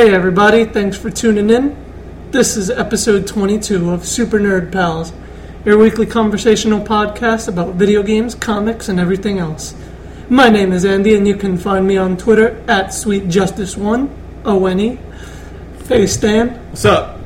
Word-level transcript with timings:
Hey 0.00 0.14
everybody, 0.14 0.64
thanks 0.64 0.96
for 0.96 1.10
tuning 1.10 1.50
in. 1.50 1.76
This 2.30 2.56
is 2.56 2.70
episode 2.70 3.26
22 3.26 3.90
of 3.90 4.06
Super 4.06 4.40
Nerd 4.40 4.72
Pals, 4.72 5.12
your 5.62 5.76
weekly 5.76 6.06
conversational 6.06 6.80
podcast 6.80 7.48
about 7.48 7.74
video 7.74 8.02
games, 8.02 8.34
comics, 8.34 8.88
and 8.88 8.98
everything 8.98 9.38
else. 9.38 9.74
My 10.30 10.48
name 10.48 10.72
is 10.72 10.86
Andy, 10.86 11.14
and 11.14 11.28
you 11.28 11.36
can 11.36 11.58
find 11.58 11.86
me 11.86 11.98
on 11.98 12.16
Twitter 12.16 12.64
at 12.66 12.86
SweetJustice1, 12.86 14.08
O-N-E. 14.46 14.98
Hey 15.86 16.06
Stan. 16.06 16.48
What's 16.70 16.86
up? 16.86 17.20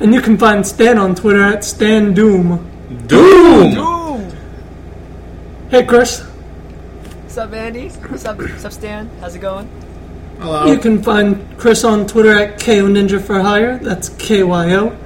And 0.00 0.14
you 0.14 0.22
can 0.22 0.38
find 0.38 0.66
Stan 0.66 0.96
on 0.96 1.14
Twitter 1.14 1.42
at 1.42 1.62
Stan 1.62 2.14
Doom. 2.14 3.06
Doom! 3.06 4.32
Hey 5.70 5.84
Chris. 5.84 6.20
What's 6.22 7.36
up, 7.36 7.52
Andy? 7.52 7.90
What's 7.90 8.24
up, 8.24 8.38
what's 8.38 8.64
up, 8.64 8.72
Stan? 8.72 9.10
How's 9.20 9.34
it 9.34 9.40
going? 9.40 9.68
Hello. 10.38 10.66
You 10.66 10.78
can 10.78 11.02
find 11.02 11.58
Chris 11.58 11.84
on 11.84 12.06
Twitter 12.06 12.32
at 12.36 12.60
KO 12.60 12.86
Ninja 12.86 13.20
for 13.20 13.40
Hire. 13.40 13.78
That's 13.78 14.08
KYO. 14.10 14.96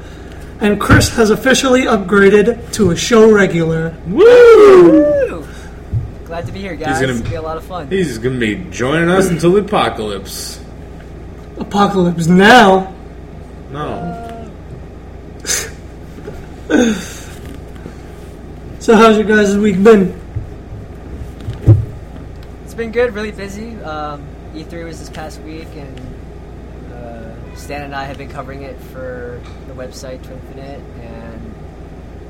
And 0.61 0.81
Chris 0.81 1.09
has 1.17 1.31
officially 1.31 1.83
upgraded 1.83 2.73
to 2.75 2.91
a 2.91 2.97
show 2.97 3.31
regular. 3.33 3.97
Woo! 4.07 4.91
Woo! 4.91 5.47
Glad 6.27 6.47
to 6.47 6.53
be 6.53 6.61
here, 6.61 6.77
guys. 6.77 7.01
gonna- 7.01 7.13
It's 7.13 7.21
gonna 7.21 7.31
be 7.31 7.37
a 7.37 7.43
lot 7.43 7.57
of 7.57 7.65
fun. 7.65 7.89
He's 7.89 8.19
gonna 8.19 8.39
be 8.39 8.57
joining 8.71 9.09
us 9.11 9.29
until 9.29 9.53
the 9.53 9.61
apocalypse. 9.61 10.61
Apocalypse 11.59 12.27
Now. 12.27 12.93
No. 13.73 14.19
So 18.79 18.97
how's 18.97 19.17
your 19.17 19.27
guys' 19.27 19.57
week 19.57 19.83
been? 19.83 20.19
It's 22.65 22.75
been 22.75 22.91
good, 22.91 23.15
really 23.15 23.31
busy. 23.31 23.77
Um, 23.83 24.23
E3 24.55 24.85
was 24.85 24.99
this 24.99 25.11
past 25.11 25.41
week, 25.43 25.69
and 25.75 26.93
uh, 26.93 27.55
Stan 27.57 27.83
and 27.83 27.95
I 27.95 28.05
have 28.05 28.19
been 28.19 28.31
covering 28.31 28.63
it 28.63 28.79
for 28.79 29.41
the 29.67 29.75
website 29.75 30.23
to 30.25 30.33
Infinite, 30.33 30.81
and 31.01 31.55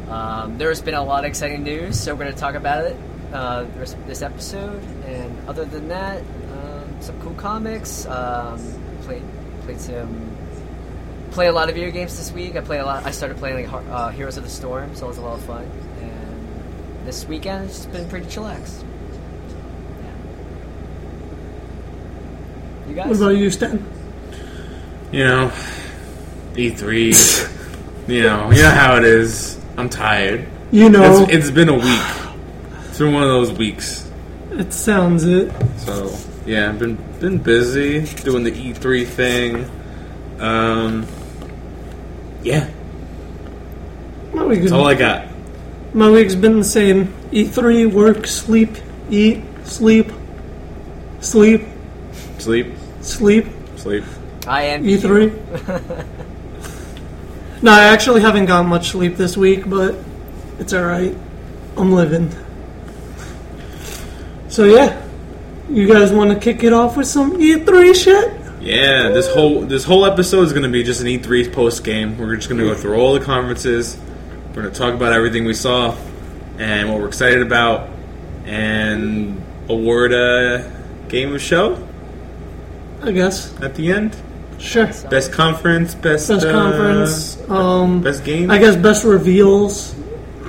um, 0.08 0.58
there's 0.58 0.80
been 0.80 0.94
a 0.94 1.02
lot 1.02 1.24
of 1.24 1.28
exciting 1.28 1.62
news, 1.62 1.98
so 1.98 2.14
we're 2.14 2.24
going 2.24 2.34
to 2.34 2.38
talk 2.38 2.54
about 2.54 2.84
it 2.84 2.96
uh, 3.32 3.64
this 4.06 4.22
episode. 4.22 4.82
And 5.06 5.48
other 5.48 5.64
than 5.64 5.88
that, 5.88 6.22
um, 6.52 6.96
some 7.00 7.20
cool 7.22 7.34
comics. 7.34 8.06
Um, 8.06 8.60
played 9.02 9.22
played 9.62 9.80
some. 9.80 10.36
Played 11.32 11.48
a 11.48 11.52
lot 11.52 11.70
of 11.70 11.74
video 11.74 11.90
games 11.90 12.16
this 12.18 12.30
week. 12.30 12.56
I 12.56 12.60
played 12.60 12.80
a 12.80 12.84
lot. 12.84 13.06
I 13.06 13.10
started 13.10 13.38
playing 13.38 13.70
like 13.70 13.86
uh, 13.88 14.10
Heroes 14.10 14.36
of 14.36 14.44
the 14.44 14.50
Storm, 14.50 14.94
so 14.94 15.06
it 15.06 15.08
was 15.08 15.18
a 15.18 15.22
lot 15.22 15.38
of 15.38 15.44
fun. 15.44 15.64
And 16.02 17.06
this 17.06 17.26
weekend 17.26 17.70
it's 17.70 17.86
been 17.86 18.08
pretty 18.08 18.26
chillax. 18.26 18.84
You 22.92 22.96
guys? 22.96 23.06
What 23.08 23.16
about 23.28 23.38
you, 23.40 23.50
Stan? 23.50 23.82
You 25.12 25.24
know, 25.24 25.48
E3. 26.52 28.06
you 28.06 28.22
know, 28.22 28.50
you 28.50 28.60
know 28.60 28.70
how 28.70 28.96
it 28.96 29.04
is. 29.04 29.58
I'm 29.78 29.88
tired. 29.88 30.46
You 30.72 30.90
know, 30.90 31.22
It's, 31.22 31.32
it's 31.32 31.50
been 31.50 31.70
a 31.70 31.74
week. 31.74 32.02
It's 32.90 32.98
been 32.98 33.14
one 33.14 33.22
of 33.22 33.30
those 33.30 33.50
weeks. 33.52 34.10
it 34.50 34.74
sounds 34.74 35.24
it. 35.24 35.50
So 35.78 36.14
yeah, 36.44 36.68
I've 36.68 36.78
been 36.78 36.96
been 37.18 37.38
busy 37.38 38.04
doing 38.24 38.44
the 38.44 38.52
E3 38.52 39.06
thing. 39.06 39.70
Um, 40.38 41.06
yeah, 42.42 42.68
My, 44.34 44.44
week 44.44 44.60
that's 44.60 44.72
all 44.72 44.86
I 44.86 44.92
got. 44.96 45.28
my 45.94 46.10
week's 46.10 46.34
been 46.34 46.58
the 46.58 46.64
same. 46.64 47.06
E3, 47.30 47.90
work, 47.90 48.26
sleep, 48.26 48.76
eat, 49.08 49.42
sleep, 49.64 50.12
sleep, 51.20 51.62
Sleep, 52.38 52.66
sleep, 53.02 53.46
sleep. 53.76 54.04
I 54.46 54.62
am 54.64 54.84
E3. 54.84 55.32
no, 57.62 57.72
I 57.72 57.84
actually 57.84 58.22
haven't 58.22 58.46
gotten 58.46 58.68
much 58.68 58.90
sleep 58.90 59.16
this 59.16 59.36
week, 59.36 59.68
but 59.68 59.94
it's 60.58 60.72
alright. 60.72 61.16
I'm 61.76 61.92
living. 61.92 62.30
So 64.48 64.64
yeah, 64.64 65.00
you 65.70 65.86
guys 65.86 66.12
want 66.12 66.30
to 66.30 66.38
kick 66.38 66.62
it 66.64 66.72
off 66.72 66.96
with 66.96 67.06
some 67.06 67.38
E3 67.38 67.94
shit? 67.94 68.32
Yeah, 68.60 69.08
this 69.08 69.32
whole 69.32 69.62
this 69.62 69.84
whole 69.84 70.04
episode 70.04 70.42
is 70.42 70.52
going 70.52 70.64
to 70.64 70.68
be 70.68 70.82
just 70.82 71.00
an 71.00 71.06
E3 71.06 71.52
post 71.52 71.84
game. 71.84 72.18
We're 72.18 72.36
just 72.36 72.48
going 72.48 72.60
to 72.60 72.66
go 72.66 72.74
through 72.74 72.96
all 72.96 73.14
the 73.14 73.24
conferences. 73.24 73.96
We're 74.48 74.62
going 74.62 74.72
to 74.72 74.78
talk 74.78 74.94
about 74.94 75.12
everything 75.12 75.44
we 75.44 75.54
saw 75.54 75.96
and 76.58 76.90
what 76.90 77.00
we're 77.00 77.08
excited 77.08 77.42
about, 77.42 77.88
and 78.44 79.42
award 79.68 80.12
a 80.12 80.70
game 81.08 81.34
of 81.34 81.40
show 81.40 81.88
I 83.02 83.12
guess. 83.12 83.60
at 83.60 83.74
the 83.74 83.92
end. 83.92 84.16
Sure. 84.58 84.86
Best 84.86 85.32
conference, 85.32 85.94
best 85.94 86.28
Best 86.28 86.46
uh, 86.46 86.52
conference. 86.52 87.50
Um, 87.50 88.00
best 88.00 88.24
game. 88.24 88.50
I 88.50 88.58
guess 88.58 88.76
best 88.76 89.04
reveals. 89.04 89.94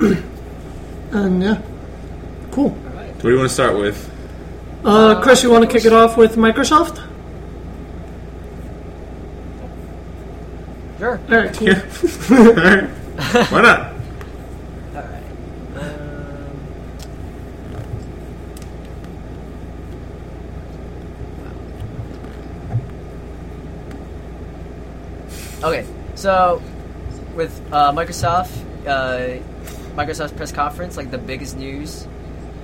and 1.10 1.42
yeah, 1.42 1.60
cool. 2.52 2.70
What 2.70 3.22
do 3.22 3.30
you 3.30 3.38
want 3.38 3.48
to 3.48 3.54
start 3.54 3.76
with? 3.76 4.10
Uh, 4.84 5.20
Chris, 5.22 5.42
you 5.42 5.50
want 5.50 5.64
to 5.64 5.70
kick 5.70 5.84
it 5.84 5.92
off 5.92 6.16
with 6.16 6.36
Microsoft? 6.36 6.96
Sure. 10.98 11.18
All 11.18 11.36
right, 11.36 11.52
cool. 11.54 11.68
Yeah. 11.68 11.82
all 12.30 12.54
right. 12.54 13.50
Why 13.50 13.62
not? 13.62 13.93
Okay, 25.64 25.86
so 26.14 26.62
with 27.34 27.60
uh, 27.72 27.92
Microsoft, 27.92 28.52
uh, 28.86 29.40
Microsoft's 29.96 30.32
press 30.32 30.52
conference, 30.52 30.96
like 30.96 31.10
the 31.10 31.18
biggest 31.18 31.56
news, 31.56 32.06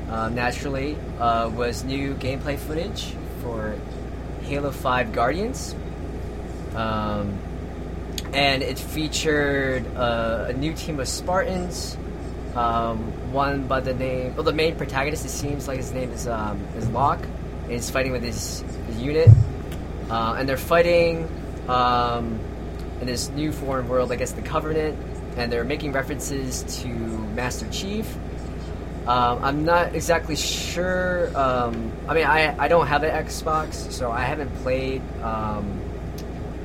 uh, 0.09 0.29
naturally, 0.29 0.97
was 1.19 1.85
new 1.85 2.15
gameplay 2.15 2.59
footage 2.59 3.15
for 3.43 3.77
Halo 4.43 4.71
5 4.71 5.13
Guardians. 5.13 5.75
Um, 6.75 7.39
and 8.33 8.63
it 8.63 8.79
featured 8.79 9.87
uh, 9.97 10.47
a 10.49 10.53
new 10.53 10.73
team 10.75 11.01
of 11.01 11.09
Spartans. 11.09 11.97
Um, 12.55 12.99
one 13.33 13.67
by 13.67 13.81
the 13.81 13.95
name, 13.95 14.35
well, 14.35 14.45
the 14.45 14.53
main 14.53 14.77
protagonist. 14.77 15.25
It 15.25 15.31
seems 15.31 15.69
like 15.69 15.77
his 15.79 15.93
name 15.93 16.11
is 16.11 16.27
um, 16.27 16.61
is 16.77 16.89
Locke, 16.89 17.25
and 17.63 17.73
he's 17.73 17.91
fighting 17.91 18.13
with 18.13 18.23
his, 18.23 18.65
his 18.89 19.01
unit, 19.01 19.29
uh, 20.11 20.35
and 20.37 20.49
they're 20.49 20.57
fighting 20.57 21.29
um, 21.69 22.41
in 23.01 23.07
this 23.07 23.29
new 23.31 23.53
foreign 23.53 23.89
world, 23.89 24.13
I 24.13 24.17
guess 24.17 24.33
the 24.33 24.43
Covenant, 24.43 24.99
and 25.37 25.51
they're 25.51 25.65
making 25.65 25.93
references 25.93 26.83
to 26.83 26.89
Master 26.89 27.69
Chief. 27.71 28.07
Um, 29.07 29.43
I'm 29.43 29.65
not 29.65 29.95
exactly 29.95 30.37
sure. 30.37 31.37
Um, 31.37 31.91
I 32.07 32.15
mean, 32.15 32.27
I, 32.27 32.55
I 32.59 32.69
don't 32.69 32.87
have 32.87 33.03
an 33.03 33.27
Xbox, 33.27 33.91
so 33.91 34.11
I 34.11 34.21
haven't 34.21 34.55
played 34.57 35.03
um, 35.23 35.81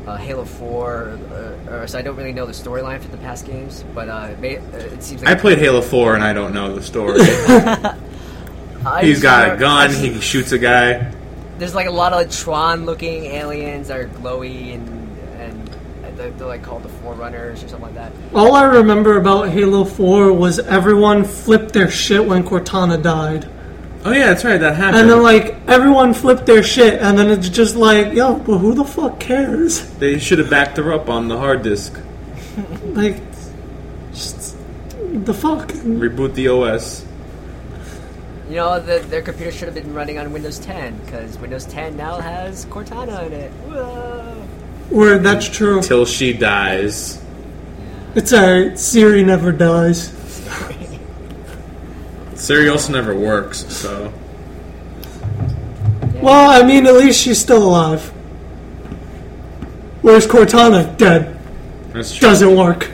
uh, 0.06 0.18
Halo 0.18 0.46
4, 0.46 1.20
uh, 1.32 1.72
or, 1.72 1.88
so 1.88 1.98
I 1.98 2.02
don't 2.02 2.16
really 2.16 2.34
know 2.34 2.46
the 2.46 2.52
storyline 2.52 3.02
for 3.02 3.08
the 3.08 3.18
past 3.18 3.46
games. 3.46 3.86
But 3.94 4.10
uh, 4.10 4.30
it, 4.32 4.40
may, 4.40 4.58
uh, 4.58 4.62
it 4.78 5.02
seems 5.02 5.24
I 5.24 5.36
played 5.36 5.58
Halo 5.60 5.82
4 5.82 6.16
and 6.16 6.24
I 6.24 6.34
don't 6.34 6.54
know 6.54 6.76
the 6.76 6.84
story. 6.84 7.22
He's 9.02 9.22
got 9.22 9.56
a 9.56 9.58
gun, 9.58 9.92
he 9.92 10.20
shoots 10.22 10.52
a 10.52 10.60
guy. 10.60 11.12
There's 11.58 11.74
like 11.74 11.88
a 11.88 11.92
lot 11.92 12.14
of 12.14 12.20
like, 12.20 12.30
Tron-looking 12.30 13.26
aliens 13.26 13.88
that 13.88 13.98
are 13.98 14.08
glowy 14.08 14.76
and 14.76 14.95
they're, 16.16 16.32
they're 16.32 16.48
like 16.48 16.64
called 16.64 16.84
the 16.84 16.90
Forerunners 16.90 17.64
or 17.64 17.68
something 17.68 17.94
like 17.94 17.96
that. 17.96 18.12
All 18.34 18.56
I 18.56 18.64
remember 18.64 19.18
about 19.18 19.50
Halo 19.50 19.84
4 19.86 20.34
was 20.34 20.60
everyone 20.60 21.24
flipped 21.24 21.74
their 21.74 21.90
shit 21.90 22.26
when 22.26 22.44
Cortana 22.44 23.02
died. 23.02 23.50
Oh 24.06 24.12
yeah, 24.12 24.28
that's 24.28 24.46
right, 24.46 24.60
that 24.60 24.76
happened. 24.76 25.02
And 25.02 25.10
then, 25.10 25.24
like, 25.24 25.56
everyone 25.68 26.14
flipped 26.14 26.46
their 26.46 26.62
shit, 26.62 27.02
and 27.02 27.18
then 27.18 27.32
it's 27.32 27.50
just 27.50 27.76
like, 27.76 28.14
yo, 28.14 28.36
but 28.36 28.60
who 28.60 28.76
the 28.76 28.86
fuck 28.86 29.20
cares? 29.20 29.82
they 29.96 30.20
should 30.20 30.38
have 30.38 30.50
backed 30.50 30.78
her 30.78 30.94
up 30.94 31.10
on 31.10 31.28
the 31.28 31.38
hard 31.38 31.64
disk. 31.64 32.00
Like, 32.86 33.18
just, 34.14 34.56
the 35.26 35.34
fuck? 35.34 35.68
Reboot 35.68 36.34
the 36.36 36.48
OS. 36.48 37.06
You 38.48 38.56
know, 38.56 38.80
the, 38.80 39.00
their 39.00 39.22
computer 39.22 39.52
should 39.52 39.68
have 39.68 39.74
been 39.74 39.94
running 39.94 40.20
on 40.20 40.32
Windows 40.32 40.60
10 40.60 40.98
because 41.00 41.38
Windows 41.40 41.66
10 41.66 41.98
now 41.98 42.22
has 42.22 42.66
Cortana 42.68 43.26
in 43.26 43.34
it. 43.34 43.52
Whoa. 43.52 44.48
Word, 44.92 45.24
that's 45.24 45.50
true. 45.50 45.82
Till 45.82 46.06
she 46.06 46.34
dies. 46.34 47.22
It's 48.16 48.32
alright, 48.32 48.80
Siri 48.80 49.24
never 49.24 49.52
dies. 49.52 50.14
Siri 52.36 52.70
also 52.70 52.94
never 52.94 53.16
works, 53.16 53.66
so. 53.74 54.14
Well, 56.16 56.50
I 56.50 56.66
mean, 56.66 56.86
at 56.86 56.94
least 56.94 57.22
she's 57.22 57.40
still 57.40 57.64
alive. 57.64 58.08
Where's 60.02 60.28
Cortana? 60.28 60.96
Dead. 60.98 61.38
That's 61.92 62.14
true. 62.14 62.28
Doesn't 62.28 62.56
work. 62.56 62.92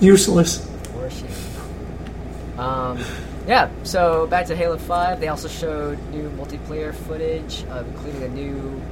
Useless. 0.00 0.68
Worship. 0.94 1.28
Um, 2.58 2.98
yeah, 3.46 3.70
so 3.84 4.26
back 4.26 4.46
to 4.46 4.56
Halo 4.56 4.76
5. 4.76 5.20
They 5.20 5.28
also 5.28 5.48
showed 5.48 5.98
new 6.10 6.28
multiplayer 6.30 6.94
footage, 6.94 7.64
uh, 7.70 7.84
including 7.86 8.22
a 8.22 8.28
new 8.28 8.82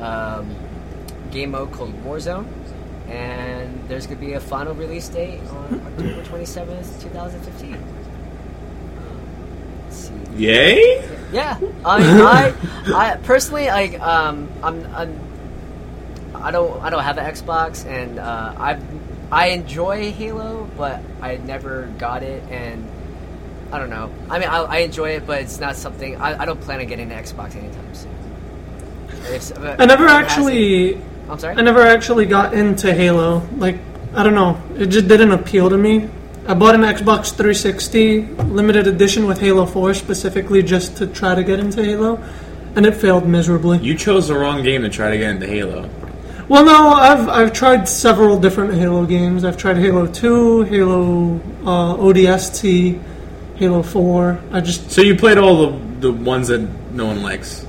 um, 0.00 0.54
game 1.30 1.50
mode 1.52 1.72
called 1.72 1.92
Warzone, 2.04 2.46
and 3.08 3.88
there's 3.88 4.06
going 4.06 4.18
to 4.18 4.26
be 4.26 4.32
a 4.34 4.40
final 4.40 4.74
release 4.74 5.08
date 5.08 5.40
on 5.50 5.80
October 5.86 6.22
27th, 6.24 7.02
2015. 7.02 7.74
Um, 7.74 7.80
let's 9.84 9.96
see. 9.96 10.14
Yay! 10.36 11.08
Yeah, 11.32 11.58
I 11.84 11.98
mean, 11.98 12.20
I, 12.26 12.54
I 12.94 13.16
personally 13.22 13.66
like 13.66 13.98
um, 14.00 14.48
I'm, 14.62 14.84
I'm 14.94 15.20
I 16.34 16.50
don't 16.50 16.80
I 16.82 16.90
don't 16.90 17.02
have 17.02 17.18
an 17.18 17.24
Xbox, 17.32 17.84
and 17.86 18.18
uh, 18.18 18.54
I 18.56 18.80
I 19.32 19.48
enjoy 19.48 20.12
Halo, 20.12 20.68
but 20.76 21.00
I 21.20 21.36
never 21.38 21.86
got 21.98 22.22
it, 22.22 22.42
and 22.50 22.88
I 23.72 23.78
don't 23.78 23.90
know. 23.90 24.12
I 24.30 24.38
mean, 24.38 24.48
I, 24.48 24.58
I 24.58 24.76
enjoy 24.78 25.10
it, 25.16 25.26
but 25.26 25.40
it's 25.42 25.58
not 25.58 25.74
something 25.76 26.16
I, 26.16 26.42
I 26.42 26.44
don't 26.44 26.60
plan 26.60 26.80
on 26.80 26.86
getting 26.86 27.10
an 27.10 27.24
Xbox 27.24 27.56
anytime 27.56 27.94
soon. 27.94 28.12
If- 29.28 29.58
I 29.58 29.84
never 29.86 30.04
if 30.04 30.10
it 30.10 30.14
has 30.14 30.30
actually, 30.32 30.88
it- 30.90 31.00
I'm 31.28 31.38
sorry. 31.38 31.56
I 31.56 31.62
never 31.62 31.82
actually 31.82 32.26
got 32.26 32.54
into 32.54 32.92
Halo. 32.94 33.42
Like, 33.56 33.78
I 34.14 34.22
don't 34.22 34.34
know, 34.34 34.60
it 34.76 34.86
just 34.86 35.08
didn't 35.08 35.32
appeal 35.32 35.68
to 35.70 35.76
me. 35.76 36.08
I 36.46 36.54
bought 36.54 36.74
an 36.76 36.82
Xbox 36.82 37.30
360 37.34 38.20
limited 38.44 38.86
edition 38.86 39.26
with 39.26 39.40
Halo 39.40 39.66
4 39.66 39.94
specifically 39.94 40.62
just 40.62 40.96
to 40.98 41.06
try 41.08 41.34
to 41.34 41.42
get 41.42 41.58
into 41.58 41.84
Halo, 41.84 42.22
and 42.76 42.86
it 42.86 42.94
failed 42.94 43.26
miserably. 43.26 43.78
You 43.78 43.96
chose 43.96 44.28
the 44.28 44.34
wrong 44.38 44.62
game 44.62 44.82
to 44.82 44.88
try 44.88 45.10
to 45.10 45.18
get 45.18 45.30
into 45.30 45.46
Halo. 45.48 45.90
Well, 46.48 46.64
no, 46.64 46.90
I've 46.90 47.28
I've 47.28 47.52
tried 47.52 47.88
several 47.88 48.38
different 48.38 48.74
Halo 48.74 49.04
games. 49.04 49.44
I've 49.44 49.56
tried 49.56 49.78
Halo 49.78 50.06
2, 50.06 50.62
Halo 50.62 51.36
uh, 51.64 51.96
ODST, 51.96 53.02
Halo 53.56 53.82
4. 53.82 54.40
I 54.52 54.60
just 54.60 54.92
So 54.92 55.02
you 55.02 55.16
played 55.16 55.38
all 55.38 55.66
the 55.66 55.86
the 56.00 56.12
ones 56.12 56.46
that 56.48 56.60
no 56.92 57.06
one 57.06 57.22
likes, 57.22 57.66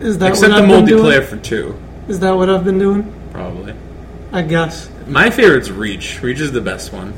is 0.00 0.18
that 0.18 0.28
except 0.28 0.52
what 0.52 0.58
the 0.58 0.62
I've 0.64 0.68
been 0.68 0.84
doing? 0.84 1.04
multiplayer 1.04 1.24
for 1.24 1.36
two, 1.38 1.80
Is 2.10 2.18
that 2.18 2.32
what 2.32 2.50
I've 2.50 2.64
been 2.64 2.80
doing? 2.80 3.14
probably. 3.30 3.72
I 4.32 4.42
guess. 4.42 4.90
My 5.06 5.30
favorite's 5.30 5.70
Reach. 5.70 6.20
Reach 6.20 6.40
is 6.40 6.50
the 6.50 6.60
best 6.60 6.92
one, 6.92 7.14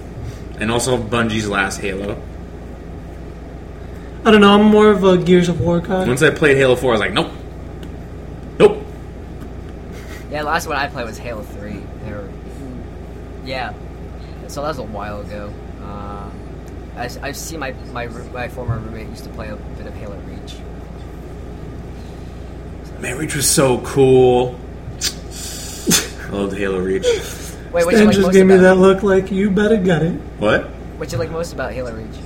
and 0.61 0.71
also 0.71 0.99
Bungie's 0.99 1.49
last 1.49 1.81
Halo. 1.81 2.21
I 4.23 4.31
don't 4.31 4.43
know. 4.43 4.53
I'm 4.53 4.67
more 4.67 4.91
of 4.91 5.03
a 5.03 5.17
Gears 5.17 5.49
of 5.49 5.63
War 5.63 5.81
guy. 5.81 6.07
Once 6.07 6.23
I 6.23 6.29
played 6.29 6.59
Halo 6.59 6.77
Four, 6.77 6.91
I 6.91 6.93
was 6.93 7.01
like, 7.01 7.15
nope, 7.15 7.33
nope. 8.59 8.85
Yeah, 10.31 10.43
last 10.43 10.67
one 10.67 10.77
I 10.77 10.89
played 10.89 11.07
was 11.07 11.17
Halo 11.17 11.43
3. 11.43 11.73
They 12.05 12.13
were, 12.13 12.31
yeah, 13.47 13.73
so 14.49 14.61
that 14.61 14.69
was 14.69 14.79
a 14.79 14.83
while 14.83 15.23
ago. 15.23 15.55
Uh, 15.83 16.31
I, 16.97 17.09
I've 17.23 17.37
seen 17.37 17.61
my, 17.61 17.73
my 17.93 18.09
my 18.09 18.49
former 18.49 18.79
roommate 18.79 19.09
used 19.09 19.25
to 19.25 19.31
play 19.31 19.49
a 19.49 19.57
bit 19.57 19.87
of 19.87 19.95
Halo 19.95 20.19
Reach. 20.27 20.57
Man, 23.01 23.17
Reach 23.17 23.35
was 23.35 23.51
so 23.51 23.81
cool. 23.81 24.59
I 26.33 26.35
loved 26.35 26.57
Halo 26.57 26.79
Reach. 26.79 27.03
Wait, 27.03 27.73
what 27.73 27.93
you 27.93 27.97
Stan 27.97 28.07
like 28.07 28.15
just 28.15 28.27
most 28.27 28.33
gave 28.33 28.47
me 28.47 28.57
that 28.57 28.73
about 28.73 28.79
look 28.79 29.03
like 29.03 29.31
you 29.31 29.51
better 29.51 29.77
get 29.77 30.03
it. 30.03 30.15
What? 30.39 30.65
what 30.97 31.13
you 31.13 31.19
like 31.19 31.31
most 31.31 31.53
about 31.53 31.73
Halo 31.73 31.93
Reach? 31.93 32.17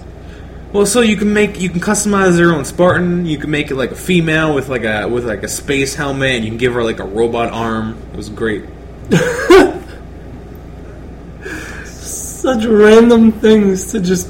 Well, 0.73 0.87
so 0.87 1.00
you 1.00 1.17
can 1.17 1.32
make 1.32 1.58
you 1.58 1.70
can 1.70 1.81
customize 1.81 2.38
your 2.38 2.55
own 2.55 2.64
Spartan. 2.64 3.26
You 3.26 3.37
can 3.37 3.50
make 3.50 3.73
it 3.73 3.75
like 3.75 3.91
a 3.91 3.97
female 3.97 4.55
with 4.55 4.69
like 4.69 4.85
a 4.85 5.08
with 5.08 5.25
like 5.25 5.43
a 5.43 5.49
space 5.49 5.97
helmet, 5.97 6.37
and 6.37 6.44
you 6.44 6.50
can 6.50 6.58
give 6.58 6.75
her 6.75 6.85
like 6.85 7.00
a 7.00 7.05
robot 7.05 7.53
arm. 7.53 7.99
It 8.12 8.17
was 8.17 8.29
great. 8.29 8.64
Such 11.87 12.64
random 12.64 13.32
things 13.32 13.91
to 13.91 14.00
just. 14.00 14.29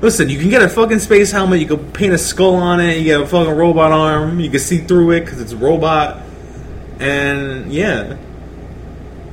Listen, 0.00 0.28
you 0.28 0.40
can 0.40 0.50
get 0.50 0.62
a 0.62 0.68
fucking 0.68 0.98
space 0.98 1.30
helmet. 1.30 1.60
You 1.60 1.66
can 1.66 1.92
paint 1.92 2.14
a 2.14 2.18
skull 2.18 2.56
on 2.56 2.80
it. 2.80 2.98
You 2.98 3.04
get 3.04 3.20
a 3.20 3.26
fucking 3.26 3.54
robot 3.54 3.92
arm. 3.92 4.40
You 4.40 4.50
can 4.50 4.58
see 4.58 4.78
through 4.78 5.12
it 5.12 5.20
because 5.20 5.40
it's 5.40 5.52
a 5.52 5.56
robot. 5.56 6.22
And 6.98 7.72
yeah, 7.72 8.16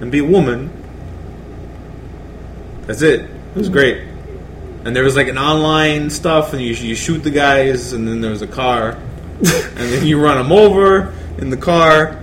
and 0.04 0.12
be 0.12 0.20
a 0.20 0.26
woman. 0.26 0.70
That's 2.86 3.02
it. 3.02 3.22
It 3.22 3.56
was 3.56 3.68
hmm. 3.68 3.74
great. 3.74 4.08
And 4.84 4.94
there 4.94 5.06
was 5.06 5.16
like 5.16 5.30
an 5.30 5.38
online 5.38 6.10
stuff, 6.10 6.52
and 6.52 6.62
you 6.62 6.74
you 6.74 6.94
shoot 6.94 7.20
the 7.20 7.32
guys, 7.32 7.94
and 7.94 8.06
then 8.06 8.20
there 8.20 8.32
was 8.32 8.42
a 8.42 8.48
car, 8.48 8.92
and 9.38 9.78
then 9.78 10.06
you 10.06 10.22
run 10.22 10.38
them 10.38 10.52
over 10.52 11.14
in 11.38 11.50
the 11.50 11.56
car, 11.56 12.22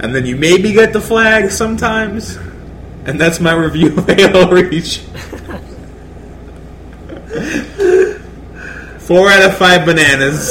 and 0.00 0.12
then 0.12 0.26
you 0.26 0.34
maybe 0.34 0.72
get 0.72 0.92
the 0.92 1.00
flag 1.00 1.52
sometimes. 1.52 2.36
And 3.04 3.18
that's 3.20 3.38
my 3.38 3.52
review 3.54 3.96
of 3.96 4.06
Halo 4.08 4.50
Reach. 4.50 4.98
Four 8.98 9.28
out 9.28 9.44
of 9.44 9.56
five 9.56 9.86
bananas. 9.86 10.50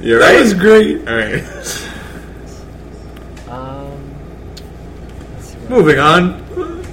You're 0.00 0.18
That 0.18 0.32
right. 0.32 0.40
was 0.40 0.54
great. 0.54 1.06
All 1.08 1.16
right. 1.16 1.44
Um, 3.48 4.14
let's 5.34 5.46
see 5.46 5.58
Moving 5.68 5.98
on. 5.98 6.84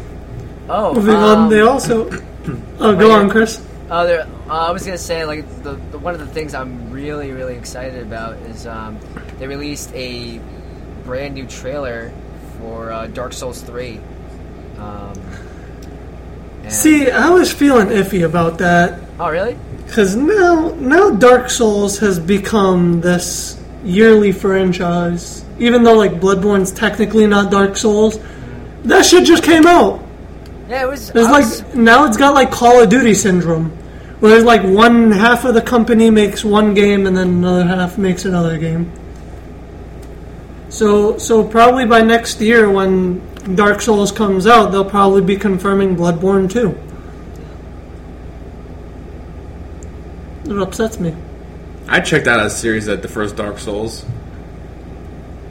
oh, 0.69 0.93
Moving 0.93 1.15
um, 1.15 1.23
on, 1.23 1.49
they 1.49 1.61
also. 1.61 2.09
Oh, 2.79 2.95
go 2.95 3.11
on, 3.11 3.29
Chris. 3.29 3.61
Oh, 3.89 4.05
there, 4.05 4.21
uh, 4.49 4.67
I 4.67 4.71
was 4.71 4.85
gonna 4.85 4.97
say 4.97 5.25
like 5.25 5.45
the, 5.63 5.73
the 5.91 5.97
one 5.97 6.13
of 6.13 6.19
the 6.19 6.27
things 6.27 6.53
I'm 6.53 6.91
really 6.91 7.31
really 7.31 7.55
excited 7.55 8.01
about 8.01 8.35
is 8.37 8.65
um, 8.67 8.99
they 9.39 9.47
released 9.47 9.91
a 9.93 10.39
brand 11.03 11.33
new 11.33 11.45
trailer 11.47 12.13
for 12.59 12.91
uh, 12.91 13.07
Dark 13.07 13.33
Souls 13.33 13.61
three. 13.63 13.99
Um, 14.77 15.13
See, 16.69 17.09
I 17.09 17.29
was 17.31 17.51
feeling 17.51 17.87
iffy 17.87 18.23
about 18.25 18.57
that 18.59 18.99
Oh 19.19 19.29
really? 19.29 19.57
Because 19.87 20.17
now, 20.17 20.75
now 20.79 21.09
Dark 21.11 21.49
Souls 21.49 21.97
has 21.99 22.19
become 22.19 22.99
this 22.99 23.59
yearly 23.85 24.33
franchise. 24.33 25.45
Even 25.59 25.83
though 25.83 25.95
like 25.95 26.19
Bloodborne's 26.19 26.71
technically 26.71 27.25
not 27.25 27.49
Dark 27.49 27.77
Souls, 27.77 28.19
that 28.83 29.05
shit 29.05 29.25
just 29.25 29.43
came 29.43 29.65
out. 29.65 30.03
Yeah, 30.69 30.83
it 30.83 30.89
was. 30.89 31.09
It's 31.09 31.15
was- 31.15 31.63
like 31.63 31.75
now 31.75 32.05
it's 32.05 32.17
got 32.17 32.33
like 32.33 32.51
Call 32.51 32.83
of 32.83 32.89
Duty 32.89 33.13
syndrome, 33.13 33.69
where 34.19 34.35
it's 34.35 34.45
like 34.45 34.61
one 34.63 35.09
half 35.11 35.45
of 35.45 35.53
the 35.53 35.61
company 35.61 36.09
makes 36.09 36.43
one 36.43 36.73
game 36.73 37.07
and 37.07 37.15
then 37.15 37.29
another 37.29 37.63
half 37.65 37.97
makes 37.97 38.25
another 38.25 38.57
game. 38.57 38.91
So 40.69 41.17
so 41.17 41.43
probably 41.45 41.85
by 41.85 42.01
next 42.01 42.41
year 42.41 42.69
when 42.69 43.21
Dark 43.55 43.81
Souls 43.81 44.11
comes 44.11 44.45
out, 44.45 44.71
they'll 44.71 44.83
probably 44.85 45.21
be 45.21 45.37
confirming 45.37 45.95
Bloodborne 45.95 46.51
too. 46.51 46.77
It 50.47 50.57
upsets 50.57 50.99
me. 50.99 51.13
I 51.87 51.99
checked 51.99 52.27
out 52.27 52.45
a 52.45 52.49
series 52.49 52.87
at 52.87 53.01
the 53.01 53.07
first 53.07 53.35
Dark 53.35 53.59
Souls, 53.59 54.03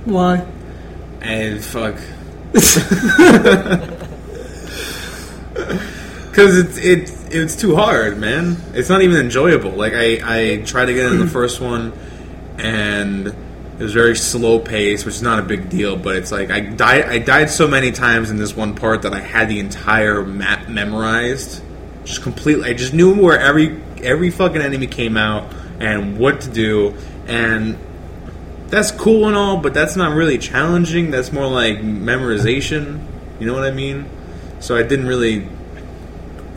Why? 0.04 0.46
and 1.20 1.62
fuck. 1.64 1.96
Because 6.30 6.58
it's 6.58 6.76
it's 6.76 7.24
it's 7.34 7.56
too 7.56 7.74
hard, 7.76 8.18
man. 8.18 8.58
It's 8.74 8.90
not 8.90 9.00
even 9.00 9.16
enjoyable. 9.16 9.70
Like 9.70 9.94
I 9.94 10.20
I 10.22 10.62
tried 10.64 10.86
to 10.86 10.92
get 10.94 11.10
in 11.10 11.18
the 11.18 11.26
first 11.38 11.62
one, 11.62 11.94
and 12.58 13.28
it 13.28 13.82
was 13.82 13.94
very 13.94 14.14
slow 14.16 14.58
pace, 14.58 15.06
which 15.06 15.14
is 15.14 15.22
not 15.22 15.38
a 15.38 15.42
big 15.42 15.70
deal. 15.70 15.96
But 15.96 16.16
it's 16.16 16.30
like 16.30 16.50
I 16.50 16.60
died 16.60 17.06
I 17.06 17.18
died 17.20 17.48
so 17.48 17.66
many 17.66 17.90
times 17.90 18.30
in 18.30 18.36
this 18.36 18.54
one 18.54 18.74
part 18.74 19.00
that 19.02 19.14
I 19.14 19.20
had 19.20 19.48
the 19.48 19.58
entire 19.60 20.22
map 20.26 20.68
memorized, 20.68 21.62
just 22.04 22.22
completely. 22.22 22.68
I 22.68 22.74
just 22.74 22.92
knew 22.92 23.14
where 23.14 23.40
every 23.40 23.80
every 24.02 24.30
fucking 24.30 24.60
enemy 24.60 24.86
came 24.86 25.16
out 25.16 25.52
and 25.80 26.18
what 26.18 26.40
to 26.42 26.50
do, 26.50 26.94
and 27.26 27.78
that's 28.68 28.90
cool 28.90 29.26
and 29.26 29.36
all, 29.36 29.58
but 29.58 29.74
that's 29.74 29.96
not 29.96 30.14
really 30.14 30.38
challenging. 30.38 31.10
That's 31.10 31.32
more 31.32 31.48
like 31.48 31.78
memorization. 31.78 33.04
You 33.38 33.46
know 33.46 33.54
what 33.54 33.64
I 33.64 33.70
mean? 33.70 34.08
So 34.60 34.76
I 34.76 34.82
didn't 34.82 35.06
really. 35.06 35.48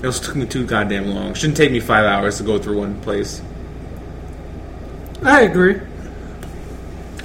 It 0.01 0.05
was 0.05 0.19
took 0.19 0.35
me 0.35 0.45
too 0.45 0.65
goddamn 0.65 1.07
long. 1.07 1.33
Shouldn't 1.33 1.57
take 1.57 1.71
me 1.71 1.79
five 1.81 2.05
hours 2.05 2.37
to 2.37 2.43
go 2.43 2.57
through 2.57 2.79
one 2.79 2.99
place. 3.01 3.41
I 5.23 5.41
agree. 5.41 5.81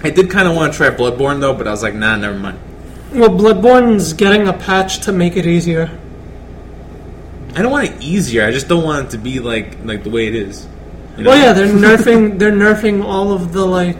I 0.02 0.10
did 0.10 0.28
kind 0.30 0.48
of 0.48 0.56
want 0.56 0.72
to 0.72 0.76
try 0.76 0.90
Bloodborne 0.90 1.40
though, 1.40 1.54
but 1.54 1.68
I 1.68 1.70
was 1.70 1.82
like, 1.82 1.94
nah, 1.94 2.16
never 2.16 2.38
mind. 2.38 2.58
Well, 3.12 3.30
Bloodborne's 3.30 4.12
getting 4.12 4.48
a 4.48 4.52
patch 4.52 5.00
to 5.00 5.12
make 5.12 5.36
it 5.36 5.46
easier. 5.46 5.98
I 7.56 7.62
don't 7.62 7.70
want 7.72 7.88
it 7.88 8.02
easier. 8.02 8.44
I 8.44 8.50
just 8.50 8.68
don't 8.68 8.84
want 8.84 9.06
it 9.06 9.10
to 9.10 9.18
be 9.18 9.40
like 9.40 9.78
like 9.84 10.02
the 10.04 10.10
way 10.10 10.26
it 10.26 10.34
is. 10.34 10.66
You 11.16 11.24
know? 11.24 11.30
Well, 11.30 11.38
yeah, 11.38 11.52
they're 11.52 11.66
nerfing. 11.98 12.38
They're 12.38 12.52
nerfing 12.52 13.04
all 13.04 13.32
of 13.32 13.52
the 13.52 13.64
like, 13.64 13.98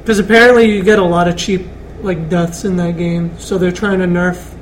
because 0.00 0.18
apparently 0.18 0.74
you 0.74 0.82
get 0.82 0.98
a 0.98 1.04
lot 1.04 1.28
of 1.28 1.36
cheap 1.36 1.66
like 2.00 2.28
deaths 2.28 2.64
in 2.64 2.76
that 2.76 2.96
game. 2.96 3.38
So 3.38 3.58
they're 3.58 3.72
trying 3.72 3.98
to 4.00 4.06
nerf 4.06 4.54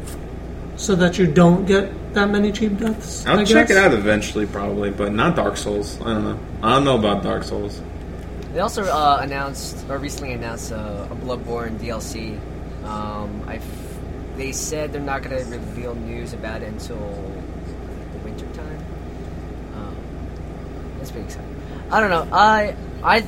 so 0.76 0.94
that 0.96 1.18
you 1.18 1.26
don't 1.26 1.66
get 1.66 2.14
that 2.14 2.30
many 2.30 2.52
cheap 2.52 2.78
deaths. 2.78 3.24
I'll 3.26 3.38
I 3.40 3.44
check 3.44 3.68
guess. 3.68 3.76
it 3.76 3.84
out 3.84 3.92
eventually, 3.92 4.46
probably, 4.46 4.90
but 4.90 5.12
not 5.12 5.36
Dark 5.36 5.56
Souls. 5.56 6.00
I 6.00 6.14
don't 6.14 6.24
know. 6.24 6.38
I 6.62 6.74
don't 6.74 6.84
know 6.84 6.98
about 6.98 7.22
Dark 7.22 7.44
Souls. 7.44 7.80
They 8.52 8.60
also 8.60 8.84
uh, 8.84 9.18
announced, 9.20 9.84
or 9.88 9.98
recently 9.98 10.32
announced, 10.32 10.72
uh, 10.72 11.08
a 11.10 11.14
Bloodborne 11.16 11.76
DLC. 11.78 12.38
Um, 12.84 13.42
I, 13.48 13.56
f- 13.56 13.98
they 14.36 14.52
said 14.52 14.92
they're 14.92 15.00
not 15.00 15.22
going 15.22 15.36
to 15.36 15.50
reveal 15.50 15.94
news 15.96 16.32
about 16.34 16.62
it 16.62 16.68
until 16.68 16.96
the 16.98 18.18
winter 18.24 18.46
time. 21.22 21.26
That's 21.26 21.36
pretty 21.36 21.48
exciting. 21.48 21.90
I 21.90 22.00
don't 22.00 22.10
know. 22.10 22.28
I, 22.36 22.76
I, 23.02 23.24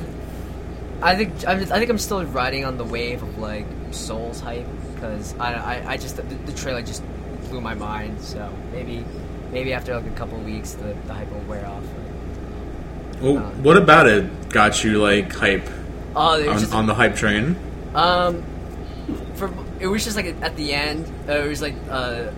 I 1.01 1.15
think 1.15 1.47
I'm, 1.47 1.59
I 1.59 1.79
think 1.79 1.89
I'm 1.89 1.97
still 1.97 2.23
riding 2.25 2.65
on 2.65 2.77
the 2.77 2.83
wave 2.83 3.23
of 3.23 3.37
like 3.37 3.65
Souls 3.91 4.39
hype 4.39 4.67
because 4.93 5.33
I, 5.39 5.53
I, 5.53 5.91
I 5.91 5.97
just 5.97 6.17
the, 6.17 6.23
the 6.23 6.51
trailer 6.53 6.81
just 6.81 7.03
blew 7.49 7.61
my 7.61 7.73
mind. 7.73 8.19
So 8.21 8.51
maybe 8.71 9.05
maybe 9.51 9.73
after 9.73 9.95
like 9.95 10.07
a 10.07 10.15
couple 10.15 10.37
of 10.37 10.45
weeks 10.45 10.73
the, 10.73 10.95
the 11.05 11.13
hype 11.13 11.31
will 11.31 11.39
wear 11.41 11.65
off. 11.65 11.83
Well, 13.21 13.37
Uh, 13.37 13.51
what 13.61 13.77
about 13.77 14.07
it 14.07 14.49
got 14.49 14.83
you 14.83 15.01
like 15.01 15.33
hype 15.33 15.65
there's 15.65 16.47
on, 16.47 16.59
just 16.59 16.73
on 16.73 16.85
the 16.87 16.93
hype 16.95 17.15
train? 17.15 17.55
Um, 17.95 18.43
for 19.35 19.53
it 19.79 19.87
was 19.87 20.03
just 20.03 20.15
like 20.15 20.35
at 20.41 20.55
the 20.55 20.73
end, 20.73 21.05
uh, 21.29 21.33
it 21.33 21.47
was 21.47 21.61
like 21.61 21.75
uh, 21.89 22.31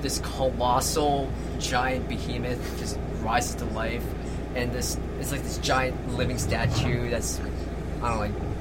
this 0.00 0.18
colossal 0.18 1.30
giant 1.58 2.08
behemoth 2.08 2.78
just 2.78 2.98
rises 3.20 3.54
to 3.56 3.64
life, 3.66 4.04
and 4.54 4.72
this 4.72 4.98
it's 5.18 5.32
like 5.32 5.42
this 5.42 5.58
giant 5.58 6.16
living 6.16 6.38
statue 6.38 7.10
that's 7.10 7.40
I 7.40 7.44
don't 7.44 8.02
know 8.02 8.18
like 8.18 8.52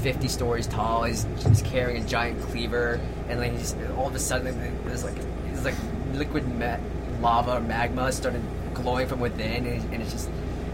fifty 0.00 0.28
stories 0.28 0.66
tall. 0.66 1.04
He's, 1.04 1.26
he's 1.46 1.62
carrying 1.62 2.02
a 2.02 2.06
giant 2.06 2.40
cleaver, 2.42 3.00
and 3.28 3.38
like 3.38 3.52
he's 3.52 3.74
all 3.96 4.08
of 4.08 4.14
a 4.14 4.18
sudden 4.18 4.58
there's 4.84 5.04
like 5.04 5.16
there's 5.44 5.64
like 5.64 5.74
liquid 6.14 6.46
ma- 6.58 6.78
lava 7.20 7.58
or 7.58 7.60
magma 7.60 8.10
started 8.12 8.42
glowing 8.74 9.06
from 9.06 9.20
within, 9.20 9.66
and, 9.66 9.92
and 9.92 10.02
it's 10.02 10.12
just 10.12 10.28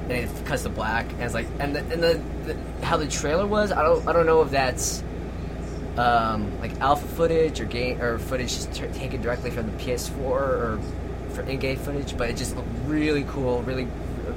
and 0.09 0.13
it 0.13 0.47
cuts 0.47 0.63
to 0.63 0.69
black, 0.69 1.11
and 1.13 1.23
it's 1.23 1.35
like 1.35 1.49
and 1.59 1.75
the, 1.75 1.81
and 1.81 2.03
the, 2.03 2.21
the 2.45 2.85
how 2.87 2.97
the 2.97 3.09
trailer 3.09 3.47
was. 3.47 3.73
I 3.73 3.83
don't 3.83 4.07
I 4.07 4.13
don't 4.13 4.27
know 4.27 4.43
if 4.43 4.51
that's 4.51 5.03
um, 5.99 6.61
like 6.61 6.79
alpha 6.81 7.07
footage 7.07 7.61
or 7.61 7.65
game 7.65 8.01
or 8.01 8.19
footage 8.19 8.49
just 8.49 8.73
t- 8.73 8.87
taken 8.89 9.21
directly 9.23 9.51
from 9.51 9.67
the 9.67 9.83
PS4 9.83 10.19
or 10.19 10.81
for 11.31 11.43
in-game 11.43 11.79
footage, 11.79 12.17
but 12.17 12.31
it 12.31 12.37
just 12.37 12.55
looked 12.55 12.69
really 12.87 13.25
cool, 13.25 13.63
really 13.63 13.89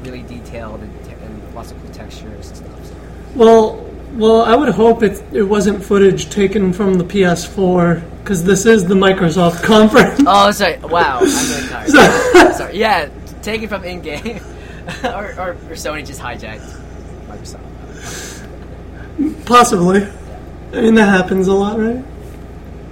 really 0.04 0.24
detailed, 0.24 0.82
and, 0.82 1.06
te- 1.06 1.12
and 1.12 1.56
lots 1.56 1.72
of 1.72 1.82
cool 1.82 1.92
textures 1.92 2.48
and 2.48 2.58
stuff. 2.58 2.86
So. 2.86 2.96
Well, 3.36 3.86
well, 4.14 4.42
I 4.42 4.56
would 4.56 4.70
hope 4.70 5.04
it 5.04 5.24
it 5.32 5.44
wasn't 5.44 5.84
footage 5.84 6.30
taken 6.30 6.74
from 6.74 6.96
the 6.96 7.04
PS4 7.04 8.04
because 8.20 8.44
this 8.44 8.66
is 8.66 8.86
the 8.86 8.96
Microsoft 8.96 9.64
conference. 9.74 10.22
Oh, 10.26 10.52
sorry. 10.52 10.78
Wow, 10.80 11.20
I'm 11.22 11.26
really 11.26 11.68
tired. 11.68 12.54
sorry. 12.56 12.78
Yeah, 12.78 13.10
taken 13.42 13.70
from 13.70 13.84
in-game, 13.84 14.38
or, 15.04 15.34
or, 15.38 15.50
or 15.52 15.76
Sony 15.76 16.06
just 16.06 16.20
hijacked 16.20 16.80
Microsoft. 17.28 17.66
Possibly. 19.46 20.08
I 20.72 20.82
mean, 20.82 20.96
that 20.96 21.10
happens 21.10 21.48
a 21.48 21.54
lot, 21.54 21.80
right? 21.80 22.04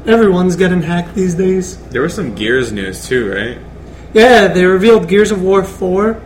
Everyone's 0.07 0.55
getting 0.55 0.81
hacked 0.81 1.13
these 1.15 1.35
days. 1.35 1.77
There 1.89 2.01
was 2.01 2.15
some 2.15 2.33
Gears 2.33 2.71
news 2.71 3.07
too, 3.07 3.31
right? 3.31 3.57
Yeah, 4.13 4.47
they 4.47 4.65
revealed 4.65 5.07
Gears 5.07 5.31
of 5.31 5.41
War 5.41 5.63
4, 5.63 6.19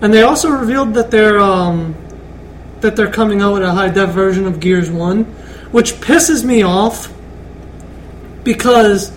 and 0.00 0.12
they 0.12 0.22
also 0.22 0.50
revealed 0.50 0.94
that 0.94 1.10
they're 1.10 1.38
um, 1.40 1.94
that 2.80 2.96
they're 2.96 3.10
coming 3.10 3.40
out 3.40 3.54
with 3.54 3.62
a 3.62 3.72
high 3.72 3.88
def 3.88 4.10
version 4.10 4.46
of 4.46 4.60
Gears 4.60 4.90
1, 4.90 5.24
which 5.72 5.94
pisses 5.94 6.44
me 6.44 6.62
off 6.62 7.12
because 8.44 9.12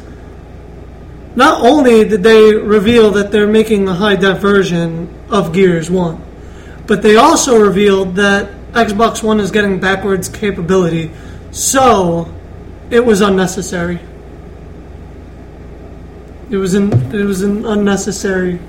not 1.36 1.64
only 1.64 2.04
did 2.08 2.24
they 2.24 2.54
reveal 2.54 3.12
that 3.12 3.32
they're 3.32 3.48
making 3.48 3.88
a 3.88 3.94
high 3.94 4.16
def 4.16 4.40
version 4.40 5.14
of 5.30 5.54
Gears 5.54 5.90
1, 5.90 6.22
but 6.88 7.02
they 7.02 7.16
also 7.16 7.60
revealed 7.60 8.16
that 8.16 8.52
Xbox 8.74 9.22
One 9.22 9.40
is 9.40 9.52
getting 9.52 9.80
backwards 9.80 10.28
capability, 10.28 11.12
so 11.52 12.34
it 12.90 13.06
was 13.06 13.22
unnecessary. 13.22 14.00
It 16.50 16.58
was 16.58 16.74
an 16.74 16.92
it 17.14 17.24
was 17.26 17.42
an 17.44 17.66
unnecessary. 17.66 18.60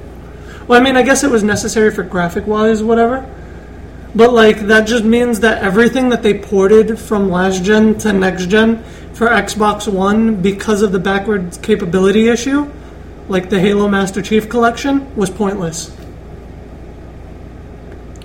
Well, 0.68 0.80
I 0.80 0.82
mean, 0.84 0.96
I 0.96 1.02
guess 1.02 1.24
it 1.24 1.30
was 1.30 1.42
necessary 1.42 1.90
for 1.90 2.02
graphic 2.02 2.46
wise, 2.46 2.82
whatever. 2.82 3.26
But 4.14 4.32
like 4.32 4.60
that 4.66 4.86
just 4.86 5.04
means 5.04 5.40
that 5.40 5.62
everything 5.62 6.10
that 6.10 6.22
they 6.22 6.38
ported 6.38 6.98
from 6.98 7.30
last 7.30 7.64
gen 7.64 7.96
to 7.98 8.12
next 8.12 8.48
gen 8.48 8.82
for 9.14 9.26
Xbox 9.28 9.90
One 9.90 10.36
because 10.42 10.82
of 10.82 10.92
the 10.92 10.98
backwards 10.98 11.56
capability 11.58 12.28
issue, 12.28 12.70
like 13.28 13.48
the 13.48 13.58
Halo 13.58 13.88
Master 13.88 14.20
Chief 14.20 14.48
collection, 14.48 15.14
was 15.16 15.30
pointless. 15.30 15.96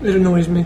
It 0.04 0.16
annoys 0.16 0.48
me. 0.48 0.66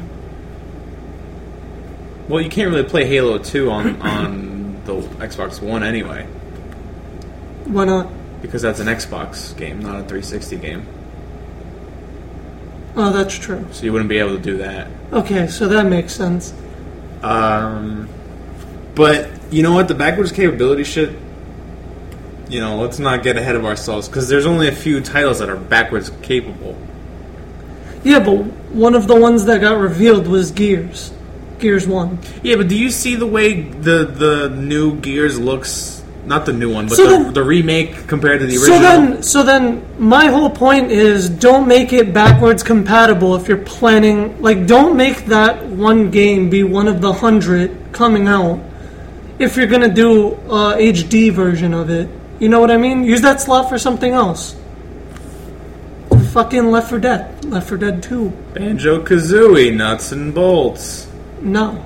Well, 2.27 2.41
you 2.41 2.49
can't 2.49 2.71
really 2.71 2.87
play 2.87 3.05
Halo 3.05 3.37
2 3.37 3.69
on 3.71 4.01
on 4.01 4.81
the 4.85 4.95
Xbox 5.25 5.61
One 5.61 5.83
anyway, 5.83 6.25
Why 7.65 7.85
not? 7.85 8.07
because 8.41 8.61
that's 8.63 8.79
an 8.79 8.87
Xbox 8.87 9.55
game, 9.55 9.79
not 9.79 9.95
a 9.95 10.03
360 10.03 10.55
game. 10.57 10.85
Oh, 12.95 13.11
that's 13.11 13.37
true. 13.37 13.65
So 13.71 13.83
you 13.83 13.93
wouldn't 13.93 14.09
be 14.09 14.17
able 14.17 14.35
to 14.35 14.41
do 14.41 14.57
that. 14.57 14.87
Okay, 15.13 15.47
so 15.47 15.67
that 15.69 15.85
makes 15.85 16.13
sense. 16.13 16.53
Um, 17.23 18.09
but 18.95 19.29
you 19.51 19.63
know 19.63 19.73
what? 19.73 19.87
The 19.87 19.95
backwards 19.95 20.31
capability 20.31 20.83
shit. 20.83 21.17
You 22.49 22.59
know, 22.59 22.81
let's 22.81 22.99
not 22.99 23.23
get 23.23 23.37
ahead 23.37 23.55
of 23.55 23.63
ourselves 23.63 24.09
because 24.09 24.27
there's 24.27 24.45
only 24.45 24.67
a 24.67 24.73
few 24.73 24.99
titles 24.99 25.39
that 25.39 25.49
are 25.49 25.55
backwards 25.55 26.11
capable. 26.21 26.77
Yeah, 28.03 28.19
but 28.19 28.43
one 28.73 28.95
of 28.95 29.07
the 29.07 29.15
ones 29.15 29.45
that 29.45 29.61
got 29.61 29.77
revealed 29.77 30.27
was 30.27 30.51
Gears. 30.51 31.13
Gears 31.59 31.87
1. 31.87 32.19
Yeah, 32.43 32.55
but 32.55 32.67
do 32.67 32.77
you 32.77 32.89
see 32.89 33.15
the 33.15 33.27
way 33.27 33.61
the 33.61 34.05
the 34.05 34.49
new 34.49 34.95
Gears 34.99 35.39
looks? 35.39 36.00
Not 36.25 36.45
the 36.45 36.53
new 36.53 36.71
one, 36.71 36.87
but 36.87 36.95
So 36.97 37.03
the, 37.03 37.09
then- 37.09 37.33
the 37.33 37.43
remake 37.43 38.07
compared 38.07 38.41
to 38.41 38.45
the 38.45 38.57
original. 38.57 38.77
So 38.77 38.81
then, 38.81 39.23
so 39.23 39.43
then, 39.43 39.83
my 39.97 40.27
whole 40.27 40.49
point 40.51 40.91
is, 40.91 41.29
don't 41.29 41.67
make 41.67 41.93
it 41.93 42.13
backwards 42.13 42.61
compatible 42.63 43.35
if 43.35 43.47
you're 43.47 43.57
planning. 43.57 44.39
Like, 44.41 44.67
don't 44.67 44.95
make 44.95 45.25
that 45.25 45.65
one 45.65 46.11
game 46.11 46.49
be 46.49 46.63
one 46.63 46.87
of 46.87 47.01
the 47.01 47.11
hundred 47.11 47.75
coming 47.91 48.27
out. 48.27 48.59
If 49.39 49.57
you're 49.57 49.65
gonna 49.67 49.91
do 49.93 50.33
a 50.47 50.77
HD 50.77 51.31
version 51.33 51.73
of 51.73 51.89
it, 51.89 52.07
you 52.39 52.49
know 52.49 52.59
what 52.59 52.69
I 52.69 52.77
mean. 52.77 53.03
Use 53.03 53.21
that 53.21 53.41
slot 53.41 53.69
for 53.69 53.79
something 53.79 54.13
else. 54.13 54.55
Fucking 56.33 56.71
Left 56.71 56.89
4 56.89 56.99
Dead, 56.99 57.45
Left 57.45 57.67
4 57.67 57.77
Dead 57.77 58.03
2. 58.03 58.29
Banjo 58.53 59.03
Kazooie, 59.03 59.75
nuts 59.75 60.11
and 60.11 60.33
bolts. 60.33 61.07
No. 61.41 61.83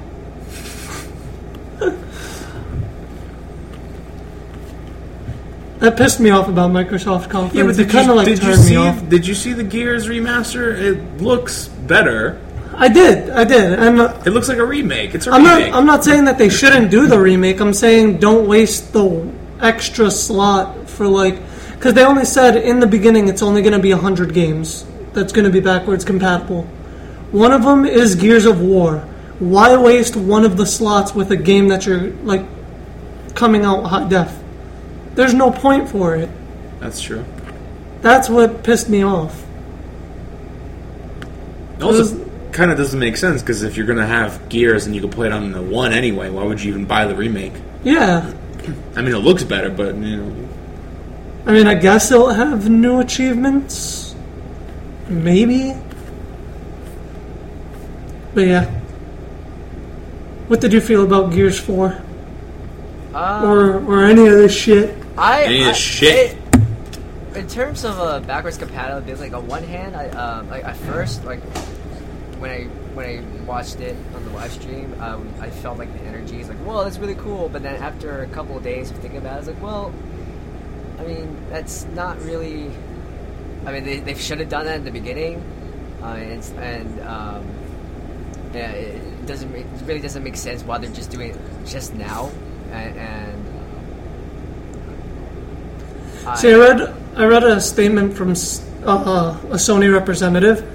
That 5.86 5.98
pissed 5.98 6.20
me 6.20 6.32
off 6.32 6.48
about 6.48 6.72
Microsoft 6.72 7.30
conference. 7.30 7.56
Yeah, 7.56 7.64
but 7.64 7.80
it 7.80 7.84
did 7.84 7.90
kind 7.90 8.06
you, 8.06 8.12
of 8.12 8.18
like 8.18 8.28
did 8.28 8.44
you 8.44 8.56
see? 8.56 8.76
off. 8.76 9.08
Did 9.10 9.26
you 9.26 9.34
see 9.34 9.54
the 9.54 9.64
Gears 9.64 10.08
remaster? 10.08 10.78
It 10.78 11.22
looks 11.22 11.68
better. 11.68 12.42
I 12.78 12.90
did, 12.90 13.30
I 13.30 13.46
did, 13.46 13.80
and 13.80 14.02
uh, 14.02 14.22
It 14.26 14.32
looks 14.32 14.50
like 14.50 14.58
a 14.58 14.66
remake. 14.66 15.16
It's 15.16 15.28
a 15.28 15.32
I'm 15.32 15.44
not. 15.44 15.58
remake. 15.60 15.74
I'm 15.74 15.86
not 15.86 16.04
saying 16.04 16.26
that 16.26 16.38
they 16.38 16.50
shouldn't 16.50 16.92
do 16.92 17.08
the 17.08 17.18
remake. 17.20 17.62
I'm 17.62 17.74
saying 17.74 18.18
don't 18.18 18.48
waste 18.48 18.92
the 18.92 19.32
extra 19.62 20.12
slot 20.12 20.90
for 20.90 21.08
like, 21.08 21.40
because 21.74 21.94
they 21.94 22.04
only 22.04 22.26
said 22.26 22.58
in 22.58 22.82
the 22.82 22.88
beginning 22.88 23.30
it's 23.30 23.42
only 23.42 23.62
going 23.62 23.74
to 23.74 23.80
be 23.80 23.92
hundred 23.92 24.34
games 24.34 24.86
that's 25.14 25.32
going 25.32 25.46
to 25.46 25.52
be 25.52 25.62
backwards 25.62 26.04
compatible. 26.04 26.64
One 27.32 27.54
of 27.54 27.64
them 27.64 27.86
is 27.86 28.16
Gears 28.16 28.46
of 28.46 28.60
War. 28.60 29.00
Why 29.40 29.78
waste 29.78 30.16
one 30.16 30.44
of 30.44 30.58
the 30.58 30.66
slots 30.66 31.14
with 31.16 31.32
a 31.32 31.38
game 31.38 31.70
that 31.70 31.86
you're 31.86 32.10
like 32.24 32.44
coming 33.36 33.64
out 33.64 33.84
hot 33.84 34.10
def? 34.10 34.36
There's 35.16 35.34
no 35.34 35.50
point 35.52 35.90
for 35.90 36.16
it. 36.16 36.30
That's 36.80 37.02
true. 37.02 37.26
That's 38.02 38.30
what 38.30 38.64
pissed 38.64 38.90
me 38.90 39.04
off. 39.04 39.44
It 41.78 41.84
also 41.84 42.24
kind 42.52 42.72
of 42.72 42.78
doesn't 42.78 43.00
make 43.00 43.18
sense 43.18 43.42
because 43.42 43.64
if 43.64 43.76
you're 43.76 43.86
gonna 43.88 44.06
have 44.06 44.48
Gears 44.50 44.86
and 44.86 44.96
you 44.96 45.02
can 45.02 45.10
play 45.10 45.28
it 45.28 45.34
on 45.34 45.52
the 45.52 45.62
one 45.62 45.92
anyway, 45.94 46.30
why 46.30 46.44
would 46.44 46.62
you 46.62 46.70
even 46.72 46.86
buy 46.86 47.06
the 47.06 47.16
remake? 47.16 47.54
Yeah, 47.84 48.34
I 48.96 49.02
mean, 49.02 49.14
it 49.14 49.20
looks 49.20 49.44
better, 49.44 49.70
but 49.70 49.96
you 49.96 50.18
know, 50.18 50.50
I 51.46 51.52
mean, 51.54 51.68
I 51.68 51.76
guess 51.76 52.12
it'll 52.12 52.30
have 52.34 52.70
new 52.70 53.00
achievements. 53.00 54.16
Maybe. 55.08 55.74
But 58.34 58.48
yeah. 58.48 58.66
What 60.48 60.62
did 60.62 60.74
you 60.74 60.82
feel 60.82 61.04
about 61.04 61.32
Gears 61.32 61.60
4? 61.60 62.02
Uh, 63.14 63.42
Or 63.46 63.76
or 63.86 64.04
any 64.06 64.26
of 64.28 64.34
this 64.34 64.54
shit? 64.56 64.96
I, 65.18 65.44
Any 65.44 65.62
of 65.64 65.70
I- 65.70 65.72
shit. 65.74 66.32
it- 66.34 66.38
in 67.36 67.48
terms 67.50 67.84
of 67.84 68.00
uh, 68.00 68.22
backwards 68.22 68.58
compatibility, 68.58 69.14
like 69.16 69.34
on 69.34 69.46
one 69.48 69.64
hand, 69.64 69.94
I 69.94 70.08
um, 70.10 70.50
like 70.50 70.64
at 70.64 70.78
first, 70.78 71.26
like 71.26 71.42
when 72.40 72.50
I 72.50 72.64
when 72.96 73.06
I 73.06 73.44
watched 73.46 73.82
it 73.82 73.94
on 74.16 74.24
the 74.24 74.32
live 74.32 74.54
stream, 74.54 74.96
um, 75.02 75.28
I 75.42 75.50
felt 75.50 75.78
like 75.78 75.92
the 76.00 76.06
energy 76.06 76.40
is 76.40 76.48
like, 76.48 76.58
"Whoa, 76.60 76.86
that's 76.86 76.98
really 76.98 77.16
cool." 77.16 77.50
But 77.50 77.62
then 77.62 77.76
after 77.84 78.22
a 78.24 78.28
couple 78.28 78.56
of 78.56 78.64
days 78.64 78.90
of 78.90 78.98
thinking 79.00 79.20
about 79.20 79.34
it, 79.34 79.36
I 79.36 79.40
was 79.40 79.48
like, 79.50 79.62
"Well, 79.62 79.94
I 80.98 81.04
mean, 81.04 81.36
that's 81.50 81.84
not 81.88 82.22
really. 82.24 82.72
I 83.66 83.74
mean, 83.74 83.84
they, 83.84 84.00
they 84.00 84.14
should 84.16 84.40
have 84.40 84.48
done 84.48 84.66
that 84.66 84.78
in 84.78 84.86
the 84.86 84.92
beginning, 84.92 85.44
uh, 86.02 86.06
and 86.16 86.42
and 86.58 87.02
um, 87.02 87.46
yeah, 88.54 88.72
it 88.72 89.26
doesn't 89.26 89.52
make, 89.52 89.66
it 89.66 89.82
really 89.86 90.00
doesn't 90.00 90.24
make 90.24 90.38
sense 90.38 90.64
why 90.64 90.78
they're 90.78 90.90
just 90.90 91.12
doing 91.12 91.32
it 91.32 91.38
just 91.66 91.94
now, 91.96 92.32
and." 92.72 92.98
and 92.98 93.46
See, 96.34 96.52
I 96.52 96.58
read 96.58 96.96
I 97.16 97.26
read 97.26 97.44
a 97.44 97.62
statement 97.62 98.18
from 98.18 98.32
uh, 98.32 99.38
a 99.52 99.58
Sony 99.58 99.94
representative, 99.94 100.66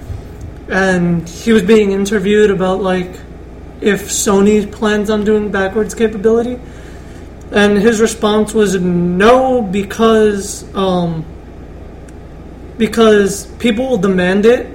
and 0.69 1.27
he 1.27 1.51
was 1.51 1.61
being 1.61 1.91
interviewed 1.91 2.49
about 2.49 2.81
like 2.81 3.19
if 3.81 4.03
Sony 4.03 4.71
plans 4.71 5.09
on 5.09 5.25
doing 5.25 5.51
backwards 5.51 5.93
capability. 5.93 6.57
And 7.51 7.77
his 7.77 7.99
response 7.99 8.53
was 8.53 8.79
no, 8.79 9.61
because 9.61 10.63
um, 10.73 11.25
because 12.77 13.45
people 13.59 13.89
will 13.89 13.97
demand 13.97 14.45
it, 14.45 14.67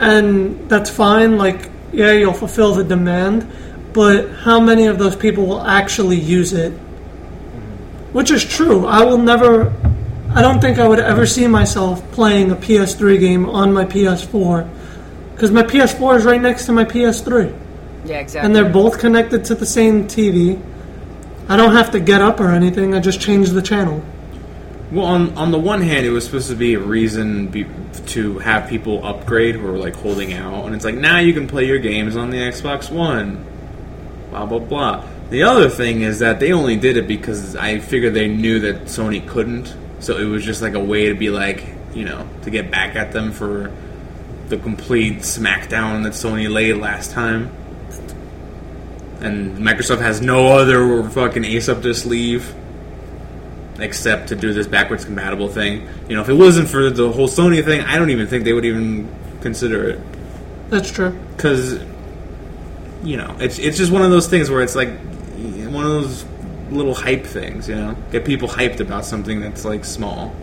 and 0.00 0.68
that's 0.68 0.90
fine. 0.90 1.38
Like, 1.38 1.70
yeah, 1.92 2.12
you'll 2.12 2.34
fulfill 2.34 2.74
the 2.74 2.84
demand, 2.84 3.50
but 3.94 4.30
how 4.30 4.60
many 4.60 4.86
of 4.86 4.98
those 4.98 5.16
people 5.16 5.46
will 5.46 5.62
actually 5.62 6.20
use 6.20 6.52
it? 6.52 6.74
Which 8.18 8.32
is 8.32 8.44
true. 8.44 8.84
I 8.84 9.04
will 9.04 9.18
never. 9.18 9.72
I 10.34 10.42
don't 10.42 10.60
think 10.60 10.80
I 10.80 10.88
would 10.88 10.98
ever 10.98 11.24
see 11.24 11.46
myself 11.46 12.02
playing 12.10 12.50
a 12.50 12.56
PS3 12.56 13.20
game 13.20 13.48
on 13.48 13.72
my 13.72 13.84
PS4 13.84 14.68
because 15.34 15.52
my 15.52 15.62
PS4 15.62 16.16
is 16.16 16.24
right 16.24 16.42
next 16.42 16.66
to 16.66 16.72
my 16.72 16.84
PS3, 16.84 17.56
Yeah, 18.04 18.18
exactly. 18.18 18.44
and 18.44 18.56
they're 18.56 18.68
both 18.68 18.98
connected 18.98 19.44
to 19.44 19.54
the 19.54 19.64
same 19.64 20.08
TV. 20.08 20.60
I 21.48 21.56
don't 21.56 21.74
have 21.76 21.92
to 21.92 22.00
get 22.00 22.20
up 22.20 22.40
or 22.40 22.50
anything. 22.50 22.92
I 22.92 22.98
just 22.98 23.20
change 23.20 23.50
the 23.50 23.62
channel. 23.62 24.04
Well, 24.90 25.06
on 25.06 25.38
on 25.38 25.52
the 25.52 25.60
one 25.60 25.80
hand, 25.80 26.04
it 26.04 26.10
was 26.10 26.24
supposed 26.24 26.48
to 26.48 26.56
be 26.56 26.74
a 26.74 26.80
reason 26.80 27.46
be, 27.46 27.66
to 28.06 28.40
have 28.40 28.68
people 28.68 29.06
upgrade 29.06 29.54
who 29.54 29.64
are 29.72 29.78
like 29.78 29.94
holding 29.94 30.32
out, 30.32 30.66
and 30.66 30.74
it's 30.74 30.84
like 30.84 30.96
now 30.96 31.18
you 31.20 31.32
can 31.32 31.46
play 31.46 31.66
your 31.66 31.78
games 31.78 32.16
on 32.16 32.30
the 32.30 32.38
Xbox 32.38 32.90
One. 32.90 33.44
Blah 34.30 34.46
blah 34.46 34.58
blah. 34.58 35.04
The 35.30 35.42
other 35.42 35.68
thing 35.68 36.02
is 36.02 36.20
that 36.20 36.40
they 36.40 36.52
only 36.52 36.76
did 36.76 36.96
it 36.96 37.06
because 37.06 37.54
I 37.54 37.80
figured 37.80 38.14
they 38.14 38.28
knew 38.28 38.60
that 38.60 38.84
Sony 38.84 39.26
couldn't, 39.26 39.74
so 40.00 40.16
it 40.16 40.24
was 40.24 40.44
just 40.44 40.62
like 40.62 40.74
a 40.74 40.80
way 40.80 41.08
to 41.08 41.14
be 41.14 41.28
like, 41.30 41.64
you 41.94 42.04
know, 42.04 42.26
to 42.42 42.50
get 42.50 42.70
back 42.70 42.96
at 42.96 43.12
them 43.12 43.32
for 43.32 43.70
the 44.48 44.56
complete 44.56 45.18
smackdown 45.18 46.04
that 46.04 46.14
Sony 46.14 46.50
laid 46.50 46.76
last 46.78 47.10
time. 47.12 47.50
And 49.20 49.58
Microsoft 49.58 50.00
has 50.00 50.22
no 50.22 50.46
other 50.56 51.02
fucking 51.10 51.44
ace 51.44 51.68
up 51.68 51.82
their 51.82 51.92
sleeve 51.92 52.54
except 53.80 54.28
to 54.28 54.36
do 54.36 54.52
this 54.54 54.66
backwards 54.66 55.04
compatible 55.04 55.48
thing. 55.48 55.86
You 56.08 56.16
know, 56.16 56.22
if 56.22 56.28
it 56.28 56.34
wasn't 56.34 56.68
for 56.68 56.88
the 56.88 57.12
whole 57.12 57.28
Sony 57.28 57.62
thing, 57.64 57.82
I 57.82 57.98
don't 57.98 58.10
even 58.10 58.26
think 58.28 58.44
they 58.44 58.52
would 58.52 58.64
even 58.64 59.12
consider 59.40 59.88
it 59.90 60.00
That's 60.70 60.90
true. 60.90 61.16
because 61.36 61.80
you 63.04 63.16
know 63.16 63.36
it's 63.38 63.60
it's 63.60 63.76
just 63.78 63.92
one 63.92 64.02
of 64.02 64.10
those 64.10 64.26
things 64.26 64.50
where 64.50 64.62
it's 64.62 64.74
like 64.74 64.88
one 65.78 65.86
of 65.86 66.02
those 66.02 66.24
little 66.70 66.94
hype 66.94 67.24
things. 67.24 67.68
You 67.68 67.76
know, 67.76 67.96
get 68.10 68.24
people 68.24 68.48
hyped 68.48 68.80
about 68.80 69.04
something 69.04 69.40
that's 69.40 69.64
like 69.64 69.84
small, 69.84 70.34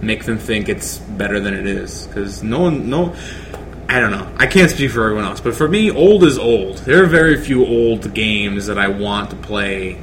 make 0.00 0.24
them 0.24 0.38
think 0.38 0.68
it's 0.68 0.98
better 0.98 1.40
than 1.40 1.54
it 1.54 1.66
is 1.66 2.06
because 2.06 2.42
no 2.42 2.60
one 2.60 2.88
no. 2.88 3.14
I 3.86 4.00
don't 4.00 4.12
know. 4.12 4.26
I 4.38 4.46
can't 4.46 4.70
speak 4.70 4.90
for 4.92 5.04
everyone 5.04 5.24
else, 5.26 5.40
but 5.40 5.54
for 5.54 5.68
me, 5.68 5.90
old 5.90 6.24
is 6.24 6.38
old. 6.38 6.78
There 6.78 7.02
are 7.04 7.06
very 7.06 7.36
few 7.44 7.66
old 7.66 8.14
games 8.14 8.66
that 8.66 8.78
I 8.78 8.88
want 8.88 9.30
to 9.30 9.36
play 9.36 10.02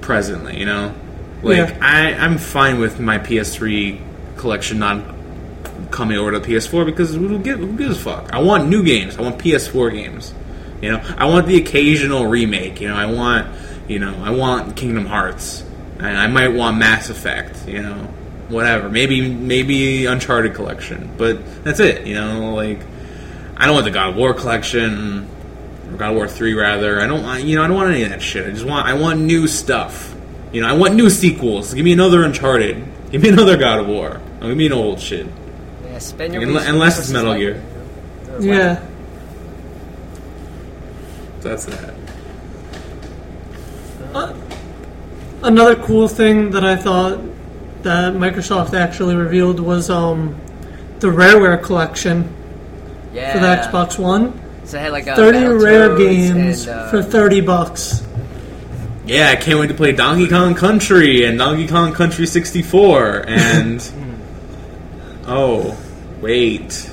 presently. 0.00 0.58
You 0.58 0.66
know, 0.66 0.94
like 1.42 1.56
Yeah. 1.56 1.78
I, 1.80 2.14
I'm 2.14 2.38
fine 2.38 2.78
with 2.78 3.00
my 3.00 3.18
PS3 3.18 4.00
collection 4.36 4.78
not 4.78 5.02
coming 5.90 6.16
over 6.16 6.30
to 6.32 6.40
PS4 6.40 6.86
because 6.86 7.14
who 7.14 7.38
gives, 7.40 7.60
who 7.60 7.76
gives 7.76 7.98
a 7.98 8.00
fuck? 8.00 8.32
I 8.32 8.38
want 8.38 8.68
new 8.68 8.84
games. 8.84 9.18
I 9.18 9.22
want 9.22 9.38
PS4 9.38 9.92
games. 9.92 10.32
You 10.82 10.90
know, 10.92 11.14
I 11.16 11.26
want 11.26 11.46
the 11.46 11.56
occasional 11.56 12.26
remake. 12.26 12.80
You 12.80 12.88
know, 12.88 12.96
I 12.96 13.06
want, 13.06 13.46
you 13.88 13.98
know, 14.00 14.14
I 14.22 14.30
want 14.30 14.76
Kingdom 14.76 15.06
Hearts, 15.06 15.64
and 15.98 16.06
I 16.18 16.26
might 16.26 16.48
want 16.48 16.76
Mass 16.76 17.08
Effect. 17.08 17.66
You 17.68 17.82
know, 17.82 17.94
whatever. 18.48 18.88
Maybe 18.88 19.32
maybe 19.32 20.06
Uncharted 20.06 20.54
collection, 20.54 21.10
but 21.16 21.64
that's 21.64 21.78
it. 21.80 22.06
You 22.06 22.16
know, 22.16 22.54
like 22.54 22.80
I 23.56 23.66
don't 23.66 23.74
want 23.74 23.84
the 23.84 23.92
God 23.92 24.10
of 24.10 24.16
War 24.16 24.34
collection, 24.34 25.28
or 25.90 25.96
God 25.96 26.10
of 26.10 26.16
War 26.16 26.26
three 26.28 26.54
rather. 26.54 27.00
I 27.00 27.06
don't 27.06 27.22
want 27.22 27.44
you 27.44 27.54
know 27.56 27.62
I 27.62 27.68
don't 27.68 27.76
want 27.76 27.92
any 27.94 28.02
of 28.02 28.10
that 28.10 28.20
shit. 28.22 28.46
I 28.46 28.50
just 28.50 28.66
want 28.66 28.86
I 28.86 28.94
want 28.94 29.20
new 29.20 29.46
stuff. 29.46 30.14
You 30.52 30.60
know, 30.62 30.68
I 30.68 30.72
want 30.74 30.94
new 30.96 31.08
sequels. 31.08 31.72
Give 31.72 31.84
me 31.84 31.92
another 31.92 32.24
Uncharted. 32.24 32.84
Give 33.10 33.22
me 33.22 33.28
another 33.28 33.56
God 33.56 33.78
of 33.78 33.86
War. 33.86 34.20
Give 34.40 34.56
me 34.56 34.66
an 34.66 34.72
old 34.72 35.00
shit. 35.00 35.26
yeah, 35.84 35.98
spend 35.98 36.34
your 36.34 36.42
Unle- 36.42 36.68
unless 36.68 36.98
it's 36.98 37.10
Metal 37.10 37.34
Gear. 37.34 37.62
Yeah. 38.40 38.84
That's 41.42 41.64
that. 41.66 41.94
Another 45.42 45.74
cool 45.76 46.06
thing 46.06 46.50
that 46.50 46.64
I 46.64 46.76
thought 46.76 47.18
that 47.82 48.12
Microsoft 48.14 48.74
actually 48.74 49.16
revealed 49.16 49.58
was 49.58 49.90
um, 49.90 50.40
the 51.00 51.08
Rareware 51.08 51.60
collection 51.62 52.32
Yeah. 53.12 53.32
for 53.32 53.38
the 53.40 53.46
Xbox 53.46 53.98
One. 53.98 54.38
So 54.64 54.78
I 54.78 54.82
had 54.82 54.92
like 54.92 55.08
uh, 55.08 55.16
30 55.16 55.38
rare 55.38 55.90
Battletoads 55.90 55.98
games 55.98 56.66
and, 56.66 56.78
uh, 56.80 56.90
for 56.90 57.02
30 57.02 57.40
bucks. 57.40 58.06
Yeah, 59.04 59.30
I 59.30 59.36
can't 59.36 59.58
wait 59.58 59.66
to 59.66 59.74
play 59.74 59.90
Donkey 59.90 60.28
Kong 60.28 60.54
Country 60.54 61.24
and 61.24 61.36
Donkey 61.38 61.66
Kong 61.66 61.92
Country 61.92 62.24
64 62.26 63.24
and 63.28 63.92
Oh, 65.26 65.76
wait. 66.20 66.88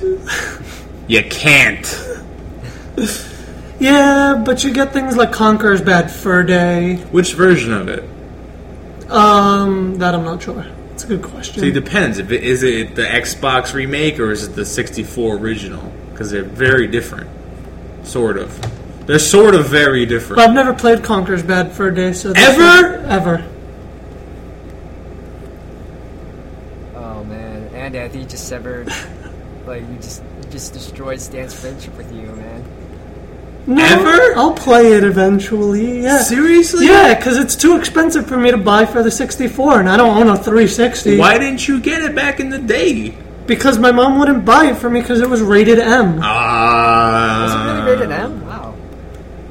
You 1.06 1.22
can't. 1.22 1.86
Yeah, 3.80 4.42
but 4.44 4.62
you 4.62 4.72
get 4.72 4.92
things 4.92 5.16
like 5.16 5.32
Conker's 5.32 5.80
Bad 5.80 6.10
Fur 6.10 6.42
Day. 6.42 6.96
Which 7.10 7.32
version 7.32 7.72
of 7.72 7.88
it? 7.88 8.04
Um, 9.10 9.96
that 9.96 10.14
I'm 10.14 10.22
not 10.22 10.42
sure. 10.42 10.66
It's 10.92 11.04
a 11.04 11.06
good 11.06 11.22
question. 11.22 11.62
See, 11.62 11.68
it 11.70 11.72
depends. 11.72 12.18
If 12.18 12.30
it, 12.30 12.44
is 12.44 12.62
it 12.62 12.94
the 12.94 13.02
Xbox 13.04 13.72
remake 13.72 14.20
or 14.20 14.30
is 14.30 14.44
it 14.46 14.54
the 14.54 14.66
64 14.66 15.36
original? 15.36 15.82
Because 16.12 16.30
they're 16.30 16.42
very 16.42 16.86
different. 16.88 17.30
Sort 18.06 18.36
of. 18.36 19.06
They're 19.06 19.18
sort 19.18 19.54
of 19.54 19.66
very 19.66 20.04
different. 20.04 20.36
But 20.36 20.50
I've 20.50 20.54
never 20.54 20.74
played 20.74 21.02
Conker's 21.02 21.42
Bad 21.42 21.72
Fur 21.72 21.90
Day, 21.90 22.12
so 22.12 22.34
this 22.34 22.46
Ever? 22.46 22.98
is- 22.98 23.04
ever. 23.08 23.44
Oh 26.94 27.24
man, 27.24 27.70
and 27.74 27.96
I 27.96 28.08
think 28.08 28.24
you 28.24 28.28
just 28.28 28.46
severed, 28.46 28.88
like 29.66 29.82
you 29.88 29.96
just 29.96 30.22
you 30.42 30.50
just 30.50 30.74
destroyed 30.74 31.20
Stan's 31.20 31.54
friendship 31.58 31.96
with 31.96 32.12
you, 32.14 32.26
man. 32.26 32.62
No, 33.66 33.84
Ever? 33.84 34.36
I'll 34.36 34.54
play 34.54 34.92
it 34.94 35.04
eventually. 35.04 36.02
Yeah. 36.02 36.18
Seriously? 36.18 36.86
Yeah, 36.86 37.14
because 37.14 37.36
it's 37.38 37.54
too 37.54 37.76
expensive 37.76 38.26
for 38.26 38.36
me 38.36 38.50
to 38.50 38.56
buy 38.56 38.86
for 38.86 39.02
the 39.02 39.10
64, 39.10 39.80
and 39.80 39.88
I 39.88 39.96
don't 39.96 40.16
own 40.16 40.28
a 40.28 40.36
360. 40.36 41.18
Why 41.18 41.38
didn't 41.38 41.68
you 41.68 41.80
get 41.80 42.02
it 42.02 42.14
back 42.14 42.40
in 42.40 42.48
the 42.50 42.58
day? 42.58 43.16
Because 43.46 43.78
my 43.78 43.92
mom 43.92 44.18
wouldn't 44.18 44.44
buy 44.44 44.66
it 44.66 44.76
for 44.76 44.88
me 44.88 45.00
because 45.00 45.20
it 45.20 45.28
was 45.28 45.40
rated 45.42 45.78
M. 45.78 46.20
Ah. 46.22 47.42
Was 47.42 47.54
it 47.54 47.80
really 47.82 47.96
rated 47.96 48.10
M? 48.12 48.46
Wow. 48.46 48.74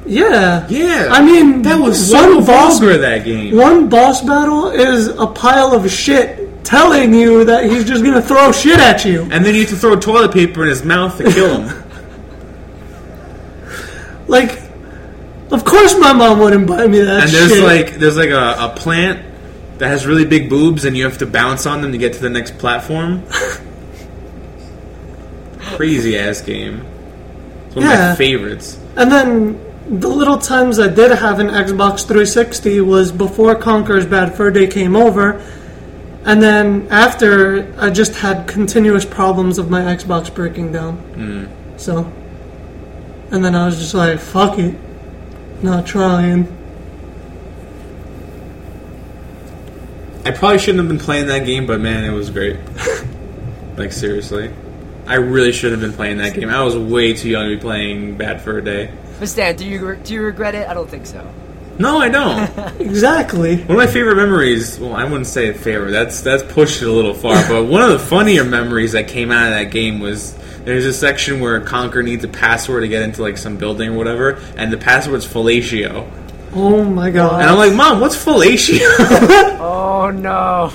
Yeah. 0.06 0.66
Yeah. 0.68 1.08
I 1.10 1.22
mean, 1.22 1.62
that 1.62 1.78
was 1.78 2.10
one 2.12 2.40
so 2.40 2.46
boss- 2.46 2.78
vulgar, 2.78 2.98
that 2.98 3.24
game. 3.24 3.56
One 3.56 3.88
boss 3.88 4.22
battle 4.22 4.68
is 4.68 5.08
a 5.08 5.26
pile 5.26 5.72
of 5.72 5.90
shit 5.90 6.64
telling 6.64 7.14
you 7.14 7.44
that 7.44 7.64
he's 7.64 7.84
just 7.84 8.02
gonna 8.04 8.22
throw 8.22 8.52
shit 8.52 8.78
at 8.78 9.04
you. 9.04 9.28
And 9.30 9.44
then 9.44 9.54
you 9.54 9.62
have 9.62 9.70
to 9.70 9.76
throw 9.76 9.96
toilet 9.96 10.32
paper 10.32 10.62
in 10.62 10.68
his 10.70 10.84
mouth 10.84 11.16
to 11.18 11.30
kill 11.32 11.60
him. 11.62 11.84
Like, 14.30 14.62
of 15.50 15.64
course 15.64 15.98
my 15.98 16.12
mom 16.12 16.38
wouldn't 16.38 16.68
buy 16.68 16.86
me 16.86 17.00
that 17.00 17.24
and 17.24 17.30
there's 17.30 17.50
shit. 17.50 17.64
like 17.64 17.94
there's 17.96 18.16
like 18.16 18.30
a, 18.30 18.54
a 18.60 18.72
plant 18.76 19.26
that 19.78 19.88
has 19.88 20.06
really 20.06 20.24
big 20.24 20.48
boobs 20.48 20.84
and 20.84 20.96
you 20.96 21.02
have 21.04 21.18
to 21.18 21.26
bounce 21.26 21.66
on 21.66 21.82
them 21.82 21.90
to 21.90 21.98
get 21.98 22.12
to 22.12 22.20
the 22.20 22.30
next 22.30 22.56
platform. 22.58 23.24
Crazy 25.60 26.16
ass 26.16 26.42
game. 26.42 26.86
It's 27.66 27.74
one 27.76 27.86
of 27.86 27.90
my 27.90 28.14
favorites. 28.14 28.78
And 28.96 29.10
then 29.10 29.98
the 29.98 30.08
little 30.08 30.38
times 30.38 30.78
I 30.78 30.86
did 30.86 31.10
have 31.10 31.40
an 31.40 31.48
Xbox 31.48 32.06
360 32.06 32.80
was 32.82 33.10
before 33.10 33.56
Conker's 33.56 34.06
Bad 34.06 34.36
Fur 34.36 34.52
Day 34.52 34.68
came 34.68 34.94
over, 34.94 35.44
and 36.24 36.40
then 36.42 36.86
after 36.90 37.72
I 37.76 37.90
just 37.90 38.14
had 38.14 38.46
continuous 38.46 39.04
problems 39.04 39.58
of 39.58 39.70
my 39.70 39.80
Xbox 39.80 40.32
breaking 40.32 40.70
down. 40.72 40.96
Hmm. 40.96 41.46
So, 41.76 42.12
and 43.30 43.44
then 43.44 43.54
I 43.54 43.66
was 43.66 43.78
just 43.78 43.94
like, 43.94 44.18
fuck 44.18 44.58
it, 44.58 44.74
not 45.62 45.86
trying. 45.86 46.56
I 50.24 50.32
probably 50.32 50.58
shouldn't 50.58 50.78
have 50.78 50.88
been 50.88 51.04
playing 51.04 51.26
that 51.28 51.46
game, 51.46 51.66
but 51.66 51.80
man, 51.80 52.04
it 52.04 52.12
was 52.12 52.30
great. 52.30 52.58
like 53.76 53.92
seriously. 53.92 54.52
I 55.06 55.14
really 55.14 55.50
should 55.50 55.72
have 55.72 55.80
been 55.80 55.92
playing 55.92 56.18
that 56.18 56.34
game. 56.34 56.50
I 56.50 56.62
was 56.62 56.76
way 56.76 57.14
too 57.14 57.30
young 57.30 57.48
to 57.48 57.56
be 57.56 57.60
playing 57.60 58.16
Bad 58.16 58.42
for 58.42 58.58
a 58.58 58.64
Day. 58.64 58.92
But 59.18 59.28
Stan, 59.28 59.56
do 59.56 59.66
you 59.66 59.96
do 59.96 60.14
you 60.14 60.22
regret 60.22 60.54
it? 60.54 60.68
I 60.68 60.74
don't 60.74 60.88
think 60.88 61.06
so. 61.06 61.26
No, 61.80 61.98
I 61.98 62.08
don't. 62.08 62.80
Exactly. 62.80 63.56
One 63.62 63.70
of 63.72 63.76
my 63.76 63.86
favorite 63.86 64.16
memories. 64.16 64.78
Well, 64.78 64.94
I 64.94 65.04
wouldn't 65.04 65.26
say 65.26 65.52
favorite. 65.52 65.92
That's 65.92 66.20
that's 66.20 66.42
pushed 66.42 66.82
it 66.82 66.88
a 66.88 66.92
little 66.92 67.14
far. 67.14 67.36
But 67.48 67.64
one 67.64 67.82
of 67.82 67.90
the 67.90 67.98
funnier 67.98 68.44
memories 68.44 68.92
that 68.92 69.08
came 69.08 69.30
out 69.30 69.46
of 69.46 69.58
that 69.58 69.70
game 69.70 70.00
was 70.00 70.34
there's 70.64 70.84
a 70.84 70.92
section 70.92 71.40
where 71.40 71.60
Conker 71.60 72.04
needs 72.04 72.22
a 72.24 72.28
password 72.28 72.82
to 72.82 72.88
get 72.88 73.02
into 73.02 73.22
like 73.22 73.38
some 73.38 73.56
building 73.56 73.90
or 73.90 73.96
whatever, 73.96 74.38
and 74.56 74.72
the 74.72 74.76
password's 74.76 75.26
fellatio. 75.26 76.08
Oh 76.52 76.84
my 76.84 77.10
god. 77.10 77.40
And 77.42 77.48
I'm 77.50 77.56
like, 77.56 77.72
Mom, 77.74 78.00
what's 78.00 78.16
fellatio? 78.16 79.56
Oh 79.62 80.10
no. 80.10 80.72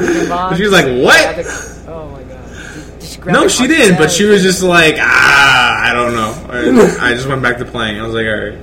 Your 0.00 0.28
mom 0.28 0.56
She 0.56 0.62
was 0.64 0.72
like, 0.72 0.84
"What?" 0.86 1.16
had 1.18 1.44
to- 1.44 1.84
Oh 1.88 2.08
my 2.10 2.22
god. 2.24 3.00
Did 3.00 3.08
she 3.08 3.09
grab 3.09 3.09
No, 3.26 3.48
she 3.48 3.66
didn't. 3.66 3.98
But 3.98 4.10
she 4.10 4.24
was 4.24 4.42
just 4.42 4.62
like, 4.62 4.96
ah, 4.98 5.80
I 5.82 5.92
don't 5.92 6.14
know. 6.14 6.46
I, 6.48 7.10
I 7.10 7.14
just 7.14 7.28
went 7.28 7.42
back 7.42 7.58
to 7.58 7.64
playing. 7.64 8.00
I 8.00 8.06
was 8.06 8.14
like, 8.14 8.26
all 8.26 8.32
right. 8.32 8.58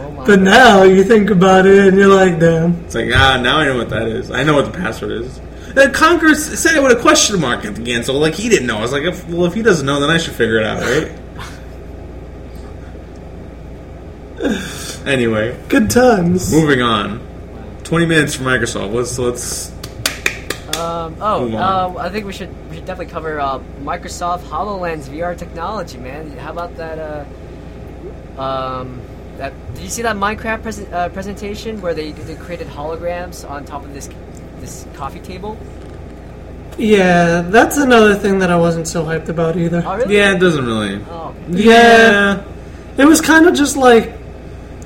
Oh 0.00 0.10
my 0.12 0.24
But 0.26 0.40
now 0.40 0.82
you 0.84 1.02
think 1.04 1.30
about 1.30 1.66
it 1.66 1.88
and 1.88 1.96
you're 1.96 2.08
like, 2.14 2.38
damn. 2.38 2.74
It's 2.84 2.94
like, 2.94 3.10
ah, 3.14 3.40
now 3.42 3.58
I 3.58 3.64
know 3.66 3.76
what 3.76 3.90
that 3.90 4.08
is. 4.08 4.30
I 4.30 4.42
know 4.44 4.54
what 4.54 4.72
the 4.72 4.78
password 4.78 5.12
is. 5.12 5.40
Then 5.74 5.92
Conker 5.92 6.34
said 6.34 6.76
it 6.76 6.82
with 6.82 6.92
a 6.96 7.00
question 7.00 7.40
mark 7.40 7.64
at 7.64 7.74
the 7.74 7.92
end, 7.92 8.06
so 8.06 8.14
like 8.14 8.34
he 8.34 8.48
didn't 8.48 8.66
know. 8.66 8.78
I 8.78 8.82
was 8.82 8.92
like, 8.92 9.02
if, 9.04 9.28
well, 9.28 9.44
if 9.44 9.54
he 9.54 9.62
doesn't 9.62 9.84
know, 9.86 10.00
then 10.00 10.10
I 10.10 10.18
should 10.18 10.34
figure 10.34 10.58
it 10.58 10.64
out, 10.64 10.80
right? 10.82 11.12
anyway, 15.06 15.58
Good 15.68 15.90
times. 15.90 16.52
moving 16.52 16.80
on. 16.82 17.20
Twenty 17.84 18.06
minutes 18.06 18.34
for 18.34 18.44
Microsoft. 18.44 18.92
Let's 18.92 19.18
let's. 19.18 19.70
Um, 20.78 21.16
oh, 21.20 21.50
uh, 21.54 21.94
I 21.98 22.08
think 22.08 22.26
we 22.26 22.32
should 22.32 22.50
definitely 22.88 23.12
cover 23.12 23.38
uh, 23.38 23.60
Microsoft 23.82 24.44
Hololens 24.44 25.08
VR 25.08 25.36
technology, 25.36 25.98
man. 25.98 26.30
How 26.38 26.52
about 26.52 26.74
that? 26.76 26.98
Uh, 26.98 28.40
um, 28.40 29.00
that 29.36 29.52
did 29.74 29.84
you 29.84 29.90
see 29.90 30.02
that 30.02 30.16
Minecraft 30.16 30.62
presen- 30.62 30.92
uh, 30.92 31.10
presentation 31.10 31.82
where 31.82 31.92
they 31.92 32.12
they 32.12 32.34
created 32.34 32.66
holograms 32.66 33.48
on 33.48 33.64
top 33.66 33.84
of 33.84 33.92
this 33.92 34.08
this 34.60 34.86
coffee 34.94 35.20
table? 35.20 35.56
Yeah, 36.78 37.42
that's 37.42 37.76
another 37.76 38.14
thing 38.14 38.38
that 38.38 38.50
I 38.50 38.56
wasn't 38.56 38.88
so 38.88 39.04
hyped 39.04 39.28
about 39.28 39.56
either. 39.56 39.82
Oh, 39.84 39.96
really? 39.96 40.16
Yeah, 40.16 40.34
it 40.34 40.38
doesn't 40.38 40.64
really. 40.64 41.04
Oh, 41.10 41.34
okay. 41.50 41.62
Yeah. 41.64 42.44
It 42.96 43.04
was 43.04 43.20
kind 43.20 43.46
of 43.46 43.54
just 43.54 43.76
like, 43.76 44.14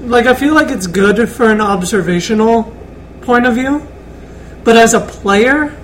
like 0.00 0.26
I 0.26 0.34
feel 0.34 0.54
like 0.54 0.68
it's 0.70 0.86
good 0.86 1.28
for 1.28 1.50
an 1.50 1.60
observational 1.60 2.74
point 3.20 3.46
of 3.46 3.54
view, 3.54 3.86
but 4.64 4.76
as 4.76 4.94
a 4.94 5.00
player, 5.00 5.78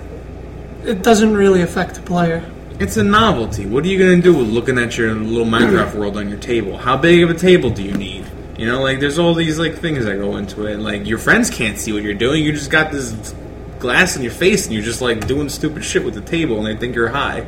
it 0.88 1.02
doesn't 1.02 1.36
really 1.36 1.62
affect 1.62 1.94
the 1.94 2.02
player. 2.02 2.42
It's 2.80 2.96
a 2.96 3.04
novelty. 3.04 3.66
What 3.66 3.84
are 3.84 3.88
you 3.88 3.98
gonna 3.98 4.22
do 4.22 4.34
with 4.34 4.48
looking 4.48 4.78
at 4.78 4.96
your 4.96 5.14
little 5.14 5.46
Minecraft 5.46 5.94
world 5.94 6.16
on 6.16 6.28
your 6.28 6.38
table? 6.38 6.78
How 6.78 6.96
big 6.96 7.22
of 7.22 7.30
a 7.30 7.34
table 7.34 7.70
do 7.70 7.82
you 7.82 7.92
need? 7.92 8.24
You 8.56 8.66
know, 8.66 8.82
like 8.82 9.00
there's 9.00 9.18
all 9.18 9.34
these 9.34 9.58
like 9.58 9.76
things 9.76 10.04
that 10.04 10.16
go 10.16 10.36
into 10.36 10.66
it. 10.66 10.78
Like 10.78 11.06
your 11.06 11.18
friends 11.18 11.50
can't 11.50 11.78
see 11.78 11.92
what 11.92 12.02
you're 12.02 12.14
doing. 12.14 12.44
You 12.44 12.52
just 12.52 12.70
got 12.70 12.90
this 12.90 13.34
glass 13.78 14.16
in 14.16 14.22
your 14.22 14.32
face, 14.32 14.64
and 14.66 14.74
you're 14.74 14.82
just 14.82 15.00
like 15.00 15.26
doing 15.26 15.48
stupid 15.48 15.84
shit 15.84 16.04
with 16.04 16.14
the 16.14 16.20
table, 16.20 16.58
and 16.58 16.66
they 16.66 16.76
think 16.76 16.94
you're 16.94 17.08
high. 17.08 17.46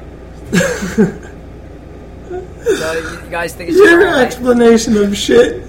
So 2.62 2.92
you 2.92 3.30
guys 3.30 3.54
think 3.54 3.70
it's 3.70 3.78
Your 3.90 4.16
explanation 4.18 4.96
of 4.96 5.16
shit. 5.16 5.64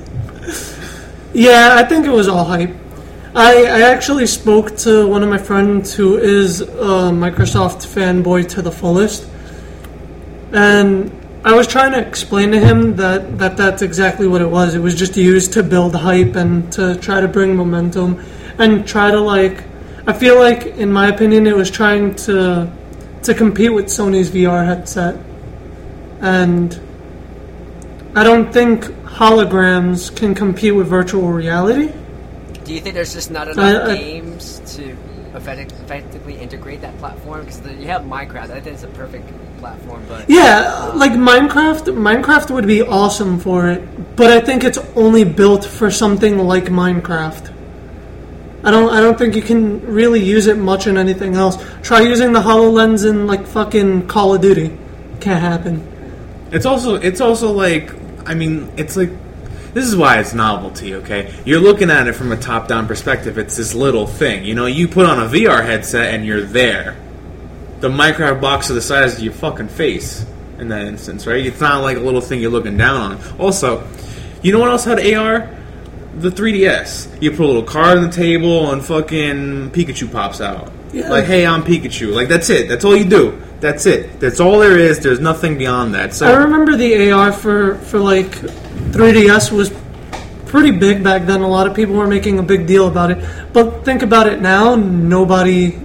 Yeah, 1.34 1.75
I 1.75 1.84
think 1.84 2.05
it 2.05 2.12
was 2.12 2.27
all 2.27 2.45
hype. 2.45 2.75
I, 3.33 3.63
I 3.63 3.81
actually 3.83 4.27
spoke 4.27 4.75
to 4.79 5.07
one 5.07 5.23
of 5.23 5.29
my 5.29 5.37
friends 5.37 5.93
who 5.93 6.17
is 6.17 6.59
a 6.59 6.65
Microsoft 7.15 7.87
fanboy 7.87 8.49
to 8.49 8.61
the 8.61 8.73
fullest, 8.73 9.25
and 10.51 11.09
I 11.45 11.55
was 11.55 11.65
trying 11.65 11.93
to 11.93 12.05
explain 12.05 12.51
to 12.51 12.59
him 12.59 12.97
that, 12.97 13.37
that 13.37 13.55
that's 13.55 13.81
exactly 13.81 14.27
what 14.27 14.41
it 14.41 14.49
was. 14.49 14.75
It 14.75 14.79
was 14.79 14.95
just 14.95 15.15
used 15.15 15.53
to 15.53 15.63
build 15.63 15.95
hype 15.95 16.35
and 16.35 16.69
to 16.73 16.95
try 16.95 17.21
to 17.21 17.27
bring 17.29 17.55
momentum 17.55 18.21
and 18.57 18.85
try 18.85 19.11
to 19.11 19.19
like. 19.21 19.63
I 20.05 20.11
feel 20.11 20.37
like, 20.37 20.65
in 20.65 20.91
my 20.91 21.07
opinion, 21.07 21.47
it 21.47 21.55
was 21.55 21.71
trying 21.71 22.15
to 22.27 22.69
to 23.23 23.33
compete 23.33 23.73
with 23.73 23.85
Sony's 23.85 24.29
VR 24.29 24.65
headset, 24.65 25.17
and 26.19 26.77
I 28.13 28.25
don't 28.25 28.51
think 28.51 28.83
holograms 29.05 30.13
can 30.13 30.35
compete 30.35 30.75
with 30.75 30.87
virtual 30.87 31.31
reality. 31.31 31.93
Do 32.71 32.75
you 32.75 32.81
think 32.81 32.95
there's 32.95 33.13
just 33.13 33.29
not 33.31 33.49
enough 33.49 33.89
I- 33.89 33.91
I- 33.91 33.97
games 33.97 34.62
to 34.77 34.95
effecti- 35.36 35.69
effectively 35.84 36.36
integrate 36.36 36.79
that 36.79 36.97
platform? 36.99 37.41
Because 37.43 37.60
you 37.77 37.88
have 37.88 38.03
Minecraft. 38.03 38.49
I 38.49 38.62
think 38.62 38.75
it's 38.75 38.84
a 38.84 38.88
perfect 38.88 39.27
platform, 39.60 40.01
but 40.07 40.23
Yeah, 40.29 40.89
um, 40.93 40.97
like 40.97 41.12
Minecraft. 41.12 41.88
Minecraft 41.93 42.49
would 42.51 42.65
be 42.65 42.81
awesome 42.81 43.39
for 43.41 43.67
it, 43.67 44.15
but 44.15 44.31
I 44.31 44.39
think 44.39 44.63
it's 44.63 44.79
only 44.95 45.25
built 45.25 45.65
for 45.65 45.91
something 45.91 46.38
like 46.47 46.67
Minecraft. 46.67 47.51
I 48.63 48.71
don't. 48.71 48.89
I 48.89 49.01
don't 49.01 49.17
think 49.17 49.36
you 49.36 49.41
can 49.41 49.81
really 49.86 50.21
use 50.23 50.47
it 50.47 50.57
much 50.57 50.88
in 50.88 50.97
anything 50.97 51.36
else. 51.36 51.57
Try 51.81 51.99
using 52.03 52.31
the 52.31 52.39
Hololens 52.39 53.05
in 53.05 53.27
like 53.27 53.45
fucking 53.47 54.07
Call 54.07 54.34
of 54.36 54.39
Duty. 54.39 54.71
Can't 55.19 55.41
happen. 55.41 55.86
It's 56.53 56.65
also 56.65 56.95
it's 56.95 57.19
also 57.19 57.51
like 57.51 57.91
I 58.25 58.34
mean 58.34 58.71
it's 58.77 58.95
like 58.95 59.12
this 59.73 59.86
is 59.86 59.95
why 59.95 60.19
it's 60.19 60.34
novelty, 60.34 60.95
okay? 60.95 61.34
You're 61.45 61.60
looking 61.60 61.89
at 61.89 62.07
it 62.07 62.13
from 62.13 62.31
a 62.31 62.38
top-down 62.38 62.88
perspective. 62.88 63.38
It's 63.38 63.55
this 63.55 63.73
little 63.73 64.05
thing. 64.05 64.43
You 64.43 64.55
know, 64.55 64.65
you 64.65 64.88
put 64.88 65.05
on 65.05 65.19
a 65.19 65.29
VR 65.29 65.63
headset 65.63 66.13
and 66.13 66.25
you're 66.25 66.41
there. 66.41 66.97
The 67.79 67.89
Minecraft 67.89 68.41
box 68.41 68.69
of 68.69 68.75
the 68.75 68.81
size 68.81 69.17
of 69.17 69.23
your 69.23 69.34
fucking 69.34 69.69
face 69.69 70.25
in 70.60 70.67
that 70.67 70.86
instance, 70.86 71.25
right? 71.25 71.45
It's 71.45 71.60
not 71.62 71.81
like 71.81 71.97
a 71.97 72.01
little 72.01 72.21
thing 72.21 72.41
you're 72.41 72.51
looking 72.51 72.77
down 72.77 73.13
on. 73.13 73.38
Also, 73.39 73.88
you 74.41 74.51
know 74.51 74.60
what 74.60 74.69
else 74.69 74.86
had 74.86 74.99
AR? 74.99 75.49
The 76.17 76.29
3DS. 76.29 77.21
You 77.21 77.31
put 77.31 77.39
a 77.39 77.47
little 77.47 77.63
card 77.63 77.97
on 77.97 78.03
the 78.03 78.12
table 78.12 78.71
and 78.71 78.84
fucking 78.84 79.71
Pikachu 79.71 80.12
pops 80.12 80.41
out. 80.41 80.71
Yeah. 80.91 81.10
Like, 81.10 81.25
hey, 81.25 81.45
I'm 81.45 81.63
Pikachu. 81.63 82.13
Like, 82.13 82.27
that's 82.27 82.49
it. 82.49 82.67
That's 82.67 82.84
all 82.84 82.95
you 82.95 83.05
do. 83.05 83.41
That's 83.62 83.86
it. 83.86 84.19
That's 84.19 84.39
all 84.39 84.60
there 84.60 84.78
is. 84.78 85.00
There's 85.00 85.19
nothing 85.19 85.58
beyond 85.58 85.93
that. 85.93 86.15
So 86.15 86.28
I 86.28 86.36
remember 86.36 86.76
the 86.76 87.12
AR 87.12 87.32
for 87.32 87.76
for 87.76 88.00
like 88.00 88.32
3DS 88.32 89.52
was 89.52 89.71
pretty 90.47 90.71
big 90.71 91.04
back 91.04 91.28
then. 91.28 91.41
A 91.41 91.47
lot 91.47 91.67
of 91.67 91.76
people 91.76 91.95
were 91.95 92.08
making 92.08 92.39
a 92.39 92.43
big 92.43 92.65
deal 92.65 92.88
about 92.88 93.12
it. 93.12 93.24
But 93.54 93.86
think 93.86 94.02
about 94.02 94.28
it 94.28 94.41
now. 94.41 94.76
Nobody. 94.76 95.80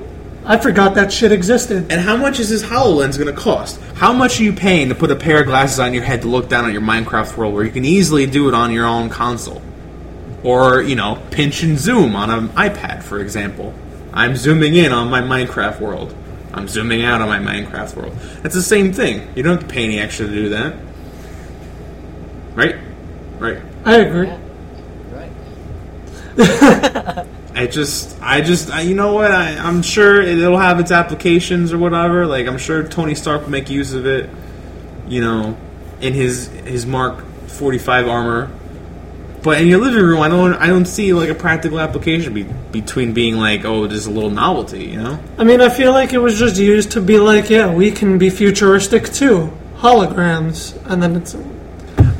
I 0.47 0.57
forgot 0.57 0.95
that 0.95 1.13
shit 1.13 1.33
existed. 1.33 1.93
And 1.93 2.01
how 2.01 2.17
much 2.17 2.41
is 2.41 2.49
this 2.49 2.63
HoloLens 2.63 3.19
going 3.19 3.35
to 3.35 3.41
cost? 3.41 3.81
How 3.97 4.13
much 4.13 4.41
are 4.41 4.45
you 4.45 4.53
paying 4.53 4.89
to 4.89 4.95
put 4.95 5.11
a 5.11 5.17
pair 5.17 5.41
of 5.41 5.47
glasses 5.47 5.81
on 5.81 5.93
your 5.93 6.05
head 6.05 6.23
to 6.23 6.29
look 6.29 6.49
down 6.49 6.65
at 6.65 6.73
your 6.73 6.83
Minecraft 6.83 7.37
world 7.37 7.53
where 7.53 7.65
you 7.65 7.73
can 7.73 7.85
easily 7.85 8.27
do 8.27 8.49
it 8.49 8.55
on 8.55 8.73
your 8.73 8.87
own 8.87 9.09
console? 9.09 9.61
Or, 10.45 10.81
you 10.81 10.95
know, 10.95 11.21
pinch 11.33 11.65
and 11.65 11.77
zoom 11.77 12.15
on 12.15 12.31
an 12.31 12.49
iPad, 12.51 13.03
for 13.03 13.19
example. 13.19 13.75
I'm 14.13 14.37
zooming 14.37 14.77
in 14.77 14.93
on 14.93 15.11
my 15.11 15.21
Minecraft 15.21 15.81
world. 15.81 16.15
I'm 16.57 16.67
zooming 16.69 17.03
out 17.03 17.21
on 17.21 17.29
my 17.29 17.39
Minecraft 17.39 17.97
world. 17.97 18.17
It's 18.43 18.55
the 18.55 18.63
same 18.63 18.93
thing. 18.93 19.29
You 19.37 19.43
don't 19.43 19.59
have 19.59 19.69
to 19.69 19.73
pay 19.73 19.85
any 19.85 19.99
extra 19.99 20.27
to 20.27 20.33
do 20.33 20.49
that. 20.49 20.75
Right? 22.55 22.77
Right. 23.39 23.59
I 23.85 23.97
agree. 23.97 24.27
yeah, 24.27 24.39
right. 26.37 27.27
I 27.55 27.67
just, 27.67 28.17
I 28.23 28.41
just, 28.41 28.71
I, 28.71 28.81
you 28.81 28.95
know 28.95 29.13
what? 29.13 29.31
I, 29.31 29.57
I'm 29.59 29.83
sure 29.83 30.23
it'll 30.23 30.59
have 30.59 30.81
its 30.81 30.91
applications 30.91 31.75
or 31.75 31.79
whatever. 31.79 32.27
Like 32.27 32.47
I'm 32.47 32.59
sure 32.59 32.83
Tony 32.89 33.15
Stark 33.15 33.43
will 33.43 33.51
make 33.51 33.69
use 33.69 33.93
of 33.93 34.07
it. 34.07 34.31
You 35.09 35.21
know, 35.21 35.57
in 36.01 36.15
his 36.15 36.49
his 36.49 36.85
Mark 36.87 37.25
45 37.47 38.09
armor. 38.09 38.51
But 39.47 39.61
in 39.61 39.69
your 39.69 39.79
living 39.79 40.03
room, 40.03 40.21
I 40.23 40.29
don't, 40.29 40.55
I 40.55 40.67
don't 40.67 40.87
see 40.87 41.13
like 41.13 41.29
a 41.29 41.35
practical 41.35 41.79
application 41.79 42.35
be, 42.35 42.43
between 42.43 43.13
being 43.13 43.37
like, 43.37 43.65
oh, 43.65 43.87
just 43.87 44.09
a 44.09 44.11
little 44.11 44.29
novelty. 44.29 44.87
You 44.87 45.01
know? 45.01 45.21
I 45.39 45.45
mean, 45.45 45.61
I 45.61 45.69
feel 45.69 45.93
like 45.93 46.13
it 46.13 46.19
was 46.19 46.37
just 46.37 46.57
used 46.57 46.91
to 46.91 47.01
be 47.01 47.21
like, 47.21 47.49
yeah, 47.49 47.73
we 47.73 47.93
can 47.93 48.19
be 48.19 48.29
futuristic 48.29 49.05
too. 49.05 49.57
Holograms. 49.77 50.77
And 50.91 51.01
then 51.01 51.15
it's. 51.15 51.37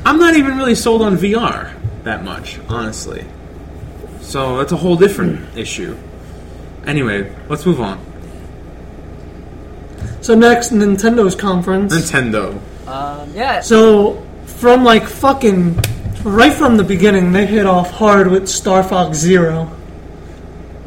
I'm 0.05 0.19
not 0.19 0.37
even 0.37 0.57
really 0.57 0.77
sold 0.77 1.03
on 1.03 1.17
VR 1.17 1.75
that 2.05 2.23
much, 2.23 2.61
honestly. 2.69 3.25
So 4.21 4.59
that's 4.59 4.71
a 4.71 4.77
whole 4.77 4.95
different 4.95 5.59
issue. 5.59 5.99
Anyway, 6.87 7.35
let's 7.49 7.67
move 7.67 7.81
on. 7.81 7.99
So 10.21 10.37
next, 10.37 10.71
Nintendo's 10.71 11.35
conference. 11.35 11.93
Nintendo. 11.93 12.57
Um, 12.87 13.33
yeah. 13.35 13.63
So 13.63 14.25
from 14.45 14.85
like 14.85 15.09
fucking 15.09 15.77
right 16.27 16.53
from 16.53 16.77
the 16.77 16.85
beginning, 16.85 17.33
they 17.33 17.47
hit 17.47 17.67
off 17.67 17.91
hard 17.91 18.29
with 18.31 18.49
Star 18.49 18.83
Fox 18.83 19.17
Zero. 19.19 19.71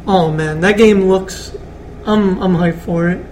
Oh 0.06 0.30
man, 0.30 0.60
that 0.60 0.76
game 0.76 1.02
looks. 1.02 1.56
I'm 2.06 2.42
I'm 2.42 2.54
hyped 2.54 2.80
for 2.80 3.08
it. 3.08 3.24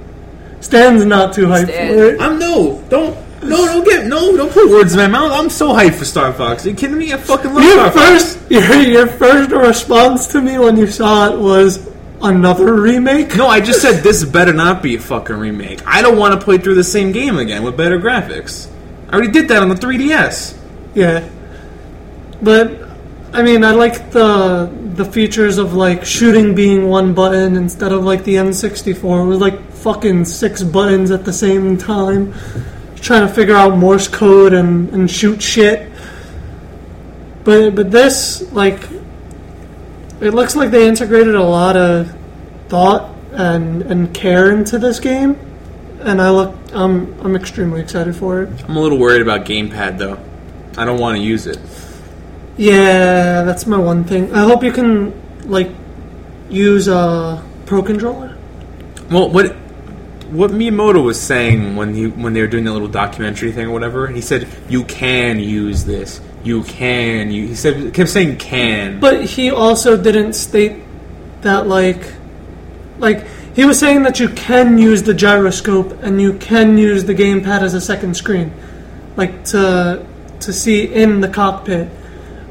Stan's 0.61 1.05
not 1.05 1.35
too 1.35 1.47
hyped 1.47 1.69
Stan. 1.69 1.95
for 1.95 2.05
it. 2.05 2.21
I'm 2.21 2.39
no, 2.39 2.83
don't, 2.89 3.17
no, 3.43 3.57
don't 3.67 3.85
get, 3.85 4.07
no, 4.07 4.37
don't 4.37 4.53
put 4.53 4.69
words 4.71 4.93
in 4.93 4.99
my 4.99 5.07
mouth. 5.07 5.33
I'm 5.33 5.51
so 5.51 5.69
hyped 5.69 5.95
for 5.95 6.05
Star 6.05 6.33
Fox. 6.33 6.67
Are 6.67 6.71
you 6.71 6.77
kidding 6.77 6.99
me? 6.99 7.13
I 7.13 7.17
fucking 7.17 7.53
love 7.55 7.63
Your 7.63 7.73
Star 7.73 7.91
Fox. 7.93 8.35
first 8.35 8.51
your, 8.51 8.83
your 8.83 9.07
first 9.07 9.51
response 9.51 10.29
to 10.29 10.41
me 10.41 10.59
when 10.59 10.77
you 10.77 10.87
saw 10.87 11.33
it 11.33 11.39
was 11.39 11.89
another 12.21 12.75
remake. 12.81 13.37
No, 13.37 13.47
I 13.47 13.61
just 13.61 13.81
said 13.81 14.03
this 14.03 14.25
better 14.25 14.53
not 14.53 14.83
be 14.83 14.97
a 14.97 15.01
fucking 15.01 15.37
remake. 15.37 15.87
I 15.87 16.03
don't 16.03 16.19
want 16.19 16.39
to 16.39 16.45
play 16.45 16.59
through 16.59 16.75
the 16.75 16.85
same 16.85 17.13
game 17.13 17.39
again 17.39 17.63
with 17.63 17.77
better 17.77 17.99
graphics. 17.99 18.69
I 19.09 19.13
already 19.15 19.31
did 19.31 19.49
that 19.49 19.63
on 19.63 19.69
the 19.69 19.75
3DS. 19.77 20.57
Yeah, 20.95 21.29
but 22.43 22.89
I 23.33 23.43
mean, 23.43 23.65
I 23.65 23.73
like 23.73 24.11
the 24.11 24.71
the 24.95 25.05
features 25.05 25.59
of 25.59 25.75
like 25.75 26.05
shooting 26.05 26.55
being 26.55 26.89
one 26.89 27.15
button 27.15 27.57
instead 27.57 27.93
of 27.93 28.05
like 28.05 28.25
the 28.25 28.35
N64 28.35 29.29
with 29.29 29.41
like 29.41 29.71
fucking 29.71 30.25
six 30.25 30.63
buttons 30.63 31.11
at 31.11 31.25
the 31.25 31.33
same 31.33 31.77
time, 31.77 32.35
trying 32.97 33.27
to 33.27 33.33
figure 33.33 33.55
out 33.55 33.77
Morse 33.77 34.09
code 34.09 34.53
and, 34.55 34.89
and 34.91 35.11
shoot 35.11 35.43
shit. 35.43 35.93
But 37.45 37.75
but 37.75 37.91
this 37.91 38.51
like, 38.53 38.81
it 40.21 40.31
looks 40.31 40.57
like 40.57 40.71
they 40.71 40.89
integrated 40.89 41.35
a 41.35 41.45
lot 41.45 41.77
of 41.77 42.15
thought 42.69 43.15
and 43.33 43.83
and 43.83 44.13
care 44.15 44.51
into 44.53 44.79
this 44.79 45.01
game, 45.01 45.39
and 46.01 46.21
I 46.21 46.31
look. 46.31 46.55
I'm 46.73 47.19
I'm 47.21 47.37
extremely 47.37 47.81
excited 47.81 48.17
for 48.17 48.43
it. 48.43 48.65
I'm 48.65 48.77
a 48.77 48.81
little 48.81 48.99
worried 48.99 49.23
about 49.23 49.47
gamepad 49.47 49.99
though. 49.99 50.19
I 50.77 50.85
don't 50.85 50.99
want 50.99 51.17
to 51.19 51.23
use 51.23 51.47
it. 51.47 51.59
Yeah, 52.59 53.45
that's 53.45 53.67
my 53.67 53.79
one 53.79 54.03
thing. 54.03 54.35
I 54.35 54.43
hope 54.43 54.65
you 54.65 54.73
can 54.73 55.15
like 55.49 55.71
use 56.51 56.89
a 56.89 57.43
pro 57.67 57.83
controller. 57.83 58.37
Well, 59.11 59.31
what 59.31 59.55
what 60.31 60.51
Miyamoto 60.51 61.03
was 61.03 61.21
saying 61.21 61.77
when 61.77 61.95
he 61.95 62.09
when 62.09 62.33
they 62.33 62.41
were 62.41 62.49
doing 62.49 62.65
the 62.65 62.73
little 62.73 62.89
documentary 62.89 63.53
thing 63.53 63.69
or 63.69 63.71
whatever, 63.71 64.09
he 64.09 64.21
said 64.21 64.49
you 64.69 64.85
can 64.85 65.39
use 65.39 65.85
this. 65.85 66.21
You 66.43 66.65
can. 66.65 67.31
You, 67.31 67.47
he 67.47 67.55
said 67.55 67.95
kept 67.95 68.11
saying 68.11 68.39
can. 68.39 68.99
But 68.99 69.25
he 69.25 69.51
also 69.51 69.97
didn't 69.97 70.33
state 70.33 70.83
that 71.43 71.69
like 71.69 72.13
like 72.99 73.25
he 73.55 73.65
was 73.65 73.79
saying 73.79 74.03
that 74.03 74.19
you 74.19 74.29
can 74.31 74.79
use 74.79 75.05
the 75.05 75.15
gyroscope 75.15 76.03
and 76.03 76.21
you 76.21 76.35
can 76.35 76.77
use 76.77 77.05
the 77.05 77.15
gamepad 77.15 77.63
as 77.63 77.75
a 77.75 77.81
second 77.81 78.17
screen, 78.17 78.53
like 79.17 79.45
to 79.47 80.05
to 80.41 80.53
see 80.53 80.93
in 80.93 81.21
the 81.21 81.29
cockpit. 81.29 81.89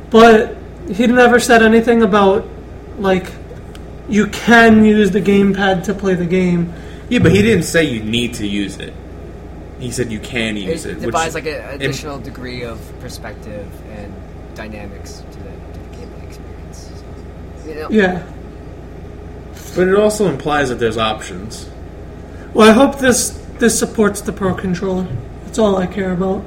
But 0.09 0.55
he 0.91 1.05
never 1.07 1.39
said 1.39 1.61
anything 1.63 2.01
about 2.01 2.47
like 2.99 3.31
you 4.09 4.27
can 4.27 4.85
use 4.85 5.11
the 5.11 5.21
gamepad 5.21 5.83
to 5.85 5.93
play 5.93 6.13
the 6.15 6.25
game. 6.25 6.73
yeah, 7.09 7.19
but 7.19 7.31
he 7.33 7.41
didn't 7.41 7.63
say 7.65 7.83
you 7.83 8.01
need 8.03 8.33
to 8.35 8.47
use 8.47 8.77
it. 8.77 8.93
He 9.79 9.91
said 9.91 10.11
you 10.11 10.19
can 10.19 10.55
use 10.57 10.85
It 10.85 10.97
it. 10.97 11.03
provides 11.03 11.35
like 11.35 11.45
an 11.45 11.61
additional 11.75 12.17
degree 12.19 12.63
of 12.63 12.79
perspective 12.99 13.67
and 13.91 14.11
dynamics 14.55 15.23
to 15.31 15.37
the, 15.37 15.43
to 15.43 15.79
the 15.79 15.97
gameplay 15.97 16.23
experience. 16.27 16.89
So, 17.63 17.67
you 17.69 17.75
know, 17.75 17.87
Yeah. 17.91 18.23
but 19.75 19.87
it 19.87 19.95
also 19.95 20.27
implies 20.27 20.69
that 20.69 20.79
there's 20.79 20.97
options. 20.97 21.69
Well, 22.53 22.69
I 22.69 22.73
hope 22.73 22.97
this 22.99 23.31
this 23.59 23.77
supports 23.77 24.21
the 24.21 24.31
Pro 24.31 24.53
controller. 24.55 25.05
That's 25.45 25.59
all 25.59 25.75
I 25.77 25.85
care 25.85 26.11
about. 26.13 26.43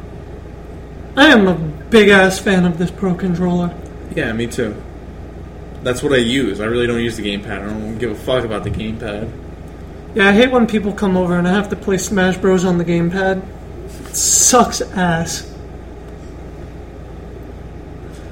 I 1.16 1.26
am 1.26 1.46
a 1.46 1.54
big 1.90 2.08
ass 2.08 2.38
fan 2.38 2.64
of 2.64 2.78
this 2.78 2.90
Pro 2.90 3.14
controller. 3.14 3.74
Yeah, 4.14 4.32
me 4.32 4.46
too. 4.46 4.80
That's 5.82 6.02
what 6.02 6.12
I 6.12 6.18
use. 6.18 6.60
I 6.60 6.64
really 6.64 6.86
don't 6.86 7.00
use 7.00 7.16
the 7.16 7.24
gamepad. 7.24 7.62
I 7.62 7.66
don't 7.66 7.98
give 7.98 8.10
a 8.10 8.14
fuck 8.14 8.44
about 8.44 8.64
the 8.64 8.70
gamepad. 8.70 9.30
Yeah, 10.14 10.28
I 10.28 10.32
hate 10.32 10.50
when 10.50 10.66
people 10.66 10.92
come 10.92 11.16
over 11.16 11.36
and 11.38 11.46
I 11.46 11.52
have 11.52 11.68
to 11.70 11.76
play 11.76 11.96
Smash 11.98 12.36
Bros 12.36 12.64
on 12.64 12.78
the 12.78 12.84
gamepad. 12.84 13.42
It 14.08 14.16
sucks 14.16 14.80
ass. 14.80 15.46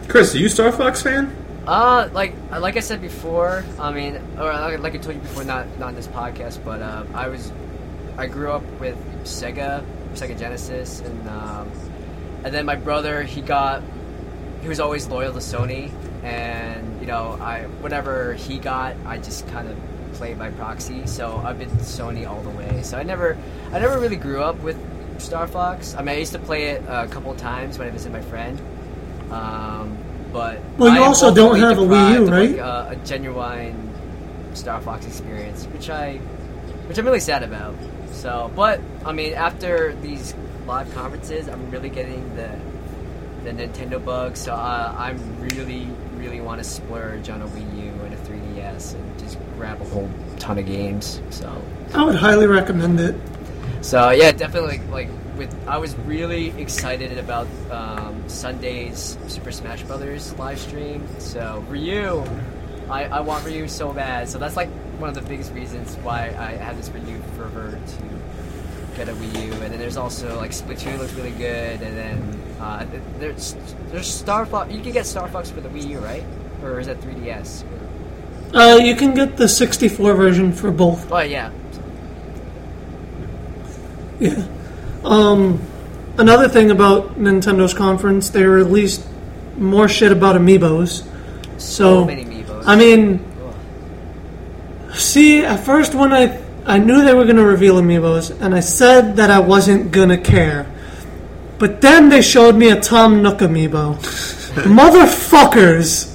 Chris, 0.09 0.35
are 0.35 0.39
you 0.39 0.47
a 0.47 0.51
Star 0.51 0.73
Fox 0.73 1.03
fan? 1.03 1.35
Uh, 1.67 2.09
like 2.15 2.35
like 2.51 2.79
I 2.79 2.81
said 2.81 3.03
before, 3.03 3.63
I 3.79 3.93
mean, 3.93 4.17
or 4.39 4.51
like 4.53 4.81
like 4.81 4.95
I 4.95 4.99
told 4.99 5.17
you 5.17 5.21
before, 5.21 5.45
not 5.45 5.67
not 5.79 5.91
in 5.91 5.95
this 5.97 6.09
podcast, 6.09 6.65
but 6.65 6.81
uh, 6.81 7.05
I 7.13 7.29
was, 7.29 7.53
I 8.17 8.27
grew 8.27 8.51
up 8.51 8.65
with 8.81 8.97
Sega, 9.25 9.85
Sega 10.15 10.39
Genesis, 10.39 11.01
and 11.01 11.29
um, 11.29 11.71
and 12.45 12.55
then 12.55 12.67
my 12.67 12.77
brother, 12.77 13.23
he 13.23 13.41
got, 13.41 13.83
he 14.63 14.69
was 14.69 14.81
always 14.81 15.07
loyal 15.09 15.33
to 15.33 15.39
Sony, 15.39 15.91
and 16.23 17.01
you 17.01 17.07
know, 17.07 17.39
I 17.41 17.63
whatever 17.81 18.35
he 18.35 18.59
got, 18.59 18.97
I 19.07 19.19
just 19.19 19.47
kind 19.49 19.69
of 19.69 19.77
played 20.15 20.39
by 20.39 20.51
proxy. 20.51 21.07
So 21.07 21.41
I've 21.45 21.59
been 21.59 21.71
Sony 21.71 22.29
all 22.29 22.43
the 22.43 22.51
way. 22.51 22.83
So 22.83 22.99
I 22.99 23.03
never, 23.03 23.37
I 23.73 23.79
never 23.79 23.99
really 23.99 24.17
grew 24.17 24.43
up 24.43 24.59
with 24.61 24.77
Star 25.21 25.47
Fox. 25.47 25.95
I 25.95 25.99
mean, 26.01 26.09
I 26.17 26.19
used 26.19 26.33
to 26.33 26.39
play 26.39 26.71
it 26.71 26.83
a 26.89 27.07
couple 27.09 27.31
of 27.31 27.39
times 27.39 27.79
when 27.79 27.89
I 27.89 27.91
visited 27.91 28.13
my 28.13 28.23
friend. 28.23 28.61
Um, 29.31 29.97
but 30.33 30.61
Well, 30.77 30.93
you 30.93 31.01
I 31.01 31.07
also 31.07 31.35
don't 31.35 31.59
have 31.59 31.79
a 31.79 31.83
Wii 31.83 32.15
U, 32.15 32.31
right? 32.31 32.51
Like, 32.51 32.61
uh, 32.61 32.87
a 32.91 32.97
genuine 32.97 33.95
Star 34.55 34.81
Fox 34.81 35.07
experience, 35.07 35.67
which 35.67 35.89
I, 35.91 36.17
which 36.87 36.99
I'm 36.99 37.05
really 37.05 37.21
sad 37.21 37.43
about. 37.43 37.75
So, 38.13 38.51
but 38.57 38.81
I 39.05 39.13
mean, 39.13 39.35
after 39.35 39.95
these 40.03 40.35
live 40.69 40.95
conferences, 40.95 41.49
I'm 41.49 41.71
really 41.71 41.89
getting 41.89 42.37
the 42.37 42.49
the 43.43 43.51
Nintendo 43.51 44.05
bug. 44.05 44.37
So 44.37 44.53
uh, 44.53 44.95
I'm 44.97 45.41
really, 45.41 45.87
really 46.17 46.41
want 46.41 46.63
to 46.63 46.65
splurge 46.65 47.31
on 47.31 47.43
a 47.43 47.47
Wii 47.47 47.85
U 47.85 47.93
and 48.05 48.15
a 48.15 48.17
3DS 48.19 48.95
and 48.95 49.19
just 49.19 49.39
grab 49.57 49.81
a 49.81 49.85
whole 49.85 50.11
ton 50.39 50.59
of 50.59 50.67
games. 50.67 51.21
So, 51.31 51.51
I 51.95 52.05
would 52.05 52.17
highly 52.17 52.47
recommend 52.47 53.01
it. 53.01 53.15
so 53.81 54.11
yeah, 54.11 54.33
definitely 54.33 54.79
like 54.91 55.09
with 55.37 55.55
I 55.69 55.79
was 55.79 55.97
really 55.99 56.49
excited 56.61 57.17
about 57.17 57.47
um, 57.71 58.29
Sunday's 58.29 59.17
Super 59.29 59.53
Smash 59.53 59.83
Brothers 59.85 60.37
live 60.39 60.59
stream. 60.59 61.07
So 61.19 61.65
Ryu, 61.69 62.25
I, 62.91 63.05
I 63.05 63.21
want 63.21 63.47
Ryu 63.47 63.69
so 63.69 63.93
bad. 63.93 64.29
So 64.29 64.39
that's 64.39 64.57
like 64.57 64.69
one 64.99 65.09
of 65.09 65.15
the 65.15 65.23
biggest 65.23 65.53
reasons 65.53 65.95
why 65.97 66.35
I 66.37 66.57
have 66.57 66.77
this 66.77 66.91
renewed 66.91 67.25
fervor 67.37 67.71
to 67.71 68.03
get 68.99 69.09
a 69.09 69.13
Wii 69.13 69.47
U. 69.47 69.53
And 69.63 69.73
then 69.73 69.79
there's 69.79 69.97
also 69.97 70.37
like 70.37 70.51
Splatoon 70.51 70.99
looks 70.99 71.13
really 71.15 71.31
good. 71.31 71.81
And 71.81 71.97
then 71.97 72.43
uh, 72.61 72.87
there's 73.19 73.57
there's 73.91 74.07
Star 74.07 74.45
Fox. 74.45 74.73
You 74.73 74.83
can 74.83 74.93
get 74.93 75.07
Star 75.07 75.29
Fox 75.29 75.51
for 75.51 75.61
the 75.61 75.69
Wii 75.69 75.89
U, 75.91 75.99
right? 76.01 76.25
Or 76.63 76.81
is 76.81 76.89
that 76.89 77.01
3DS? 77.01 77.65
Uh, 78.53 78.79
you 78.83 78.97
can 78.97 79.15
get 79.15 79.37
the 79.37 79.49
64 79.49 80.15
version 80.15 80.53
for 80.53 80.71
both. 80.71 81.11
Oh 81.13 81.21
yeah. 81.21 81.53
Yeah. 84.19 84.45
Um, 85.05 85.63
another 86.19 86.49
thing 86.49 86.71
about 86.71 87.19
Nintendo's 87.19 87.73
conference, 87.73 88.31
they 88.31 88.45
released 88.45 89.07
more 89.57 89.89
shit 89.89 90.11
about 90.11 90.35
amiibos. 90.35 91.07
So 91.59 92.03
So, 92.03 92.05
many 92.05 92.25
Amiibos. 92.25 92.65
I 92.67 92.75
mean, 92.77 93.25
see, 94.93 95.45
at 95.45 95.65
first 95.65 95.95
when 95.95 96.13
I 96.13 96.41
I 96.69 96.79
knew 96.79 97.03
they 97.03 97.15
were 97.15 97.25
going 97.25 97.37
to 97.37 97.45
reveal 97.45 97.77
amiibos, 97.77 98.39
and 98.43 98.55
I 98.55 98.61
said 98.61 99.17
that 99.17 99.31
I 99.31 99.41
wasn't 99.41 99.91
going 99.91 100.11
to 100.11 100.19
care. 100.19 100.71
But 101.59 101.81
then 101.81 102.11
they 102.11 102.21
showed 102.21 102.57
me 102.57 102.69
a 102.69 102.79
Tom 102.79 103.23
Nook 103.23 103.39
amiibo. 103.39 103.97
Motherfuckers 104.65 106.15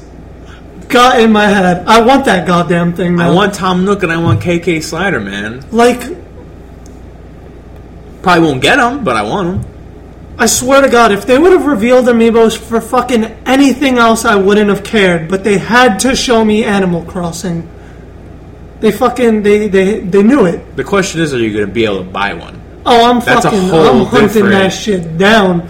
got 0.89 1.19
in 1.19 1.31
my 1.31 1.45
head. 1.45 1.87
I 1.87 2.01
want 2.01 2.25
that 2.25 2.45
goddamn 2.45 2.93
thing 2.93 3.19
I 3.19 3.31
want 3.31 3.55
Tom 3.55 3.83
Nook 3.83 4.03
and 4.03 4.11
I 4.11 4.17
want 4.17 4.41
KK 4.41 4.83
Slider, 4.83 5.19
man. 5.19 5.65
like 5.71 6.01
Probably 8.21 8.47
won't 8.47 8.61
get 8.61 8.77
them, 8.77 9.03
but 9.03 9.17
I 9.17 9.23
want 9.23 9.63
them. 9.63 9.73
I 10.37 10.45
swear 10.45 10.81
to 10.81 10.89
God, 10.89 11.11
if 11.11 11.25
they 11.25 11.37
would 11.37 11.51
have 11.51 11.65
revealed 11.65 12.05
amiibos 12.05 12.57
for 12.57 12.79
fucking 12.79 13.25
anything 13.45 13.97
else, 13.97 14.23
I 14.23 14.35
wouldn't 14.35 14.69
have 14.69 14.83
cared. 14.83 15.29
But 15.29 15.43
they 15.43 15.57
had 15.57 15.99
to 16.01 16.15
show 16.15 16.45
me 16.45 16.63
Animal 16.63 17.03
Crossing. 17.03 17.69
They 18.83 18.91
fucking 18.91 19.43
they 19.43 19.69
they 19.69 19.99
they 20.01 20.21
knew 20.21 20.45
it. 20.45 20.75
The 20.75 20.83
question 20.83 21.21
is, 21.21 21.33
are 21.33 21.39
you 21.39 21.53
going 21.53 21.65
to 21.65 21.71
be 21.71 21.85
able 21.85 21.99
to 22.03 22.09
buy 22.09 22.33
one? 22.33 22.61
Oh, 22.85 23.09
I'm 23.09 23.21
That's 23.21 23.45
fucking 23.45 23.69
whole 23.69 24.01
I'm 24.01 24.05
hunting 24.05 24.27
different- 24.27 24.49
that 24.49 24.69
shit 24.73 25.17
down. 25.17 25.69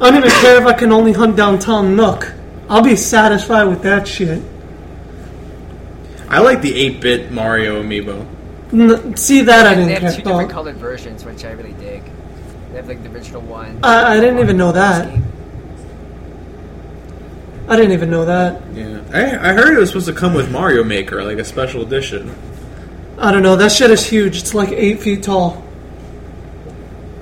I 0.00 0.08
don't 0.10 0.18
even 0.18 0.30
care 0.30 0.56
if 0.60 0.64
I 0.64 0.72
can 0.72 0.92
only 0.92 1.12
hunt 1.12 1.34
down 1.34 1.58
Tom 1.58 1.96
Nook. 1.96 2.32
I'll 2.68 2.80
be 2.80 2.94
satisfied 2.94 3.64
with 3.64 3.82
that 3.82 4.06
shit. 4.06 4.40
I 6.28 6.38
like 6.38 6.62
the 6.62 6.70
8-bit 6.72 7.32
Mario 7.32 7.82
amiibo. 7.82 8.24
N- 8.72 9.16
see 9.16 9.40
that 9.40 9.66
I 9.66 9.74
they 9.74 9.80
didn't 9.80 9.90
have 9.94 10.00
care 10.02 10.10
two 10.12 10.22
different 10.22 10.50
colored 10.50 10.76
versions, 10.76 11.24
which 11.24 11.44
I 11.44 11.50
really 11.52 11.72
dig. 11.72 12.04
They 12.70 12.76
have 12.76 12.86
like 12.86 13.02
the 13.02 13.10
original 13.10 13.40
one. 13.40 13.80
I, 13.82 14.12
I 14.16 14.20
didn't 14.20 14.38
even 14.38 14.56
know 14.56 14.70
that. 14.70 15.08
Scheme. 15.08 15.24
I 17.68 17.76
didn't 17.76 17.92
even 17.92 18.10
know 18.10 18.24
that. 18.24 18.62
Yeah, 18.74 19.00
I, 19.12 19.50
I 19.50 19.52
heard 19.52 19.74
it 19.76 19.78
was 19.78 19.90
supposed 19.90 20.06
to 20.06 20.14
come 20.14 20.32
with 20.34 20.50
Mario 20.50 20.82
Maker, 20.84 21.22
like 21.22 21.38
a 21.38 21.44
special 21.44 21.82
edition. 21.82 22.34
I 23.18 23.30
don't 23.30 23.42
know. 23.42 23.56
That 23.56 23.72
shit 23.72 23.90
is 23.90 24.06
huge. 24.06 24.38
It's 24.38 24.54
like 24.54 24.70
eight 24.70 25.00
feet 25.00 25.22
tall. 25.22 25.62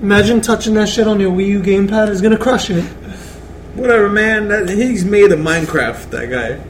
Imagine 0.03 0.41
touching 0.41 0.75
that 0.75 0.89
shit 0.89 1.07
on 1.09 1.19
your 1.21 1.33
Wii 1.33 1.47
U 1.49 1.61
gamepad. 1.63 2.09
It's 2.11 2.21
gonna 2.21 2.37
crush 2.39 2.71
it. 2.71 2.85
Whatever, 3.75 4.09
man. 4.09 4.49
That, 4.49 4.69
he's 4.69 5.05
made 5.05 5.33
a 5.33 5.37
Minecraft. 5.37 6.11
That 6.11 6.31
guy. 6.31 6.63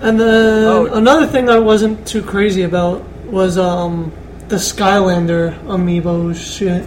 And 0.00 0.20
then 0.20 0.64
Oh. 0.64 0.86
another 0.92 1.26
thing 1.26 1.48
I 1.48 1.58
wasn't 1.58 2.06
too 2.06 2.22
crazy 2.22 2.62
about 2.62 3.02
was 3.26 3.56
um 3.58 4.12
the 4.48 4.56
Skylander 4.56 5.58
amiibo 5.64 6.34
shit. 6.36 6.86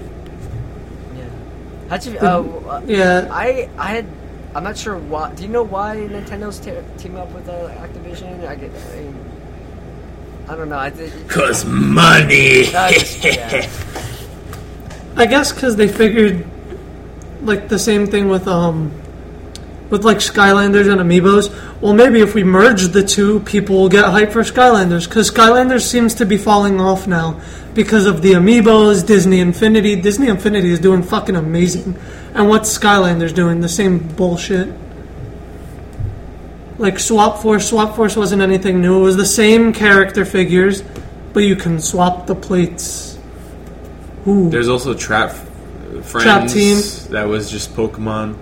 Yeah. 1.18 1.24
How'd 1.90 2.06
you? 2.06 2.18
Uh, 2.20 2.24
uh, 2.70 2.82
Yeah, 2.86 3.28
I 3.32 3.68
I 3.78 3.88
had. 3.88 4.06
I'm 4.56 4.64
not 4.64 4.78
sure 4.78 4.98
why. 4.98 5.34
Do 5.34 5.44
you 5.44 5.50
know 5.50 5.64
why 5.64 5.98
Nintendo's 5.98 6.60
te- 6.60 6.74
teaming 6.98 7.20
up 7.20 7.32
with 7.32 7.48
uh, 7.48 7.70
Activision? 7.76 8.48
I 8.48 8.56
get. 8.56 8.72
I, 8.72 8.96
mean, 8.96 9.16
I 10.48 10.56
don't 10.56 10.70
know. 10.70 10.78
I 10.80 10.90
did. 10.90 11.30
Cause 11.30 11.66
money. 11.66 12.74
I 12.74 12.94
just, 12.94 13.24
yeah. 13.24 13.70
I 15.16 15.26
guess 15.26 15.52
because 15.52 15.76
they 15.76 15.88
figured 15.88 16.46
like 17.42 17.70
the 17.70 17.80
same 17.80 18.08
thing 18.08 18.30
with 18.30 18.48
um 18.48 18.92
with 19.90 20.04
like 20.04 20.18
Skylanders 20.18 20.92
and 20.92 21.02
amiibos. 21.02 21.82
Well, 21.82 21.94
maybe 21.94 22.22
if 22.22 22.34
we 22.34 22.44
merge 22.44 22.84
the 22.90 23.04
two, 23.04 23.40
people 23.42 23.76
will 23.76 23.90
get 23.90 24.06
hype 24.06 24.32
for 24.32 24.42
Skylanders 24.42 25.08
because 25.08 25.32
Skylanders 25.32 25.82
seems 25.82 26.16
to 26.16 26.26
be 26.26 26.38
falling 26.38 26.80
off 26.80 27.08
now 27.08 27.40
because 27.74 28.06
of 28.06 28.22
the 28.22 28.34
amiibos, 28.34 29.06
Disney 29.06 29.40
Infinity. 29.40 29.96
Disney 30.02 30.28
Infinity 30.28 30.72
is 30.72 30.80
doing 30.80 31.04
fucking 31.04 31.36
amazing, 31.36 31.98
and 32.38 32.48
what's 32.48 32.78
Skylanders 32.78 33.34
doing? 33.34 33.62
The 33.62 33.70
same 33.70 34.00
bullshit. 34.00 34.74
Like 36.78 37.00
Swap 37.00 37.42
Force, 37.42 37.70
Swap 37.70 37.96
Force 37.96 38.16
wasn't 38.16 38.42
anything 38.42 38.82
new. 38.82 39.00
It 39.00 39.04
was 39.04 39.18
the 39.18 39.26
same 39.26 39.74
character 39.74 40.24
figures, 40.24 40.84
but 41.34 41.42
you 41.42 41.56
can 41.56 41.80
swap 41.82 42.28
the 42.28 42.36
plates 42.36 43.08
Ooh. 44.28 44.50
There's 44.50 44.68
also 44.68 44.94
Trap 44.94 45.32
Friends. 45.32 46.24
Trap 46.24 46.48
Team. 46.50 46.78
That 47.12 47.28
was 47.28 47.50
just 47.50 47.74
Pokemon. 47.74 48.38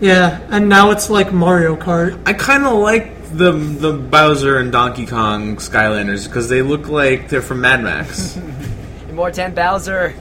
Yeah, 0.00 0.40
and 0.50 0.68
now 0.68 0.90
it's 0.90 1.10
like 1.10 1.32
Mario 1.32 1.76
Kart. 1.76 2.20
I 2.26 2.32
kind 2.32 2.64
of 2.64 2.74
like 2.74 3.30
the 3.30 3.52
the 3.52 3.92
Bowser 3.92 4.58
and 4.58 4.72
Donkey 4.72 5.06
Kong 5.06 5.56
Skylanders 5.56 6.26
because 6.26 6.48
they 6.48 6.62
look 6.62 6.88
like 6.88 7.28
they're 7.28 7.42
from 7.42 7.60
Mad 7.60 7.82
Max. 7.82 8.36
Immortan 9.08 9.54
Bowser. 9.54 10.14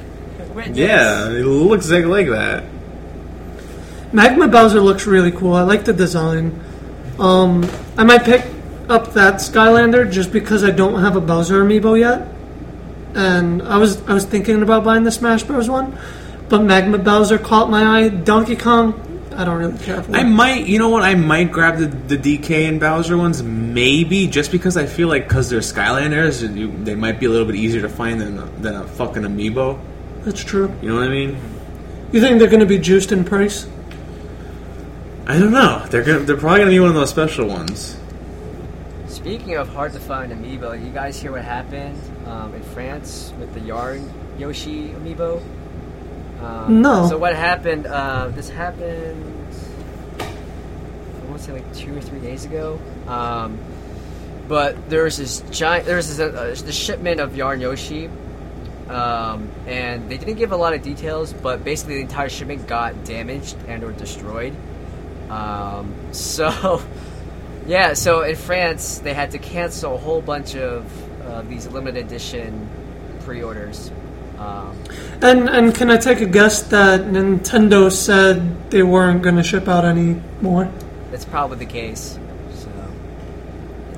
Witness. 0.54 0.78
yeah, 0.78 1.30
it 1.30 1.46
looks 1.46 1.90
like 1.90 2.06
like 2.06 2.28
that. 2.28 2.66
Magma 4.14 4.48
Bowser 4.48 4.82
looks 4.82 5.08
really 5.08 5.32
cool. 5.32 5.54
I 5.54 5.62
like 5.62 5.86
the 5.86 5.94
design. 5.94 6.60
Um, 7.20 7.70
I 7.98 8.04
might 8.04 8.24
pick 8.24 8.46
up 8.90 9.14
that 9.14 9.36
Skylander 9.36 10.12
just 10.12 10.32
because 10.32 10.64
I 10.64 10.72
don't 10.72 11.02
have 11.02 11.16
a 11.16 11.22
Bowser 11.22 11.64
amiibo 11.64 12.00
yet. 12.00 12.28
And 13.16 13.62
I 13.62 13.78
was 13.78 14.02
I 14.08 14.14
was 14.14 14.26
thinking 14.26 14.62
about 14.62 14.84
buying 14.84 15.04
the 15.04 15.12
Smash 15.12 15.44
Bros. 15.44 15.70
one, 15.70 15.98
but 16.50 16.64
Magma 16.64 16.98
Bowser 16.98 17.38
caught 17.38 17.70
my 17.70 18.00
eye. 18.00 18.10
Donkey 18.10 18.56
Kong, 18.56 18.94
I 19.36 19.44
don't 19.44 19.58
really 19.58 19.78
care 19.80 20.02
for. 20.02 20.16
I 20.16 20.24
might, 20.24 20.66
you 20.66 20.80
know 20.80 20.90
what? 20.90 21.04
I 21.04 21.16
might 21.16 21.52
grab 21.52 21.78
the, 21.78 21.88
the 21.88 22.18
DK 22.18 22.68
and 22.70 22.80
Bowser 22.80 23.18
ones, 23.18 23.44
maybe 23.44 24.28
just 24.28 24.52
because 24.52 24.78
I 24.78 24.86
feel 24.86 25.08
like 25.08 25.28
because 25.28 25.50
they're 25.50 25.60
Skylanders, 25.60 26.56
you, 26.56 26.72
they 26.84 26.96
might 26.96 27.20
be 27.20 27.26
a 27.26 27.30
little 27.30 27.46
bit 27.46 27.56
easier 27.56 27.82
to 27.82 27.90
find 27.90 28.20
than 28.20 28.38
a, 28.38 28.46
than 28.62 28.76
a 28.76 28.88
fucking 28.88 29.24
amiibo. 29.24 29.80
That's 30.24 30.44
true. 30.44 30.74
You 30.82 30.90
know 30.90 30.96
what 30.96 31.04
I 31.04 31.10
mean? 31.10 31.38
You 32.12 32.22
think 32.22 32.40
they're 32.40 32.50
going 32.50 32.62
to 32.62 32.66
be 32.66 32.78
juiced 32.78 33.12
in 33.12 33.24
price? 33.24 33.68
I 35.28 35.38
don't 35.38 35.52
know. 35.52 35.86
They're 35.90 36.04
gonna, 36.04 36.20
they're 36.20 36.38
probably 36.38 36.60
gonna 36.60 36.72
be 36.72 36.80
one 36.80 36.90
of 36.90 36.96
those 36.96 37.10
special 37.10 37.48
ones. 37.48 37.98
Speaking 39.08 39.56
of 39.56 39.70
hard 39.70 39.94
to 39.94 40.00
find 40.00 40.32
amiibo, 40.32 40.84
you 40.84 40.92
guys 40.92 41.22
hear 41.22 41.32
what 41.32 41.44
happened 41.44 42.00
um, 42.26 42.54
in 42.56 42.64
France 42.64 43.32
with 43.40 43.54
the 43.54 43.60
Yarn 43.60 44.12
Yoshi 44.40 44.90
amiibo? 44.90 45.42
Um, 46.42 46.82
No. 46.82 47.08
So 47.08 47.18
what 47.18 47.36
happened? 47.36 47.86
Uh, 47.86 48.30
this 48.30 48.50
happened. 48.50 49.28
I 50.20 51.26
want 51.26 51.38
to 51.38 51.44
say 51.44 51.52
like 51.54 51.76
two 51.76 51.96
or 51.96 52.02
three 52.02 52.20
days 52.20 52.46
ago. 52.46 52.80
Um, 53.08 53.60
but 54.48 54.90
there 54.90 55.04
was 55.04 55.18
this 55.18 55.42
giant. 55.52 55.86
There 55.86 55.98
was 55.98 56.18
this, 56.18 56.20
uh, 56.20 56.66
the 56.66 56.72
shipment 56.72 57.20
of 57.20 57.38
Yarn 57.38 57.62
Yoshi, 57.62 58.10
um, 58.90 59.50
and 59.68 60.10
they 60.10 60.18
didn't 60.18 60.36
give 60.36 60.52
a 60.52 60.58
lot 60.58 60.74
of 60.74 60.82
details. 60.82 61.32
But 61.32 61.64
basically, 61.64 61.96
the 61.96 62.02
entire 62.02 62.28
shipment 62.28 62.68
got 62.68 63.06
damaged 63.06 63.56
and 63.68 63.84
or 63.84 63.92
destroyed. 63.92 64.56
Um, 65.32 65.94
so. 66.12 66.82
Yeah, 67.68 67.94
so 67.94 68.24
in 68.24 68.36
France, 68.36 68.98
they 68.98 69.14
had 69.14 69.32
to 69.32 69.38
cancel 69.38 69.94
a 69.94 69.98
whole 69.98 70.20
bunch 70.20 70.56
of 70.56 70.84
uh, 71.28 71.44
these 71.44 71.68
limited 71.68 72.08
edition 72.08 72.68
pre-orders. 73.24 73.92
Um, 74.40 74.76
And 75.22 75.48
and 75.48 75.74
can 75.74 75.92
I 75.92 75.98
take 75.98 76.22
a 76.22 76.26
guess 76.26 76.64
that 76.70 77.02
Nintendo 77.02 77.92
said 77.92 78.72
they 78.72 78.82
weren't 78.82 79.22
going 79.22 79.36
to 79.36 79.44
ship 79.44 79.68
out 79.68 79.86
any 79.86 80.20
more? 80.42 80.72
that's 81.12 81.24
probably 81.24 81.58
the 81.60 81.72
case. 81.72 82.18
So, 82.56 82.70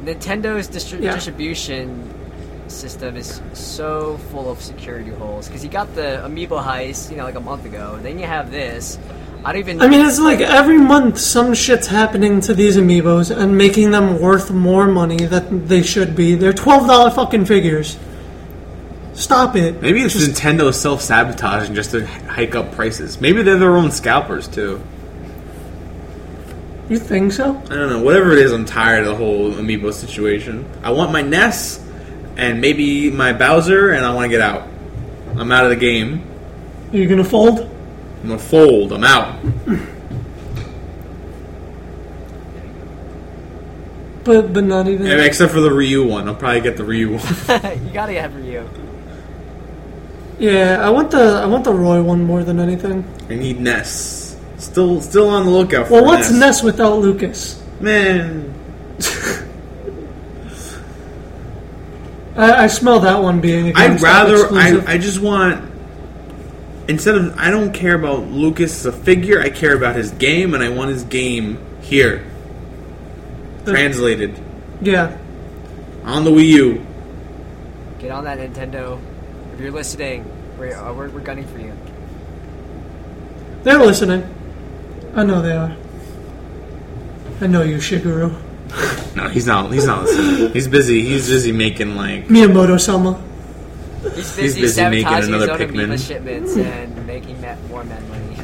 Nintendo's 0.03 0.67
distri- 0.67 1.01
Yeah. 1.01 1.13
distribution 1.15 2.13
system 2.67 3.15
is 3.15 3.41
so 3.53 4.17
full 4.29 4.51
of 4.51 4.61
security 4.61 5.11
holes 5.11 5.47
because 5.47 5.63
you 5.63 5.69
got 5.69 5.95
the 5.95 6.21
Amiibo 6.25 6.61
heist, 6.61 7.11
you 7.11 7.17
know, 7.17 7.23
like 7.23 7.35
a 7.35 7.39
month 7.39 7.65
ago, 7.65 7.93
and 7.95 8.03
then 8.05 8.19
you 8.19 8.25
have 8.25 8.51
this. 8.51 8.97
I 9.45 9.51
don't 9.51 9.59
even. 9.59 9.81
I 9.81 9.87
mean, 9.89 10.05
it's 10.05 10.19
like 10.19 10.39
every 10.39 10.77
month 10.77 11.19
some 11.19 11.53
shit's 11.53 11.87
happening 11.87 12.39
to 12.41 12.53
these 12.53 12.77
amiibos 12.77 13.35
and 13.35 13.57
making 13.57 13.91
them 13.91 14.21
worth 14.21 14.51
more 14.51 14.87
money 14.87 15.25
that 15.25 15.67
they 15.67 15.83
should 15.83 16.15
be. 16.15 16.35
They're 16.35 16.53
twelve 16.53 16.87
dollar 16.87 17.11
fucking 17.11 17.45
figures. 17.45 17.97
Stop 19.13 19.55
it. 19.55 19.81
Maybe 19.81 20.01
it's 20.01 20.15
Nintendo 20.15 20.73
self 20.73 21.01
sabotaging 21.01 21.75
just 21.75 21.91
to 21.91 22.05
hike 22.05 22.55
up 22.55 22.71
prices. 22.71 23.19
Maybe 23.19 23.43
they're 23.43 23.57
their 23.57 23.75
own 23.75 23.91
scalpers 23.91 24.47
too. 24.47 24.81
You 26.89 26.99
think 26.99 27.31
so? 27.31 27.55
I 27.55 27.75
don't 27.75 27.89
know. 27.89 28.01
Whatever 28.01 28.31
it 28.31 28.39
is, 28.39 28.51
I'm 28.51 28.65
tired 28.65 29.01
of 29.01 29.05
the 29.07 29.15
whole 29.15 29.51
amiibo 29.51 29.93
situation. 29.93 30.69
I 30.83 30.91
want 30.91 31.11
my 31.11 31.21
Ness 31.21 31.79
and 32.37 32.61
maybe 32.61 33.11
my 33.11 33.33
Bowser, 33.33 33.91
and 33.91 34.05
I 34.05 34.13
want 34.13 34.25
to 34.25 34.29
get 34.29 34.41
out. 34.41 34.67
I'm 35.37 35.51
out 35.51 35.65
of 35.65 35.69
the 35.69 35.75
game. 35.75 36.27
Are 36.91 36.97
you 36.97 37.07
gonna 37.07 37.23
fold? 37.23 37.69
I'm 38.23 38.29
gonna 38.29 38.39
fold. 38.39 38.93
I'm 38.93 39.03
out. 39.03 39.37
But 44.23 44.53
but 44.53 44.63
not 44.63 44.87
even. 44.87 45.05
And 45.07 45.19
except 45.19 45.51
for 45.51 45.59
the 45.59 45.71
Ryu 45.71 46.07
one, 46.07 46.29
I'll 46.29 46.35
probably 46.35 46.61
get 46.61 46.77
the 46.77 46.85
Ryu 46.85 47.17
one. 47.17 47.19
you 47.85 47.91
gotta 47.93 48.13
have 48.13 48.33
Ryu. 48.35 48.67
Yeah, 50.39 50.79
I 50.81 50.89
want 50.89 51.11
the 51.11 51.41
I 51.43 51.45
want 51.45 51.65
the 51.65 51.73
Roy 51.73 52.01
one 52.01 52.23
more 52.23 52.43
than 52.45 52.59
anything. 52.59 53.03
I 53.29 53.35
need 53.35 53.59
Ness. 53.59 54.37
Still, 54.57 55.01
still 55.01 55.27
on 55.27 55.43
the 55.45 55.51
lookout 55.51 55.87
for 55.87 55.93
Well, 55.93 56.05
what's 56.05 56.31
Ness. 56.31 56.39
Ness 56.39 56.63
without 56.63 56.99
Lucas? 56.99 57.61
Man, 57.81 58.53
I, 62.37 62.63
I 62.63 62.67
smell 62.67 63.01
that 63.01 63.21
one 63.21 63.41
being. 63.41 63.75
a 63.75 63.79
I'd 63.79 64.01
rather. 64.01 64.47
I, 64.53 64.93
I 64.93 64.97
just 64.97 65.19
want. 65.19 65.72
Instead 66.87 67.15
of, 67.15 67.37
I 67.37 67.49
don't 67.49 67.73
care 67.73 67.95
about 67.95 68.23
Lucas 68.23 68.79
as 68.79 68.85
a 68.85 68.91
figure. 68.91 69.39
I 69.39 69.49
care 69.49 69.75
about 69.75 69.95
his 69.95 70.11
game, 70.11 70.53
and 70.53 70.61
I 70.61 70.69
want 70.69 70.89
his 70.91 71.03
game 71.03 71.57
here, 71.81 72.25
translated 73.65 74.39
yeah. 74.81 75.17
on 76.03 76.25
the 76.25 76.31
Wii 76.31 76.47
U. 76.47 76.85
Get 77.99 78.11
on 78.11 78.25
that 78.25 78.37
Nintendo. 78.37 78.99
If 79.53 79.61
you're 79.61 79.71
listening, 79.71 80.29
we're, 80.57 80.75
uh, 80.75 80.93
we're, 80.93 81.09
we're 81.09 81.21
gunning 81.21 81.47
for 81.47 81.59
you. 81.59 81.73
They're 83.63 83.79
listening. 83.79 84.23
I 85.15 85.23
know 85.23 85.41
they 85.41 85.53
are. 85.53 85.75
I 87.39 87.47
know 87.47 87.61
you, 87.63 87.77
Shigeru. 87.77 88.35
No, 89.15 89.29
he's 89.29 89.45
not. 89.45 89.71
He's 89.71 89.85
not 89.85 90.05
listening. 90.05 90.51
He's 90.53 90.67
busy. 90.67 91.03
He's 91.03 91.29
busy 91.29 91.51
making 91.51 91.95
like. 91.95 92.29
Miyamoto 92.29 92.81
sama. 92.81 93.21
He's 94.03 94.35
busy, 94.35 94.61
busy 94.61 94.81
making 94.83 95.03
sabotaging 95.03 95.33
his 95.33 95.49
own 95.49 95.57
Pikmin. 95.57 95.87
Amiibo 95.87 96.07
shipments 96.07 96.55
and 96.57 97.07
making 97.07 97.41
that 97.41 97.61
more 97.69 97.83
mad 97.83 98.07
money. 98.09 98.37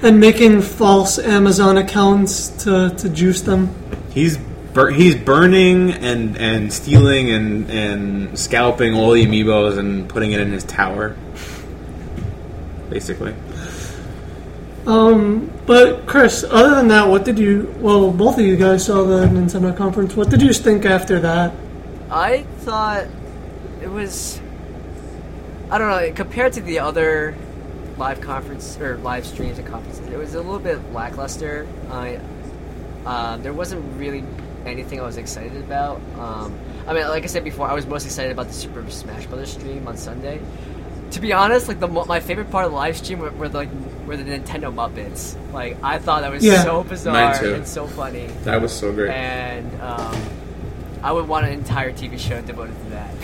And 0.00 0.20
making 0.20 0.62
false 0.62 1.18
Amazon 1.18 1.76
accounts 1.76 2.48
to, 2.64 2.90
to 2.90 3.08
juice 3.08 3.42
them. 3.42 3.74
He's 4.10 4.38
bur- 4.72 4.90
he's 4.90 5.16
burning 5.16 5.92
and 5.92 6.36
and 6.36 6.72
stealing 6.72 7.30
and 7.30 7.70
and 7.70 8.38
scalping 8.38 8.94
all 8.94 9.10
the 9.10 9.26
amiibos 9.26 9.76
and 9.76 10.08
putting 10.08 10.32
it 10.32 10.40
in 10.40 10.52
his 10.52 10.64
tower. 10.64 11.16
Basically, 12.90 13.34
Um, 14.86 15.50
but 15.66 16.06
Chris, 16.06 16.42
other 16.48 16.74
than 16.76 16.88
that, 16.88 17.08
what 17.08 17.24
did 17.24 17.38
you? 17.38 17.74
Well, 17.80 18.10
both 18.10 18.38
of 18.38 18.46
you 18.46 18.56
guys 18.56 18.86
saw 18.86 19.02
the 19.04 19.26
Nintendo 19.26 19.76
conference. 19.76 20.16
What 20.16 20.30
did 20.30 20.40
you 20.40 20.52
think 20.54 20.86
after 20.86 21.20
that? 21.20 21.52
I 22.10 22.44
thought 22.60 23.06
it 23.82 23.88
was. 23.90 24.40
I 25.70 25.78
don't 25.78 25.90
know. 25.90 26.12
Compared 26.14 26.54
to 26.54 26.60
the 26.62 26.78
other 26.80 27.36
live 27.98 28.20
conference 28.20 28.78
or 28.78 28.96
live 28.98 29.26
streams 29.26 29.58
and 29.58 29.66
conferences, 29.66 30.06
it 30.08 30.16
was 30.16 30.34
a 30.34 30.38
little 30.38 30.58
bit 30.58 30.92
lackluster. 30.92 31.66
I 31.90 32.20
um, 33.06 33.42
there 33.42 33.52
wasn't 33.52 33.84
really 33.98 34.24
anything 34.66 35.00
I 35.00 35.04
was 35.04 35.16
excited 35.16 35.56
about. 35.56 36.00
Um, 36.18 36.58
I 36.86 36.94
mean, 36.94 37.06
like 37.08 37.22
I 37.24 37.26
said 37.26 37.44
before, 37.44 37.68
I 37.68 37.74
was 37.74 37.86
most 37.86 38.04
excited 38.06 38.32
about 38.32 38.48
the 38.48 38.52
Super 38.54 38.88
Smash 38.90 39.26
Brothers 39.26 39.52
stream 39.52 39.86
on 39.88 39.96
Sunday. 39.96 40.40
To 41.12 41.20
be 41.20 41.32
honest, 41.32 41.68
like 41.68 41.80
the 41.80 41.88
my 41.88 42.20
favorite 42.20 42.50
part 42.50 42.64
of 42.66 42.70
the 42.70 42.76
live 42.76 42.96
stream 42.96 43.20
were, 43.20 43.30
were 43.30 43.48
the, 43.48 43.58
like 43.58 43.70
were 44.06 44.16
the 44.16 44.24
Nintendo 44.24 44.72
Muppets. 44.74 45.36
Like 45.52 45.76
I 45.82 45.98
thought 45.98 46.20
that 46.22 46.30
was 46.30 46.44
Yeah. 46.44 46.62
so 46.64 46.82
bizarre 46.84 47.44
and 47.44 47.66
so 47.66 47.86
funny 47.86 48.26
that 48.44 48.60
was 48.60 48.72
so 48.72 48.92
great. 48.92 49.10
and 49.10 49.80
um, 49.80 50.22
I 51.02 51.12
would 51.12 51.26
want 51.26 51.46
an 51.46 51.52
entire 51.52 51.92
TV 51.92 52.18
show 52.18 52.40
devoted 52.42 52.76
to 52.84 52.90
that. 52.90 53.14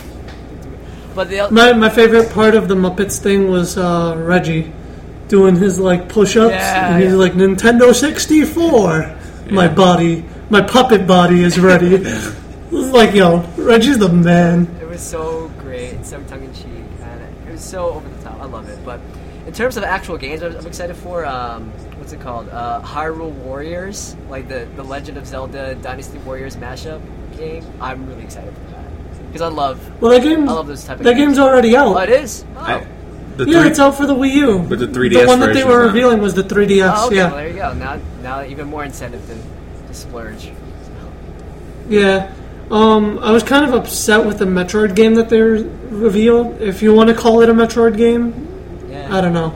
But 1.15 1.29
the 1.31 1.49
My 1.51 1.73
my 1.73 1.89
favorite 1.89 2.33
part 2.33 2.55
of 2.55 2.69
the 2.69 2.75
Muppets 2.75 3.19
thing 3.19 3.49
was 3.49 3.79
uh, 3.79 4.17
Reggie 4.19 4.73
doing 5.29 5.57
his 5.57 5.79
like 5.79 6.09
push-ups. 6.09 6.53
Yeah, 6.53 6.95
and 6.95 7.03
he's 7.03 7.13
yeah. 7.13 7.19
like 7.19 7.33
Nintendo 7.33 7.95
sixty 7.95 8.45
four. 8.45 9.15
My 9.51 9.69
body, 9.69 10.25
my 10.51 10.63
puppet 10.63 11.07
body 11.07 11.43
is 11.43 11.59
ready. 11.59 12.05
It's 12.77 12.93
like 12.93 13.15
yo, 13.15 13.39
Reggie's 13.57 13.99
the 13.99 14.09
man. 14.09 14.67
it 14.81 14.89
was 14.89 15.01
so 15.01 15.47
great, 15.61 16.05
so 16.05 16.21
tongue 16.25 16.43
in 16.43 16.53
cheek, 16.55 16.67
and 17.03 17.47
it 17.47 17.53
was 17.53 17.63
so 17.63 17.91
over 17.91 18.09
the 18.09 18.25
top. 18.25 18.41
I 18.41 18.47
love 18.47 18.69
it. 18.69 18.85
But 18.85 18.99
in 19.47 19.53
terms 19.53 19.77
of 19.77 19.85
actual 19.85 20.19
games, 20.19 20.43
I'm 20.43 20.57
I'm 20.57 20.67
excited 20.67 20.97
for 20.97 21.25
um, 21.25 21.71
what's 21.99 22.13
it 22.13 22.21
called? 22.21 22.49
Uh, 22.49 22.81
Hyrule 22.83 23.31
Warriors, 23.31 24.17
like 24.29 24.49
the 24.49 24.67
the 24.75 24.83
Legend 24.83 25.19
of 25.19 25.27
Zelda 25.27 25.77
Dynasty 25.77 26.19
Warriors 26.19 26.57
mashup 26.57 27.01
game. 27.37 27.65
I'm 27.81 28.07
really 28.09 28.25
excited 28.25 28.53
for 28.53 28.65
that 28.71 28.74
because 29.35 29.53
I 29.53 29.55
love. 29.55 30.01
Well, 30.01 30.13
that 30.13 30.23
game, 30.23 30.49
I 30.49 30.53
love 30.53 30.69
those 30.69 30.85
type 30.85 30.99
of 30.99 31.05
that 31.05 31.15
games. 31.15 31.37
game's 31.37 31.39
already 31.41 31.77
out. 31.77 31.89
Oh, 31.97 31.99
it 31.99 32.09
is. 32.09 32.45
Oh. 32.57 32.61
I, 32.61 32.87
the 33.37 33.45
yeah, 33.47 33.61
three- 33.63 33.71
it's 33.71 33.81
out 33.81 33.97
for 33.97 34.07
the 34.07 34.15
Wii 34.15 34.33
U. 34.35 34.59
But 34.69 34.79
the 34.79 34.87
3DS 34.87 35.23
The 35.23 35.27
one 35.27 35.41
that 35.41 35.55
they 35.55 35.65
were 35.65 35.81
not. 35.83 35.87
revealing 35.87 36.21
was 36.21 36.35
the 36.35 36.45
3DS. 36.45 36.93
Oh, 36.95 37.07
okay, 37.09 37.17
yeah, 37.17 37.27
well, 37.27 37.37
there 37.37 37.49
you 37.49 37.55
go. 37.55 37.73
Now, 37.75 38.01
now 38.23 38.45
even 38.45 38.69
more 38.69 38.85
incentive 38.85 39.21
to, 39.27 39.89
to 39.89 39.93
splurge. 39.95 40.53
yeah. 41.89 42.33
Um, 42.71 43.19
I 43.19 43.31
was 43.33 43.43
kind 43.43 43.65
of 43.65 43.75
upset 43.75 44.25
with 44.25 44.39
the 44.39 44.45
Metroid 44.47 44.95
game 44.95 45.17
that 45.17 45.29
they 45.29 45.43
revealed. 45.43 46.63
If 46.63 46.81
you 46.81 46.95
want 46.95 47.11
to 47.11 47.15
call 47.15 47.43
it 47.43 47.49
a 47.49 47.53
Metroid 47.55 47.97
game, 47.97 48.87
Yeah. 48.89 49.15
I 49.17 49.21
don't 49.21 49.35
know. 49.35 49.55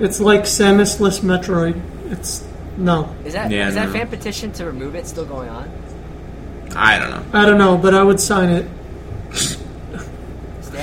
It's 0.00 0.20
like 0.20 0.42
Samus-less 0.42 1.20
Metroid. 1.20 1.80
It's 2.10 2.44
no, 2.76 3.14
Is 3.24 3.32
that 3.32 3.50
Yeah, 3.50 3.68
is 3.68 3.74
that 3.74 3.90
fan 3.90 4.06
petition 4.08 4.52
to 4.52 4.64
remove 4.66 4.94
it 4.94 5.06
still 5.06 5.24
going 5.24 5.48
on? 5.48 5.70
I 6.76 6.98
don't 6.98 7.10
know. 7.10 7.24
I 7.32 7.44
don't 7.46 7.58
know, 7.58 7.76
but 7.78 7.94
I 7.94 8.02
would 8.02 8.20
sign 8.20 8.50
it. 8.50 8.66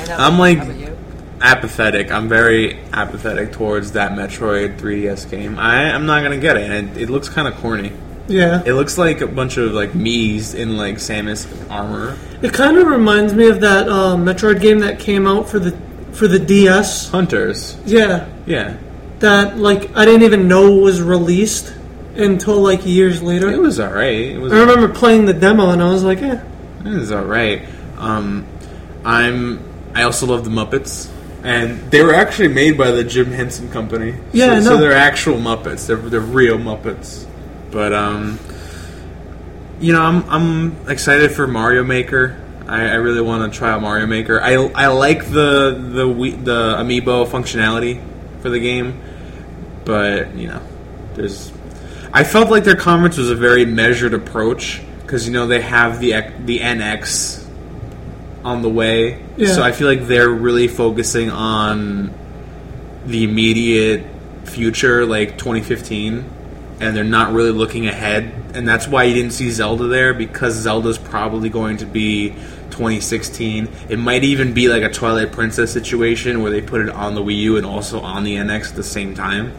Stand. 0.03 0.21
I'm 0.21 0.37
like- 0.39 0.57
How 0.59 0.65
about 0.65 0.77
you? 0.79 0.97
Apathetic. 1.41 2.11
I'm 2.11 2.27
very 2.29 2.79
apathetic 2.93 3.51
towards 3.51 3.91
that 3.91 4.13
Metroid 4.13 4.77
3DS 4.79 5.29
game. 5.29 5.59
I, 5.59 5.91
I'm 5.91 6.05
not 6.05 6.23
gonna 6.23 6.37
get 6.37 6.57
it. 6.57 6.69
And 6.71 6.95
it, 6.97 7.03
it 7.03 7.09
looks 7.09 7.29
kind 7.29 7.47
of 7.47 7.55
corny. 7.55 7.91
Yeah, 8.27 8.63
It 8.65 8.73
looks 8.73 8.97
like 8.97 9.21
a 9.21 9.27
bunch 9.27 9.57
of 9.57 9.73
like 9.73 9.91
Mii's 9.91 10.55
in 10.55 10.77
like 10.77 10.95
Samus 10.95 11.45
armor. 11.69 12.17
it 12.41 12.53
kind 12.53 12.77
of 12.77 12.87
reminds 12.87 13.35
me 13.35 13.47
of 13.49 13.61
that 13.61 13.87
uh, 13.87 14.15
Metroid 14.15 14.61
game 14.61 14.79
that 14.79 14.97
came 14.97 15.27
out 15.27 15.47
for 15.47 15.59
the 15.59 15.77
for 16.13 16.27
the 16.27 16.39
DS. 16.39 17.09
Hunters. 17.11 17.77
Yeah, 17.85 18.27
Yeah. 18.47 18.77
that 19.19 19.57
like 19.59 19.95
I 19.95 20.05
didn't 20.05 20.23
even 20.23 20.47
know 20.47 20.71
was 20.71 21.01
released 21.03 21.71
until 22.15 22.55
like 22.61 22.83
years 22.85 23.21
later. 23.21 23.51
It 23.51 23.59
was 23.59 23.79
alright. 23.79 24.15
It 24.31 24.39
was 24.39 24.51
I 24.53 24.59
remember 24.61 24.89
playing 24.89 25.25
the 25.25 25.33
demo 25.33 25.69
and 25.69 25.83
I 25.83 25.89
was 25.91 26.03
like, 26.03 26.23
eh. 26.23 26.41
It 26.85 26.93
is 26.93 27.11
alright. 27.11 27.63
Um, 27.99 28.47
I'm. 29.03 29.59
I 29.95 30.03
also 30.03 30.25
love 30.25 30.43
the 30.43 30.51
Muppets, 30.51 31.09
and 31.41 31.89
they 31.89 32.03
were 32.03 32.13
actually 32.13 32.49
made 32.49 32.77
by 32.77 32.91
the 32.91 33.03
Jim 33.03 33.31
Henson 33.31 33.71
Company. 33.71 34.13
Yeah, 34.33 34.59
so, 34.59 34.71
so 34.71 34.77
they're 34.77 34.91
actual 34.91 35.37
Muppets. 35.37 35.87
They're 35.87 35.95
they're 35.95 36.19
real 36.19 36.57
Muppets. 36.57 37.25
But 37.71 37.93
um, 37.93 38.37
you 39.79 39.93
know, 39.93 40.01
I'm 40.01 40.29
I'm 40.29 40.89
excited 40.89 41.31
for 41.31 41.47
Mario 41.47 41.85
Maker. 41.85 42.41
I, 42.67 42.89
I 42.89 42.93
really 42.95 43.21
want 43.21 43.51
to 43.51 43.57
try 43.57 43.71
out 43.71 43.81
Mario 43.81 44.05
Maker. 44.05 44.41
I, 44.41 44.53
I 44.53 44.87
like 44.87 45.29
the 45.29 45.71
the 45.71 46.05
the 46.43 46.75
amiibo 46.75 47.25
functionality 47.25 48.03
for 48.41 48.49
the 48.49 48.59
game, 48.59 49.01
but 49.85 50.35
you 50.35 50.49
know, 50.49 50.61
there's. 51.13 51.53
I 52.11 52.23
felt 52.25 52.49
like 52.49 52.65
their 52.65 52.75
conference 52.75 53.17
was 53.17 53.29
a 53.29 53.35
very 53.35 53.65
measured 53.65 54.13
approach 54.13 54.81
because 55.01 55.25
you 55.25 55.33
know 55.33 55.47
they 55.47 55.61
have 55.61 56.01
the 56.01 56.11
the 56.45 56.59
NX 56.59 57.44
on 58.45 58.61
the 58.61 58.69
way, 58.69 59.17
Yeah. 59.35 59.49
so 59.53 59.63
I 59.63 59.71
feel 59.73 59.87
like 59.87 60.07
they're 60.07 60.29
really 60.29 60.67
focusing 60.69 61.29
on 61.31 62.11
the 63.07 63.23
immediate 63.23 64.05
future, 64.45 65.05
like 65.05 65.37
2015, 65.37 66.23
and 66.79 66.95
they're 66.95 67.03
not 67.03 67.33
really 67.33 67.51
looking 67.51 67.87
ahead. 67.87 68.31
And 68.53 68.67
that's 68.67 68.87
why 68.87 69.03
you 69.05 69.13
didn't 69.15 69.33
see 69.33 69.49
Zelda 69.49 69.87
there 69.87 70.13
because 70.13 70.53
Zelda's 70.53 70.97
probably 70.97 71.49
going 71.49 71.77
to 71.77 71.85
be 71.85 72.29
2016. 72.69 73.67
It 73.89 73.97
might 73.99 74.23
even 74.23 74.53
be 74.53 74.67
like 74.69 74.83
a 74.83 74.89
Twilight 74.89 75.31
Princess 75.31 75.71
situation 75.73 76.41
where 76.41 76.51
they 76.51 76.61
put 76.61 76.81
it 76.81 76.89
on 76.89 77.15
the 77.15 77.21
Wii 77.21 77.37
U 77.39 77.57
and 77.57 77.65
also 77.65 77.99
on 78.01 78.23
the 78.23 78.35
NX 78.35 78.69
at 78.69 78.75
the 78.75 78.83
same 78.83 79.13
time. 79.15 79.53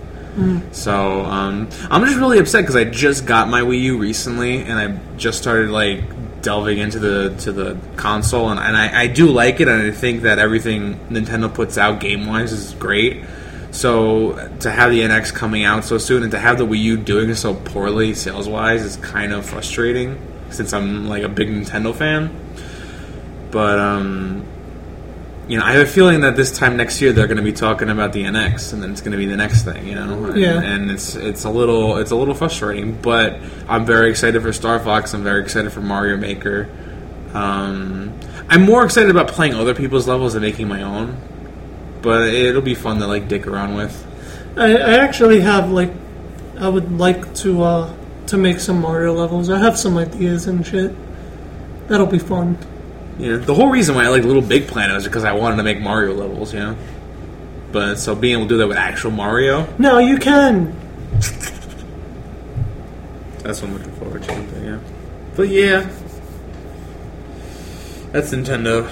So 0.72 1.22
um, 1.24 1.66
I'm 1.90 2.04
just 2.04 2.18
really 2.18 2.38
upset 2.38 2.62
because 2.62 2.76
I 2.76 2.84
just 2.84 3.24
got 3.24 3.48
my 3.48 3.62
Wii 3.62 3.80
U 3.84 3.96
recently, 3.98 4.58
and 4.62 4.78
I 4.78 5.16
just 5.16 5.38
started 5.38 5.70
like 5.70 6.02
delving 6.42 6.78
into 6.78 6.98
the 6.98 7.34
to 7.40 7.52
the 7.52 7.78
console, 7.96 8.50
and, 8.50 8.60
and 8.60 8.76
I, 8.76 9.02
I 9.02 9.06
do 9.06 9.26
like 9.26 9.60
it, 9.60 9.68
and 9.68 9.82
I 9.82 9.90
think 9.90 10.22
that 10.22 10.38
everything 10.38 10.98
Nintendo 11.08 11.52
puts 11.52 11.78
out 11.78 12.00
game 12.00 12.26
wise 12.26 12.52
is 12.52 12.74
great. 12.74 13.24
So 13.70 14.32
to 14.60 14.70
have 14.70 14.90
the 14.90 15.00
NX 15.00 15.34
coming 15.34 15.64
out 15.64 15.84
so 15.84 15.98
soon, 15.98 16.22
and 16.22 16.32
to 16.32 16.38
have 16.38 16.58
the 16.58 16.66
Wii 16.66 16.78
U 16.78 16.96
doing 16.96 17.34
so 17.34 17.54
poorly 17.54 18.14
sales 18.14 18.48
wise 18.48 18.82
is 18.82 18.96
kind 18.96 19.32
of 19.32 19.44
frustrating, 19.44 20.20
since 20.50 20.72
I'm 20.72 21.08
like 21.08 21.22
a 21.22 21.28
big 21.28 21.48
Nintendo 21.48 21.94
fan. 21.94 22.34
But 23.50 23.78
um, 23.78 24.46
you 25.48 25.58
know, 25.58 25.64
I 25.64 25.72
have 25.72 25.82
a 25.86 25.90
feeling 25.90 26.22
that 26.22 26.34
this 26.34 26.56
time 26.56 26.76
next 26.76 27.00
year 27.00 27.12
they're 27.12 27.26
going 27.28 27.36
to 27.36 27.42
be 27.42 27.52
talking 27.52 27.88
about 27.88 28.12
the 28.12 28.24
NX, 28.24 28.72
and 28.72 28.82
then 28.82 28.90
it's 28.90 29.00
going 29.00 29.12
to 29.12 29.18
be 29.18 29.26
the 29.26 29.36
next 29.36 29.62
thing, 29.62 29.86
you 29.86 29.94
know. 29.94 30.24
And, 30.24 30.36
Yeah. 30.36 30.60
and 30.60 30.90
it's 30.90 31.14
it's 31.14 31.44
a 31.44 31.50
little 31.50 31.98
it's 31.98 32.10
a 32.10 32.16
little 32.16 32.34
frustrating, 32.34 32.94
but 33.00 33.38
I'm 33.68 33.84
very 33.86 34.10
excited 34.10 34.42
for 34.42 34.52
Star 34.52 34.78
Fox. 34.80 35.14
I'm 35.14 35.22
very 35.22 35.42
excited 35.42 35.72
for 35.72 35.80
Mario 35.80 36.16
Maker. 36.16 36.68
Um, 37.34 38.12
I'm 38.48 38.62
more 38.62 38.84
excited 38.84 39.10
about 39.10 39.28
playing 39.28 39.54
other 39.54 39.74
people's 39.74 40.08
levels 40.08 40.32
than 40.34 40.42
making 40.42 40.68
my 40.68 40.82
own, 40.82 41.16
but 42.02 42.28
it'll 42.28 42.62
be 42.62 42.74
fun 42.74 42.98
to 43.00 43.06
like 43.06 43.28
dick 43.28 43.46
around 43.46 43.74
with. 43.76 44.04
I, 44.56 44.76
I 44.76 44.94
actually 44.98 45.40
have 45.40 45.70
like 45.70 45.92
I 46.58 46.68
would 46.68 46.98
like 46.98 47.34
to 47.36 47.62
uh 47.62 47.94
to 48.28 48.36
make 48.36 48.58
some 48.58 48.80
Mario 48.80 49.12
levels. 49.12 49.48
I 49.50 49.58
have 49.58 49.78
some 49.78 49.96
ideas 49.98 50.46
and 50.48 50.66
shit. 50.66 50.92
That'll 51.88 52.06
be 52.06 52.18
fun. 52.18 52.58
You 53.18 53.32
know, 53.32 53.38
the 53.38 53.54
whole 53.54 53.70
reason 53.70 53.94
why 53.94 54.04
I 54.04 54.08
like 54.08 54.24
Little 54.24 54.42
Big 54.42 54.66
Planet 54.66 54.94
was 54.94 55.04
because 55.04 55.24
I 55.24 55.32
wanted 55.32 55.56
to 55.56 55.62
make 55.62 55.80
Mario 55.80 56.12
levels, 56.14 56.52
you 56.52 56.60
know. 56.60 56.76
But 57.72 57.96
so 57.96 58.14
being 58.14 58.34
able 58.34 58.44
to 58.44 58.48
do 58.50 58.58
that 58.58 58.68
with 58.68 58.76
actual 58.76 59.10
Mario, 59.10 59.66
No, 59.78 59.98
you 59.98 60.18
can. 60.18 60.74
That's 63.42 63.62
what 63.62 63.70
I'm 63.70 63.78
looking 63.78 63.92
forward 63.92 64.22
to. 64.24 64.34
But 64.34 64.62
yeah, 64.62 64.78
but 65.36 65.48
yeah, 65.48 65.90
that's 68.12 68.32
Nintendo. 68.32 68.90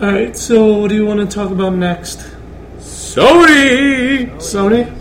All 0.00 0.12
right. 0.12 0.36
So, 0.36 0.78
what 0.78 0.88
do 0.88 0.94
you 0.94 1.06
want 1.06 1.20
to 1.20 1.26
talk 1.26 1.50
about 1.50 1.74
next? 1.74 2.18
Sony. 2.78 4.30
Sony. 4.36 4.92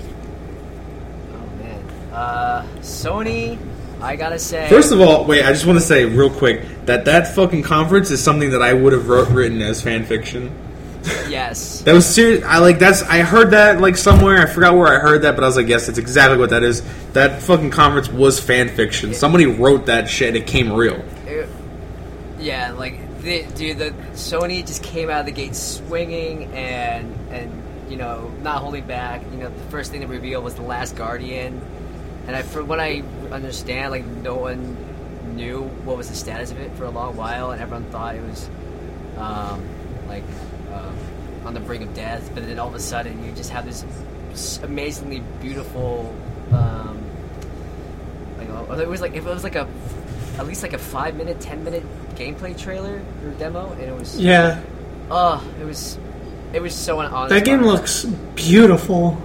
Oh 1.34 1.64
man. 1.64 1.84
Uh, 2.12 2.68
Sony. 2.80 3.58
I 4.02 4.16
gotta 4.16 4.40
say. 4.40 4.68
First 4.70 4.92
of 4.92 5.02
all, 5.02 5.26
wait, 5.26 5.44
I 5.44 5.52
just 5.52 5.66
want 5.66 5.80
to 5.80 5.86
say 5.86 6.06
real 6.06 6.30
quick 6.30 6.64
that 6.86 7.06
that 7.06 7.34
fucking 7.36 7.64
conference 7.64 8.12
is 8.12 8.24
something 8.24 8.52
that 8.52 8.62
I 8.62 8.74
would 8.74 8.94
have 8.94 9.08
wrote, 9.08 9.30
written 9.30 9.62
as 9.62 9.82
fan 9.82 10.06
fiction. 10.06 10.54
yes. 11.30 11.82
That 11.82 11.94
was 11.94 12.06
serious. 12.06 12.44
I 12.44 12.58
like 12.60 12.80
that's. 12.80 13.04
I 13.04 13.20
heard 13.20 13.52
that 13.52 13.80
like 13.80 13.96
somewhere. 13.96 14.38
I 14.40 14.48
forgot 14.48 14.76
where 14.76 14.88
I 14.88 15.00
heard 15.00 15.22
that, 15.22 15.36
but 15.36 15.44
I 15.44 15.48
was 15.48 15.56
like, 15.56 15.68
yes, 15.68 15.86
that's 15.88 15.98
exactly 16.00 16.38
what 16.38 16.50
that 16.50 16.64
is. 16.64 16.82
That 17.14 17.42
fucking 17.44 17.72
conference 17.72 18.10
was 18.10 18.40
fan 18.40 18.70
fiction. 18.70 19.14
Somebody 19.14 19.46
wrote 19.46 19.86
that 19.86 20.10
shit. 20.10 20.30
and 20.30 20.38
It 20.38 20.48
came 20.48 20.72
real. 20.74 20.96
It- 21.28 21.48
yeah, 22.40 22.72
like 22.72 23.22
the, 23.22 23.44
dude, 23.56 23.78
the 23.80 23.92
Sony 24.14 24.66
just 24.66 24.84
came 24.84 25.10
out 25.10 25.22
of 25.22 25.26
the 25.26 25.32
gate 25.32 25.56
swinging 25.56 26.46
and 26.54 27.16
and 27.32 27.64
you 27.90 27.98
know 27.98 28.32
not 28.42 28.62
holding 28.62 28.86
back. 28.86 29.22
You 29.32 29.38
know, 29.38 29.50
the 29.50 29.64
first 29.72 29.92
thing 29.92 30.02
to 30.02 30.08
reveal 30.08 30.42
was 30.42 30.56
the 30.56 30.62
Last 30.64 30.96
Guardian, 30.96 31.62
and 32.28 32.36
I, 32.36 32.42
from 32.42 32.68
what 32.68 32.80
I 32.80 33.04
understand, 33.32 33.92
like 33.92 34.06
no 34.06 34.36
one 34.36 34.78
knew 35.36 35.64
what 35.84 35.98
was 35.98 36.10
the 36.10 36.16
status 36.16 36.52
of 36.52 36.60
it 36.60 36.72
for 36.76 36.86
a 36.86 36.90
long 36.90 37.16
while, 37.16 37.52
and 37.52 37.62
everyone 37.62 37.86
thought 37.92 38.16
it 38.16 38.24
was 38.24 38.50
um, 39.18 39.64
like 40.08 40.24
um, 40.74 40.96
on 41.46 41.54
the 41.54 41.60
brink 41.60 41.84
of 41.84 41.94
death. 41.94 42.32
But 42.34 42.48
then 42.48 42.60
all 42.60 42.68
of 42.68 42.76
a 42.76 42.80
sudden, 42.80 43.24
you 43.24 43.32
just 43.34 43.52
have 43.52 43.66
this 43.66 43.86
amazingly 44.64 45.22
beautiful. 45.42 46.14
Um, 46.52 47.04
like 48.38 48.50
uh, 48.50 48.74
it 48.80 48.88
was 48.88 49.02
like 49.02 49.16
if 49.16 49.26
it 49.26 49.30
was 49.30 49.44
like 49.44 49.56
a 49.56 49.68
at 50.38 50.48
least 50.48 50.64
like 50.64 50.74
a 50.74 50.78
five 50.78 51.16
minute, 51.16 51.40
ten 51.40 51.64
minute 51.64 51.84
gameplay 52.16 52.58
trailer 52.58 53.02
or 53.24 53.32
demo, 53.32 53.72
and 53.74 53.82
it 53.82 53.98
was 53.98 54.20
Yeah, 54.20 54.62
oh, 55.12 55.46
it 55.60 55.66
was 55.66 55.98
it 56.54 56.62
was 56.62 56.74
so 56.74 57.00
honest. 57.00 57.30
that 57.30 57.46
game 57.46 57.62
looks 57.62 58.06
beautiful. 58.36 59.22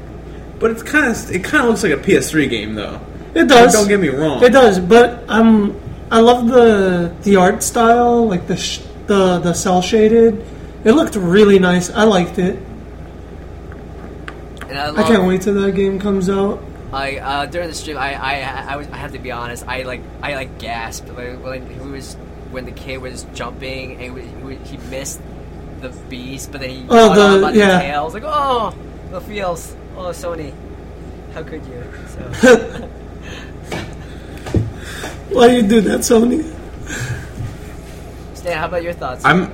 But 0.61 0.71
it's 0.71 0.83
kind 0.83 1.07
of. 1.11 1.31
It 1.31 1.43
kind 1.43 1.65
of 1.65 1.71
looks 1.71 1.83
like 1.83 1.93
a 1.93 1.97
PS3 1.97 2.49
game, 2.49 2.75
though. 2.75 3.01
It 3.35 3.49
does. 3.49 3.73
Don't 3.73 3.89
get 3.89 3.99
me 3.99 4.09
wrong. 4.09 4.43
It 4.45 4.53
does, 4.53 4.79
but 4.79 5.25
um, 5.29 5.79
I 6.11 6.21
love 6.21 6.47
the 6.49 7.13
the 7.23 7.37
art 7.37 7.63
style, 7.63 8.29
like 8.29 8.47
the 8.47 8.57
sh- 8.57 8.83
the 9.07 9.39
the 9.39 9.55
cel 9.55 9.81
shaded. 9.83 10.45
It 10.85 10.93
looked 10.93 11.17
really 11.17 11.59
nice. 11.59 11.91
I 11.91 12.05
liked 12.05 12.39
it. 12.39 12.59
And 14.69 14.79
I, 14.79 15.03
I 15.03 15.03
can't 15.09 15.25
wait 15.27 15.43
till 15.43 15.55
that 15.55 15.75
game 15.75 15.99
comes 15.99 16.29
out. 16.31 16.63
I 16.93 17.17
uh, 17.19 17.47
during 17.47 17.69
the 17.69 17.75
stream, 17.75 17.97
I 17.97 18.15
I, 18.15 18.73
I, 18.73 18.77
was, 18.77 18.89
I 18.89 18.97
have 18.97 19.13
to 19.13 19.19
be 19.19 19.31
honest. 19.31 19.65
I 19.67 19.83
like 19.83 20.03
I 20.23 20.35
like 20.35 20.59
gasped 20.59 21.09
like, 21.09 21.43
when 21.43 21.69
he 21.71 21.79
was 21.81 22.15
when 22.51 22.65
the 22.65 22.73
kid 22.73 22.99
was 23.01 23.25
jumping 23.35 23.93
and 23.93 24.01
he, 24.03 24.11
was- 24.11 24.69
he, 24.69 24.77
missed 24.91 25.21
the 25.81 25.91
beast, 26.09 26.51
but 26.51 26.61
then 26.61 26.71
he 26.71 26.85
Oh, 26.89 27.09
got 27.09 27.15
the- 27.15 27.23
on 27.37 27.41
by 27.43 27.53
the 27.53 27.59
yeah. 27.59 27.81
tail. 27.81 28.01
I 28.01 28.05
was 28.05 28.15
like, 28.15 28.25
oh, 28.27 28.75
the 29.13 29.21
feels. 29.21 29.77
Oh, 30.03 30.13
Sony, 30.13 30.55
how 31.35 31.43
could 31.43 31.63
you? 31.67 31.85
So, 32.09 32.21
Why 35.29 35.49
you 35.49 35.63
do 35.63 35.83
that, 35.83 36.01
Sony? 36.01 36.43
Stan, 38.33 38.57
how 38.57 38.65
about 38.65 38.83
your 38.83 38.95
thoughts? 38.95 39.27
I'm 39.27 39.53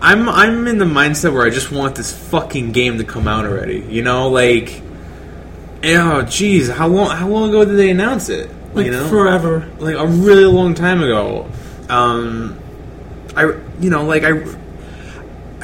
I'm 0.00 0.28
I'm 0.28 0.68
in 0.68 0.78
the 0.78 0.84
mindset 0.84 1.32
where 1.32 1.44
I 1.44 1.50
just 1.50 1.72
want 1.72 1.96
this 1.96 2.12
fucking 2.12 2.70
game 2.70 2.98
to 2.98 3.04
come 3.04 3.26
out 3.26 3.46
already. 3.46 3.80
You 3.80 4.02
know, 4.02 4.28
like 4.28 4.80
oh 5.82 6.22
jeez, 6.22 6.72
how 6.72 6.86
long 6.86 7.10
how 7.10 7.26
long 7.26 7.48
ago 7.48 7.64
did 7.64 7.76
they 7.76 7.90
announce 7.90 8.28
it? 8.28 8.48
Like 8.74 8.86
you 8.86 8.92
know? 8.92 9.08
forever. 9.08 9.68
like 9.80 9.96
a 9.96 10.06
really 10.06 10.44
long 10.44 10.74
time 10.74 11.02
ago. 11.02 11.50
Um 11.88 12.56
I 13.36 13.42
you 13.80 13.90
know, 13.90 14.04
like 14.04 14.22
I 14.22 14.34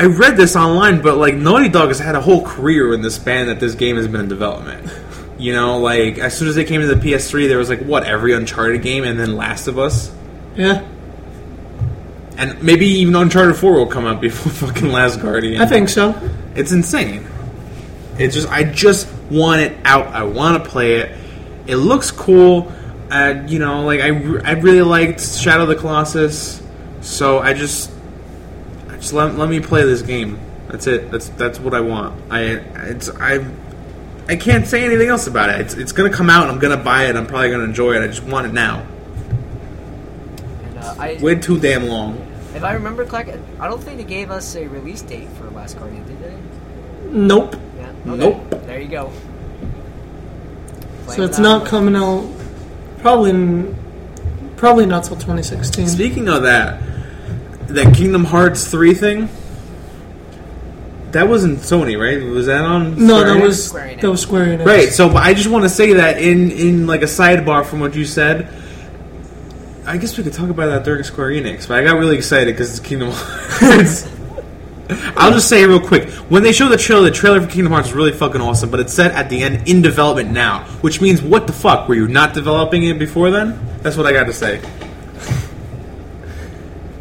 I 0.01 0.07
read 0.07 0.39
this 0.39 0.57
online, 0.57 1.03
but 1.03 1.19
like 1.19 1.35
Naughty 1.35 1.69
Dog 1.69 1.89
has 1.89 1.99
had 1.99 2.15
a 2.15 2.23
whole 2.23 2.43
career 2.43 2.95
in 2.95 3.03
the 3.03 3.11
span 3.11 3.49
that 3.49 3.61
this 3.61 3.75
game 3.75 3.97
has 3.97 4.09
been 4.09 4.23
in 4.23 4.29
development. 4.29 4.91
You 5.39 5.55
know, 5.55 5.79
like 5.79 6.19
as 6.19 6.37
soon 6.37 6.49
as 6.49 6.55
they 6.55 6.65
came 6.67 6.83
to 6.83 6.87
the 6.87 6.97
PS3, 6.97 7.49
there 7.49 7.57
was 7.57 7.71
like 7.71 7.81
what 7.81 8.05
every 8.05 8.35
Uncharted 8.35 8.83
game, 8.83 9.05
and 9.05 9.19
then 9.19 9.37
Last 9.37 9.69
of 9.69 9.79
Us. 9.79 10.13
Yeah. 10.55 10.87
and 12.37 12.63
maybe 12.63 12.85
even 12.87 13.17
Uncharted 13.17 13.57
Four 13.57 13.73
will 13.73 13.87
come 13.87 14.05
out 14.05 14.21
before 14.21 14.53
fucking 14.69 14.93
Last 14.93 15.23
Guardian. 15.23 15.63
I 15.63 15.65
think 15.65 15.89
so. 15.89 16.15
It's 16.55 16.73
insane. 16.73 17.27
It's 18.19 18.35
just 18.35 18.51
I 18.51 18.65
just 18.65 19.11
want 19.31 19.63
it 19.63 19.79
out. 19.87 20.09
I 20.09 20.25
want 20.25 20.63
to 20.63 20.69
play 20.69 20.97
it. 20.97 21.17
It 21.67 21.77
looks 21.77 22.11
cool. 22.11 22.71
Uh, 23.11 23.43
you 23.47 23.59
know, 23.59 23.87
like 23.87 24.01
I, 24.01 24.09
I 24.09 24.53
really 24.61 24.83
liked 24.83 25.23
Shadow 25.23 25.63
of 25.63 25.71
the 25.71 25.77
Colossus, 25.77 26.63
so 27.01 27.39
I 27.39 27.55
just 27.55 27.91
just 29.01 29.13
let, 29.13 29.35
let 29.37 29.49
me 29.49 29.61
play 29.61 29.85
this 29.85 30.03
game. 30.03 30.39
That's 30.69 30.87
it. 30.87 31.11
That's 31.11 31.29
that's 31.31 31.59
what 31.59 31.75
I 31.75 31.81
want. 31.81 32.21
I 32.31 32.43
it's 32.43 33.09
I 33.09 33.45
I 34.29 34.37
can't 34.37 34.67
say 34.67 34.85
anything 34.85 35.09
else 35.09 35.27
about 35.27 35.51
it. 35.51 35.61
It's 35.61 35.75
it's 35.75 35.93
gonna 35.93 36.11
come 36.11 36.31
out. 36.31 36.45
and 36.45 36.53
I'm 36.53 36.59
gonna 36.61 36.77
buy 36.77 37.07
it. 37.07 37.17
I'm 37.17 37.27
probably 37.27 37.51
gonna 37.51 37.65
enjoy 37.65 37.95
it. 37.95 38.03
I 38.03 38.07
just 38.07 38.23
want 38.23 38.47
it 38.47 38.53
now. 38.53 38.87
And, 40.63 40.79
uh, 40.79 40.95
I, 40.99 41.19
Wait 41.21 41.43
too 41.43 41.59
damn 41.59 41.89
long. 41.89 42.19
if 42.55 42.63
I 42.63 42.75
remember 42.75 43.05
correctly, 43.05 43.41
I 43.59 43.67
don't 43.67 43.83
think 43.83 43.99
they 43.99 44.05
gave 44.05 44.31
us 44.31 44.55
a 44.55 44.69
release 44.69 45.03
date 45.03 45.29
for 45.31 45.51
Last 45.51 45.77
Guardian, 45.79 46.07
did 46.07 46.23
they? 46.23 46.37
Nope. 47.11 47.57
Yeah. 47.77 47.93
Nope. 48.05 48.51
There 48.67 48.81
you 48.81 48.89
go. 48.89 49.13
So 51.09 51.25
it's 51.25 51.41
not 51.41 51.67
coming 51.67 51.97
out 51.97 52.31
probably 52.99 53.31
in, 53.31 53.77
probably 54.57 54.87
not 54.87 55.03
till 55.03 55.17
2016. 55.17 55.89
Speaking 55.89 56.29
of 56.29 56.45
that, 56.45 56.81
that 57.75 57.95
Kingdom 57.95 58.25
Hearts 58.25 58.69
three 58.71 58.95
thing. 58.95 59.29
That 61.13 61.29
wasn't 61.29 61.59
Sony, 61.59 61.99
right? 62.01 62.23
Was 62.33 62.47
that 62.47 62.65
on? 62.65 63.05
No, 63.05 63.19
Square 63.19 63.25
that 63.35 63.41
Enix? 63.41 63.43
was 63.47 63.67
Square 63.67 63.87
Enix. 63.89 64.01
that 64.01 64.11
was 64.11 64.23
Square 64.23 64.47
Enix. 64.59 64.67
Right. 64.67 64.89
So, 64.91 65.09
but 65.09 65.23
I 65.25 65.35
just 65.35 65.49
want 65.49 65.65
to 65.65 65.69
say 65.69 65.95
that 65.95 66.19
in 66.23 66.51
in 66.53 66.87
like 66.87 67.03
a 67.03 67.07
sidebar 67.07 67.65
from 67.67 67.81
what 67.81 67.95
you 67.95 68.05
said. 68.05 68.49
I 69.87 69.97
guess 69.97 70.17
we 70.17 70.23
could 70.23 70.35
talk 70.35 70.51
about 70.51 70.67
that 70.67 70.85
during 70.85 71.03
Square 71.03 71.31
Enix, 71.31 71.67
but 71.67 71.79
I 71.79 71.85
got 71.85 71.99
really 71.99 72.17
excited 72.17 72.55
because 72.55 72.71
it's 72.79 72.87
Kingdom 72.87 73.11
Hearts. 73.13 74.09
I'll 75.17 75.33
just 75.33 75.49
say 75.49 75.63
it 75.63 75.67
real 75.67 75.81
quick. 75.81 76.09
When 76.29 76.43
they 76.43 76.53
showed 76.53 76.69
the 76.69 76.77
trailer, 76.77 77.03
the 77.05 77.11
trailer 77.13 77.41
for 77.41 77.49
Kingdom 77.49 77.73
Hearts 77.73 77.89
is 77.89 77.95
really 77.95 78.13
fucking 78.13 78.41
awesome, 78.41 78.71
but 78.71 78.79
it 78.81 78.91
said 78.91 79.13
at 79.13 79.31
the 79.31 79.43
end, 79.43 79.69
in 79.69 79.83
development 79.83 80.31
now, 80.31 80.65
which 80.81 81.01
means 81.01 81.23
what 81.23 81.47
the 81.47 81.53
fuck? 81.53 81.89
Were 81.89 81.95
you 81.95 82.09
not 82.09 82.35
developing 82.35 82.85
it 82.85 82.99
before 82.99 83.31
then? 83.31 83.59
That's 83.83 83.97
what 83.97 84.07
I 84.07 84.13
got 84.13 84.25
to 84.25 84.33
say. 84.33 84.61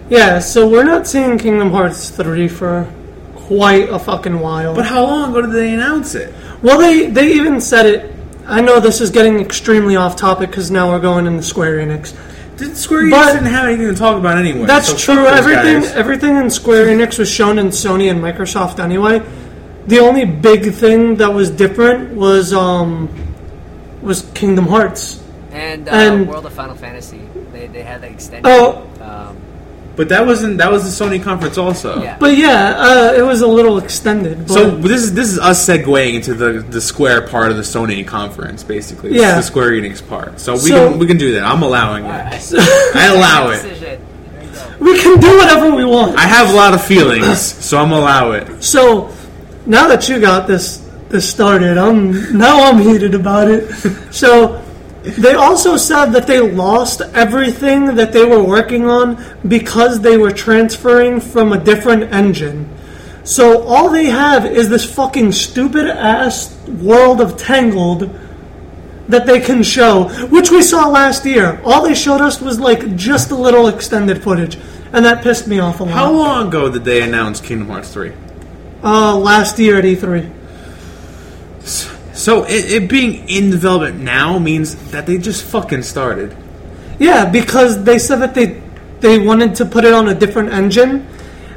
Yeah, 0.10 0.40
so 0.40 0.68
we're 0.68 0.84
not 0.84 1.08
seeing 1.08 1.38
Kingdom 1.38 1.72
Hearts 1.72 2.10
3 2.10 2.48
for 2.48 2.92
quite 3.36 3.90
a 3.90 4.00
fucking 4.00 4.40
while. 4.40 4.76
But 4.76 4.86
how 4.86 5.06
long 5.06 5.32
ago 5.32 5.42
did 5.44 5.52
they 5.52 5.74
announce 5.74 6.16
it? 6.16 6.34
well, 6.62 6.78
they 6.80 7.08
they 7.08 7.34
even 7.34 7.62
said 7.62 7.86
it. 7.86 8.16
I 8.46 8.62
know 8.62 8.80
this 8.80 9.00
is 9.02 9.12
getting 9.12 9.40
extremely 9.40 9.96
off 9.96 10.16
topic 10.16 10.50
because 10.50 10.72
now 10.72 10.90
we're 10.92 11.00
going 11.00 11.28
into 11.28 11.44
Square 11.44 11.78
Enix. 11.78 12.16
Did 12.58 12.76
Square 12.76 13.04
Enix 13.04 13.12
But- 13.12 13.34
didn't 13.34 13.48
have 13.48 13.66
anything 13.66 13.88
to 13.88 13.96
talk 13.96 14.18
about 14.18 14.38
anyway. 14.38 14.66
That's 14.66 14.90
so 14.90 14.98
true. 14.98 15.26
Everything 15.28 15.82
guys. 15.82 15.92
everything 15.94 16.38
in 16.38 16.50
Square 16.50 16.88
Enix 16.88 17.20
was 17.20 17.30
shown 17.32 17.60
in 17.60 17.68
Sony 17.68 18.10
and 18.10 18.22
Microsoft 18.22 18.80
anyway. 18.80 19.22
The 19.88 20.00
only 20.00 20.26
big 20.26 20.74
thing 20.74 21.16
that 21.18 21.34
was 21.34 21.50
different 21.52 22.16
was 22.16 22.52
um 22.54 23.10
was 24.02 24.24
Kingdom 24.34 24.66
Hearts. 24.68 25.22
And, 25.52 25.88
uh, 25.88 25.92
and- 25.92 26.28
World 26.28 26.46
of 26.46 26.54
Final 26.54 26.76
Fantasy. 26.76 27.22
They, 27.54 27.68
they 27.68 27.84
had 27.84 28.02
the 28.02 28.08
extended. 28.10 28.50
Oh, 28.50 28.89
But 30.00 30.08
that 30.08 30.26
wasn't 30.26 30.60
that 30.60 30.72
was 30.72 30.84
the 30.88 31.06
Sony 31.06 31.22
conference 31.22 31.58
also. 31.58 32.02
Yeah. 32.02 32.16
but 32.18 32.38
yeah, 32.38 32.74
uh, 32.78 33.14
it 33.18 33.22
was 33.22 33.42
a 33.42 33.48
little 33.48 33.78
extended. 33.80 34.48
But 34.48 34.54
So 34.54 34.72
this 34.72 35.02
is 35.04 35.14
this 35.14 35.28
is 35.28 35.38
us 35.40 35.60
segueing 35.68 36.14
into 36.14 36.34
the 36.34 36.62
the 36.62 36.80
Square 36.80 37.28
part 37.28 37.52
of 37.52 37.58
the 37.58 37.64
Sony 37.64 38.08
conference, 38.08 38.64
basically. 38.64 39.10
This 39.10 39.20
Yeah. 39.20 39.36
the 39.36 39.42
Square 39.42 39.72
Enix 39.72 40.00
part. 40.08 40.40
So 40.40 40.54
we 40.54 40.70
So- 40.70 40.92
can 40.92 41.00
we 41.00 41.06
can 41.06 41.18
do 41.18 41.34
that. 41.34 41.44
I'm 41.44 41.64
allowing 41.64 42.06
it. 42.06 42.16
alright. 42.16 42.96
I 42.96 43.06
allow 43.08 43.50
it. 43.50 43.62
Decision. 43.62 44.00
There 44.32 44.44
you 44.46 44.50
go. 44.80 44.86
we 44.86 44.98
can 45.00 45.20
do 45.20 45.38
whatever 45.38 45.76
we 45.76 45.84
want. 45.84 46.18
I 46.18 46.28
have 46.28 46.50
a 46.50 46.56
lot 46.56 46.74
of 46.74 46.82
feelings, 46.82 47.38
so 47.42 47.78
I'm 47.78 47.92
allow 47.92 48.32
it. 48.32 48.64
So 48.64 49.10
now 49.66 49.90
that 49.90 50.08
you 50.08 50.22
got 50.22 50.48
this 50.48 50.80
this 51.10 51.28
started, 51.30 51.78
I'm 51.78 52.38
now 52.38 52.56
I'm 52.72 52.80
heated 52.80 53.16
about 53.16 53.50
it. 53.52 53.64
So 54.12 54.62
they 55.16 55.34
also 55.34 55.78
said 55.78 56.08
that 56.08 56.28
they 56.28 56.40
lost 56.40 57.02
everything 57.14 57.96
that 57.96 58.14
they 58.14 58.26
were 58.26 58.44
working 58.44 58.86
on 58.86 59.24
because 59.48 60.02
they 60.02 60.18
were 60.18 60.32
transferring 60.32 61.20
from 61.20 61.54
a 61.54 61.64
different 61.64 62.14
engine. 62.14 62.70
So 63.24 63.64
all 63.64 63.90
they 63.90 64.06
have 64.06 64.46
is 64.46 64.70
this 64.70 64.84
fucking 64.92 65.34
stupid 65.34 65.86
ass 65.86 66.58
world 66.68 67.22
of 67.22 67.38
Tangled 67.38 68.10
that 69.08 69.26
they 69.26 69.40
can 69.40 69.64
show, 69.64 70.10
which 70.28 70.52
we 70.52 70.62
saw 70.62 70.88
last 70.88 71.26
year. 71.26 71.62
All 71.64 71.84
they 71.84 71.96
showed 71.96 72.22
us 72.22 72.42
was 72.42 72.60
like 72.60 72.96
just 72.96 73.32
a 73.32 73.36
little 73.36 73.68
extended 73.68 74.24
footage, 74.24 74.58
and 74.94 75.04
that 75.06 75.24
pissed 75.24 75.48
me 75.48 75.60
off 75.60 75.80
a 75.80 75.84
lot. 75.84 75.94
How 75.94 76.12
long 76.12 76.48
ago 76.48 76.72
did 76.72 76.86
they 76.86 77.02
announce 77.02 77.42
Kingdom 77.42 77.70
Hearts 77.70 77.92
three? 77.92 78.14
Uh, 78.84 79.16
last 79.18 79.60
year 79.60 79.78
at 79.78 79.84
E3. 79.84 80.32
So 82.20 82.44
it, 82.44 82.70
it 82.84 82.90
being 82.90 83.30
in 83.30 83.50
development 83.50 84.02
now 84.02 84.38
means 84.40 84.76
that 84.92 85.06
they 85.06 85.18
just 85.18 85.44
fucking 85.46 85.84
started. 85.84 86.36
Yeah, 87.00 87.30
because 87.30 87.82
they 87.86 87.98
said 87.98 88.18
that 88.18 88.36
they 88.36 88.62
they 89.00 89.18
wanted 89.18 89.56
to 89.56 89.66
put 89.66 89.86
it 89.86 89.94
on 89.94 90.10
a 90.10 90.14
different 90.14 90.50
engine, 90.52 91.08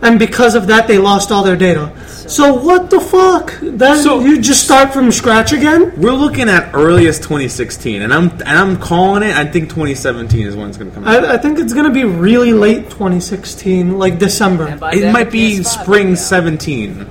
and 0.02 0.20
because 0.20 0.54
of 0.54 0.68
that, 0.68 0.86
they 0.86 0.98
lost 0.98 1.32
all 1.32 1.42
their 1.42 1.56
data. 1.56 1.92
So 2.06 2.54
what 2.54 2.90
the 2.90 3.00
fuck? 3.00 3.58
That 3.60 3.98
So- 3.98 4.20
you 4.20 4.40
just 4.40 4.62
start 4.62 4.92
from 4.92 5.10
scratch 5.10 5.52
again? 5.52 5.92
We're 5.96 6.12
looking 6.12 6.48
at 6.48 6.72
earliest 6.72 7.24
2016, 7.24 8.00
and 8.00 8.14
I'm 8.14 8.30
and 8.30 8.56
I'm 8.56 8.76
calling 8.76 9.24
it. 9.24 9.34
I 9.34 9.44
think 9.44 9.68
2017 9.68 10.46
is 10.46 10.54
when 10.54 10.68
it's 10.68 10.78
going 10.78 10.90
to 10.90 10.94
come 10.94 11.04
out. 11.04 11.24
I, 11.24 11.34
I 11.34 11.38
think 11.38 11.58
it's 11.58 11.74
gonna 11.74 11.90
be 11.90 12.04
really 12.04 12.52
late 12.52 12.88
2016, 12.88 13.98
like 13.98 14.20
December. 14.20 14.68
It 14.92 15.12
might 15.12 15.32
be 15.32 15.58
PS5 15.58 15.66
spring 15.66 16.08
will 16.10 16.16
17. 16.16 17.10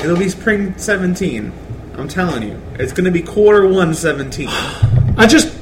It'll 0.00 0.16
be 0.16 0.28
spring 0.28 0.74
17. 0.76 1.52
I'm 1.98 2.08
telling 2.08 2.42
you. 2.44 2.60
It's 2.78 2.92
going 2.92 3.04
to 3.06 3.10
be 3.10 3.22
quarter 3.22 3.66
one 3.66 3.92
seventeen. 3.94 4.48
I 5.16 5.26
just 5.26 5.54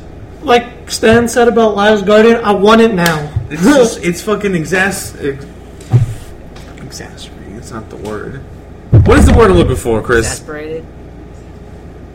like 0.42 0.90
Stan 0.90 1.28
said 1.28 1.48
about 1.48 1.74
Last 1.74 2.04
Guardian. 2.06 2.36
I 2.44 2.52
want 2.52 2.80
it 2.80 2.94
now. 2.94 3.32
It's 3.48 3.62
just, 3.62 3.98
it's 4.02 4.22
fucking 4.22 4.50
exas- 4.52 5.14
ex- 5.24 5.46
exasperating. 6.82 7.54
It's 7.54 7.70
not 7.70 7.88
the 7.90 7.96
word. 7.96 8.38
What 9.06 9.20
is 9.20 9.26
the 9.26 9.34
word 9.34 9.52
I'm 9.52 9.56
looking 9.56 9.76
for, 9.76 10.02
Chris? 10.02 10.26
Exasperated. 10.26 10.84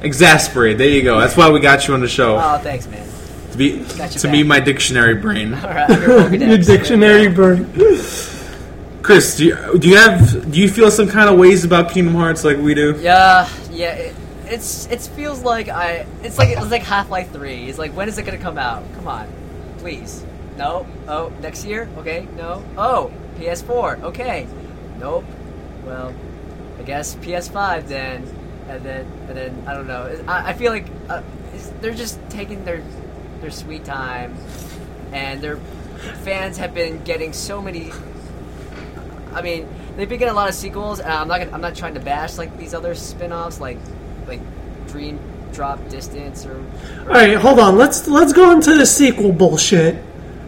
Exasperate. 0.01 0.77
There 0.77 0.89
you 0.89 1.03
go. 1.03 1.21
That's 1.21 1.37
why 1.37 1.49
we 1.49 1.61
got 1.61 1.87
you 1.87 1.93
on 1.93 2.01
the 2.01 2.09
show. 2.09 2.37
Oh, 2.37 2.57
thanks, 2.57 2.85
man. 2.87 3.07
to 3.51 3.57
be 3.57 3.77
got 3.95 4.11
to 4.11 4.27
back. 4.27 4.31
be 4.33 4.43
my 4.43 4.59
dictionary 4.59 5.15
brain. 5.15 5.53
All 5.53 5.69
right, 5.69 6.31
your 6.37 6.57
dictionary 6.57 7.29
brain. 7.29 7.65
Chris, 9.03 9.37
do 9.37 9.45
you, 9.45 9.79
do 9.79 9.87
you 9.89 9.95
have 9.97 10.51
do 10.51 10.59
you 10.59 10.67
feel 10.69 10.91
some 10.91 11.07
kind 11.07 11.29
of 11.29 11.39
ways 11.39 11.63
about 11.63 11.91
Kingdom 11.91 12.15
Hearts 12.15 12.43
like 12.43 12.57
we 12.57 12.73
do? 12.73 12.99
Yeah, 13.01 13.47
yeah. 13.71 13.93
It, 13.93 14.15
it's 14.45 14.87
it 14.87 15.01
feels 15.01 15.43
like 15.43 15.69
I. 15.69 16.05
It's 16.23 16.37
like 16.37 16.49
it's 16.49 16.71
like 16.71 16.83
Half 16.83 17.09
Life 17.09 17.31
Three. 17.31 17.69
It's 17.69 17.77
like 17.79 17.91
when 17.91 18.07
is 18.07 18.17
it 18.17 18.23
gonna 18.23 18.37
come 18.37 18.57
out? 18.57 18.83
Come 18.95 19.07
on, 19.07 19.31
please. 19.77 20.25
No. 20.57 20.85
Oh, 21.07 21.31
next 21.41 21.65
year. 21.65 21.89
Okay. 21.97 22.27
No. 22.35 22.63
Oh, 22.77 23.11
PS4. 23.39 24.03
Okay. 24.03 24.47
Nope. 24.99 25.25
Well, 25.85 26.13
I 26.77 26.83
guess 26.83 27.15
PS5 27.15 27.87
then, 27.87 28.27
and 28.67 28.83
then 28.83 29.05
and 29.27 29.37
then 29.37 29.63
I 29.67 29.73
don't 29.73 29.87
know. 29.87 30.23
I, 30.27 30.49
I 30.49 30.53
feel 30.53 30.71
like 30.71 30.87
uh, 31.09 31.21
they're 31.79 31.93
just 31.93 32.19
taking 32.29 32.65
their 32.65 32.83
their 33.39 33.51
sweet 33.51 33.85
time, 33.85 34.35
and 35.13 35.41
their 35.41 35.57
fans 36.23 36.57
have 36.57 36.73
been 36.73 37.03
getting 37.03 37.31
so 37.31 37.61
many 37.61 37.91
I 39.33 39.41
mean, 39.41 39.67
they've 40.01 40.09
been 40.09 40.17
getting 40.17 40.31
a 40.31 40.35
lot 40.35 40.49
of 40.49 40.55
sequels, 40.55 40.99
and 40.99 41.13
I'm 41.13 41.27
not 41.27 41.37
gonna, 41.37 41.51
I'm 41.51 41.61
not 41.61 41.75
trying 41.75 41.93
to 41.93 41.99
bash 41.99 42.39
like 42.39 42.57
these 42.57 42.73
other 42.73 42.95
spin-offs 42.95 43.59
like 43.59 43.77
like 44.27 44.39
Dream 44.87 45.19
Drop 45.53 45.77
Distance 45.89 46.43
or, 46.43 46.57
All 47.01 47.05
right, 47.05 47.35
hold 47.35 47.59
on. 47.59 47.77
Let's 47.77 48.07
let's 48.07 48.33
go 48.33 48.51
into 48.51 48.75
the 48.75 48.87
sequel 48.87 49.31
bullshit. 49.31 50.03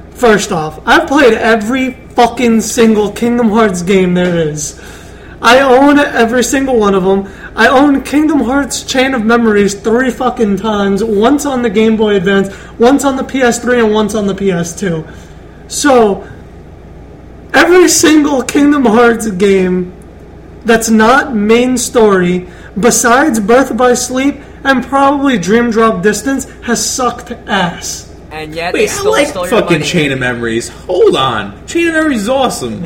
First 0.09 0.51
off, 0.51 0.81
I've 0.87 1.07
played 1.07 1.35
every 1.35 1.91
fucking 1.91 2.61
single 2.61 3.11
Kingdom 3.11 3.49
Hearts 3.49 3.83
game 3.83 4.15
there 4.15 4.35
is. 4.35 4.81
I 5.39 5.59
own 5.59 5.99
every 5.99 6.43
single 6.43 6.79
one 6.79 6.95
of 6.95 7.03
them. 7.03 7.31
I 7.55 7.67
own 7.67 8.01
Kingdom 8.01 8.39
Hearts 8.39 8.81
Chain 8.81 9.13
of 9.13 9.23
Memories 9.23 9.75
three 9.75 10.09
fucking 10.09 10.57
times. 10.57 11.03
Once 11.03 11.45
on 11.45 11.61
the 11.61 11.69
Game 11.69 11.95
Boy 11.95 12.15
Advance, 12.15 12.49
once 12.79 13.03
on 13.03 13.17
the 13.17 13.23
PS3, 13.23 13.83
and 13.83 13.93
once 13.93 14.15
on 14.15 14.25
the 14.25 14.33
PS2. 14.33 15.07
So, 15.67 16.27
every 17.53 17.87
single 17.87 18.41
Kingdom 18.43 18.85
Hearts 18.85 19.29
game 19.31 19.93
that's 20.65 20.89
not 20.89 21.35
main 21.35 21.77
story, 21.77 22.47
besides 22.79 23.39
Birth 23.39 23.75
by 23.77 23.93
Sleep 23.93 24.35
and 24.63 24.83
probably 24.83 25.37
Dream 25.37 25.71
Drop 25.71 26.01
Distance, 26.01 26.49
has 26.61 26.83
sucked 26.83 27.31
ass. 27.31 28.09
and 28.31 28.55
yet 28.55 28.73
Wait, 28.73 28.87
they 28.89 28.93
I 28.93 29.01
like 29.03 29.27
stole 29.27 29.43
your 29.47 29.61
fucking 29.61 29.79
money. 29.79 29.85
Chain 29.85 30.11
of 30.11 30.19
Memories. 30.19 30.69
Hold 30.69 31.15
on, 31.15 31.65
Chain 31.67 31.87
of 31.89 31.93
Memories 31.93 32.21
is 32.23 32.29
awesome. 32.29 32.85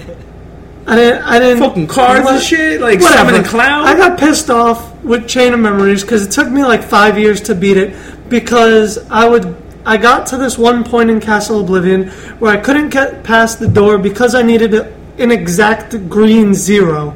I 0.89 0.95
didn't. 0.95 1.22
I 1.24 1.39
didn't. 1.39 1.59
Fucking 1.59 1.88
cars 1.88 2.26
and 2.26 2.41
shit, 2.41 2.80
like 2.82 2.99
whatever. 3.01 3.18
Summoning 3.30 3.43
Cloud. 3.43 3.86
I 3.86 3.95
got 3.97 4.18
pissed 4.18 4.49
off 4.49 4.95
with 5.03 5.28
Chain 5.28 5.53
of 5.53 5.59
Memories 5.59 6.01
because 6.01 6.26
it 6.26 6.32
took 6.32 6.49
me 6.49 6.63
like 6.63 6.82
five 6.82 7.20
years 7.20 7.41
to 7.41 7.55
beat 7.55 7.76
it 7.78 7.93
because 8.30 8.97
I 9.09 9.28
would. 9.28 9.57
I 9.88 9.95
got 9.95 10.27
to 10.27 10.38
this 10.38 10.57
one 10.57 10.83
point 10.83 11.09
in 11.09 11.21
Castle 11.21 11.61
Oblivion 11.61 12.09
where 12.39 12.51
I 12.51 12.57
couldn't 12.57 12.89
get 12.89 13.23
past 13.23 13.57
the 13.57 13.69
door 13.69 13.97
because 13.97 14.35
I 14.35 14.41
needed 14.41 14.73
an 14.73 15.31
exact 15.31 16.09
green 16.09 16.53
zero. 16.53 17.15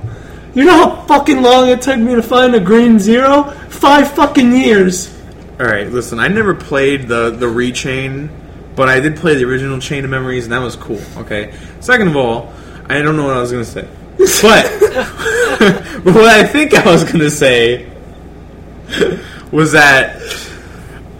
You 0.53 0.63
know 0.63 0.71
how 0.71 1.01
fucking 1.05 1.41
long 1.41 1.67
it 1.67 1.81
took 1.81 1.99
me 1.99 2.15
to 2.15 2.23
find 2.23 2.55
a 2.55 2.61
green 2.61 2.97
zero? 2.97 3.43
Five 3.67 4.13
fucking 4.13 4.53
years. 4.55 5.13
All 5.59 5.65
right, 5.65 5.85
listen. 5.85 6.17
I 6.17 6.29
never 6.29 6.55
played 6.55 7.09
the 7.09 7.31
the 7.31 7.45
rechain, 7.45 8.29
but 8.77 8.87
I 8.87 9.01
did 9.01 9.17
play 9.17 9.35
the 9.35 9.43
original 9.43 9.77
Chain 9.79 10.05
of 10.05 10.09
Memories, 10.09 10.45
and 10.45 10.53
that 10.53 10.61
was 10.61 10.77
cool. 10.77 11.01
Okay. 11.17 11.53
Second 11.81 12.07
of 12.07 12.15
all, 12.15 12.53
I 12.87 13.01
don't 13.01 13.17
know 13.17 13.25
what 13.25 13.35
I 13.35 13.41
was 13.41 13.51
gonna 13.51 13.65
say, 13.65 13.85
but 14.17 14.63
but 16.05 16.15
what 16.15 16.25
I 16.25 16.45
think 16.45 16.73
I 16.73 16.89
was 16.89 17.03
gonna 17.03 17.29
say 17.29 17.91
was 19.51 19.73
that 19.73 20.21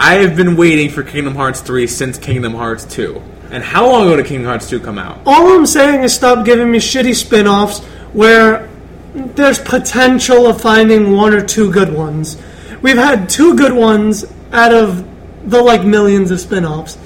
I 0.04 0.16
have 0.16 0.36
been 0.36 0.56
waiting 0.56 0.90
for 0.90 1.04
Kingdom 1.04 1.36
Hearts 1.36 1.62
three 1.62 1.86
since 1.86 2.18
Kingdom 2.18 2.56
Hearts 2.56 2.86
two. 2.86 3.22
And 3.52 3.64
how 3.64 3.88
long 3.88 4.08
ago 4.08 4.18
did 4.18 4.26
Kingdom 4.26 4.48
Hearts 4.48 4.68
two 4.68 4.80
come 4.80 4.98
out? 4.98 5.20
All 5.28 5.54
I'm 5.54 5.68
saying 5.68 6.02
is 6.02 6.12
stop 6.12 6.44
giving 6.44 6.72
me 6.72 6.80
shitty 6.80 7.14
spin 7.14 7.46
offs 7.46 7.86
where 8.12 8.68
there's 9.14 9.60
potential 9.60 10.48
of 10.48 10.60
finding 10.60 11.16
one 11.16 11.36
or 11.36 11.46
two 11.46 11.72
good 11.72 11.94
ones. 11.94 12.42
We've 12.82 12.98
had 12.98 13.30
two 13.30 13.56
good 13.56 13.74
ones 13.74 14.26
out 14.52 14.74
of 14.74 15.08
the 15.48 15.62
like 15.62 15.86
millions 15.86 16.32
of 16.32 16.40
spin 16.40 16.66
offs. 16.66 16.98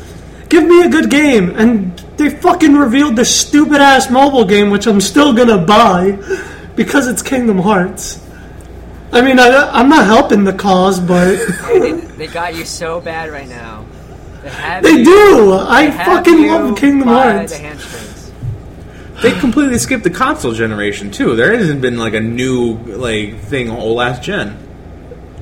Give 0.47 0.63
me 0.65 0.83
a 0.83 0.87
good 0.87 1.09
game. 1.09 1.49
And 1.49 1.99
they 2.15 2.29
fucking 2.29 2.75
revealed 2.75 3.17
this 3.17 3.37
stupid 3.37 3.81
ass 3.81 4.09
mobile 4.09 4.45
game, 4.45 4.69
which 4.69 4.87
I'm 4.87 5.01
still 5.01 5.33
gonna 5.33 5.57
buy 5.57 6.11
because 6.77 7.09
it's 7.09 7.21
Kingdom 7.21 7.59
Hearts. 7.59 8.25
I 9.11 9.21
mean, 9.21 9.37
I, 9.37 9.69
I'm 9.73 9.89
not 9.89 10.05
helping 10.05 10.45
the 10.45 10.53
cause, 10.53 11.01
but 11.01 11.35
They, 12.17 12.27
they 12.27 12.33
got 12.33 12.55
you 12.55 12.65
so 12.65 13.01
bad 13.01 13.29
right 13.31 13.47
now. 13.47 13.85
They, 14.43 14.79
they 14.81 14.89
you- 14.99 15.05
do. 15.05 15.45
they 15.51 15.57
I 15.57 15.91
fucking 15.91 16.39
you 16.39 16.51
love 16.51 16.77
Kingdom 16.77 17.07
Hearts. 17.07 17.57
The. 17.57 18.31
They 19.21 19.31
completely 19.39 19.77
skipped 19.79 20.03
the 20.03 20.09
console 20.09 20.53
generation 20.53 21.09
too. 21.09 21.35
There 21.35 21.55
hasn't 21.57 21.81
been 21.81 21.97
like 21.97 22.13
a 22.13 22.19
new 22.19 22.73
like 22.75 23.39
thing 23.39 23.69
all 23.71 23.95
last 23.95 24.21
gen. 24.21 24.57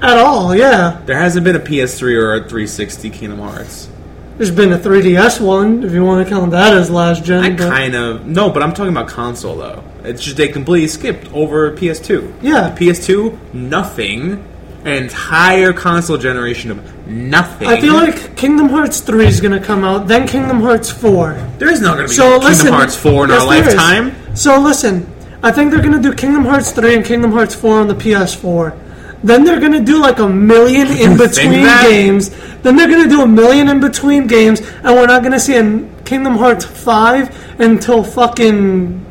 At 0.02 0.18
all, 0.18 0.56
yeah. 0.56 1.02
There 1.06 1.18
hasn't 1.18 1.44
been 1.44 1.56
a 1.56 1.60
PS3 1.60 2.16
or 2.18 2.34
a 2.36 2.40
360 2.40 3.10
Kingdom 3.10 3.40
Hearts. 3.40 3.90
There's 4.38 4.52
been 4.52 4.74
a 4.74 4.78
3DS 4.78 5.40
one, 5.40 5.84
if 5.84 5.92
you 5.94 6.04
want 6.04 6.26
to 6.28 6.30
count 6.34 6.52
that 6.52 6.74
as 6.74 6.90
last 6.92 7.24
gen. 7.24 7.44
I 7.44 7.50
but- 7.52 7.70
kind 7.70 7.96
of 7.96 8.26
no, 8.26 8.50
but 8.50 8.64
I'm 8.64 8.74
talking 8.74 8.92
about 8.92 9.08
console 9.08 9.56
though. 9.58 9.84
It's 10.04 10.24
just 10.24 10.38
they 10.38 10.48
completely 10.50 10.88
skipped 10.88 11.32
over 11.34 11.72
PS2. 11.76 12.34
Yeah. 12.42 12.76
PS2, 12.78 13.54
nothing. 13.54 14.44
An 14.86 15.04
entire 15.04 15.72
console 15.74 16.18
generation 16.18 16.72
of 16.72 17.08
nothing. 17.08 17.68
I 17.70 17.80
feel 17.80 17.94
like 17.94 18.36
Kingdom 18.36 18.68
Hearts 18.70 19.00
3 19.00 19.26
is 19.28 19.40
going 19.40 19.58
to 19.58 19.66
come 19.66 19.84
out, 19.86 20.08
then 20.08 20.28
Kingdom 20.28 20.60
Hearts 20.62 20.90
4. 20.90 21.34
there 21.58 21.70
is 21.72 21.80
not 21.82 21.96
going 21.96 22.08
to 22.08 22.12
be 22.12 22.16
So 22.16 22.24
Kingdom 22.32 22.50
listen, 22.50 22.74
Hearts 22.74 22.96
4 22.98 23.24
in 23.26 23.30
yes, 23.30 23.42
our 23.42 23.50
there 23.50 23.68
is. 23.70 23.76
lifetime. 23.76 24.36
So 24.36 24.60
listen, 24.60 25.10
I 25.42 25.52
think 25.52 25.72
they're 25.72 25.82
going 25.82 25.94
to 25.94 26.02
do 26.02 26.14
Kingdom 26.14 26.44
Hearts 26.46 26.72
3 26.74 26.96
and 26.96 27.06
Kingdom 27.06 27.32
Hearts 27.32 27.56
4 27.56 27.80
on 27.80 27.88
the 27.88 27.96
PS4. 27.96 28.80
Then 29.24 29.46
they're 29.46 29.60
going 29.62 29.72
to 29.72 29.80
do 29.84 30.02
like 30.02 30.20
a 30.20 30.28
million 30.28 30.88
in 30.92 31.18
between 31.18 31.64
games. 31.84 32.30
Then 32.62 32.76
they're 32.76 32.90
going 32.90 33.04
to 33.04 33.10
do 33.10 33.22
a 33.22 33.28
million 33.28 33.70
in 33.70 33.80
between 33.80 34.28
games, 34.28 34.60
and 34.60 34.96
we're 34.96 35.08
not 35.08 35.22
going 35.22 35.32
to 35.32 35.40
see 35.40 35.56
a 35.56 35.90
Kingdom 36.04 36.36
Hearts 36.36 36.66
5 36.66 37.62
until 37.62 38.04
fucking 38.04 39.06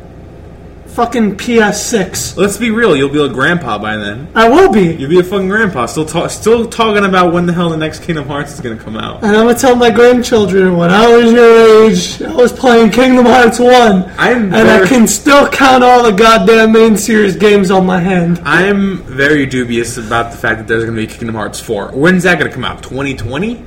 fucking 0.93 1.35
PS6. 1.37 2.37
Let's 2.37 2.57
be 2.57 2.69
real. 2.69 2.95
You'll 2.95 3.09
be 3.09 3.23
a 3.23 3.27
grandpa 3.27 3.77
by 3.79 3.97
then. 3.97 4.27
I 4.35 4.47
will 4.47 4.71
be. 4.71 4.93
You'll 4.93 5.09
be 5.09 5.19
a 5.19 5.23
fucking 5.23 5.47
grandpa. 5.47 5.87
Still, 5.87 6.05
ta- 6.05 6.27
still 6.27 6.69
talking 6.69 7.03
about 7.03 7.33
when 7.33 7.45
the 7.45 7.53
hell 7.53 7.69
the 7.69 7.77
next 7.77 8.03
Kingdom 8.03 8.27
Hearts 8.27 8.53
is 8.53 8.61
going 8.61 8.77
to 8.77 8.83
come 8.83 8.95
out. 8.95 9.23
And 9.23 9.35
I'm 9.35 9.47
gonna 9.47 9.57
tell 9.57 9.75
my 9.75 9.89
grandchildren 9.89 10.77
when 10.77 10.91
I 10.91 11.15
was 11.15 11.31
your 11.31 11.85
age, 11.85 12.21
I 12.21 12.33
was 12.35 12.53
playing 12.53 12.91
Kingdom 12.91 13.25
Hearts 13.25 13.59
1. 13.59 14.13
I'm 14.17 14.53
and 14.53 14.69
I 14.69 14.87
can 14.87 15.07
still 15.07 15.49
count 15.49 15.83
all 15.83 16.03
the 16.03 16.11
goddamn 16.11 16.71
main 16.71 16.95
series 16.95 17.35
games 17.35 17.71
on 17.71 17.85
my 17.85 17.99
hand. 17.99 18.39
I'm 18.43 18.97
very 19.03 19.45
dubious 19.45 19.97
about 19.97 20.31
the 20.31 20.37
fact 20.37 20.59
that 20.59 20.67
there's 20.67 20.83
going 20.83 20.95
to 20.95 21.01
be 21.01 21.07
Kingdom 21.07 21.35
Hearts 21.35 21.59
4. 21.59 21.91
When's 21.91 22.23
that 22.23 22.37
going 22.37 22.49
to 22.49 22.53
come 22.53 22.65
out? 22.65 22.83
2020? 22.83 23.65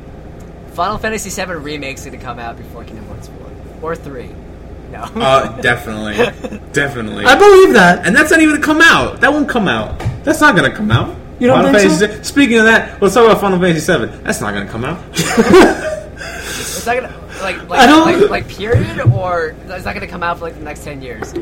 Final 0.75 0.99
Fantasy 0.99 1.31
VII 1.31 1.55
Remake's 1.55 2.05
going 2.05 2.17
to 2.19 2.25
come 2.25 2.39
out 2.39 2.57
before 2.57 2.85
Kingdom 2.85 3.07
Hearts 3.07 3.29
4. 3.29 3.37
Or 3.83 3.97
3. 3.97 4.31
No. 4.97 5.03
Uh, 5.23 5.61
definitely, 5.61 6.15
definitely. 6.73 7.25
I 7.25 7.35
believe 7.37 7.73
that. 7.75 8.07
And 8.07 8.15
that's 8.17 8.31
not 8.31 8.41
even 8.41 8.57
to 8.57 8.63
come 8.63 8.81
out. 8.81 9.21
That 9.21 9.33
won't 9.33 9.49
come 9.49 9.69
out. 9.69 9.99
That's 10.25 10.41
not 10.41 10.57
going 10.57 10.71
to 10.71 10.77
come 10.77 10.91
out. 10.91 11.15
You 11.39 11.49
don't 11.49 11.63
Final 11.63 11.79
think 11.81 11.93
Fantasy 11.99 12.17
so? 12.19 12.23
Speaking 12.23 12.59
of 12.59 12.65
that, 12.65 13.01
let's 13.03 13.15
talk 13.15 13.25
about 13.27 13.41
Final 13.41 13.59
Fantasy 13.61 13.81
Seven. 13.81 14.23
That's 14.25 14.41
not 14.41 14.53
going 14.55 14.67
to 14.67 14.73
come 14.73 14.85
out. 14.85 14.99
It's 16.19 16.87
not 16.87 16.97
gonna 16.97 17.15
like 17.43 17.69
like, 17.69 17.81
I 17.81 17.87
don't- 17.87 18.21
like 18.21 18.31
like 18.31 18.49
period 18.49 19.01
or 19.01 19.55
it's 19.69 19.85
not 19.85 19.95
gonna 19.95 20.07
come 20.07 20.23
out 20.23 20.39
for 20.39 20.45
like 20.45 20.55
the 20.55 20.61
next 20.63 20.85
ten 20.85 21.03
years. 21.03 21.35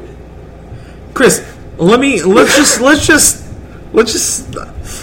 Chris, 1.12 1.44
let 1.76 2.00
me 2.00 2.22
let's 2.22 2.56
just 2.56 2.80
let's 2.80 3.06
just 3.06 3.44
let's 3.94 4.12
just 4.12 4.54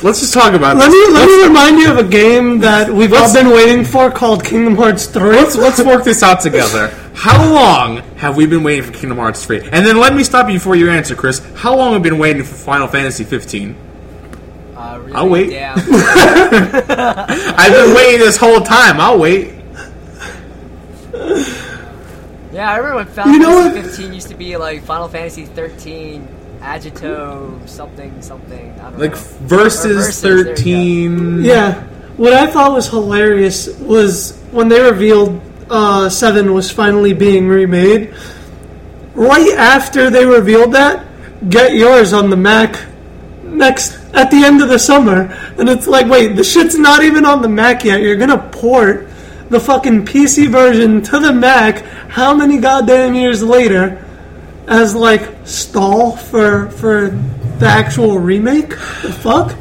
let's 0.03 0.19
just 0.19 0.33
talk 0.33 0.53
about 0.53 0.77
Let 0.77 0.91
this. 0.91 1.07
me 1.09 1.13
let 1.13 1.27
me 1.27 1.47
remind 1.47 1.79
you 1.79 1.89
of 1.91 1.97
a 1.97 2.03
game 2.07 2.59
that 2.59 2.89
we've 2.89 3.13
all 3.13 3.33
been 3.33 3.49
waiting 3.49 3.83
for 3.85 4.11
called 4.11 4.43
Kingdom 4.43 4.75
Hearts 4.75 5.05
3. 5.07 5.21
Let's 5.31 5.55
let's 5.55 5.81
work 5.83 6.03
this 6.03 6.21
out 6.21 6.41
together. 6.41 6.89
How 7.15 7.51
long 7.53 7.97
have 8.17 8.35
we 8.37 8.45
been 8.45 8.63
waiting 8.63 8.83
for 8.83 8.91
Kingdom 8.91 9.17
Hearts 9.17 9.45
3? 9.45 9.61
And 9.71 9.85
then 9.85 9.97
let 9.97 10.13
me 10.13 10.23
stop 10.23 10.47
you 10.47 10.53
before 10.55 10.75
you 10.75 10.89
answer, 10.89 11.15
Chris. 11.15 11.39
How 11.55 11.75
long 11.75 11.93
have 11.93 12.01
we 12.03 12.09
been 12.09 12.19
waiting 12.19 12.43
for 12.43 12.53
Final 12.53 12.87
Fantasy 12.87 13.23
15? 13.23 13.75
Uh, 14.75 14.99
really 15.01 15.13
I'll 15.13 15.29
wait. 15.29 15.49
Damn. 15.51 15.77
I've 15.79 17.71
been 17.71 17.95
waiting 17.95 18.19
this 18.19 18.37
whole 18.37 18.61
time. 18.61 18.99
I'll 18.99 19.19
wait. 19.19 19.53
yeah, 22.51 22.71
I 22.71 22.77
remember 22.77 22.95
when 22.97 23.07
Final 23.07 23.33
You 23.33 23.39
know 23.39 23.63
Fantasy 23.71 23.81
what? 23.81 23.85
15 23.91 24.13
used 24.13 24.27
to 24.29 24.35
be 24.35 24.57
like 24.57 24.83
Final 24.83 25.07
Fantasy 25.07 25.45
13 25.45 26.27
Agito 26.61 27.67
something 27.67 28.21
something. 28.21 28.71
I 28.79 28.89
don't 28.91 28.99
Like 28.99 29.11
know. 29.11 29.17
versus, 29.41 30.19
Versus, 30.19 30.21
there 30.21 30.37
you 30.37 30.43
go. 30.45 30.49
13. 30.55 31.43
Yeah. 31.43 31.83
What 32.17 32.33
I 32.33 32.47
thought 32.47 32.73
was 32.73 32.87
hilarious 32.87 33.67
was 33.79 34.37
when 34.51 34.67
they 34.67 34.79
revealed 34.79 35.41
uh, 35.69 36.09
7 36.09 36.53
was 36.53 36.69
finally 36.69 37.13
being 37.13 37.47
remade. 37.47 38.13
Right 39.15 39.53
after 39.57 40.09
they 40.09 40.25
revealed 40.25 40.73
that, 40.73 41.05
get 41.49 41.73
yours 41.73 42.13
on 42.13 42.29
the 42.29 42.37
Mac 42.37 42.79
next 43.43 43.97
at 44.13 44.29
the 44.29 44.43
end 44.43 44.61
of 44.61 44.69
the 44.69 44.77
summer. 44.79 45.33
And 45.57 45.67
it's 45.67 45.87
like, 45.87 46.07
wait, 46.07 46.35
the 46.35 46.43
shit's 46.43 46.77
not 46.77 47.03
even 47.03 47.25
on 47.25 47.41
the 47.41 47.49
Mac 47.49 47.83
yet. 47.83 48.01
You're 48.01 48.17
gonna 48.17 48.49
port 48.51 49.07
the 49.49 49.59
fucking 49.59 50.05
PC 50.05 50.47
version 50.49 51.01
to 51.03 51.19
the 51.19 51.33
Mac 51.33 51.83
how 52.09 52.33
many 52.33 52.59
goddamn 52.59 53.15
years 53.15 53.41
later 53.43 54.05
as 54.71 54.95
like 54.95 55.29
stall 55.43 56.15
for 56.15 56.69
for 56.71 57.09
the 57.59 57.67
actual 57.67 58.17
remake? 58.17 58.69
The 58.69 59.13
fuck? 59.21 59.55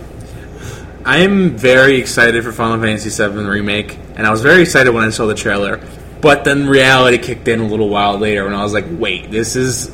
I'm 1.04 1.56
very 1.56 1.96
excited 1.96 2.44
for 2.44 2.52
Final 2.52 2.80
Fantasy 2.80 3.10
VII 3.10 3.40
Remake, 3.40 3.98
and 4.14 4.26
I 4.26 4.30
was 4.30 4.42
very 4.42 4.62
excited 4.62 4.94
when 4.94 5.04
I 5.04 5.10
saw 5.10 5.26
the 5.26 5.34
trailer. 5.34 5.80
But 6.20 6.44
then 6.44 6.68
reality 6.68 7.18
kicked 7.18 7.48
in 7.48 7.60
a 7.60 7.66
little 7.66 7.88
while 7.88 8.18
later, 8.18 8.46
and 8.46 8.54
I 8.54 8.62
was 8.62 8.72
like, 8.72 8.84
wait, 8.88 9.30
this 9.30 9.56
is 9.56 9.90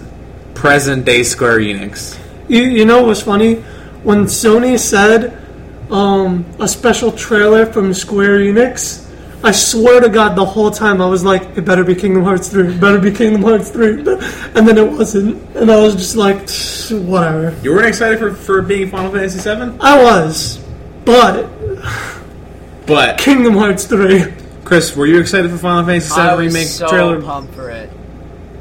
present 0.54 1.04
day 1.04 1.22
Square 1.22 1.60
Enix. 1.60 2.18
You, 2.48 2.62
you 2.62 2.84
know 2.84 2.98
what 2.98 3.06
was 3.06 3.22
funny? 3.22 3.54
When 4.02 4.24
Sony 4.24 4.78
said 4.78 5.38
um, 5.90 6.44
a 6.58 6.68
special 6.68 7.12
trailer 7.12 7.64
from 7.64 7.94
Square 7.94 8.40
Enix, 8.40 9.05
I 9.44 9.52
swear 9.52 10.00
to 10.00 10.08
God, 10.08 10.34
the 10.36 10.44
whole 10.44 10.70
time 10.70 11.00
I 11.00 11.06
was 11.06 11.22
like, 11.24 11.42
it 11.56 11.64
better 11.64 11.84
be 11.84 11.94
Kingdom 11.94 12.24
Hearts 12.24 12.48
3, 12.48 12.68
it 12.74 12.80
better 12.80 12.98
be 12.98 13.12
Kingdom 13.12 13.42
Hearts 13.42 13.70
3. 13.70 13.90
And 14.54 14.66
then 14.66 14.78
it 14.78 14.90
wasn't. 14.90 15.40
And 15.56 15.70
I 15.70 15.80
was 15.80 15.94
just 15.94 16.16
like, 16.16 16.38
whatever. 17.06 17.54
You 17.62 17.72
weren't 17.72 17.86
excited 17.86 18.18
for, 18.18 18.34
for 18.34 18.62
being 18.62 18.90
Final 18.90 19.12
Fantasy 19.12 19.38
7? 19.38 19.78
I 19.80 20.02
was. 20.02 20.58
But 21.04 21.48
But, 22.86 23.18
Kingdom 23.18 23.54
Hearts 23.54 23.84
3. 23.86 24.24
Chris, 24.64 24.96
were 24.96 25.06
you 25.06 25.20
excited 25.20 25.50
for 25.50 25.58
Final 25.58 25.84
Fantasy 25.84 26.12
VII 26.14 26.20
I 26.20 26.34
was 26.34 26.46
Remake 26.54 26.66
so 26.68 26.88
trailer? 26.88 27.22
pumped 27.22 27.54
for 27.54 27.70
it. 27.70 27.90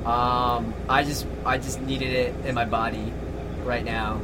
Um, 0.06 0.74
I 0.88 1.04
just 1.04 1.26
I 1.46 1.58
just 1.58 1.82
needed 1.82 2.10
it 2.14 2.36
in 2.46 2.54
my 2.54 2.66
body 2.66 3.12
right 3.64 3.84
now. 3.84 4.22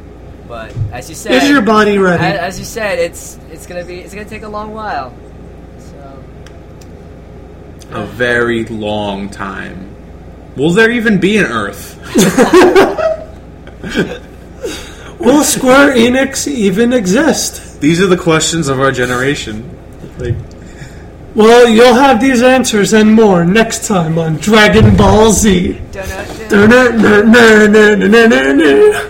But 0.48 0.76
as 0.92 1.10
you 1.10 1.16
said, 1.16 1.32
Is 1.42 1.50
your 1.50 1.64
body 1.64 1.96
a- 1.96 2.02
ready? 2.02 2.24
As 2.24 2.60
you 2.60 2.66
said, 2.66 3.00
it's 3.00 3.40
it's 3.50 3.66
gonna 3.66 3.84
be 3.84 4.00
it's 4.02 4.14
gonna 4.14 4.30
take 4.30 4.44
a 4.44 4.48
long 4.48 4.74
while. 4.76 5.12
So 7.92 8.04
A 8.04 8.06
very 8.06 8.66
long 8.66 9.30
time. 9.30 9.90
Will 10.56 10.72
there 10.72 10.92
even 10.92 11.20
be 11.20 11.38
an 11.38 11.46
Earth? 11.46 11.98
Will 15.20 15.44
Square 15.44 15.96
Enix 15.96 16.48
even 16.48 16.94
exist? 16.94 17.80
These 17.82 18.02
are 18.02 18.08
the 18.08 18.18
questions 18.18 18.68
of 18.68 18.80
our 18.80 18.92
generation. 18.92 19.78
Like, 20.18 20.36
Well, 21.36 21.70
you'll 21.70 21.94
have 21.94 22.20
these 22.20 22.42
answers 22.42 22.94
and 22.94 23.14
more 23.14 23.46
next 23.46 23.88
time 23.88 24.18
on 24.18 24.38
Dragon 24.38 24.96
Ball 24.96 25.32
Z. 25.32 25.80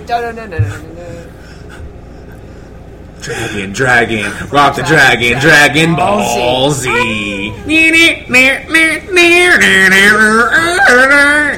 Dun-dun-dun. 0.06 0.91
Dragon, 3.22 3.72
dragon, 3.72 4.32
rock 4.50 4.76
the 4.76 4.82
dragon, 4.84 5.40
Dragon 5.40 5.96
Ball 5.96 6.72
Z. 6.72 6.90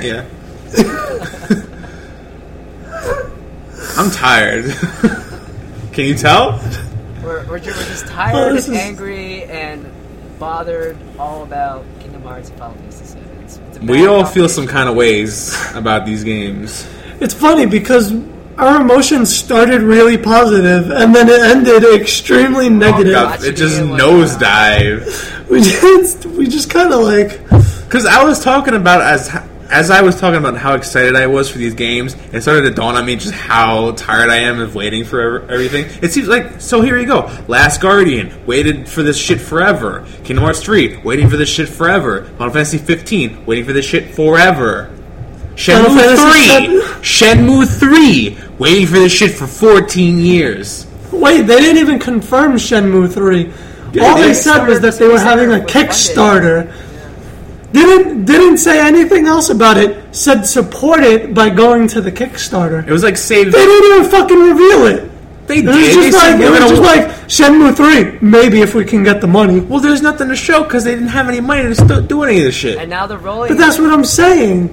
Yeah. 0.03 0.25
I'm 3.97 4.11
tired. 4.11 4.65
Can 5.93 6.05
you 6.05 6.15
tell? 6.15 6.59
We're, 7.23 7.43
we're, 7.45 7.49
we're 7.51 7.59
just 7.59 8.07
tired 8.07 8.57
this 8.57 8.67
and 8.67 8.75
is- 8.75 8.81
angry 8.81 9.43
and 9.43 9.89
bothered 10.39 10.97
all 11.17 11.43
about 11.43 11.85
Kingdom 12.01 12.23
Hearts 12.23 12.49
and 12.49 12.59
Final 12.59 12.75
Fantasy 12.75 13.17
VII. 13.19 13.25
It's, 13.43 13.57
it's 13.69 13.77
a 13.77 13.81
We 13.81 14.07
all 14.07 14.25
feel 14.25 14.49
some 14.49 14.67
kind 14.67 14.89
of 14.89 14.95
ways 14.95 15.55
about 15.75 16.05
these 16.05 16.23
games. 16.23 16.87
It's 17.21 17.33
funny 17.33 17.65
because 17.67 18.11
our 18.57 18.81
emotions 18.81 19.35
started 19.35 19.81
really 19.81 20.17
positive 20.17 20.91
and 20.91 21.13
then 21.15 21.27
it 21.29 21.41
ended 21.41 21.83
extremely 21.99 22.67
oh, 22.67 22.69
negative. 22.69 23.13
God, 23.13 23.43
it 23.43 23.55
just 23.55 23.81
Watching 23.81 23.95
it, 23.95 23.99
nosedive. 23.99 25.49
we 25.49 25.61
just 25.61 26.25
we 26.25 26.47
just 26.47 26.69
kind 26.69 26.93
of 26.93 27.01
like 27.01 27.41
Because 27.85 28.05
I 28.05 28.23
was 28.23 28.43
talking 28.43 28.73
about 28.75 29.01
as 29.01 29.29
as 29.69 29.89
I 29.89 30.03
was 30.03 30.19
talking 30.19 30.37
about 30.37 30.55
how 30.55 30.75
excited 30.75 31.15
I 31.15 31.25
was 31.25 31.49
for 31.49 31.57
these 31.57 31.73
games, 31.73 32.15
it 32.31 32.41
started 32.41 32.61
to 32.61 32.71
dawn 32.71 32.95
on 32.95 33.07
me 33.07 33.15
just 33.15 33.33
how 33.33 33.93
tired 33.93 34.29
I 34.29 34.35
am 34.37 34.59
of 34.59 34.75
waiting 34.75 35.03
for 35.03 35.49
everything. 35.49 35.85
It 36.03 36.11
seems 36.11 36.27
like 36.27 36.61
so. 36.61 36.81
Here 36.81 36.99
you 36.99 37.07
go. 37.07 37.21
Last 37.47 37.81
Guardian 37.81 38.45
waited 38.45 38.87
for 38.87 39.01
this 39.01 39.17
shit 39.17 39.41
forever. 39.41 40.05
Kingdom 40.23 40.43
Hearts 40.43 40.61
three 40.61 40.97
waiting 40.97 41.27
for 41.27 41.37
this 41.37 41.49
shit 41.49 41.69
forever. 41.69 42.25
Final 42.37 42.53
Fantasy 42.53 42.77
fifteen 42.77 43.43
waiting 43.47 43.65
for 43.65 43.73
this 43.73 43.85
shit 43.85 44.13
forever. 44.13 44.91
Final 45.55 45.89
Shenmue 45.91 45.95
Fantasy 46.17 46.65
three, 46.67 46.81
Shenmue 47.01 47.79
three 47.79 48.37
waiting 48.59 48.87
for 48.87 48.93
this 48.93 49.11
shit 49.11 49.31
for 49.31 49.47
fourteen 49.47 50.19
years. 50.19 50.87
wait. 51.11 51.43
They 51.43 51.59
didn't 51.59 51.77
even 51.77 51.99
confirm 51.99 52.53
Shenmue 52.55 53.11
three. 53.13 53.51
Yeah, 53.93 54.03
All 54.07 54.15
they 54.17 54.29
they 54.29 54.33
said 54.33 54.65
was 54.67 54.79
that 54.81 54.95
they 54.97 55.07
were 55.07 55.19
having 55.19 55.49
a 55.51 55.59
was 55.63 55.71
funded. 55.71 55.89
Kickstarter. 55.91 56.73
Didn't 57.71 58.25
didn't 58.25 58.57
say 58.57 58.79
anything 58.79 59.25
else 59.27 59.49
about 59.49 59.77
it. 59.77 60.15
Said 60.15 60.43
support 60.43 61.01
it 61.01 61.33
by 61.33 61.49
going 61.49 61.87
to 61.89 62.01
the 62.01 62.11
Kickstarter. 62.11 62.85
It 62.87 62.91
was 62.91 63.03
like 63.03 63.17
save. 63.17 63.51
They 63.51 63.65
didn't 63.65 63.95
even 63.99 64.11
fucking 64.11 64.39
reveal 64.39 64.85
it. 64.87 65.11
They 65.47 65.57
It 65.57 65.65
did. 65.65 65.67
was 65.67 65.75
They 65.75 65.93
just 66.11 66.19
said 66.19 66.31
like 66.39 66.41
it 66.41 66.49
was 66.49 66.59
gonna- 66.59 66.69
just 66.69 66.81
like 66.81 67.27
Shenmue 67.27 67.75
three. 67.75 68.17
Maybe 68.21 68.61
if 68.61 68.73
we 68.75 68.85
can 68.85 69.03
get 69.03 69.21
the 69.21 69.27
money. 69.27 69.59
well, 69.59 69.79
there's 69.79 70.01
nothing 70.01 70.29
to 70.29 70.35
show 70.35 70.63
because 70.63 70.83
they 70.83 70.91
didn't 70.91 71.09
have 71.09 71.27
any 71.27 71.41
money 71.41 71.63
to 71.63 71.75
st- 71.75 72.07
do 72.07 72.23
any 72.23 72.37
of 72.39 72.43
this 72.45 72.55
shit. 72.55 72.77
And 72.77 72.89
now 72.89 73.05
they're 73.07 73.17
rolling. 73.17 73.49
But 73.49 73.57
that's 73.57 73.77
what 73.79 73.91
I'm 73.91 74.05
saying. 74.05 74.69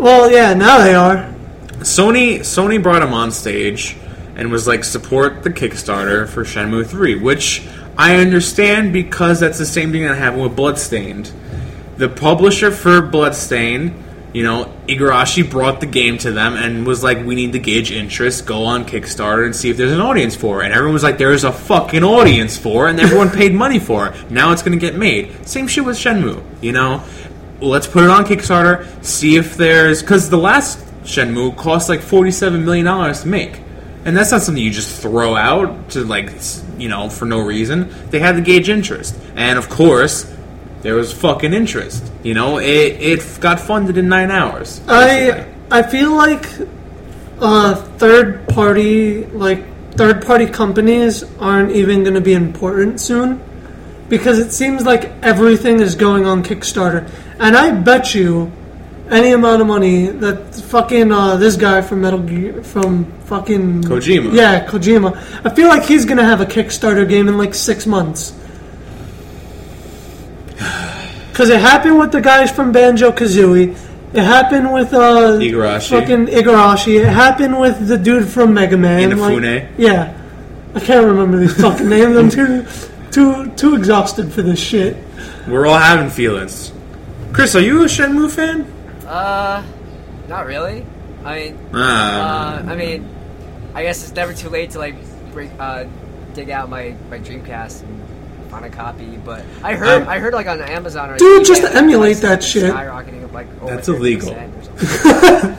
Well, 0.00 0.30
yeah, 0.30 0.54
now 0.54 0.78
they 0.78 0.94
are. 0.94 1.30
Sony 1.80 2.38
Sony 2.38 2.82
brought 2.82 3.02
him 3.02 3.12
on 3.12 3.30
stage 3.30 3.98
and 4.34 4.50
was 4.50 4.66
like 4.66 4.82
support 4.82 5.42
the 5.42 5.50
Kickstarter 5.50 6.26
for 6.26 6.42
Shenmue 6.42 6.86
3, 6.86 7.16
which 7.16 7.68
I 7.98 8.16
understand 8.16 8.94
because 8.94 9.40
that's 9.40 9.58
the 9.58 9.66
same 9.66 9.92
thing 9.92 10.04
that 10.04 10.16
happened 10.16 10.42
with 10.42 10.56
Bloodstained. 10.56 11.30
The 11.98 12.08
publisher 12.08 12.70
for 12.70 13.02
Bloodstained, 13.02 13.92
you 14.32 14.42
know, 14.42 14.72
Igarashi 14.88 15.48
brought 15.48 15.80
the 15.80 15.86
game 15.86 16.16
to 16.18 16.32
them 16.32 16.54
and 16.54 16.86
was 16.86 17.04
like, 17.04 17.22
"We 17.26 17.34
need 17.34 17.52
to 17.52 17.58
gauge 17.58 17.92
interest. 17.92 18.46
Go 18.46 18.64
on 18.64 18.86
Kickstarter 18.86 19.44
and 19.44 19.54
see 19.54 19.68
if 19.68 19.76
there's 19.76 19.92
an 19.92 20.00
audience 20.00 20.34
for 20.34 20.62
it." 20.62 20.66
And 20.66 20.72
everyone 20.72 20.94
was 20.94 21.02
like, 21.02 21.18
"There's 21.18 21.44
a 21.44 21.52
fucking 21.52 22.04
audience 22.04 22.56
for 22.56 22.86
it," 22.86 22.92
and 22.92 23.00
everyone 23.00 23.28
paid 23.42 23.52
money 23.52 23.78
for 23.78 24.06
it. 24.06 24.30
Now 24.30 24.52
it's 24.52 24.62
going 24.62 24.78
to 24.78 24.78
get 24.78 24.96
made. 24.96 25.46
Same 25.46 25.66
shit 25.66 25.84
with 25.84 25.98
Shenmue, 25.98 26.42
you 26.62 26.72
know. 26.72 27.02
Let's 27.60 27.86
put 27.86 28.04
it 28.04 28.10
on 28.10 28.24
Kickstarter. 28.24 28.86
See 29.04 29.36
if 29.36 29.56
there's 29.56 30.02
because 30.02 30.30
the 30.30 30.38
last 30.38 30.78
Shenmue 31.04 31.56
cost 31.56 31.88
like 31.88 32.00
forty-seven 32.00 32.64
million 32.64 32.86
dollars 32.86 33.22
to 33.22 33.28
make, 33.28 33.60
and 34.04 34.16
that's 34.16 34.32
not 34.32 34.42
something 34.42 34.62
you 34.62 34.70
just 34.70 35.00
throw 35.02 35.36
out 35.36 35.90
to 35.90 36.04
like 36.04 36.32
you 36.78 36.88
know 36.88 37.08
for 37.08 37.26
no 37.26 37.40
reason. 37.40 37.92
They 38.10 38.18
had 38.18 38.36
to 38.36 38.40
gauge 38.40 38.68
interest, 38.68 39.16
and 39.36 39.58
of 39.58 39.68
course, 39.68 40.32
there 40.82 40.94
was 40.94 41.12
fucking 41.12 41.52
interest. 41.52 42.10
You 42.22 42.34
know, 42.34 42.58
it 42.58 43.00
it 43.00 43.38
got 43.40 43.60
funded 43.60 43.96
in 43.98 44.08
nine 44.08 44.30
hours. 44.30 44.80
I. 44.88 45.46
I 45.72 45.84
feel 45.84 46.16
like 46.16 46.48
uh, 47.40 47.76
third 47.98 48.48
party 48.48 49.24
like 49.26 49.64
third 49.94 50.26
party 50.26 50.46
companies 50.46 51.22
aren't 51.38 51.70
even 51.72 52.02
going 52.02 52.14
to 52.14 52.20
be 52.20 52.32
important 52.32 53.00
soon 53.00 53.40
because 54.10 54.38
it 54.38 54.52
seems 54.52 54.84
like 54.84 55.04
everything 55.22 55.80
is 55.80 55.94
going 55.94 56.26
on 56.26 56.42
Kickstarter, 56.42 57.08
and 57.38 57.56
I 57.56 57.70
bet 57.70 58.14
you 58.14 58.52
any 59.08 59.32
amount 59.32 59.62
of 59.62 59.66
money 59.66 60.06
that 60.06 60.54
fucking 60.54 61.10
uh, 61.10 61.36
this 61.36 61.56
guy 61.56 61.80
from 61.80 62.02
Metal 62.02 62.18
Gear 62.18 62.62
from 62.62 63.06
fucking 63.24 63.82
Kojima. 63.84 64.34
yeah 64.34 64.66
Kojima. 64.66 65.16
I 65.44 65.54
feel 65.54 65.68
like 65.68 65.84
he's 65.84 66.04
going 66.04 66.18
to 66.18 66.24
have 66.24 66.40
a 66.40 66.46
Kickstarter 66.46 67.08
game 67.08 67.28
in 67.28 67.38
like 67.38 67.54
six 67.54 67.86
months. 67.86 68.34
Because 71.30 71.48
it 71.48 71.60
happened 71.60 71.98
with 71.98 72.12
the 72.12 72.20
guys 72.20 72.50
from 72.50 72.70
Banjo 72.70 73.12
Kazooie. 73.12 73.74
It 74.12 74.22
happened 74.22 74.74
with 74.74 74.92
uh, 74.92 75.38
Igarashi. 75.38 75.88
fucking 75.88 76.26
Igarashi. 76.26 77.00
It 77.00 77.06
happened 77.06 77.58
with 77.58 77.88
the 77.88 77.96
dude 77.96 78.28
from 78.28 78.52
Mega 78.52 78.76
Man. 78.76 79.10
Inafune. 79.10 79.62
Like, 79.62 79.70
yeah, 79.78 80.12
I 80.74 80.80
can't 80.80 81.06
remember 81.06 81.38
these 81.38 81.58
fucking 81.58 81.88
names. 81.88 82.14
I'm 82.14 82.28
too 82.28 82.66
too 83.10 83.50
too 83.56 83.74
exhausted 83.74 84.32
for 84.32 84.42
this 84.42 84.58
shit. 84.60 84.96
We're 85.48 85.66
all 85.66 85.78
having 85.78 86.10
feelings. 86.10 86.72
Chris, 87.32 87.54
are 87.54 87.60
you 87.60 87.82
a 87.82 87.86
Shenmue 87.86 88.30
fan? 88.30 88.62
Uh, 89.06 89.62
not 90.28 90.46
really. 90.46 90.84
I 91.24 91.34
mean, 91.38 91.58
Ah. 91.74 92.58
uh, 92.58 92.70
I 92.70 92.76
mean, 92.76 93.08
I 93.74 93.82
guess 93.82 94.02
it's 94.02 94.14
never 94.14 94.32
too 94.32 94.48
late 94.48 94.70
to 94.70 94.78
like 94.78 94.94
break, 95.32 95.50
uh, 95.58 95.84
dig 96.34 96.50
out 96.50 96.68
my, 96.70 96.94
my 97.10 97.18
Dreamcast 97.18 97.82
and 97.82 98.50
find 98.50 98.64
a 98.64 98.70
copy. 98.70 99.16
But 99.24 99.44
I 99.62 99.74
heard 99.74 100.02
Um, 100.02 100.08
I 100.08 100.18
heard 100.18 100.32
like 100.34 100.46
on 100.46 100.60
Amazon 100.60 101.10
or 101.10 101.16
Dude, 101.18 101.42
eBay, 101.42 101.46
just 101.46 101.62
like, 101.62 101.74
emulate 101.74 102.20
prices 102.20 102.22
that 102.22 102.42
shit. 102.44 102.72
Skyrocketing 102.72 103.24
up 103.24 103.32
like 103.32 103.46
over 103.62 103.74
That's 103.74 103.88
illegal. 103.88 104.30
30% 104.30 104.56
or 104.56 104.62
something. 104.86 105.56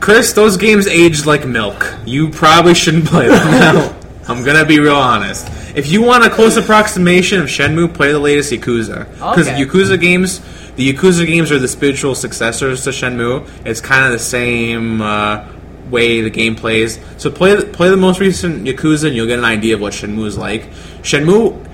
Chris, 0.00 0.32
those 0.32 0.56
games 0.56 0.86
aged 0.86 1.26
like 1.26 1.46
milk. 1.46 1.94
You 2.06 2.30
probably 2.30 2.74
shouldn't 2.74 3.06
play 3.06 3.28
them 3.28 3.50
now. 3.50 3.94
I'm 4.28 4.44
gonna 4.44 4.64
be 4.64 4.78
real 4.78 4.94
honest. 4.96 5.46
If 5.78 5.90
you 5.92 6.02
want 6.02 6.24
a 6.24 6.30
close 6.30 6.56
approximation 6.56 7.40
of 7.40 7.46
Shenmue, 7.46 7.94
play 7.94 8.10
the 8.12 8.18
latest 8.18 8.52
Yakuza. 8.52 9.08
Because 9.14 9.46
Okay. 9.48 9.64
Yakuza 9.64 10.00
games, 10.00 10.40
the 10.76 10.92
Yakuza 10.92 11.24
games 11.26 11.52
are 11.52 11.58
the 11.58 11.68
spiritual 11.68 12.14
successors 12.14 12.82
to 12.84 12.90
Shenmue. 12.90 13.48
It's 13.64 13.80
kind 13.80 14.04
of 14.04 14.10
the 14.12 14.18
same 14.18 15.00
uh, 15.00 15.44
way 15.88 16.20
the 16.20 16.30
game 16.30 16.56
plays. 16.56 16.98
So 17.16 17.30
play 17.30 17.54
the, 17.54 17.64
play 17.64 17.90
the 17.90 17.96
most 17.96 18.18
recent 18.20 18.64
Yakuza, 18.66 19.06
and 19.06 19.14
you'll 19.16 19.26
get 19.28 19.38
an 19.38 19.44
idea 19.44 19.74
of 19.76 19.80
what 19.80 19.92
Shenmue 19.92 20.26
is 20.26 20.36
like. 20.36 20.68
Shenmue, 21.02 21.64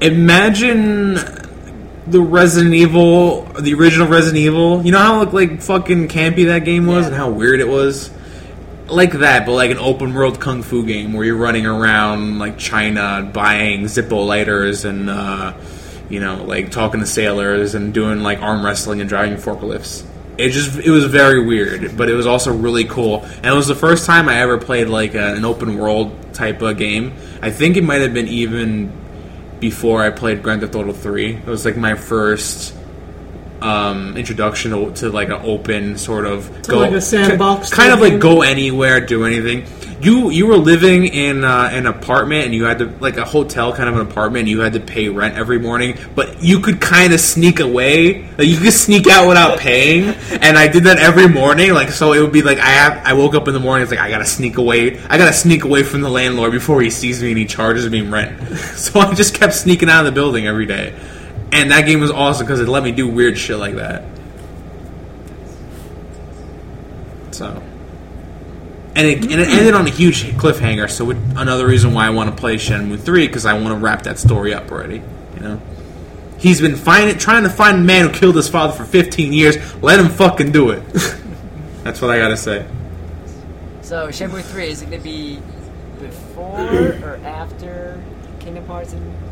imagine 0.00 1.14
the 2.06 2.20
Resident 2.20 2.74
Evil, 2.74 3.42
the 3.60 3.74
original 3.74 4.08
Resident 4.08 4.38
Evil. 4.38 4.84
You 4.84 4.92
know 4.92 4.98
how 4.98 5.24
like 5.30 5.62
fucking 5.62 6.08
campy 6.08 6.46
that 6.46 6.64
game 6.64 6.86
was 6.86 7.02
Yeah. 7.02 7.06
and 7.08 7.16
how 7.16 7.30
weird 7.30 7.60
it 7.60 7.68
was. 7.68 8.10
Like 8.92 9.12
that, 9.12 9.46
but 9.46 9.52
like 9.52 9.70
an 9.70 9.78
open 9.78 10.12
world 10.12 10.38
kung 10.38 10.62
fu 10.62 10.84
game 10.84 11.14
where 11.14 11.24
you're 11.24 11.34
running 11.34 11.64
around 11.64 12.38
like 12.38 12.58
China, 12.58 13.28
buying 13.32 13.84
Zippo 13.84 14.26
lighters 14.26 14.84
and 14.84 15.08
uh, 15.08 15.54
you 16.10 16.20
know 16.20 16.44
like 16.44 16.70
talking 16.70 17.00
to 17.00 17.06
sailors 17.06 17.74
and 17.74 17.94
doing 17.94 18.20
like 18.20 18.42
arm 18.42 18.62
wrestling 18.62 19.00
and 19.00 19.08
driving 19.08 19.38
forklifts. 19.38 20.04
It 20.36 20.50
just 20.50 20.78
it 20.78 20.90
was 20.90 21.06
very 21.06 21.42
weird, 21.42 21.96
but 21.96 22.10
it 22.10 22.14
was 22.14 22.26
also 22.26 22.54
really 22.54 22.84
cool. 22.84 23.22
And 23.22 23.46
it 23.46 23.54
was 23.54 23.66
the 23.66 23.74
first 23.74 24.04
time 24.04 24.28
I 24.28 24.40
ever 24.40 24.58
played 24.58 24.88
like 24.88 25.14
a, 25.14 25.34
an 25.36 25.46
open 25.46 25.78
world 25.78 26.34
type 26.34 26.60
of 26.60 26.76
game. 26.76 27.14
I 27.40 27.50
think 27.50 27.78
it 27.78 27.84
might 27.84 28.02
have 28.02 28.12
been 28.12 28.28
even 28.28 28.92
before 29.58 30.02
I 30.02 30.10
played 30.10 30.42
Grand 30.42 30.60
Theft 30.60 30.74
Auto 30.74 30.92
3. 30.92 31.36
It 31.36 31.46
was 31.46 31.64
like 31.64 31.78
my 31.78 31.94
first 31.94 32.74
um, 33.62 34.16
introduction 34.16 34.72
to, 34.72 34.92
to 35.00 35.08
like 35.10 35.28
an 35.28 35.40
open 35.42 35.96
sort 35.96 36.26
of 36.26 36.62
To 36.62 36.76
like 36.76 36.92
a 36.92 37.00
sandbox 37.00 37.70
ki- 37.70 37.76
kind 37.76 37.92
of 37.92 38.00
like 38.00 38.18
go 38.20 38.42
anywhere, 38.42 39.00
do 39.00 39.24
anything. 39.24 39.66
You 40.02 40.30
you 40.30 40.48
were 40.48 40.56
living 40.56 41.04
in 41.04 41.44
uh, 41.44 41.68
an 41.72 41.86
apartment 41.86 42.46
and 42.46 42.52
you 42.52 42.64
had 42.64 42.80
to 42.80 42.86
like 42.98 43.18
a 43.18 43.24
hotel 43.24 43.72
kind 43.72 43.88
of 43.88 43.94
an 43.94 44.00
apartment. 44.00 44.40
And 44.40 44.48
you 44.48 44.58
had 44.58 44.72
to 44.72 44.80
pay 44.80 45.08
rent 45.08 45.36
every 45.36 45.60
morning, 45.60 45.96
but 46.16 46.42
you 46.42 46.58
could 46.58 46.80
kind 46.80 47.12
of 47.12 47.20
sneak 47.20 47.60
away. 47.60 48.22
Like 48.36 48.48
you 48.48 48.58
could 48.58 48.72
sneak 48.72 49.06
out 49.06 49.28
without 49.28 49.60
paying. 49.60 50.08
And 50.40 50.58
I 50.58 50.66
did 50.66 50.84
that 50.84 50.98
every 50.98 51.28
morning. 51.28 51.72
Like 51.72 51.90
so, 51.90 52.14
it 52.14 52.20
would 52.20 52.32
be 52.32 52.42
like 52.42 52.58
I 52.58 52.66
have. 52.70 53.06
I 53.06 53.12
woke 53.12 53.36
up 53.36 53.46
in 53.46 53.54
the 53.54 53.60
morning. 53.60 53.84
It's 53.84 53.92
like 53.92 54.00
I 54.00 54.10
gotta 54.10 54.24
sneak 54.26 54.56
away. 54.56 54.98
I 55.08 55.18
gotta 55.18 55.32
sneak 55.32 55.62
away 55.62 55.84
from 55.84 56.00
the 56.00 56.10
landlord 56.10 56.50
before 56.50 56.82
he 56.82 56.90
sees 56.90 57.22
me 57.22 57.28
and 57.28 57.38
he 57.38 57.44
charges 57.46 57.88
me 57.88 58.00
rent. 58.00 58.40
So 58.82 58.98
I 58.98 59.14
just 59.14 59.34
kept 59.34 59.54
sneaking 59.54 59.88
out 59.88 60.00
of 60.00 60.06
the 60.06 60.12
building 60.20 60.48
every 60.48 60.66
day. 60.66 60.98
And 61.52 61.70
that 61.70 61.84
game 61.84 62.00
was 62.00 62.10
awesome 62.10 62.46
because 62.46 62.60
it 62.60 62.68
let 62.68 62.82
me 62.82 62.92
do 62.92 63.06
weird 63.06 63.36
shit 63.36 63.58
like 63.58 63.74
that. 63.76 64.04
So, 67.30 67.62
and 68.94 69.06
it, 69.06 69.22
and 69.22 69.40
it 69.40 69.48
ended 69.48 69.74
on 69.74 69.86
a 69.86 69.90
huge 69.90 70.24
cliffhanger. 70.32 70.90
So 70.90 71.10
it, 71.10 71.16
another 71.36 71.66
reason 71.66 71.92
why 71.92 72.06
I 72.06 72.10
want 72.10 72.30
to 72.30 72.36
play 72.36 72.56
Shenmue 72.56 72.98
three 73.00 73.26
because 73.26 73.44
I 73.44 73.52
want 73.52 73.68
to 73.68 73.76
wrap 73.76 74.02
that 74.04 74.18
story 74.18 74.54
up 74.54 74.72
already. 74.72 75.02
You 75.34 75.40
know, 75.40 75.60
he's 76.38 76.60
been 76.60 76.76
find, 76.76 77.18
trying 77.20 77.42
to 77.42 77.50
find 77.50 77.78
a 77.78 77.80
man 77.80 78.08
who 78.08 78.14
killed 78.14 78.36
his 78.36 78.48
father 78.48 78.72
for 78.72 78.84
15 78.84 79.32
years. 79.32 79.56
Let 79.82 80.00
him 80.00 80.08
fucking 80.08 80.52
do 80.52 80.70
it. 80.70 80.82
That's 81.84 82.00
what 82.00 82.10
I 82.10 82.18
gotta 82.18 82.36
say. 82.36 82.66
So 83.82 84.08
Shenmue 84.08 84.42
three 84.42 84.68
is 84.68 84.80
it 84.80 84.86
gonna 84.86 85.02
be 85.02 85.38
before 86.00 86.60
or 87.02 87.20
after 87.24 88.02
Kingdom 88.40 88.66
Hearts 88.66 88.92
and 88.92 89.31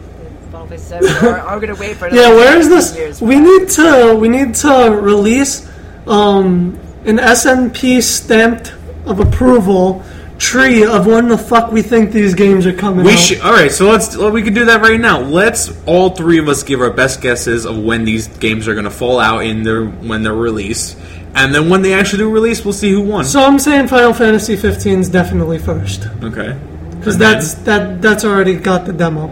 Final 0.51 0.67
Fantasy 0.67 0.89
Seven, 0.89 1.27
or 1.27 1.39
are 1.39 1.59
we 1.59 1.67
gonna 1.67 1.79
wait 1.81 1.97
for 1.97 2.07
another 2.07 2.23
Yeah, 2.23 2.29
where 2.35 2.57
is 2.59 2.69
this? 2.69 2.97
years 2.97 3.21
We 3.23 3.37
for 3.37 3.41
need 3.43 3.69
to 3.71 4.15
we 4.19 4.29
need 4.29 4.55
to 4.57 4.99
release 5.01 5.69
um, 6.07 6.79
an 7.05 7.19
SNP 7.19 8.03
stamped 8.03 8.73
of 9.07 9.21
approval 9.21 10.03
tree 10.39 10.85
of 10.85 11.07
when 11.07 11.29
the 11.29 11.37
fuck 11.39 11.71
we 11.71 11.83
think 11.83 12.13
these 12.13 12.35
games 12.35 12.67
are 12.67 12.73
coming 12.73 13.05
We 13.05 13.13
out. 13.13 13.19
should. 13.19 13.41
All 13.43 13.53
right, 13.53 13.71
so 13.71 13.89
let's. 13.91 14.17
Well, 14.17 14.31
we 14.31 14.43
can 14.43 14.55
do 14.55 14.65
that 14.67 14.81
right 14.81 14.99
now. 14.99 15.21
Let's 15.21 15.71
all 15.87 16.11
three 16.11 16.39
of 16.39 16.49
us 16.49 16.63
give 16.63 16.81
our 16.81 16.91
best 16.91 17.21
guesses 17.21 17.65
of 17.67 17.79
when 17.79 18.05
these 18.05 18.27
games 18.27 18.67
are 18.67 18.73
going 18.75 18.85
to 18.85 18.91
fall 18.91 19.21
out 19.21 19.45
in 19.45 19.63
their 19.63 19.85
when 19.85 20.23
they're 20.23 20.35
released, 20.35 20.97
and 21.35 21.55
then 21.55 21.69
when 21.69 21.83
they 21.83 21.93
actually 21.93 22.19
do 22.21 22.31
release, 22.31 22.65
we'll 22.65 22.73
see 22.73 22.91
who 22.91 23.03
won. 23.03 23.25
So 23.25 23.43
I'm 23.45 23.59
saying 23.59 23.89
Final 23.89 24.15
Fantasy 24.15 24.57
15 24.57 25.01
is 25.01 25.09
definitely 25.11 25.59
first 25.59 26.07
okay. 26.23 26.59
because 26.99 27.19
that's 27.19 27.55
that 27.65 28.01
that's 28.03 28.25
already 28.25 28.57
got 28.57 28.87
the 28.87 28.93
demo. 28.95 29.31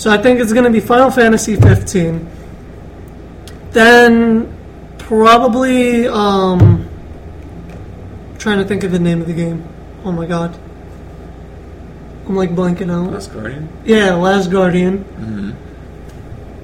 So 0.00 0.10
I 0.10 0.16
think 0.16 0.40
it's 0.40 0.54
going 0.54 0.64
to 0.64 0.70
be 0.70 0.80
Final 0.80 1.10
Fantasy 1.10 1.56
15. 1.56 2.26
Then 3.72 4.56
probably 4.96 6.08
um 6.08 6.88
trying 8.38 8.60
to 8.60 8.64
think 8.64 8.82
of 8.82 8.92
the 8.92 8.98
name 8.98 9.20
of 9.20 9.26
the 9.26 9.34
game. 9.34 9.62
Oh 10.02 10.10
my 10.10 10.24
god. 10.24 10.58
I'm 12.26 12.34
like 12.34 12.48
blanking 12.48 12.90
out. 12.90 13.12
Last 13.12 13.34
Guardian. 13.34 13.68
Yeah, 13.84 14.14
Last 14.14 14.50
Guardian. 14.50 15.04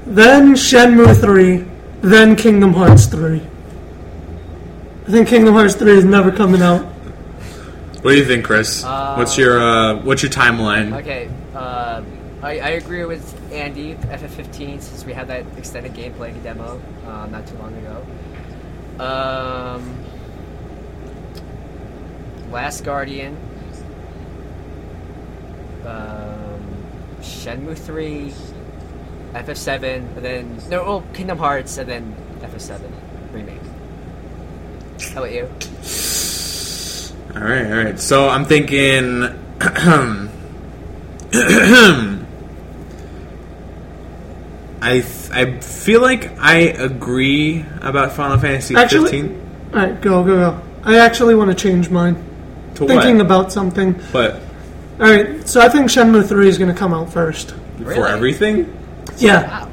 Then 0.06 0.54
Shenmue 0.54 1.20
3. 1.20 1.64
Then 2.00 2.36
Kingdom 2.36 2.72
Hearts 2.72 3.04
3. 3.04 3.42
I 5.06 5.10
think 5.10 5.28
Kingdom 5.28 5.52
Hearts 5.52 5.74
3 5.74 5.92
is 5.92 6.06
never 6.06 6.32
coming 6.32 6.62
out. 6.62 6.86
What 8.00 8.12
do 8.12 8.16
you 8.16 8.24
think, 8.24 8.46
Chris? 8.46 8.82
Uh, 8.82 9.14
what's 9.16 9.36
your 9.36 9.60
uh, 9.60 9.96
what's 9.96 10.22
your 10.22 10.32
timeline? 10.32 10.98
Okay, 11.00 11.28
uh, 11.54 12.02
I, 12.42 12.58
I 12.58 12.68
agree 12.70 13.04
with 13.04 13.52
Andy, 13.52 13.94
FF15, 13.94 14.80
since 14.82 15.04
we 15.04 15.12
had 15.12 15.28
that 15.28 15.44
extended 15.56 15.94
gameplay 15.94 16.40
demo 16.42 16.80
uh, 17.06 17.26
not 17.26 17.46
too 17.46 17.56
long 17.56 17.74
ago. 17.76 18.06
Um, 19.02 20.04
Last 22.50 22.84
Guardian, 22.84 23.36
um, 25.84 26.60
Shenmue 27.20 27.76
3, 27.76 28.32
FF7, 29.32 29.84
and 29.84 30.24
then, 30.24 30.60
no, 30.68 30.82
well, 30.82 31.04
Kingdom 31.14 31.38
Hearts, 31.38 31.78
and 31.78 31.88
then 31.88 32.16
FF7 32.40 32.80
remake. 33.32 33.60
How 35.12 35.24
about 35.24 35.32
you? 35.32 35.48
All 37.34 37.42
right, 37.42 37.66
all 37.66 37.84
right. 37.84 38.00
So 38.00 38.28
I'm 38.28 38.44
thinking. 38.46 39.24
I 44.86 45.00
th- 45.00 45.30
I 45.32 45.58
feel 45.60 46.00
like 46.00 46.30
I 46.40 46.58
agree 46.58 47.64
about 47.80 48.12
Final 48.12 48.38
Fantasy 48.38 48.76
Actually- 48.76 49.10
15. 49.10 49.42
Alright, 49.74 50.00
go, 50.00 50.22
go, 50.22 50.36
go. 50.36 50.60
I 50.84 50.98
actually 50.98 51.34
want 51.34 51.50
to 51.50 51.56
change 51.56 51.90
mine. 51.90 52.16
To 52.76 52.86
Thinking 52.86 53.16
what? 53.16 53.26
about 53.26 53.52
something. 53.52 53.98
but 54.12 54.40
Alright, 55.00 55.48
so 55.48 55.60
I 55.60 55.68
think 55.68 55.88
Shenmue 55.90 56.24
3 56.28 56.48
is 56.48 56.56
going 56.58 56.72
to 56.72 56.78
come 56.78 56.94
out 56.94 57.12
first. 57.12 57.50
for 57.50 57.84
Really? 57.84 58.10
everything. 58.12 58.72
Yeah. 59.18 59.66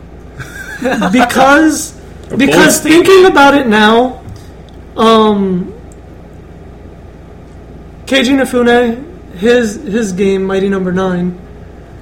Wow. 0.81 1.09
because 1.11 1.91
because 2.35 2.81
bold 2.81 2.91
thinking 2.93 3.25
about 3.25 3.53
it 3.53 3.67
now, 3.67 4.23
um, 4.97 5.71
Keiji 8.05 8.33
Inafune, 8.37 9.35
his 9.35 9.75
his 9.75 10.11
game 10.13 10.43
Mighty 10.45 10.69
Number 10.69 10.91
Nine, 10.91 11.39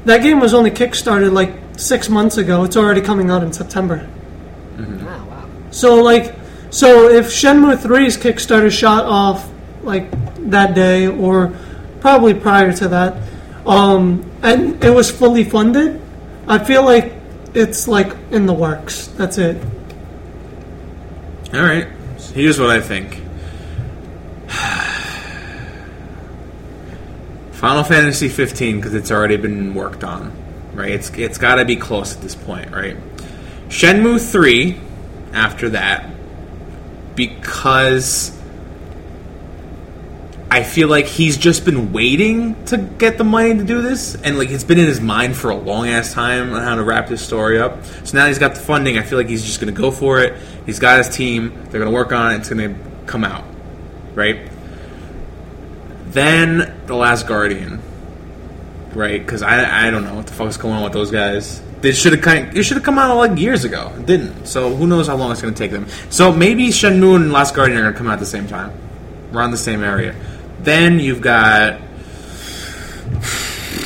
that 0.05 0.21
game 0.23 0.39
was 0.39 0.53
only 0.53 0.71
kickstarted 0.71 1.31
like 1.33 1.53
six 1.81 2.09
months 2.09 2.37
ago. 2.37 2.63
It's 2.63 2.77
already 2.77 3.01
coming 3.01 3.29
out 3.29 3.43
in 3.43 3.51
September. 3.51 4.07
Oh, 4.77 5.27
wow. 5.29 5.49
So 5.71 6.01
like, 6.01 6.35
so 6.69 7.09
if 7.09 7.27
Shenmue 7.27 7.77
3's 7.77 8.17
Kickstarter 8.17 8.71
shot 8.71 9.05
off 9.05 9.49
like 9.83 10.09
that 10.49 10.75
day 10.75 11.07
or 11.07 11.53
probably 11.99 12.33
prior 12.33 12.71
to 12.73 12.87
that, 12.89 13.17
um, 13.65 14.29
and 14.41 14.83
it 14.83 14.91
was 14.91 15.11
fully 15.11 15.43
funded, 15.43 16.01
I 16.47 16.63
feel 16.63 16.83
like 16.83 17.13
it's 17.53 17.87
like 17.87 18.15
in 18.31 18.45
the 18.45 18.53
works. 18.53 19.07
That's 19.07 19.37
it. 19.37 19.61
All 21.53 21.61
right. 21.61 21.87
Here's 22.33 22.59
what 22.59 22.69
I 22.69 22.79
think. 22.79 23.21
Final 27.51 27.83
Fantasy 27.83 28.29
15 28.29 28.77
because 28.77 28.93
it's 28.93 29.11
already 29.11 29.37
been 29.37 29.73
worked 29.73 30.03
on, 30.03 30.31
right? 30.73 30.91
It's 30.91 31.09
it's 31.11 31.37
got 31.37 31.55
to 31.55 31.65
be 31.65 31.75
close 31.75 32.15
at 32.15 32.21
this 32.21 32.35
point, 32.35 32.71
right? 32.71 32.97
Shenmue 33.69 34.19
3 34.31 34.79
after 35.33 35.69
that 35.69 36.09
because 37.15 38.37
I 40.49 40.63
feel 40.63 40.89
like 40.89 41.05
he's 41.05 41.37
just 41.37 41.63
been 41.63 41.93
waiting 41.93 42.61
to 42.65 42.77
get 42.77 43.17
the 43.17 43.23
money 43.23 43.55
to 43.55 43.63
do 43.63 43.81
this, 43.81 44.15
and 44.15 44.37
like 44.37 44.49
it's 44.49 44.65
been 44.65 44.79
in 44.79 44.85
his 44.85 44.99
mind 44.99 45.37
for 45.37 45.49
a 45.49 45.55
long 45.55 45.87
ass 45.87 46.11
time 46.11 46.53
on 46.53 46.61
how 46.61 46.75
to 46.75 46.83
wrap 46.83 47.07
this 47.07 47.21
story 47.21 47.57
up. 47.57 47.85
So 48.03 48.17
now 48.17 48.27
he's 48.27 48.37
got 48.37 48.55
the 48.55 48.59
funding. 48.59 48.97
I 48.97 49.03
feel 49.03 49.17
like 49.17 49.29
he's 49.29 49.45
just 49.45 49.61
going 49.61 49.73
to 49.73 49.81
go 49.81 49.91
for 49.91 50.19
it. 50.19 50.37
He's 50.65 50.79
got 50.79 50.97
his 50.97 51.07
team. 51.15 51.53
They're 51.69 51.79
going 51.79 51.85
to 51.85 51.91
work 51.91 52.11
on 52.11 52.33
it. 52.33 52.39
It's 52.39 52.49
going 52.49 52.75
to 52.75 52.81
come 53.05 53.23
out, 53.23 53.45
right? 54.13 54.49
Then 56.07 56.81
the 56.85 56.95
Last 56.95 57.27
Guardian, 57.27 57.81
right? 58.93 59.19
Because 59.19 59.41
I 59.41 59.87
I 59.87 59.91
don't 59.91 60.03
know 60.03 60.15
what 60.15 60.27
the 60.27 60.33
fuck's 60.33 60.57
going 60.57 60.75
on 60.75 60.83
with 60.83 60.93
those 60.93 61.11
guys. 61.11 61.61
They 61.81 61.91
should 61.91 62.13
have 62.13 62.21
kind. 62.21 62.55
It 62.55 62.63
should 62.63 62.77
have 62.77 62.83
come 62.83 62.99
out 62.99 63.15
like 63.17 63.37
years 63.39 63.63
ago. 63.63 63.91
It 63.97 64.05
didn't. 64.05 64.45
So 64.45 64.75
who 64.75 64.85
knows 64.85 65.07
how 65.07 65.15
long 65.15 65.31
it's 65.31 65.41
going 65.41 65.53
to 65.53 65.57
take 65.57 65.71
them. 65.71 65.87
So 66.09 66.31
maybe 66.31 66.67
Shenmue 66.67 67.15
and 67.15 67.31
Last 67.31 67.55
Guardian 67.55 67.79
are 67.79 67.81
going 67.81 67.93
to 67.93 67.97
come 67.97 68.07
out 68.07 68.13
at 68.13 68.19
the 68.19 68.25
same 68.25 68.47
time, 68.47 68.71
around 69.33 69.51
the 69.51 69.57
same 69.57 69.83
area. 69.83 70.15
Then 70.59 70.99
you've 70.99 71.21
got 71.21 71.79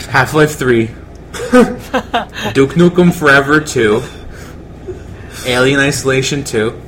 Half 0.09 0.33
Life 0.33 0.55
Three, 0.55 0.87
Duke 2.53 2.71
Nukem 2.75 3.13
Forever 3.13 3.61
Two, 3.61 4.03
Alien 5.45 5.79
Isolation 5.79 6.43
Two, 6.43 6.81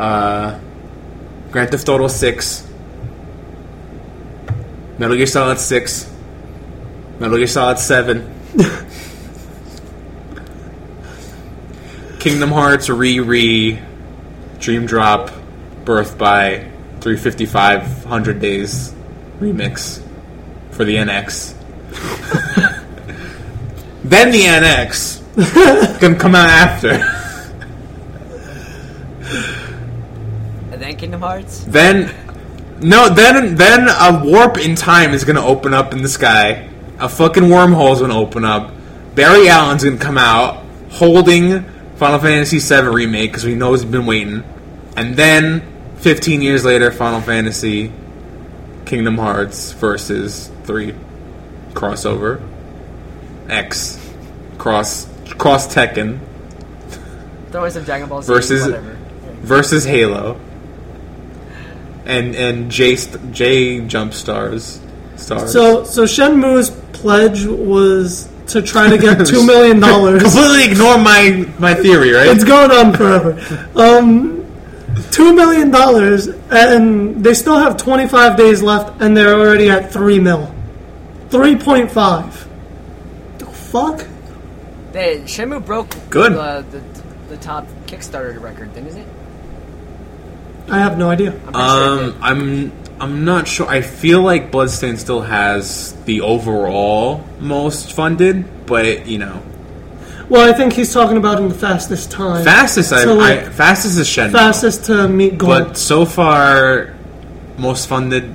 uh, 0.00 0.58
Grand 1.52 1.70
Theft 1.70 1.88
Auto 1.88 2.08
Six, 2.08 2.66
Metal 4.98 5.16
Gear 5.16 5.26
Solid 5.26 5.58
Six, 5.60 6.10
Metal 7.18 7.38
Gear 7.38 7.46
Solid 7.46 7.78
Seven. 7.78 8.32
Kingdom 12.18 12.50
Hearts 12.50 12.90
re 12.90 13.20
re 13.20 13.80
Dream 14.58 14.86
Drop 14.86 15.30
Birth 15.84 16.18
by 16.18 16.70
355 17.00 18.04
100 18.04 18.40
Days 18.40 18.92
remix 19.38 20.02
for 20.72 20.84
the 20.84 20.96
NX. 20.96 21.54
then 24.04 24.30
the 24.30 24.42
NX 24.42 26.00
gonna 26.00 26.14
come 26.18 26.34
out 26.34 26.50
after. 26.50 26.90
And 30.72 30.82
then 30.82 30.96
Kingdom 30.96 31.20
Hearts? 31.20 31.64
Then 31.64 32.14
no, 32.80 33.08
then 33.08 33.54
then 33.54 33.88
a 33.88 34.22
warp 34.24 34.58
in 34.58 34.74
time 34.74 35.14
is 35.14 35.24
gonna 35.24 35.44
open 35.44 35.72
up 35.72 35.92
in 35.92 36.02
the 36.02 36.08
sky. 36.08 36.68
A 36.98 37.08
fucking 37.08 37.44
wormhole's 37.44 38.00
gonna 38.00 38.18
open 38.18 38.44
up. 38.44 38.72
Barry 39.14 39.48
Allen's 39.48 39.84
gonna 39.84 39.96
come 39.98 40.18
out 40.18 40.62
holding 40.90 41.64
Final 41.96 42.18
Fantasy 42.18 42.58
VII 42.58 42.88
remake 42.88 43.30
because 43.30 43.44
we 43.44 43.54
know 43.54 43.72
he's 43.72 43.84
been 43.84 44.06
waiting. 44.06 44.42
And 44.96 45.14
then 45.16 45.62
15 45.98 46.40
years 46.42 46.64
later, 46.64 46.90
Final 46.90 47.20
Fantasy 47.20 47.92
Kingdom 48.86 49.18
Hearts 49.18 49.72
versus 49.72 50.50
three 50.64 50.94
crossover 51.72 52.40
X 53.48 53.98
cross 54.58 55.06
cross 55.38 55.72
Tekken 55.72 56.18
Throw 57.50 57.64
in 57.64 57.70
some 57.70 57.84
Dragon 57.84 58.08
Ball 58.08 58.22
Z, 58.22 58.32
Versus- 58.32 58.64
whatever. 58.66 58.96
versus 59.42 59.84
Halo. 59.84 60.38
And 62.04 62.34
and 62.36 62.70
J 62.70 62.96
J 63.32 63.80
jump 63.80 64.14
stars 64.14 64.78
stars. 65.16 65.52
So 65.52 65.84
so 65.84 66.04
Shenmue's 66.04 66.70
pledge 66.92 67.44
was 67.46 68.28
to 68.48 68.62
try 68.62 68.88
to 68.88 68.98
get 68.98 69.26
two 69.26 69.44
million 69.44 69.80
dollars. 69.80 70.22
completely 70.22 70.70
ignore 70.70 70.98
my 70.98 71.48
my 71.58 71.74
theory, 71.74 72.12
right? 72.12 72.28
It's 72.28 72.44
going 72.44 72.70
on 72.70 72.92
forever. 72.94 73.32
Um, 73.74 74.44
two 75.10 75.34
million 75.34 75.70
dollars, 75.70 76.28
and 76.50 77.22
they 77.24 77.34
still 77.34 77.58
have 77.58 77.76
twenty 77.76 78.08
five 78.08 78.36
days 78.36 78.62
left, 78.62 79.00
and 79.00 79.16
they're 79.16 79.34
already 79.34 79.68
at 79.70 79.92
three 79.92 80.18
mil, 80.18 80.52
three 81.30 81.56
point 81.56 81.90
five. 81.90 82.48
The 83.38 83.46
fuck? 83.46 84.06
They, 84.92 85.20
Shenmue 85.22 85.66
broke 85.66 85.94
Good. 86.08 86.32
Uh, 86.32 86.62
the, 86.62 86.82
the 87.28 87.36
top 87.36 87.66
Kickstarter 87.86 88.40
record, 88.40 88.72
didn't 88.74 88.96
it? 88.96 89.06
I 90.68 90.78
have 90.78 90.96
no 90.98 91.10
idea. 91.10 91.32
I'm 91.32 91.52
pretty 91.52 91.58
sure 91.58 92.12
Um. 92.12 92.18
I'm 92.22 92.85
I'm 93.00 93.24
not 93.24 93.46
sure. 93.46 93.66
I 93.66 93.82
feel 93.82 94.22
like 94.22 94.50
Bloodstained 94.50 94.98
still 94.98 95.20
has 95.22 95.92
the 96.04 96.22
overall 96.22 97.24
most 97.40 97.92
funded, 97.92 98.66
but 98.66 99.06
you 99.06 99.18
know, 99.18 99.42
Well, 100.28 100.48
I 100.48 100.52
think 100.56 100.72
he's 100.72 100.92
talking 100.94 101.16
about 101.18 101.38
in 101.38 101.48
the 101.48 101.54
fastest 101.54 102.10
time. 102.10 102.44
fastest 102.44 102.92
I, 102.92 103.04
So, 103.04 103.14
like, 103.14 103.40
I 103.40 103.50
fastest 103.50 103.98
is 103.98 104.08
Shenmue, 104.08 104.32
fastest 104.32 104.84
to 104.86 105.08
meet 105.08 105.36
goal. 105.38 105.48
but 105.50 105.76
so 105.76 106.04
far, 106.06 106.94
most 107.58 107.86
funded 107.88 108.34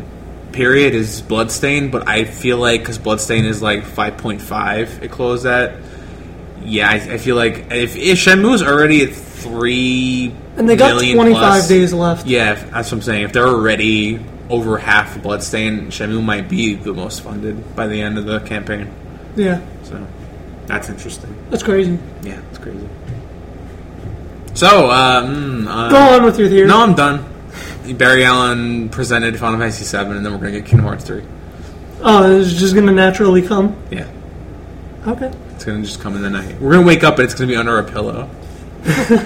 period 0.51 0.93
is 0.93 1.21
Bloodstain, 1.21 1.89
but 1.89 2.07
I 2.07 2.25
feel 2.25 2.57
like 2.57 2.81
because 2.81 2.97
Bloodstain 2.99 3.45
is 3.45 3.61
like 3.61 3.83
5.5, 3.83 5.01
it 5.01 5.09
closed 5.11 5.45
at. 5.45 5.75
Yeah, 6.63 6.89
I, 6.91 6.95
I 7.13 7.17
feel 7.17 7.35
like 7.35 7.71
if, 7.71 7.95
if 7.95 8.19
Shenmue's 8.19 8.61
already 8.61 9.01
at 9.03 9.13
three 9.13 10.31
And 10.57 10.69
they 10.69 10.75
got 10.75 10.91
25 11.01 11.33
plus- 11.33 11.67
days 11.67 11.91
left. 11.93 12.27
Yeah, 12.27 12.53
that's 12.53 12.91
what 12.91 12.97
I'm 12.97 13.01
saying. 13.01 13.23
If 13.23 13.33
they're 13.33 13.47
already 13.47 14.19
over 14.51 14.77
half 14.77 15.21
Bloodstain, 15.23 15.87
Shenmue 15.87 16.23
might 16.23 16.49
be 16.49 16.75
the 16.75 16.93
most 16.93 17.21
funded 17.21 17.75
by 17.75 17.87
the 17.87 17.99
end 18.01 18.17
of 18.17 18.25
the 18.25 18.39
campaign. 18.41 18.93
Yeah, 19.35 19.61
So 19.83 20.05
that's 20.67 20.89
interesting. 20.89 21.33
that's 21.49 21.63
crazy. 21.63 21.97
Yeah, 22.21 22.39
it's 22.49 22.57
crazy. 22.57 22.87
So, 24.53 24.89
uh, 24.89 25.23
mm, 25.23 25.65
uh, 25.67 25.89
Go 25.89 25.97
on 26.17 26.23
with 26.25 26.37
your 26.37 26.49
theory. 26.49 26.67
No, 26.67 26.81
I'm 26.83 26.93
done. 26.93 27.25
Barry 27.97 28.25
Allen 28.25 28.89
presented 28.89 29.39
Final 29.39 29.59
Fantasy 29.59 29.85
VII, 29.85 30.11
and 30.17 30.25
then 30.25 30.31
we're 30.33 30.39
gonna 30.39 30.51
get 30.51 30.65
Kingdom 30.65 30.85
Hearts 30.87 31.05
3. 31.05 31.23
Oh, 32.03 32.39
it's 32.39 32.51
just 32.53 32.75
gonna 32.75 32.91
naturally 32.91 33.41
come. 33.41 33.75
Yeah, 33.89 34.05
Okay. 35.07 35.31
it's 35.55 35.63
gonna 35.63 35.83
just 35.83 36.01
come 36.01 36.15
in 36.15 36.21
the 36.21 36.29
night. 36.29 36.59
We're 36.61 36.73
gonna 36.73 36.85
wake 36.85 37.03
up, 37.05 37.15
and 37.19 37.23
it's 37.25 37.33
gonna 37.33 37.47
be 37.47 37.55
under 37.55 37.79
a 37.79 37.83
pillow. 37.83 38.29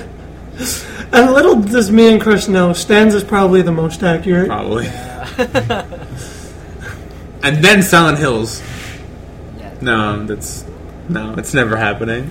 And 1.12 1.32
little 1.34 1.62
does 1.62 1.92
me 1.92 2.12
and 2.12 2.20
Chris 2.22 2.48
know, 2.48 2.74
Stans 2.74 3.14
is 3.14 3.24
probably 3.24 3.62
the 3.62 3.72
most 3.72 4.04
accurate. 4.04 4.48
Probably. 4.48 4.86
and 7.44 7.64
then 7.64 7.84
Silent 7.84 8.18
Hills. 8.18 8.62
Yeah. 9.58 9.74
No, 9.82 10.26
that's 10.26 10.66
no, 11.10 11.36
it's 11.38 11.54
never 11.54 11.78
happening. 11.78 12.30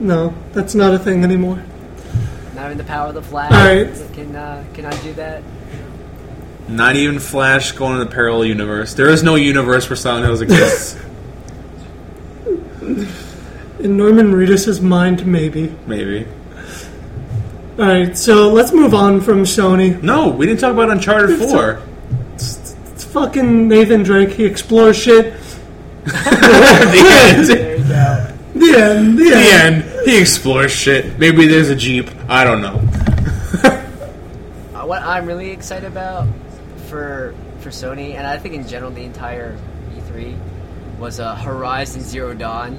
No, 0.00 0.34
that's 0.52 0.74
not 0.74 0.94
a 0.94 0.98
thing 0.98 1.24
anymore. 1.24 1.62
Not 2.54 2.72
in 2.72 2.78
the 2.78 2.84
power 2.84 3.08
of 3.08 3.14
the 3.14 3.22
flag, 3.22 3.52
Alright. 3.52 4.12
can 4.14 4.34
uh, 4.36 4.64
can 4.74 4.86
I 4.86 5.02
do 5.02 5.12
that? 5.14 5.42
Not 6.68 6.96
even 6.96 7.20
Flash 7.20 7.72
going 7.72 7.94
in 7.94 8.00
the 8.00 8.12
parallel 8.12 8.44
universe. 8.44 8.94
There 8.94 9.08
is 9.08 9.22
no 9.22 9.36
universe 9.36 9.88
where 9.88 9.96
Silent 9.96 10.26
Hills 10.26 10.40
exists. 10.40 10.96
In 13.78 13.96
Norman 13.96 14.32
Reedus' 14.32 14.80
mind, 14.80 15.26
maybe. 15.26 15.74
Maybe. 15.86 16.26
Alright, 17.78 18.16
so 18.16 18.48
let's 18.48 18.72
move 18.72 18.94
on 18.94 19.20
from 19.20 19.42
Sony. 19.42 20.00
No, 20.02 20.28
we 20.28 20.46
didn't 20.46 20.60
talk 20.60 20.72
about 20.72 20.90
Uncharted 20.90 21.40
It's 21.40 21.52
Four. 21.52 21.82
It's 23.16 23.24
fucking 23.24 23.68
Nathan 23.68 24.02
Drake. 24.02 24.30
He 24.30 24.44
explores 24.44 24.94
shit. 24.98 25.32
the 26.04 27.32
end. 27.34 27.46
There 27.46 27.76
you 27.78 27.84
go. 27.84 28.32
The 28.54 28.78
end. 28.78 29.18
The 29.18 29.24
the 29.30 29.36
end. 29.36 29.84
end. 29.84 30.00
He 30.04 30.20
explores 30.20 30.70
shit. 30.70 31.18
Maybe 31.18 31.46
there's 31.46 31.70
a 31.70 31.76
jeep. 31.76 32.10
I 32.28 32.44
don't 32.44 32.60
know. 32.60 32.78
Uh, 34.74 34.84
what 34.86 35.00
I'm 35.02 35.24
really 35.24 35.50
excited 35.50 35.86
about 35.86 36.28
for 36.88 37.34
for 37.60 37.70
Sony, 37.70 38.14
and 38.16 38.26
I 38.26 38.36
think 38.36 38.54
in 38.54 38.68
general 38.68 38.90
the 38.90 39.02
entire 39.02 39.56
E3, 39.94 40.36
was 40.98 41.18
uh, 41.18 41.34
Horizon 41.36 42.02
Zero 42.02 42.34
Dawn. 42.34 42.78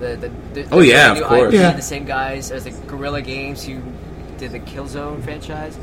The, 0.00 0.16
the, 0.16 0.28
the, 0.54 0.68
Oh, 0.72 0.80
the 0.80 0.88
yeah, 0.88 1.12
new 1.14 1.22
of 1.22 1.28
course. 1.28 1.54
IP, 1.54 1.60
Yeah. 1.60 1.70
the 1.72 1.80
same 1.82 2.06
guys 2.06 2.50
as 2.50 2.64
the 2.64 2.70
Guerrilla 2.88 3.22
Games 3.22 3.62
who 3.62 3.80
did 4.36 4.50
the 4.50 4.58
Killzone 4.60 5.22
franchise. 5.22 5.78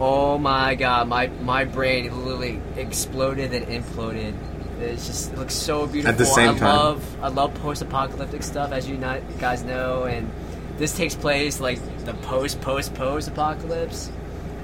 Oh 0.00 0.38
my 0.38 0.74
god, 0.76 1.08
my 1.08 1.26
my 1.26 1.64
brain 1.64 2.24
literally 2.24 2.60
exploded 2.76 3.52
and 3.52 3.66
imploded. 3.66 4.34
It's 4.80 5.06
just 5.06 5.32
it 5.32 5.38
looks 5.38 5.54
so 5.54 5.86
beautiful. 5.86 6.10
At 6.10 6.18
the 6.18 6.24
same 6.24 6.54
I 6.54 6.58
time. 6.58 6.76
love 6.76 7.22
I 7.22 7.28
love 7.28 7.54
post-apocalyptic 7.56 8.42
stuff, 8.42 8.72
as 8.72 8.88
you 8.88 8.96
not, 8.96 9.20
guys 9.38 9.62
know, 9.62 10.04
and 10.04 10.30
this 10.78 10.96
takes 10.96 11.14
place 11.14 11.60
like 11.60 11.78
the 12.06 12.14
post 12.14 12.62
post 12.62 12.94
post 12.94 13.28
apocalypse. 13.28 14.10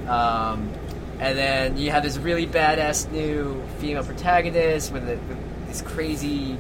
Um, 0.09 0.73
and 1.19 1.37
then 1.37 1.77
you 1.77 1.91
have 1.91 2.03
this 2.03 2.17
really 2.17 2.47
badass 2.47 3.11
new 3.11 3.63
female 3.79 4.05
protagonist 4.05 4.93
with, 4.93 5.07
the, 5.07 5.17
with 5.17 5.67
these 5.67 5.83
crazy 5.83 6.59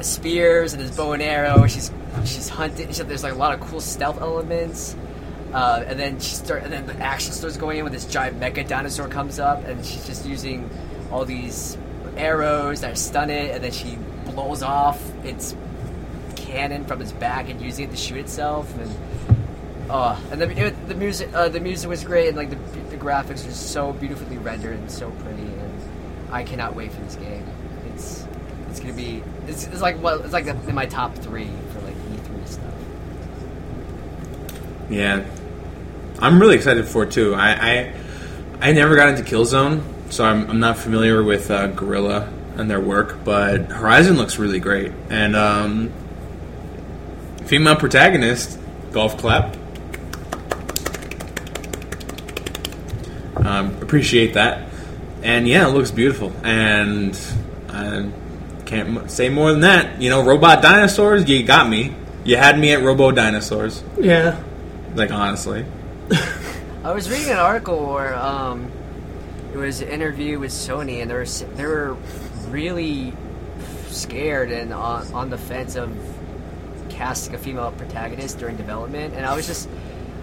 spears 0.00 0.72
and 0.72 0.82
his 0.82 0.94
bow 0.94 1.12
and 1.12 1.22
arrow. 1.22 1.66
She's 1.66 1.90
she's 2.24 2.50
hunting. 2.50 2.92
She, 2.92 3.02
there's 3.02 3.22
like 3.22 3.32
a 3.32 3.36
lot 3.36 3.54
of 3.54 3.60
cool 3.60 3.80
stealth 3.80 4.20
elements. 4.20 4.94
Uh, 5.52 5.82
and 5.86 5.98
then 5.98 6.20
she 6.20 6.34
start, 6.36 6.62
and 6.62 6.72
then 6.72 6.86
the 6.86 6.96
action 6.96 7.32
starts 7.32 7.56
going 7.56 7.78
in 7.78 7.84
when 7.84 7.92
this 7.92 8.04
giant 8.04 8.38
mecha 8.38 8.66
dinosaur 8.66 9.08
comes 9.08 9.40
up, 9.40 9.64
and 9.64 9.84
she's 9.84 10.06
just 10.06 10.24
using 10.24 10.70
all 11.10 11.24
these 11.24 11.76
arrows 12.16 12.82
that 12.82 12.96
stun 12.96 13.30
it, 13.30 13.54
and 13.54 13.64
then 13.64 13.72
she 13.72 13.98
blows 14.26 14.62
off 14.62 15.00
its 15.24 15.56
cannon 16.36 16.84
from 16.84 17.00
its 17.00 17.12
back 17.12 17.48
and 17.48 17.60
using 17.60 17.86
it 17.86 17.90
to 17.90 17.96
shoot 17.96 18.18
itself. 18.18 18.72
And 18.78 18.96
oh, 19.90 20.22
and 20.30 20.40
the 20.40 20.66
it, 20.66 20.88
the 20.88 20.94
music, 20.94 21.30
uh, 21.34 21.48
the 21.48 21.60
music 21.60 21.88
was 21.88 22.04
great, 22.04 22.28
and 22.28 22.36
like 22.36 22.50
the, 22.50 22.80
the 22.90 22.96
graphics 22.96 23.44
were 23.44 23.52
so 23.52 23.92
beautifully 23.94 24.38
rendered 24.38 24.78
and 24.78 24.90
so 24.90 25.10
pretty, 25.10 25.42
and 25.42 25.82
I 26.30 26.44
cannot 26.44 26.76
wait 26.76 26.92
for 26.92 27.00
this 27.00 27.16
game. 27.16 27.44
It's 27.92 28.26
it's 28.68 28.78
gonna 28.78 28.92
be 28.92 29.22
it's, 29.48 29.66
it's 29.66 29.82
like 29.82 29.96
what 29.96 30.20
it's 30.20 30.32
like 30.32 30.46
in 30.46 30.74
my 30.74 30.86
top 30.86 31.16
three 31.16 31.50
for 31.72 31.80
like 31.80 31.96
E3 31.96 32.48
stuff. 32.48 32.74
Yeah, 34.88 35.24
I'm 36.20 36.40
really 36.40 36.56
excited 36.56 36.86
for 36.86 37.04
it 37.04 37.12
too. 37.12 37.34
I 37.34 37.50
I, 37.52 37.94
I 38.60 38.72
never 38.72 38.96
got 38.96 39.08
into 39.08 39.22
Killzone, 39.22 39.82
so 40.10 40.24
I'm, 40.24 40.50
I'm 40.50 40.60
not 40.60 40.76
familiar 40.76 41.22
with 41.22 41.50
uh, 41.50 41.68
Guerrilla 41.68 42.30
and 42.56 42.70
their 42.70 42.80
work. 42.80 43.24
But 43.24 43.70
Horizon 43.72 44.16
looks 44.16 44.38
really 44.38 44.60
great, 44.60 44.92
and 45.08 45.34
um, 45.34 45.92
female 47.46 47.76
protagonist, 47.76 48.58
golf 48.92 49.16
clap. 49.16 49.56
Um, 53.36 53.74
appreciate 53.82 54.34
that, 54.34 54.68
and 55.22 55.48
yeah, 55.48 55.66
it 55.66 55.72
looks 55.72 55.90
beautiful, 55.90 56.32
and 56.44 57.18
I 57.70 58.10
can't 58.66 58.98
m- 58.98 59.08
say 59.08 59.30
more 59.30 59.50
than 59.50 59.60
that. 59.62 60.00
You 60.02 60.10
know, 60.10 60.22
robot 60.22 60.60
dinosaurs, 60.60 61.28
you 61.28 61.42
got 61.44 61.68
me. 61.68 61.94
You 62.24 62.36
had 62.36 62.58
me 62.58 62.72
at 62.72 62.82
Robo 62.82 63.10
Dinosaurs. 63.10 63.82
Yeah. 63.98 64.42
Like 64.94 65.10
honestly, 65.10 65.64
I 66.84 66.92
was 66.92 67.10
reading 67.10 67.30
an 67.30 67.38
article 67.38 67.92
where 67.92 68.16
um, 68.16 68.70
it 69.52 69.56
was 69.56 69.80
an 69.80 69.88
interview 69.88 70.38
with 70.38 70.50
Sony, 70.50 71.02
and 71.02 71.10
they 71.10 71.14
were 71.14 71.24
they 71.56 71.66
were 71.66 71.96
really 72.48 73.12
scared 73.88 74.50
and 74.50 74.72
on, 74.72 75.12
on 75.12 75.30
the 75.30 75.38
fence 75.38 75.76
of 75.76 75.90
casting 76.88 77.34
a 77.34 77.38
female 77.38 77.72
protagonist 77.72 78.38
during 78.38 78.56
development. 78.56 79.14
And 79.14 79.24
I 79.24 79.34
was 79.34 79.46
just, 79.46 79.68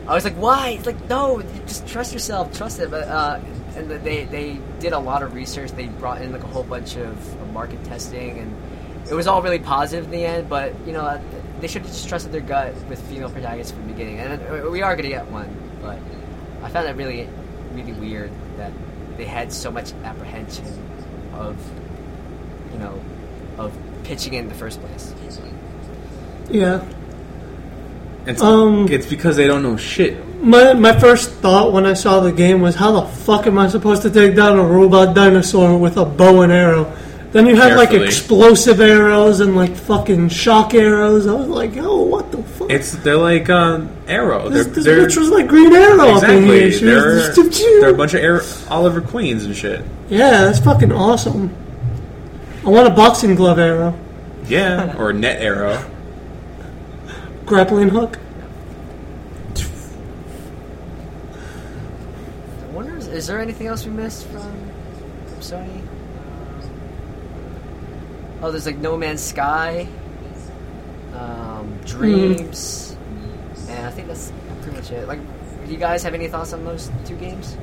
I 0.07 0.13
was 0.13 0.23
like, 0.23 0.35
why? 0.35 0.69
It's 0.69 0.85
like, 0.85 1.09
no, 1.09 1.41
just 1.65 1.87
trust 1.87 2.13
yourself, 2.13 2.55
trust 2.55 2.79
it. 2.79 2.91
But 2.91 3.07
uh, 3.07 3.39
and 3.75 3.89
they 3.89 4.25
they 4.25 4.59
did 4.79 4.93
a 4.93 4.99
lot 4.99 5.23
of 5.23 5.33
research. 5.33 5.71
They 5.71 5.87
brought 5.87 6.21
in 6.21 6.31
like 6.31 6.43
a 6.43 6.47
whole 6.47 6.63
bunch 6.63 6.95
of, 6.97 7.43
market 7.53 7.83
testing, 7.85 8.37
and 8.37 8.55
it 9.09 9.15
was 9.15 9.25
all 9.25 9.41
really 9.41 9.57
positive 9.57 10.05
in 10.05 10.11
the 10.11 10.25
end. 10.25 10.49
But 10.49 10.73
you 10.85 10.93
know, 10.93 11.19
they 11.59 11.67
should 11.67 11.81
have 11.81 11.91
just 11.91 12.07
trusted 12.07 12.31
their 12.31 12.41
gut 12.41 12.75
with 12.87 13.01
female 13.09 13.29
protagonists 13.29 13.71
from 13.71 13.87
the 13.87 13.93
beginning. 13.93 14.19
And 14.19 14.69
we 14.69 14.81
are 14.81 14.95
gonna 14.95 15.09
get 15.09 15.27
one, 15.31 15.66
but 15.81 15.99
I 16.63 16.69
found 16.69 16.87
it 16.87 16.95
really, 16.95 17.27
really 17.73 17.93
weird 17.93 18.31
that 18.57 18.71
they 19.17 19.25
had 19.25 19.51
so 19.51 19.71
much 19.71 19.93
apprehension 20.03 20.65
of, 21.33 21.57
you 22.73 22.79
know, 22.79 22.99
of 23.57 23.73
pitching 24.03 24.33
in 24.33 24.47
the 24.47 24.55
first 24.55 24.79
place. 24.81 25.13
Yeah. 26.49 26.83
it's 28.25 28.41
Um, 28.41 28.87
it's 28.89 29.05
because 29.05 29.35
they 29.35 29.47
don't 29.47 29.63
know 29.63 29.77
shit. 29.77 30.23
My 30.41 30.73
my 30.73 30.97
first 30.97 31.31
thought 31.31 31.73
when 31.73 31.85
I 31.85 31.93
saw 31.93 32.19
the 32.19 32.31
game 32.31 32.61
was, 32.61 32.75
how 32.75 32.91
the 32.91 33.07
fuck 33.07 33.47
am 33.47 33.57
I 33.57 33.67
supposed 33.67 34.03
to 34.03 34.09
take 34.09 34.35
down 34.35 34.59
a 34.59 34.63
robot 34.63 35.15
dinosaur 35.15 35.77
with 35.77 35.97
a 35.97 36.05
bow 36.05 36.41
and 36.41 36.51
arrow? 36.51 36.93
Then 37.31 37.45
you 37.45 37.55
have 37.55 37.75
like 37.75 37.91
explosive 37.91 38.79
arrows 38.79 39.41
and 39.41 39.55
like 39.55 39.75
fucking 39.75 40.29
shock 40.29 40.73
arrows. 40.73 41.27
I 41.27 41.33
was 41.33 41.47
like, 41.49 41.75
oh, 41.77 42.01
what 42.03 42.06
the 42.06 42.06
fuck? 42.06 42.06
It's 42.69 42.91
they're 42.97 43.17
like 43.17 43.49
uh, 43.49 43.85
Arrow. 44.07 44.49
They're, 44.49 44.63
this 44.63 44.75
this 44.75 44.85
they're 44.85 45.05
bitch 45.07 45.17
was 45.17 45.29
like 45.29 45.47
Green 45.47 45.73
Arrow 45.73 45.99
up 46.09 46.23
in 46.23 46.43
exactly 46.43 46.59
here. 46.59 46.71
She 46.71 46.85
they're, 46.85 47.05
was 47.15 47.35
just, 47.35 47.59
they're 47.61 47.89
a 47.89 47.93
bunch 47.93 48.13
of 48.13 48.21
Air, 48.21 48.41
Oliver 48.69 49.01
Queens 49.01 49.45
and 49.45 49.55
shit. 49.55 49.81
yeah, 50.09 50.43
that's 50.45 50.59
fucking 50.59 50.91
awesome. 50.91 51.55
I 52.65 52.69
want 52.69 52.87
a 52.87 52.91
boxing 52.91 53.35
glove 53.35 53.59
arrow, 53.59 53.97
Yeah, 54.47 54.95
or 54.97 55.13
Net 55.13 55.41
Arrow. 55.41 55.89
grappling 57.45 57.87
hook. 57.89 58.19
I 62.61 62.65
wonder, 62.73 62.97
is, 62.97 63.07
is 63.07 63.27
there 63.27 63.39
anything 63.39 63.67
else 63.67 63.85
we 63.85 63.91
missed 63.91 64.25
from, 64.27 64.41
from 64.41 65.39
Sony? 65.39 65.81
Oh, 68.41 68.51
there's 68.51 68.65
like 68.65 68.77
No 68.77 68.97
Man's 68.97 69.21
Sky, 69.21 69.87
um, 71.17 71.79
Dreams, 71.85 72.95
and 73.69 73.85
I 73.85 73.91
think 73.91 74.07
that's 74.07 74.31
pretty 74.61 74.77
much 74.77 74.91
it. 74.91 75.07
Like, 75.07 75.19
do 75.65 75.71
you 75.71 75.77
guys 75.77 76.03
have 76.03 76.13
any 76.13 76.27
thoughts 76.27 76.53
on 76.53 76.63
those 76.65 76.91
two 77.05 77.15
games? 77.15 77.57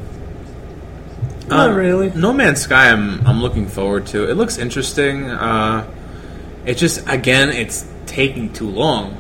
Not 1.48 1.70
Um, 1.70 1.76
really. 1.76 2.10
No 2.14 2.32
Man's 2.32 2.60
Sky. 2.62 2.90
I'm 2.90 3.26
I'm 3.26 3.40
looking 3.42 3.66
forward 3.66 4.06
to. 4.08 4.28
It 4.30 4.34
looks 4.34 4.58
interesting. 4.58 5.30
Uh, 5.30 5.86
it 6.64 6.76
just 6.76 7.06
again, 7.08 7.50
it's 7.50 7.86
taking 8.06 8.52
too 8.52 8.68
long. 8.68 9.16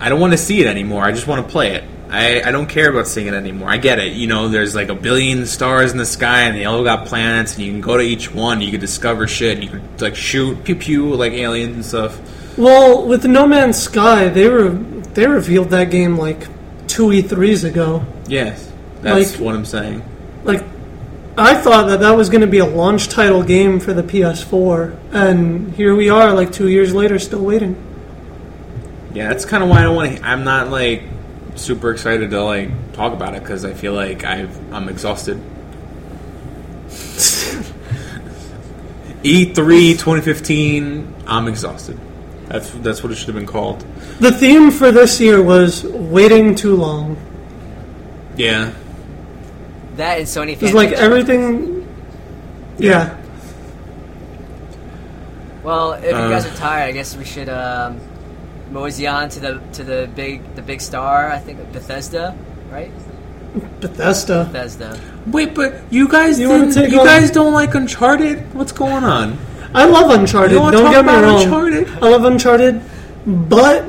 I 0.00 0.08
don't 0.08 0.20
want 0.20 0.32
to 0.32 0.38
see 0.38 0.60
it 0.60 0.66
anymore. 0.66 1.04
I 1.04 1.12
just 1.12 1.26
want 1.28 1.46
to 1.46 1.50
play 1.52 1.74
it. 1.76 1.84
I, 2.10 2.42
I 2.42 2.50
don't 2.50 2.66
care 2.68 2.90
about 2.90 3.06
seeing 3.06 3.28
it 3.28 3.34
anymore. 3.34 3.70
I 3.70 3.78
get 3.78 3.98
it. 3.98 4.12
You 4.14 4.26
know, 4.26 4.48
there's 4.48 4.74
like 4.74 4.88
a 4.88 4.94
billion 4.94 5.46
stars 5.46 5.92
in 5.92 5.96
the 5.98 6.04
sky, 6.04 6.42
and 6.42 6.56
they 6.56 6.64
all 6.66 6.82
got 6.84 7.06
planets, 7.06 7.54
and 7.54 7.64
you 7.64 7.70
can 7.72 7.80
go 7.80 7.96
to 7.96 8.02
each 8.02 8.34
one. 8.34 8.60
You 8.60 8.70
can 8.72 8.80
discover 8.80 9.26
shit. 9.28 9.54
And 9.58 9.64
you 9.64 9.70
can 9.70 9.96
like 9.98 10.16
shoot 10.16 10.62
pew 10.64 10.74
pew 10.74 11.14
like 11.14 11.32
aliens 11.32 11.74
and 11.76 11.84
stuff. 11.84 12.20
Well, 12.56 13.06
with 13.06 13.24
No 13.24 13.46
Man's 13.46 13.78
Sky, 13.78 14.28
they 14.28 14.48
were 14.48 14.68
they 14.68 15.26
revealed 15.26 15.70
that 15.70 15.90
game 15.90 16.16
like 16.18 16.46
two 16.86 17.06
E3s 17.08 17.64
ago. 17.64 18.04
Yes, 18.26 18.70
that's 19.02 19.32
Like- 19.32 19.40
what 19.40 19.54
I'm 19.54 19.64
saying. 19.64 20.02
Like, 20.44 20.64
I 21.38 21.54
thought 21.54 21.86
that 21.88 22.00
that 22.00 22.16
was 22.16 22.28
going 22.28 22.40
to 22.42 22.46
be 22.46 22.58
a 22.58 22.66
launch 22.66 23.08
title 23.08 23.42
game 23.42 23.80
for 23.80 23.92
the 23.94 24.02
PS4, 24.02 24.92
and 25.12 25.72
here 25.74 25.94
we 25.94 26.10
are, 26.10 26.32
like 26.34 26.52
two 26.52 26.68
years 26.68 26.92
later, 26.94 27.18
still 27.18 27.40
waiting. 27.42 27.76
Yeah, 29.14 29.28
that's 29.28 29.44
kind 29.46 29.62
of 29.62 29.68
why 29.70 29.78
I 29.80 29.82
don't 29.84 29.96
want 29.96 30.16
to. 30.16 30.26
I'm 30.26 30.44
not 30.44 30.70
like 30.70 31.02
super 31.54 31.90
excited 31.90 32.30
to 32.30 32.42
like 32.42 32.70
talk 32.92 33.12
about 33.12 33.34
it 33.34 33.42
because 33.42 33.64
I 33.64 33.72
feel 33.74 33.92
like 33.94 34.24
I've 34.24 34.56
I'm 34.72 34.88
exhausted. 34.88 35.40
E 39.24 39.46
E3 39.46 39.92
2015. 39.92 41.14
I'm 41.28 41.46
exhausted. 41.46 41.96
That's 42.52 42.70
that's 42.70 43.02
what 43.02 43.10
it 43.10 43.14
should 43.16 43.28
have 43.28 43.34
been 43.36 43.46
called. 43.46 43.80
The 44.20 44.30
theme 44.30 44.70
for 44.70 44.92
this 44.92 45.18
year 45.20 45.42
was 45.42 45.84
waiting 45.84 46.54
too 46.54 46.76
long. 46.76 47.16
Yeah, 48.36 48.72
That 49.96 50.18
and 50.18 50.26
Sony. 50.26 50.60
It's 50.60 50.74
like 50.74 50.92
everything. 50.92 51.88
Yeah. 52.78 53.16
Well, 55.62 55.92
if 55.94 56.04
you 56.04 56.10
Uh. 56.10 56.28
guys 56.28 56.44
are 56.46 56.54
tired, 56.56 56.88
I 56.88 56.92
guess 56.92 57.16
we 57.16 57.24
should 57.24 57.48
um, 57.48 58.00
mosey 58.70 59.06
on 59.06 59.28
to 59.30 59.40
the 59.40 59.60
to 59.74 59.84
the 59.84 60.08
big 60.14 60.54
the 60.54 60.62
big 60.62 60.80
star. 60.80 61.30
I 61.30 61.38
think 61.38 61.72
Bethesda, 61.72 62.34
right? 62.70 62.90
Bethesda. 63.80 64.48
Bethesda. 64.50 64.98
Wait, 65.26 65.54
but 65.54 65.74
you 65.90 66.08
guys 66.08 66.38
You 66.40 66.48
didn't- 66.48 66.90
you 66.90 66.98
guys 67.04 67.30
don't 67.30 67.52
like 67.52 67.74
Uncharted? 67.74 68.54
What's 68.54 68.72
going 68.72 69.04
on? 69.04 69.38
I 69.74 69.86
love 69.86 70.10
Uncharted. 70.10 70.52
You 70.52 70.60
wanna 70.60 70.76
Don't 70.76 70.84
talk 70.86 70.94
get 70.94 71.04
me 71.04 71.10
about 71.12 71.24
wrong. 71.24 71.42
Uncharted? 71.42 71.88
I 72.02 72.08
love 72.08 72.24
Uncharted, 72.24 72.80
but 73.26 73.84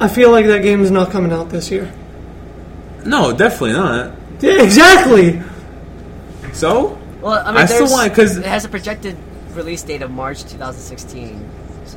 I 0.00 0.08
feel 0.08 0.30
like 0.30 0.46
that 0.46 0.62
game 0.62 0.82
is 0.82 0.90
not 0.90 1.10
coming 1.10 1.32
out 1.32 1.50
this 1.50 1.70
year. 1.70 1.90
No, 3.04 3.32
definitely 3.32 3.72
not. 3.72 4.12
Yeah, 4.40 4.62
exactly. 4.62 5.42
So 6.52 6.98
Well, 7.20 7.42
I 7.44 7.50
mean, 7.52 7.56
I 7.62 7.64
still 7.66 7.78
there's- 7.80 7.92
want 7.92 8.06
it 8.06 8.14
'cause- 8.14 8.36
it 8.36 8.44
has 8.46 8.64
a 8.64 8.68
projected 8.68 9.16
release 9.54 9.82
date 9.82 10.02
of 10.02 10.10
March 10.10 10.44
2016. 10.44 11.40
So 11.86 11.96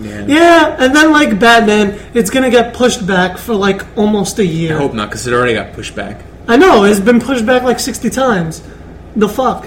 yeah, 0.00 0.24
Yeah, 0.26 0.76
and 0.78 0.94
then 0.94 1.12
like 1.12 1.38
Batman, 1.38 1.94
it's 2.14 2.30
gonna 2.30 2.50
get 2.50 2.74
pushed 2.74 3.06
back 3.06 3.38
for 3.38 3.54
like 3.54 3.82
almost 3.96 4.38
a 4.38 4.44
year. 4.46 4.76
I 4.76 4.80
hope 4.80 4.92
not 4.94 5.08
because 5.08 5.26
it 5.26 5.32
already 5.32 5.54
got 5.54 5.72
pushed 5.72 5.94
back. 5.96 6.20
I 6.46 6.56
know 6.56 6.84
it's 6.84 7.00
been 7.00 7.20
pushed 7.20 7.46
back 7.46 7.62
like 7.62 7.80
sixty 7.80 8.10
times. 8.10 8.60
The 9.16 9.28
fuck. 9.28 9.66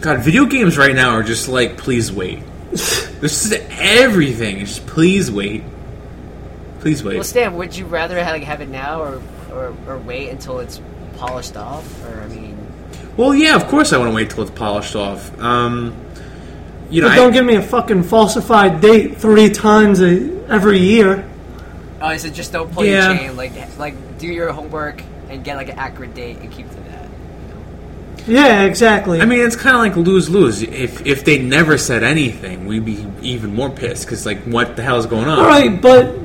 God, 0.00 0.20
video 0.20 0.46
games 0.46 0.78
right 0.78 0.94
now 0.94 1.10
are 1.10 1.22
just 1.22 1.48
like, 1.48 1.76
please 1.76 2.10
wait. 2.10 2.42
this 2.70 3.44
is 3.44 3.52
everything. 3.70 4.58
It's 4.58 4.76
just 4.76 4.86
please 4.86 5.30
wait. 5.30 5.62
Please 6.80 7.04
wait. 7.04 7.14
Well, 7.16 7.24
Stan, 7.24 7.56
would 7.56 7.76
you 7.76 7.84
rather 7.84 8.16
have, 8.16 8.32
like, 8.32 8.44
have 8.44 8.60
it 8.62 8.68
now 8.70 9.02
or, 9.02 9.22
or 9.52 9.74
or 9.86 9.98
wait 9.98 10.30
until 10.30 10.60
it's 10.60 10.80
polished 11.18 11.56
off? 11.56 11.84
Or 12.06 12.20
I 12.22 12.28
mean, 12.28 12.56
Well, 13.18 13.34
yeah, 13.34 13.54
of 13.56 13.66
course 13.66 13.92
I 13.92 13.98
want 13.98 14.10
to 14.10 14.14
wait 14.14 14.30
till 14.30 14.42
it's 14.42 14.52
polished 14.52 14.96
off. 14.96 15.38
Um, 15.38 15.94
you 16.88 17.02
know, 17.02 17.08
But 17.08 17.16
don't 17.16 17.32
give 17.32 17.44
me 17.44 17.56
a 17.56 17.62
fucking 17.62 18.04
falsified 18.04 18.80
date 18.80 19.18
three 19.18 19.50
times 19.50 20.00
a, 20.00 20.46
every 20.48 20.78
year. 20.78 21.28
oh, 22.00 22.08
is 22.10 22.24
it 22.24 22.32
just 22.32 22.52
don't 22.52 22.72
pull 22.72 22.84
Yeah. 22.86 23.10
your 23.10 23.18
chain? 23.18 23.36
Like 23.36 23.52
like 23.78 24.18
do 24.18 24.26
your 24.26 24.50
homework 24.52 25.02
and 25.28 25.44
get 25.44 25.56
like 25.56 25.68
an 25.68 25.78
accurate 25.78 26.14
date 26.14 26.38
and 26.38 26.50
keep 26.50 26.68
to 26.70 26.76
that. 26.76 26.89
Yeah, 28.26 28.62
exactly. 28.62 29.20
I 29.20 29.24
mean, 29.24 29.40
it's 29.40 29.56
kind 29.56 29.76
of 29.76 29.82
like 29.82 29.96
lose 29.96 30.28
lose. 30.28 30.62
If 30.62 31.06
if 31.06 31.24
they 31.24 31.38
never 31.38 31.78
said 31.78 32.02
anything, 32.02 32.66
we'd 32.66 32.84
be 32.84 33.06
even 33.22 33.54
more 33.54 33.70
pissed 33.70 34.04
because 34.04 34.26
like, 34.26 34.42
what 34.44 34.76
the 34.76 34.82
hell 34.82 34.98
is 34.98 35.06
going 35.06 35.28
on? 35.28 35.38
Right, 35.38 35.80
but 35.80 36.16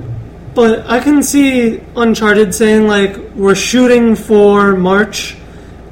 but 0.56 0.90
I 0.90 1.00
can 1.00 1.22
see 1.22 1.82
Uncharted 1.96 2.56
saying 2.56 2.88
like 2.88 3.18
we're 3.36 3.56
shooting 3.56 4.16
for 4.16 4.76
March. 4.76 5.36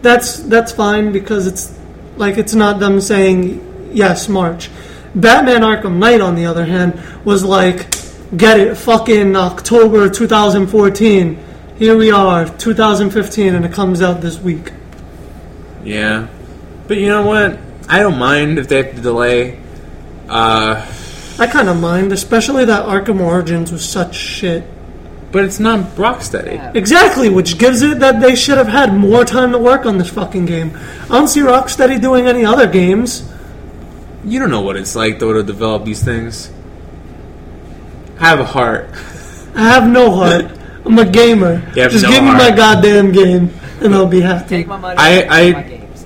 That's 0.01 0.37
that's 0.37 0.71
fine 0.71 1.11
because 1.11 1.47
it's 1.47 1.77
like 2.17 2.37
it's 2.37 2.53
not 2.53 2.79
them 2.79 3.01
saying 3.01 3.91
yes 3.93 4.29
March. 4.29 4.69
Batman 5.15 5.61
Arkham 5.61 5.97
Knight, 5.97 6.21
on 6.21 6.35
the 6.35 6.45
other 6.45 6.65
hand, 6.65 6.99
was 7.23 7.43
like 7.43 7.93
get 8.35 8.59
it 8.59 8.75
fucking 8.75 9.35
October 9.35 10.09
2014. 10.09 11.39
Here 11.77 11.97
we 11.97 12.11
are, 12.11 12.47
2015, 12.47 13.55
and 13.55 13.65
it 13.65 13.73
comes 13.73 14.01
out 14.01 14.21
this 14.21 14.39
week. 14.39 14.71
Yeah, 15.84 16.27
but 16.88 16.97
you 16.97 17.07
know 17.07 17.25
what? 17.25 17.59
I 17.89 17.99
don't 17.99 18.17
mind 18.17 18.59
if 18.59 18.67
they 18.67 18.77
have 18.84 18.95
to 18.95 19.01
delay. 19.01 19.59
Uh, 20.29 20.86
I 21.39 21.47
kind 21.47 21.67
of 21.69 21.79
mind, 21.79 22.11
especially 22.11 22.65
that 22.65 22.86
Arkham 22.86 23.19
Origins 23.19 23.71
was 23.71 23.88
such 23.88 24.15
shit. 24.15 24.63
but 25.31 25.43
it's 25.43 25.59
not 25.59 25.95
Rocksteady. 25.95 26.55
Yeah. 26.55 26.71
Exactly, 26.75 27.27
which 27.29 27.57
gives 27.57 27.81
it 27.81 27.99
that 27.99 28.21
they 28.21 28.36
should 28.36 28.57
have 28.57 28.67
had 28.67 28.93
more 28.95 29.25
time 29.25 29.51
to 29.51 29.57
work 29.57 29.86
on 29.86 29.97
this 29.97 30.09
fucking 30.09 30.45
game. 30.45 30.77
I 31.05 31.07
don't 31.17 31.27
see 31.27 31.41
Rocksteady 31.41 31.99
doing 31.99 32.27
any 32.27 32.45
other 32.45 32.67
games. 32.67 33.29
You 34.23 34.39
don't 34.39 34.51
know 34.51 34.61
what 34.61 34.77
it's 34.77 34.95
like 34.95 35.19
though 35.19 35.34
to 35.34 35.43
develop 35.43 35.84
these 35.86 36.03
things. 36.03 36.49
I 38.19 38.27
have 38.29 38.39
a 38.39 38.45
heart. 38.45 38.89
I 39.55 39.67
have 39.67 39.88
no 39.89 40.11
heart. 40.11 40.45
I'm 40.86 40.97
a 40.99 41.05
gamer. 41.05 41.55
You 41.75 41.81
have 41.81 41.91
Just 41.91 42.03
no 42.03 42.11
give 42.11 42.23
me 42.23 42.31
my 42.31 42.51
goddamn 42.55 43.11
game, 43.11 43.49
and 43.82 43.93
I'll 43.95 44.07
be 44.07 44.21
happy. 44.21 44.47
Take 44.49 44.67
my 44.67 44.78
money. 44.78 44.95
I- 44.97 45.27
I- 45.30 45.52
my 45.53 45.61
games. 45.64 46.06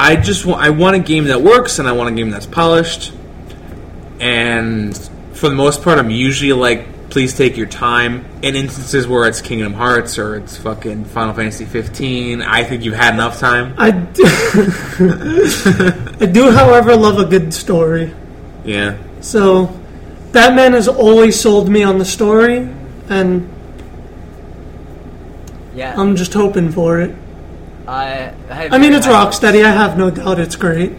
I 0.00 0.16
just 0.16 0.44
want 0.46 0.60
I 0.62 0.70
want 0.70 0.96
a 0.96 0.98
game 0.98 1.24
that 1.24 1.42
works 1.42 1.78
and 1.78 1.86
I 1.88 1.92
want 1.92 2.08
a 2.10 2.12
game 2.12 2.30
that's 2.30 2.46
polished. 2.46 3.12
And 4.20 4.96
for 5.32 5.48
the 5.48 5.54
most 5.54 5.82
part, 5.82 5.98
I'm 5.98 6.10
usually 6.10 6.52
like, 6.52 7.10
please 7.10 7.34
take 7.34 7.56
your 7.56 7.66
time. 7.66 8.24
In 8.42 8.56
instances 8.56 9.06
where 9.06 9.28
it's 9.28 9.40
Kingdom 9.40 9.74
Hearts 9.74 10.18
or 10.18 10.36
it's 10.36 10.56
fucking 10.56 11.04
Final 11.06 11.34
Fantasy 11.34 11.64
15, 11.64 12.42
I 12.42 12.64
think 12.64 12.84
you've 12.84 12.94
had 12.94 13.14
enough 13.14 13.38
time. 13.38 13.74
I 13.78 13.90
do, 13.90 14.24
I 16.20 16.26
do, 16.26 16.50
however, 16.50 16.96
love 16.96 17.18
a 17.18 17.24
good 17.24 17.52
story. 17.52 18.14
Yeah. 18.64 18.96
So, 19.20 19.66
Batman 20.32 20.72
has 20.72 20.88
always 20.88 21.38
sold 21.38 21.68
me 21.68 21.82
on 21.82 21.98
the 21.98 22.04
story, 22.04 22.68
and 23.08 23.48
Yeah. 25.74 25.94
I'm 25.98 26.16
just 26.16 26.32
hoping 26.34 26.70
for 26.70 27.00
it. 27.00 27.14
I. 27.88 28.32
I, 28.50 28.68
I 28.72 28.78
mean, 28.78 28.92
it's 28.92 29.06
Rocksteady. 29.06 29.64
I 29.64 29.70
have 29.70 29.96
no 29.98 30.10
doubt 30.10 30.38
it's 30.38 30.56
great. 30.56 30.92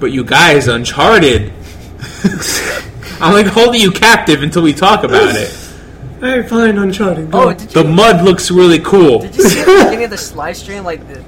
But 0.00 0.12
you 0.12 0.24
guys, 0.24 0.68
Uncharted. 0.68 1.52
I'm 3.20 3.32
like 3.32 3.46
holding 3.46 3.80
you 3.80 3.90
captive 3.90 4.42
until 4.42 4.62
we 4.62 4.72
talk 4.72 5.02
about 5.02 5.34
it. 5.34 5.54
Alright, 6.22 6.48
fine, 6.48 6.78
Uncharted. 6.78 7.30
Go. 7.30 7.48
Oh, 7.48 7.52
did 7.52 7.74
you 7.74 7.82
The 7.82 7.88
mud 7.88 8.24
looks 8.24 8.50
really 8.50 8.78
cool. 8.80 9.20
did 9.20 9.36
you 9.36 9.42
see 9.44 9.60
at 9.60 9.66
the 9.66 9.72
beginning 9.84 10.04
of 10.04 10.10
this 10.10 10.34
live 10.34 10.56
stream 10.56 10.84
like 10.84 11.06
the, 11.08 11.20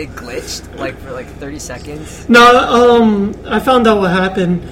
it 0.00 0.10
glitched 0.10 0.76
like 0.78 0.96
for 0.98 1.12
like 1.12 1.26
30 1.26 1.58
seconds? 1.58 2.28
No, 2.28 3.00
um, 3.00 3.34
I 3.46 3.60
found 3.60 3.86
out 3.86 3.98
what 3.98 4.10
happened. 4.10 4.62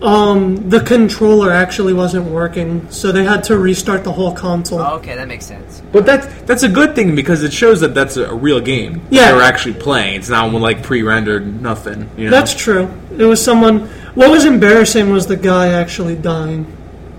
Um, 0.00 0.68
the 0.68 0.80
controller 0.80 1.50
actually 1.50 1.92
wasn't 1.92 2.26
working, 2.26 2.88
so 2.90 3.10
they 3.10 3.24
had 3.24 3.42
to 3.44 3.58
restart 3.58 4.04
the 4.04 4.12
whole 4.12 4.32
console. 4.32 4.80
Oh, 4.80 4.96
okay, 4.96 5.16
that 5.16 5.26
makes 5.26 5.46
sense. 5.46 5.82
But 5.92 6.06
that's 6.06 6.26
that's 6.42 6.62
a 6.62 6.68
good 6.68 6.94
thing 6.94 7.16
because 7.16 7.42
it 7.42 7.52
shows 7.52 7.80
that 7.80 7.94
that's 7.94 8.16
a 8.16 8.32
real 8.32 8.60
game. 8.60 9.02
Yeah. 9.10 9.32
They're 9.32 9.42
actually 9.42 9.74
playing. 9.74 10.14
It's 10.14 10.28
not 10.28 10.52
like 10.52 10.82
pre-rendered 10.82 11.60
nothing. 11.60 12.08
You 12.16 12.26
know? 12.26 12.30
That's 12.30 12.54
true. 12.54 12.88
It 13.16 13.24
was 13.24 13.42
someone. 13.42 13.88
What 14.14 14.30
was 14.30 14.44
embarrassing 14.44 15.10
was 15.10 15.26
the 15.26 15.36
guy 15.36 15.68
actually 15.68 16.16
dying. 16.16 16.66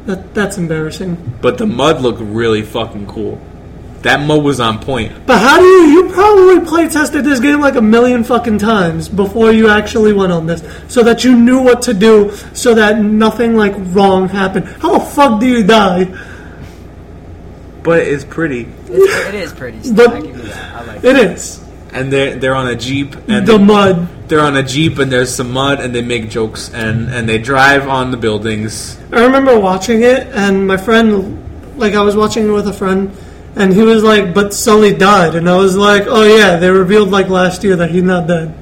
That 0.05 0.33
that's 0.33 0.57
embarrassing. 0.57 1.37
But 1.41 1.57
the 1.57 1.67
mud 1.67 2.01
looked 2.01 2.21
really 2.21 2.61
fucking 2.61 3.07
cool. 3.07 3.41
That 4.03 4.25
mud 4.25 4.43
was 4.43 4.59
on 4.61 4.79
point. 4.79 5.25
But 5.25 5.39
how 5.39 5.57
do 5.59 5.65
you? 5.65 5.81
You 6.05 6.09
probably 6.13 6.65
play 6.65 6.87
tested 6.87 7.25
this 7.25 7.39
game 7.39 7.59
like 7.59 7.75
a 7.75 7.81
million 7.81 8.23
fucking 8.23 8.59
times 8.59 9.09
before 9.09 9.51
you 9.51 9.69
actually 9.69 10.13
went 10.13 10.31
on 10.31 10.45
this, 10.45 10.63
so 10.87 11.03
that 11.03 11.23
you 11.25 11.35
knew 11.37 11.61
what 11.61 11.81
to 11.83 11.93
do, 11.93 12.31
so 12.53 12.73
that 12.75 12.99
nothing 12.99 13.55
like 13.55 13.73
wrong 13.93 14.29
happened. 14.29 14.65
How 14.67 14.97
the 14.97 15.05
fuck 15.05 15.39
do 15.41 15.47
you 15.47 15.63
die? 15.65 16.05
But 17.83 17.99
it's 17.99 18.23
pretty. 18.25 18.67
It's, 18.87 19.27
it 19.27 19.35
is 19.35 19.53
pretty. 19.53 19.81
Still, 19.83 19.95
But- 19.95 20.15
I 20.15 20.21
give 20.21 20.37
you 20.37 20.43
that. 20.43 20.75
I 20.75 20.83
like 20.85 21.03
It 21.03 21.15
is 21.15 21.63
And 21.93 22.11
they're 22.11 22.35
they're 22.37 22.55
on 22.55 22.67
a 22.67 22.75
jeep 22.75 23.15
and 23.27 23.47
the 23.47 23.57
they, 23.57 23.63
mud. 23.63 24.29
they're 24.29 24.41
on 24.41 24.55
a 24.57 24.63
jeep 24.63 24.99
and 24.99 25.11
there's 25.11 25.33
some 25.33 25.51
mud 25.51 25.79
and 25.79 25.93
they 25.95 26.01
make 26.01 26.29
jokes 26.29 26.69
and 26.73 27.09
and 27.09 27.27
they 27.27 27.37
drive 27.37 27.87
on 27.87 28.11
the 28.11 28.17
buildings. 28.17 28.99
I 29.11 29.23
remember 29.25 29.57
watching 29.59 30.03
it, 30.03 30.27
and 30.27 30.67
my 30.67 30.77
friend, 30.77 31.77
like, 31.79 31.95
I 31.95 32.01
was 32.01 32.15
watching 32.15 32.47
it 32.47 32.51
with 32.51 32.67
a 32.67 32.73
friend, 32.73 33.11
and 33.55 33.73
he 33.73 33.81
was 33.81 34.03
like, 34.03 34.33
"But 34.33 34.53
Sully 34.53 34.93
died," 34.93 35.35
and 35.35 35.49
I 35.49 35.55
was 35.57 35.75
like, 35.75 36.03
"Oh 36.07 36.23
yeah, 36.23 36.57
they 36.57 36.69
revealed 36.69 37.09
like 37.11 37.29
last 37.29 37.63
year 37.63 37.75
that 37.75 37.91
he's 37.91 38.03
not 38.03 38.27
dead." 38.27 38.53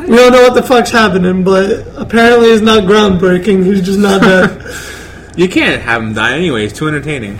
We 0.00 0.14
don't 0.16 0.32
know 0.32 0.42
what 0.42 0.54
the 0.54 0.62
fuck's 0.62 0.90
happening, 0.90 1.42
but 1.42 1.84
apparently 1.96 2.48
it's 2.50 2.62
not 2.62 2.84
groundbreaking. 2.84 3.64
He's 3.64 3.82
just 3.82 3.98
not 3.98 4.20
dead. 4.22 4.62
You 5.36 5.50
can't 5.50 5.82
have 5.82 6.00
him 6.02 6.14
die 6.14 6.32
anyway. 6.34 6.62
He's 6.62 6.72
too 6.72 6.88
entertaining. 6.88 7.36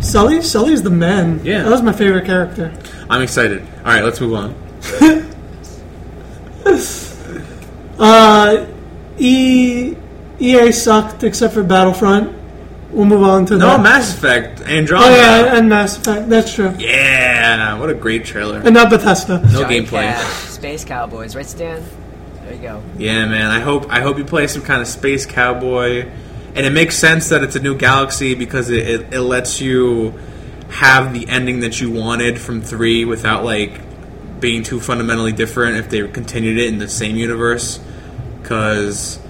Sully, 0.00 0.40
Sully's 0.40 0.84
the 0.84 0.90
man. 0.90 1.40
Yeah. 1.44 1.64
that 1.64 1.70
was 1.70 1.82
my 1.82 1.92
favorite 1.92 2.24
character. 2.24 2.72
I'm 3.08 3.22
excited. 3.22 3.66
All 3.78 3.86
right, 3.86 4.04
let's 4.04 4.20
move 4.20 4.34
on. 4.34 4.54
Uh, 7.98 8.66
E 9.18 9.94
EA 10.40 10.72
sucked 10.72 11.22
except 11.22 11.52
for 11.52 11.62
Battlefront. 11.62 12.34
We'll 12.92 13.06
move 13.06 13.22
on 13.22 13.46
to 13.46 13.56
No, 13.56 13.68
that. 13.68 13.82
Mass 13.82 14.14
Effect, 14.16 14.60
Andromeda. 14.62 15.10
Oh 15.12 15.16
yeah, 15.16 15.56
and 15.56 15.68
Mass 15.68 15.96
Effect. 15.96 16.28
That's 16.28 16.52
true. 16.54 16.74
Yeah, 16.78 17.78
what 17.78 17.88
a 17.88 17.94
great 17.94 18.24
trailer. 18.24 18.60
And 18.64 18.74
not 18.74 18.90
Bethesda. 18.90 19.40
No 19.40 19.62
Johnny 19.62 19.80
gameplay. 19.82 20.12
Cash, 20.12 20.26
Space 20.48 20.84
Cowboys, 20.84 21.36
right, 21.36 21.46
Stan? 21.46 21.84
There 22.42 22.54
you 22.54 22.60
go. 22.62 22.82
Yeah, 22.98 23.26
man. 23.26 23.50
I 23.50 23.60
hope 23.60 23.86
I 23.90 24.00
hope 24.00 24.18
you 24.18 24.24
play 24.24 24.48
some 24.48 24.62
kind 24.62 24.82
of 24.82 24.88
space 24.88 25.24
cowboy, 25.24 26.08
and 26.54 26.66
it 26.66 26.70
makes 26.72 26.96
sense 26.96 27.28
that 27.28 27.44
it's 27.44 27.54
a 27.54 27.60
new 27.60 27.76
galaxy 27.76 28.34
because 28.34 28.70
it, 28.70 28.88
it, 28.88 29.14
it 29.14 29.20
lets 29.20 29.60
you 29.60 30.18
have 30.70 31.12
the 31.12 31.28
ending 31.28 31.60
that 31.60 31.80
you 31.80 31.92
wanted 31.92 32.40
from 32.40 32.60
three 32.60 33.04
without 33.04 33.44
like 33.44 33.80
being 34.40 34.62
too 34.64 34.80
fundamentally 34.80 35.32
different 35.32 35.76
if 35.76 35.90
they 35.90 36.06
continued 36.08 36.58
it 36.58 36.66
in 36.66 36.78
the 36.78 36.88
same 36.88 37.16
universe. 37.16 37.78
Because 38.42 39.20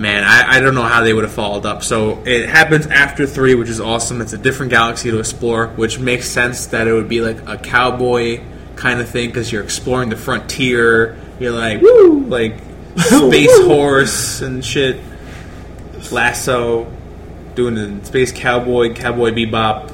man, 0.00 0.24
I, 0.24 0.56
I 0.56 0.60
don't 0.60 0.74
know 0.74 0.82
how 0.82 1.02
they 1.02 1.12
would 1.12 1.24
have 1.24 1.32
followed 1.32 1.66
up. 1.66 1.84
So 1.84 2.22
it 2.24 2.48
happens 2.48 2.86
after 2.86 3.26
three, 3.26 3.54
which 3.54 3.68
is 3.68 3.80
awesome. 3.80 4.20
It's 4.20 4.32
a 4.32 4.38
different 4.38 4.70
galaxy 4.70 5.10
to 5.10 5.18
explore, 5.18 5.68
which 5.68 5.98
makes 5.98 6.28
sense 6.28 6.66
that 6.66 6.88
it 6.88 6.92
would 6.92 7.08
be 7.08 7.20
like 7.20 7.46
a 7.46 7.58
cowboy 7.58 8.40
kind 8.76 9.00
of 9.00 9.08
thing 9.08 9.28
because 9.28 9.52
you're 9.52 9.62
exploring 9.62 10.08
the 10.08 10.16
frontier. 10.16 11.18
You're 11.38 11.52
like 11.52 11.82
woo, 11.82 12.24
like 12.24 12.54
space 12.96 13.64
horse 13.64 14.40
and 14.40 14.64
shit. 14.64 15.00
Lasso, 16.10 16.90
doing 17.54 17.74
the 17.74 18.04
space 18.04 18.32
cowboy, 18.32 18.94
cowboy 18.94 19.32
bebop, 19.32 19.92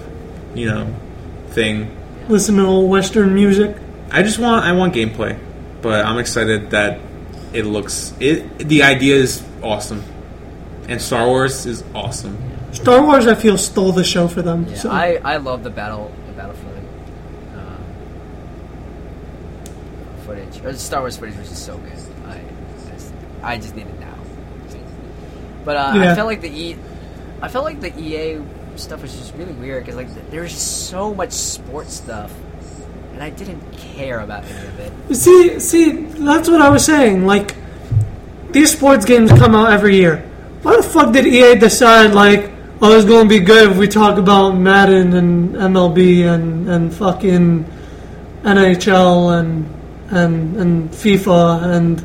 you 0.55 0.67
know, 0.67 0.95
thing. 1.49 1.95
Listen 2.29 2.57
to 2.57 2.65
old 2.65 2.89
Western 2.89 3.35
music. 3.35 3.77
I 4.11 4.23
just 4.23 4.39
want 4.39 4.65
I 4.65 4.73
want 4.73 4.95
gameplay, 4.95 5.37
but 5.83 6.05
I'm 6.07 6.19
excited 6.19 6.71
that 6.71 7.01
it 7.57 7.65
looks 7.65 8.13
it. 8.21 8.59
The 8.59 8.83
idea 8.83 9.17
is 9.17 9.43
awesome, 9.63 10.03
and 10.89 11.01
Star 11.01 11.27
Wars 11.27 11.67
is 11.67 11.83
awesome. 11.95 12.37
Star 12.73 13.03
Wars, 13.03 13.27
I 13.27 13.35
feel, 13.35 13.57
stole 13.57 13.93
the 13.93 14.05
show 14.05 14.29
for 14.29 14.43
them. 14.43 14.67
Yeah, 14.69 14.75
so. 14.77 14.91
I, 14.91 15.19
I 15.25 15.37
love 15.39 15.65
the 15.65 15.71
battle 15.71 16.13
the 16.27 16.33
Battlefront 16.35 16.77
um, 17.57 17.85
footage. 20.27 20.59
Or 20.65 20.73
the 20.73 20.79
Star 20.79 21.01
Wars 21.01 21.17
footage 21.17 21.37
was 21.37 21.49
just 21.49 21.65
so 21.65 21.79
good. 21.79 21.93
I 22.27 22.35
I 22.37 22.93
just, 22.93 23.15
I 23.43 23.57
just 23.57 23.77
need 23.77 23.87
it 23.87 24.01
now. 24.01 24.15
But 25.65 25.77
uh, 25.77 25.93
Yeah. 25.97 26.13
I 26.13 26.15
felt 26.15 26.27
like 26.27 26.43
the 26.43 26.51
E, 26.51 26.77
I 27.41 27.49
felt 27.49 27.65
like 27.65 27.81
the 27.81 27.99
EA 27.99 28.43
stuff 28.77 29.01
was 29.03 29.17
just 29.17 29.35
really 29.35 29.55
weird 29.55 29.85
because 29.85 29.97
like 29.97 30.13
th- 30.13 30.27
there 30.31 30.43
was 30.43 30.53
just 30.53 30.89
so 30.89 31.15
much 31.15 31.33
sports 31.33 31.95
stuff, 31.95 32.33
and 33.17 33.23
I 33.25 33.31
didn't 33.31 33.63
care 33.73 34.21
about 34.21 34.45
any 34.45 34.67
of 34.69 34.79
it. 34.79 35.15
See, 35.17 35.59
see, 35.59 35.91
that's 36.21 36.51
what 36.51 36.61
I 36.61 36.69
was 36.69 36.85
saying. 36.85 37.25
Like, 37.25 37.57
these 38.51 38.71
sports 38.73 39.07
games 39.07 39.31
come 39.33 39.55
out 39.55 39.73
every 39.73 39.97
year. 39.97 40.19
Why 40.61 40.77
the 40.77 40.83
fuck 40.83 41.15
did 41.15 41.27
EA 41.27 41.55
decide, 41.55 42.13
like, 42.13 42.51
oh, 42.83 42.95
it's 42.95 43.07
gonna 43.07 43.27
be 43.29 43.39
good 43.41 43.71
if 43.71 43.79
we 43.79 43.89
talk 43.89 44.19
about 44.19 44.51
Madden 44.53 45.15
and 45.15 45.55
MLB 45.55 46.27
and, 46.27 46.69
and 46.69 46.93
fucking 46.95 47.65
NHL 48.45 49.39
and 49.41 49.67
and 50.11 50.57
and 50.57 50.91
FIFA 50.91 51.63
and 51.75 52.05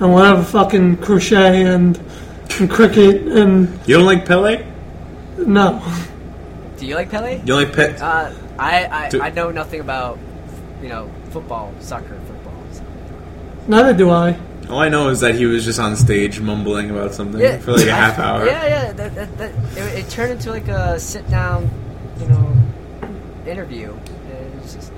and 0.00 0.12
whatever 0.14 0.42
fucking 0.44 0.98
crochet 0.98 1.62
and 1.66 2.00
and 2.60 2.70
cricket 2.70 3.26
and 3.26 3.68
You 3.86 3.96
don't 3.96 4.06
like 4.06 4.24
Pele? 4.24 4.64
no. 5.36 5.82
Do 6.78 6.86
you 6.86 6.94
like 6.94 7.10
Pele? 7.10 7.38
You 7.40 7.44
don't 7.44 7.64
like 7.64 7.72
Pe- 7.74 7.96
Uh, 7.98 8.32
I 8.58 8.86
I, 8.86 9.08
Do- 9.10 9.20
I 9.20 9.30
know 9.30 9.50
nothing 9.50 9.80
about 9.80 10.18
you 10.82 10.88
know 10.88 11.10
football, 11.30 11.72
soccer, 11.80 12.18
football. 12.26 12.52
So. 12.72 12.82
Neither 13.68 13.94
do 13.94 14.10
I. 14.10 14.38
All 14.70 14.80
I 14.80 14.88
know 14.90 15.08
is 15.08 15.20
that 15.20 15.34
he 15.34 15.46
was 15.46 15.64
just 15.64 15.80
on 15.80 15.96
stage 15.96 16.40
mumbling 16.40 16.90
about 16.90 17.14
something 17.14 17.40
Yeah, 17.40 17.56
for 17.58 17.72
like 17.72 17.86
a 17.86 17.90
I- 17.90 17.94
half 17.96 18.18
hour. 18.26 18.44
Yeah, 18.46 18.66
yeah. 18.66 18.92
That, 18.92 19.14
that, 19.14 19.38
that, 19.38 19.50
it, 19.78 19.98
it 20.04 20.10
turned 20.10 20.32
into 20.32 20.50
like 20.50 20.68
a 20.68 21.00
sit 21.00 21.28
down, 21.30 21.70
you 22.20 22.26
know, 22.26 22.54
interview. 23.46 23.94
It 24.30 24.62
was 24.62 24.74
just, 24.74 24.92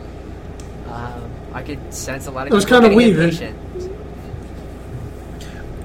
um, 0.88 1.30
I 1.52 1.62
could 1.62 1.94
sense 1.94 2.26
a 2.26 2.30
lot 2.32 2.46
of. 2.48 2.52
It 2.52 2.56
was 2.56 2.64
kinda 2.64 2.88
weird. 2.94 3.16
impatient. 3.18 3.56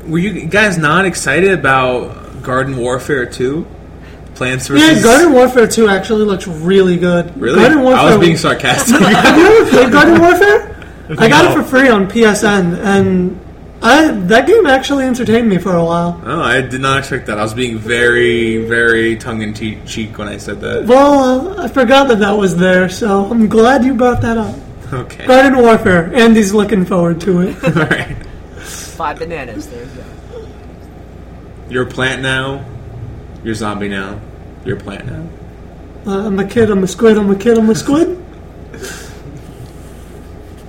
Were 0.08 0.20
you 0.20 0.46
guys 0.48 0.78
not 0.78 1.06
excited 1.06 1.52
about 1.52 2.44
Garden 2.44 2.78
Warfare 2.78 3.26
2? 3.26 3.66
Plants 4.36 4.70
Yeah. 4.70 5.02
Garden 5.02 5.34
Warfare 5.34 5.68
2 5.68 5.88
actually 5.88 6.26
looks 6.26 6.46
really 6.48 6.98
good. 6.98 7.36
Really? 7.40 7.60
Garden 7.60 7.82
Warfare 7.84 8.00
I 8.02 8.10
was 8.16 8.26
being 8.26 8.38
sarcastic. 8.38 8.98
Have 9.00 9.38
you 9.38 9.46
ever 9.62 9.70
played 9.70 9.92
Garden 9.92 10.20
Warfare? 10.22 10.72
I 11.18 11.28
got 11.30 11.46
it 11.52 11.56
for 11.56 11.64
free 11.64 11.88
on 11.88 12.08
PSN, 12.08 12.80
and 12.80 13.40
I, 13.82 14.10
that 14.12 14.48
game 14.48 14.66
actually 14.66 15.06
entertained 15.06 15.48
me 15.48 15.60
for 15.60 15.76
a 15.76 15.84
while. 15.86 16.20
oh, 16.26 16.42
I 16.42 16.62
did 16.62 16.82
not 16.82 16.98
expect 17.00 17.28
that. 17.28 17.38
I 17.38 17.44
was 17.44 17.54
being 17.54 17.78
very, 17.78 18.66
very 18.66 19.16
tongue 19.16 19.42
in 19.44 19.54
cheek 19.54 20.18
when 20.18 20.28
I 20.28 20.38
said 20.38 20.60
that. 20.62 20.86
Well, 20.86 21.60
uh, 21.60 21.64
I 21.64 21.68
forgot 21.68 22.08
that 22.08 22.20
that 22.20 22.32
was 22.32 22.58
there, 22.58 22.90
so 22.90 23.26
I'm 23.30 23.48
glad 23.48 23.86
you 23.86 23.94
brought 23.94 24.22
that 24.22 24.38
up. 24.38 24.56
Okay. 24.92 25.28
Garden 25.28 25.60
Warfare. 25.62 26.12
Andy's 26.16 26.54
looking 26.54 26.86
forward 26.86 27.22
to 27.22 27.42
it. 27.42 27.64
All 27.64 27.72
right. 27.86 28.16
Five 28.66 29.20
bananas. 29.20 29.68
There 29.70 29.84
you 29.84 29.90
go. 29.92 30.48
You're 31.70 31.84
a 31.84 31.90
plant 31.90 32.22
now. 32.22 32.66
You're 33.46 33.52
a 33.52 33.56
zombie 33.56 33.90
now. 33.90 34.20
You're 34.66 34.76
a 34.76 34.80
plant 34.80 35.06
now. 35.06 35.28
Uh, 36.08 36.26
I'm 36.26 36.40
a 36.40 36.48
kid, 36.48 36.72
I'm 36.72 36.84
a 36.84 36.88
squid, 36.88 37.16
I'm 37.16 37.30
a 37.30 37.36
kid, 37.36 37.60
I'm 37.60 37.70
a 37.70 37.76
squid. 37.76 38.18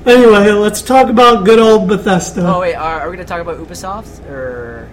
anyway, 0.06 0.50
let's 0.52 0.82
talk 0.82 1.08
about 1.08 1.46
good 1.46 1.58
old 1.58 1.88
Bethesda. 1.88 2.46
Oh 2.54 2.60
wait, 2.60 2.74
are, 2.74 3.00
are 3.00 3.10
we 3.10 3.16
gonna 3.16 3.26
talk 3.26 3.40
about 3.40 3.56
Ubisoft 3.56 4.28
or? 4.28 4.90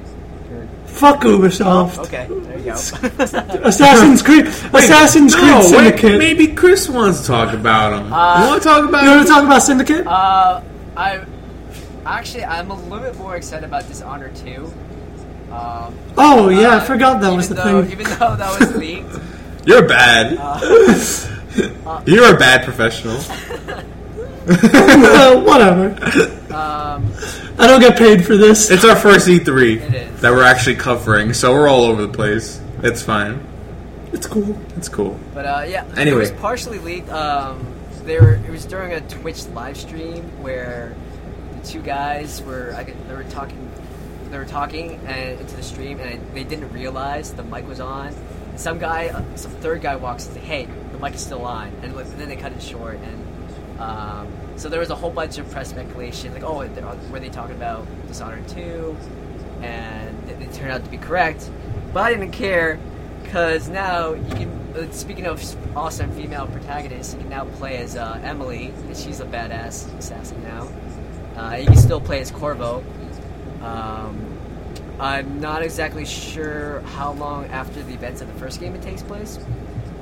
or 0.49 0.67
Fuck 0.85 1.23
Ubisoft. 1.23 1.97
okay, 2.05 2.25
there 2.29 2.57
you 2.57 2.63
go. 2.63 2.71
Assassin's 3.67 4.21
Creed. 4.21 4.45
Assassin's 4.47 5.35
Creed 5.35 5.47
No, 5.47 5.57
wait, 5.59 5.65
Syndicate. 5.65 6.17
maybe 6.19 6.47
Chris 6.47 6.87
wants 6.87 7.19
to 7.21 7.27
talk 7.27 7.53
about 7.53 7.89
them. 7.89 8.13
Uh, 8.13 8.43
you 8.43 8.47
want 8.49 8.63
to 8.63 8.69
talk 8.69 8.87
about 8.87 9.03
You 9.03 9.09
want 9.09 9.27
to 9.27 9.27
talk 9.27 9.43
about 9.43 9.61
Syndicate? 9.61 10.07
uh, 10.07 10.61
I 10.95 11.25
actually 12.05 12.45
I'm 12.45 12.71
a 12.71 12.75
little 12.75 12.99
bit 12.99 13.17
more 13.17 13.35
excited 13.35 13.65
about 13.65 13.87
Dishonored 13.89 14.37
2. 14.37 14.71
Um, 15.53 15.93
oh 16.17 16.49
yeah, 16.49 16.69
I 16.69 16.75
uh, 16.77 16.83
forgot 16.83 17.21
that 17.21 17.31
was 17.35 17.49
the 17.49 17.55
even 17.55 17.73
though, 17.73 17.83
thing. 17.83 17.91
Even 17.99 18.05
though 18.19 18.35
that 18.35 18.59
was 18.59 18.75
leaked, 18.75 19.19
You're 19.65 19.87
bad. 19.87 20.37
uh, 20.39 22.01
You're 22.05 22.35
a 22.35 22.37
bad 22.37 22.63
professional. 22.65 23.17
Uh, 24.45 25.41
whatever. 25.41 25.91
um, 26.53 27.13
I 27.57 27.67
don't 27.67 27.79
get 27.79 27.97
paid 27.97 28.25
for 28.25 28.35
this. 28.35 28.69
It's 28.71 28.83
our 28.83 28.95
first 28.95 29.27
E3 29.27 29.47
It 29.81 29.93
is. 29.93 30.21
that 30.21 30.31
we're 30.31 30.43
actually 30.43 30.75
covering, 30.75 31.33
so 31.33 31.53
we're 31.53 31.67
all 31.69 31.83
over 31.83 32.01
the 32.05 32.11
place. 32.13 32.59
It's 32.81 33.01
fine. 33.01 33.45
It's 34.11 34.27
cool. 34.27 34.59
It's 34.75 34.89
cool. 34.89 35.17
but 35.33 35.45
uh, 35.45 35.65
yeah, 35.67 35.85
Anyway. 35.95 36.17
it 36.17 36.19
was 36.19 36.31
partially 36.31 36.79
leaked. 36.79 37.09
Um, 37.09 37.65
they 38.03 38.19
were, 38.19 38.33
it 38.33 38.49
was 38.49 38.65
during 38.65 38.91
a 38.91 39.01
Twitch 39.01 39.45
live 39.47 39.77
stream 39.77 40.23
where 40.43 40.93
the 41.61 41.67
two 41.67 41.81
guys 41.81 42.41
were 42.43 42.73
I 42.75 42.83
could, 42.83 42.95
they 43.07 43.15
were 43.15 43.23
talking 43.25 43.69
they 44.33 44.39
were 44.39 44.45
talking 44.45 44.99
and 45.05 45.39
into 45.39 45.55
the 45.55 45.61
stream 45.61 45.99
and 45.99 46.19
they 46.33 46.43
didn't 46.43 46.73
realize 46.73 47.33
the 47.33 47.43
mic 47.43 47.67
was 47.67 47.79
on. 47.79 48.13
Some 48.55 48.79
guy, 48.79 49.09
uh, 49.09 49.23
some 49.35 49.51
third 49.51 49.81
guy 49.81 49.95
walks 49.95 50.25
and 50.25 50.33
says, 50.35 50.43
"Hey, 50.43 50.67
the 50.91 50.97
mic 50.97 51.13
is 51.13 51.21
still 51.21 51.45
on," 51.45 51.67
and 51.83 51.95
then 51.95 52.29
they 52.29 52.35
cut 52.35 52.51
it 52.51 52.61
short. 52.61 52.97
And 52.97 53.79
um, 53.79 54.27
so 54.55 54.69
there 54.69 54.79
was 54.79 54.89
a 54.89 54.95
whole 54.95 55.11
bunch 55.11 55.37
of 55.37 55.49
press 55.51 55.69
speculation, 55.69 56.33
like, 56.33 56.43
"Oh, 56.43 56.67
were 57.11 57.19
they 57.19 57.29
talking 57.29 57.55
about 57.55 57.85
Dishonored 58.07 58.47
2?" 58.47 58.97
And 59.61 60.29
it, 60.29 60.41
it 60.41 60.53
turned 60.53 60.71
out 60.71 60.83
to 60.83 60.89
be 60.89 60.97
correct, 60.97 61.49
but 61.93 62.01
I 62.01 62.09
didn't 62.13 62.31
care 62.31 62.79
because 63.23 63.69
now 63.69 64.13
you 64.13 64.35
can. 64.35 64.63
Uh, 64.75 64.91
speaking 64.91 65.27
of 65.27 65.39
awesome 65.77 66.11
female 66.11 66.47
protagonists, 66.47 67.13
you 67.13 67.19
can 67.19 67.29
now 67.29 67.45
play 67.45 67.77
as 67.77 67.95
uh, 67.95 68.19
Emily, 68.23 68.73
and 68.87 68.97
she's 68.97 69.19
a 69.19 69.25
badass 69.25 69.95
assassin 69.99 70.41
now. 70.43 70.67
Uh, 71.35 71.55
you 71.55 71.67
can 71.67 71.77
still 71.77 72.01
play 72.01 72.19
as 72.19 72.31
Corvo. 72.31 72.83
Um, 73.63 74.37
I'm 74.99 75.39
not 75.39 75.63
exactly 75.63 76.05
sure 76.05 76.81
how 76.81 77.13
long 77.13 77.45
after 77.45 77.81
the 77.81 77.93
events 77.93 78.21
of 78.21 78.27
the 78.27 78.39
first 78.39 78.59
game 78.59 78.75
it 78.75 78.81
takes 78.81 79.01
place, 79.01 79.39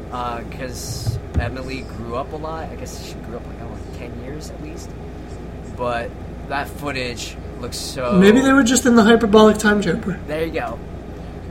because 0.06 1.18
Emily 1.40 1.82
grew 1.82 2.16
up 2.16 2.34
a 2.34 2.36
lot. 2.36 2.70
I 2.70 2.76
guess 2.76 3.08
she 3.08 3.14
grew 3.14 3.38
up 3.38 3.46
like 3.48 3.56
I 3.58 3.60
don't 3.60 3.72
know, 3.72 3.98
ten 3.98 4.24
years 4.24 4.50
at 4.50 4.62
least. 4.62 4.90
But 5.78 6.12
that 6.50 6.68
footage 6.68 7.38
looks 7.60 7.78
so. 7.78 8.14
Maybe 8.14 8.42
they 8.42 8.54
were 8.54 8.64
just 8.64 8.86
in 8.86 8.96
the 8.96 9.04
hyperbolic 9.04 9.58
time 9.58 9.82
chamber. 9.82 10.20
There 10.28 10.46
you 10.46 10.52
go. 10.52 10.78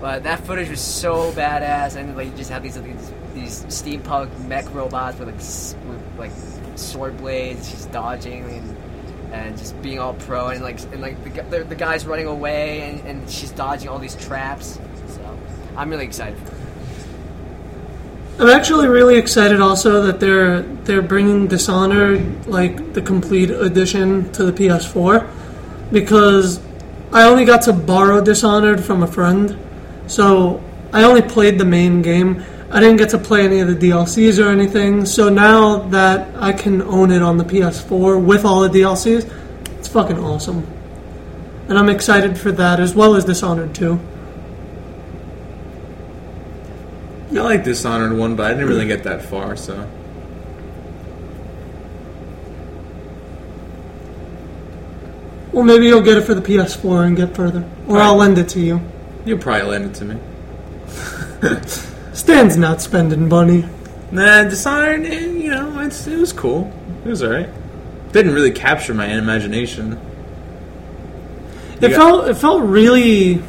But 0.00 0.24
that 0.24 0.40
footage 0.40 0.68
was 0.68 0.80
so 0.80 1.32
badass, 1.32 1.96
and 1.96 2.16
like 2.16 2.28
you 2.28 2.36
just 2.36 2.50
have 2.50 2.62
these 2.62 2.80
these, 2.80 3.12
these 3.34 3.64
steampunk 3.64 4.46
mech 4.46 4.72
robots 4.74 5.18
with 5.18 5.28
like 5.28 5.36
with, 5.88 6.18
like 6.18 6.32
sword 6.78 7.16
blades, 7.18 7.70
just 7.70 7.90
dodging 7.92 8.44
and 8.44 8.76
and 9.32 9.56
just 9.56 9.80
being 9.82 9.98
all 9.98 10.14
pro, 10.14 10.48
and 10.48 10.62
like 10.62 10.80
and 10.92 11.00
like 11.00 11.50
the, 11.50 11.64
the, 11.64 11.74
guy's 11.74 12.06
running 12.06 12.26
away, 12.26 12.82
and, 12.82 13.06
and 13.06 13.30
she's 13.30 13.50
dodging 13.50 13.88
all 13.88 13.98
these 13.98 14.16
traps. 14.16 14.78
So 15.08 15.38
I'm 15.76 15.90
really 15.90 16.04
excited. 16.04 16.38
I'm 18.38 18.48
actually 18.48 18.88
really 18.88 19.18
excited 19.18 19.60
also 19.60 20.02
that 20.04 20.18
they're 20.18 20.62
they're 20.62 21.02
bringing 21.02 21.46
Dishonored 21.46 22.46
like 22.46 22.94
the 22.94 23.02
complete 23.02 23.50
edition 23.50 24.32
to 24.32 24.44
the 24.44 24.52
PS4 24.52 25.28
because 25.92 26.58
I 27.12 27.24
only 27.24 27.44
got 27.44 27.62
to 27.62 27.72
borrow 27.72 28.22
Dishonored 28.22 28.82
from 28.82 29.02
a 29.02 29.06
friend, 29.06 29.58
so 30.06 30.62
I 30.92 31.04
only 31.04 31.22
played 31.22 31.58
the 31.58 31.64
main 31.64 32.02
game. 32.02 32.42
I 32.72 32.78
didn't 32.78 32.98
get 32.98 33.08
to 33.10 33.18
play 33.18 33.44
any 33.44 33.58
of 33.60 33.68
the 33.68 33.74
DLCs 33.90 34.44
or 34.44 34.48
anything. 34.48 35.04
So 35.04 35.28
now 35.28 35.78
that 35.88 36.32
I 36.40 36.52
can 36.52 36.82
own 36.82 37.10
it 37.10 37.20
on 37.20 37.36
the 37.36 37.44
PS4 37.44 38.22
with 38.24 38.44
all 38.44 38.60
the 38.60 38.68
DLCs, 38.68 39.28
it's 39.78 39.88
fucking 39.88 40.18
awesome. 40.18 40.66
And 41.68 41.76
I'm 41.76 41.88
excited 41.88 42.38
for 42.38 42.52
that 42.52 42.78
as 42.78 42.94
well 42.94 43.16
as 43.16 43.24
Dishonored 43.24 43.74
2. 43.74 43.98
I 47.30 47.32
like 47.42 47.64
Dishonored 47.64 48.16
one, 48.16 48.36
but 48.36 48.46
I 48.46 48.54
didn't 48.54 48.68
really 48.68 48.86
get 48.86 49.02
that 49.04 49.24
far. 49.24 49.56
So 49.56 49.88
Well, 55.52 55.64
maybe 55.64 55.86
you'll 55.86 56.02
get 56.02 56.16
it 56.16 56.22
for 56.22 56.34
the 56.34 56.40
PS4 56.42 57.06
and 57.06 57.16
get 57.16 57.34
further. 57.34 57.64
Or 57.88 57.96
Right. 57.96 58.04
I'll 58.04 58.16
lend 58.16 58.38
it 58.38 58.48
to 58.50 58.60
you. 58.60 58.80
you'll 59.24 59.38
probably 59.38 59.68
lend 59.68 59.84
it 59.86 59.94
to 59.94 60.04
me. 60.04 60.16
Stan's 62.12 62.56
not 62.56 62.80
spending 62.82 63.28
money. 63.28 63.64
Nah, 64.10 64.44
Dishonored, 64.44 65.04
eh, 65.06 65.20
you 65.26 65.50
know, 65.50 65.78
it's, 65.80 66.06
it 66.06 66.18
was 66.18 66.32
cool. 66.32 66.72
It 67.04 67.08
was 67.08 67.22
alright. 67.22 67.48
Didn't 68.12 68.34
really 68.34 68.50
capture 68.50 68.92
my 68.94 69.06
imagination. 69.06 69.98
It 71.80 71.92
Yeah. 71.92 71.96
felt 71.96 72.28
it 72.28 72.34
felt 72.36 72.62
really 72.62 73.42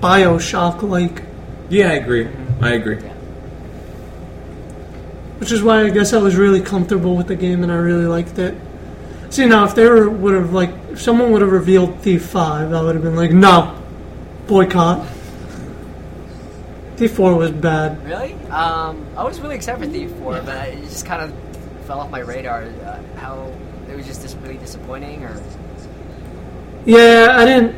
Bioshock 0.00 0.82
like, 0.82 1.22
Yeah, 1.68 1.90
I 1.90 1.94
agree. 1.94 2.28
I 2.60 2.70
agree. 2.70 2.98
which 5.38 5.50
is 5.50 5.60
why 5.60 5.82
I 5.82 5.90
guess 5.90 6.12
I 6.12 6.18
was 6.18 6.36
really 6.36 6.60
comfortable 6.60 7.16
with 7.16 7.26
the 7.26 7.34
game 7.34 7.64
and 7.64 7.72
I 7.72 7.74
really 7.74 8.06
liked 8.06 8.38
it. 8.38 8.54
See 9.30 9.44
now, 9.44 9.64
if 9.64 9.74
they 9.74 9.88
were, 9.88 10.08
would 10.08 10.34
have 10.34 10.52
like, 10.52 10.70
if 10.92 11.00
someone 11.02 11.32
would 11.32 11.42
have 11.42 11.50
revealed 11.50 11.98
Thief 11.98 12.22
Five, 12.26 12.72
I 12.72 12.80
would 12.80 12.94
have 12.94 13.02
been 13.02 13.16
like, 13.16 13.32
no, 13.32 13.76
boycott. 14.46 15.04
Thief 17.02 17.14
Four 17.14 17.34
was 17.34 17.50
bad. 17.50 18.00
Really? 18.06 18.34
Um, 18.48 19.04
I 19.16 19.24
was 19.24 19.40
really 19.40 19.56
excited 19.56 19.84
for 19.84 19.90
Thief 19.90 20.08
4, 20.20 20.42
but 20.42 20.68
it 20.68 20.82
just 20.84 21.04
kind 21.04 21.20
of 21.20 21.34
fell 21.84 21.98
off 21.98 22.10
my 22.10 22.20
radar. 22.20 22.62
Uh, 22.62 23.02
how 23.16 23.52
it 23.90 23.96
was 23.96 24.06
just 24.06 24.22
dis- 24.22 24.36
really 24.36 24.56
disappointing, 24.56 25.24
or 25.24 25.42
Yeah, 26.86 27.30
I 27.32 27.44
didn't. 27.44 27.74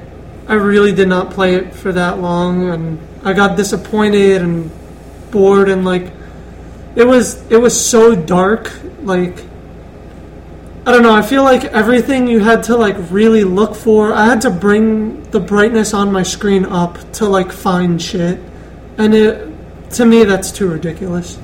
I 0.46 0.54
really 0.56 0.92
did 0.92 1.08
not 1.08 1.30
play 1.30 1.54
it 1.54 1.74
for 1.74 1.90
that 1.92 2.18
long, 2.18 2.68
and 2.68 2.98
I 3.24 3.32
got 3.32 3.56
disappointed 3.56 4.42
and 4.42 4.70
bored, 5.30 5.70
and 5.70 5.86
like, 5.86 6.12
it 6.94 7.06
was 7.06 7.50
it 7.50 7.56
was 7.56 7.72
so 7.74 8.14
dark. 8.14 8.70
Like, 9.04 9.42
I 10.84 10.92
don't 10.92 11.02
know. 11.02 11.14
I 11.14 11.22
feel 11.22 11.44
like 11.44 11.64
everything 11.64 12.26
you 12.26 12.40
had 12.40 12.64
to 12.64 12.76
like 12.76 12.96
really 13.10 13.44
look 13.44 13.74
for. 13.74 14.12
I 14.12 14.26
had 14.26 14.42
to 14.42 14.50
bring 14.50 15.22
the 15.30 15.40
brightness 15.40 15.94
on 15.94 16.12
my 16.12 16.24
screen 16.24 16.66
up 16.66 16.98
to 17.12 17.24
like 17.24 17.52
find 17.52 18.02
shit, 18.02 18.38
and 18.98 19.14
it 19.14 19.50
to 19.92 20.04
me 20.04 20.24
that's 20.24 20.50
too 20.50 20.68
ridiculous. 20.68 21.38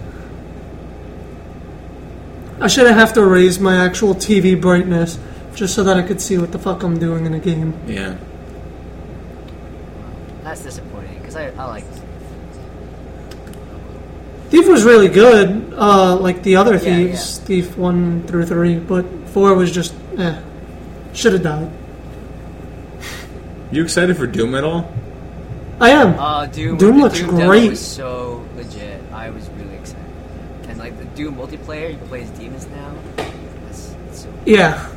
I 2.60 2.66
should 2.66 2.86
have 2.86 3.12
to 3.14 3.24
raise 3.24 3.58
my 3.58 3.76
actual 3.84 4.14
TV 4.14 4.60
brightness 4.60 5.18
just 5.54 5.74
so 5.74 5.82
that 5.84 5.96
I 5.96 6.02
could 6.02 6.20
see 6.20 6.36
what 6.38 6.52
the 6.52 6.58
fuck 6.58 6.82
I'm 6.82 6.98
doing 6.98 7.24
in 7.26 7.34
a 7.34 7.38
game. 7.38 7.74
Yeah. 7.86 8.16
that's 10.42 10.62
disappointing 10.62 11.18
because 11.18 11.36
I, 11.36 11.48
I 11.50 11.64
liked. 11.64 11.86
Thief 14.50 14.66
was 14.68 14.84
really 14.84 15.08
good, 15.08 15.72
uh, 15.76 16.16
like 16.16 16.42
the 16.42 16.56
other 16.56 16.74
Yeah, 16.74 16.80
thieves, 16.80 17.38
Thief 17.38 17.76
one 17.78 18.26
through 18.26 18.46
three, 18.46 18.78
but 18.78 19.06
four 19.28 19.54
was 19.54 19.70
just 19.70 19.94
eh. 20.18 20.40
Should 21.12 21.32
have 21.34 21.42
died. 21.42 21.70
You 23.72 23.82
excited 23.84 24.16
for 24.16 24.26
Doom 24.26 24.54
at 24.56 24.64
all? 24.64 24.92
I 25.80 25.90
am. 25.90 26.18
Uh, 26.18 26.46
Doom. 26.46 26.76
Doom 26.76 27.00
looks 27.00 27.18
Doom 27.18 27.36
demo 27.36 27.46
great. 27.48 27.70
was 27.70 27.80
so 27.84 28.44
legit. 28.56 29.00
I 29.12 29.30
was 29.30 29.48
really 29.50 29.76
excited, 29.76 30.04
and 30.68 30.78
like 30.78 30.98
the 30.98 31.06
Doom 31.06 31.36
multiplayer, 31.36 31.90
you 31.92 31.98
can 31.98 32.08
play 32.08 32.22
as 32.22 32.30
demons 32.30 32.66
now. 32.68 32.94
That's, 33.16 33.88
that's 33.88 34.20
so 34.22 34.34
yeah. 34.44 34.88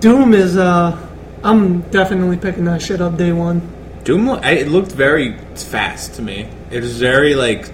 Doom 0.00 0.34
is 0.34 0.56
uh 0.56 0.98
I'm 1.42 1.80
definitely 1.90 2.36
picking 2.36 2.64
that 2.66 2.82
shit 2.82 3.00
up 3.00 3.16
day 3.16 3.32
one. 3.32 3.60
Doom, 4.04 4.28
it 4.42 4.68
looked 4.68 4.92
very 4.92 5.36
fast 5.54 6.14
to 6.14 6.22
me. 6.22 6.48
It 6.70 6.80
was 6.82 6.98
very 6.98 7.34
like, 7.34 7.70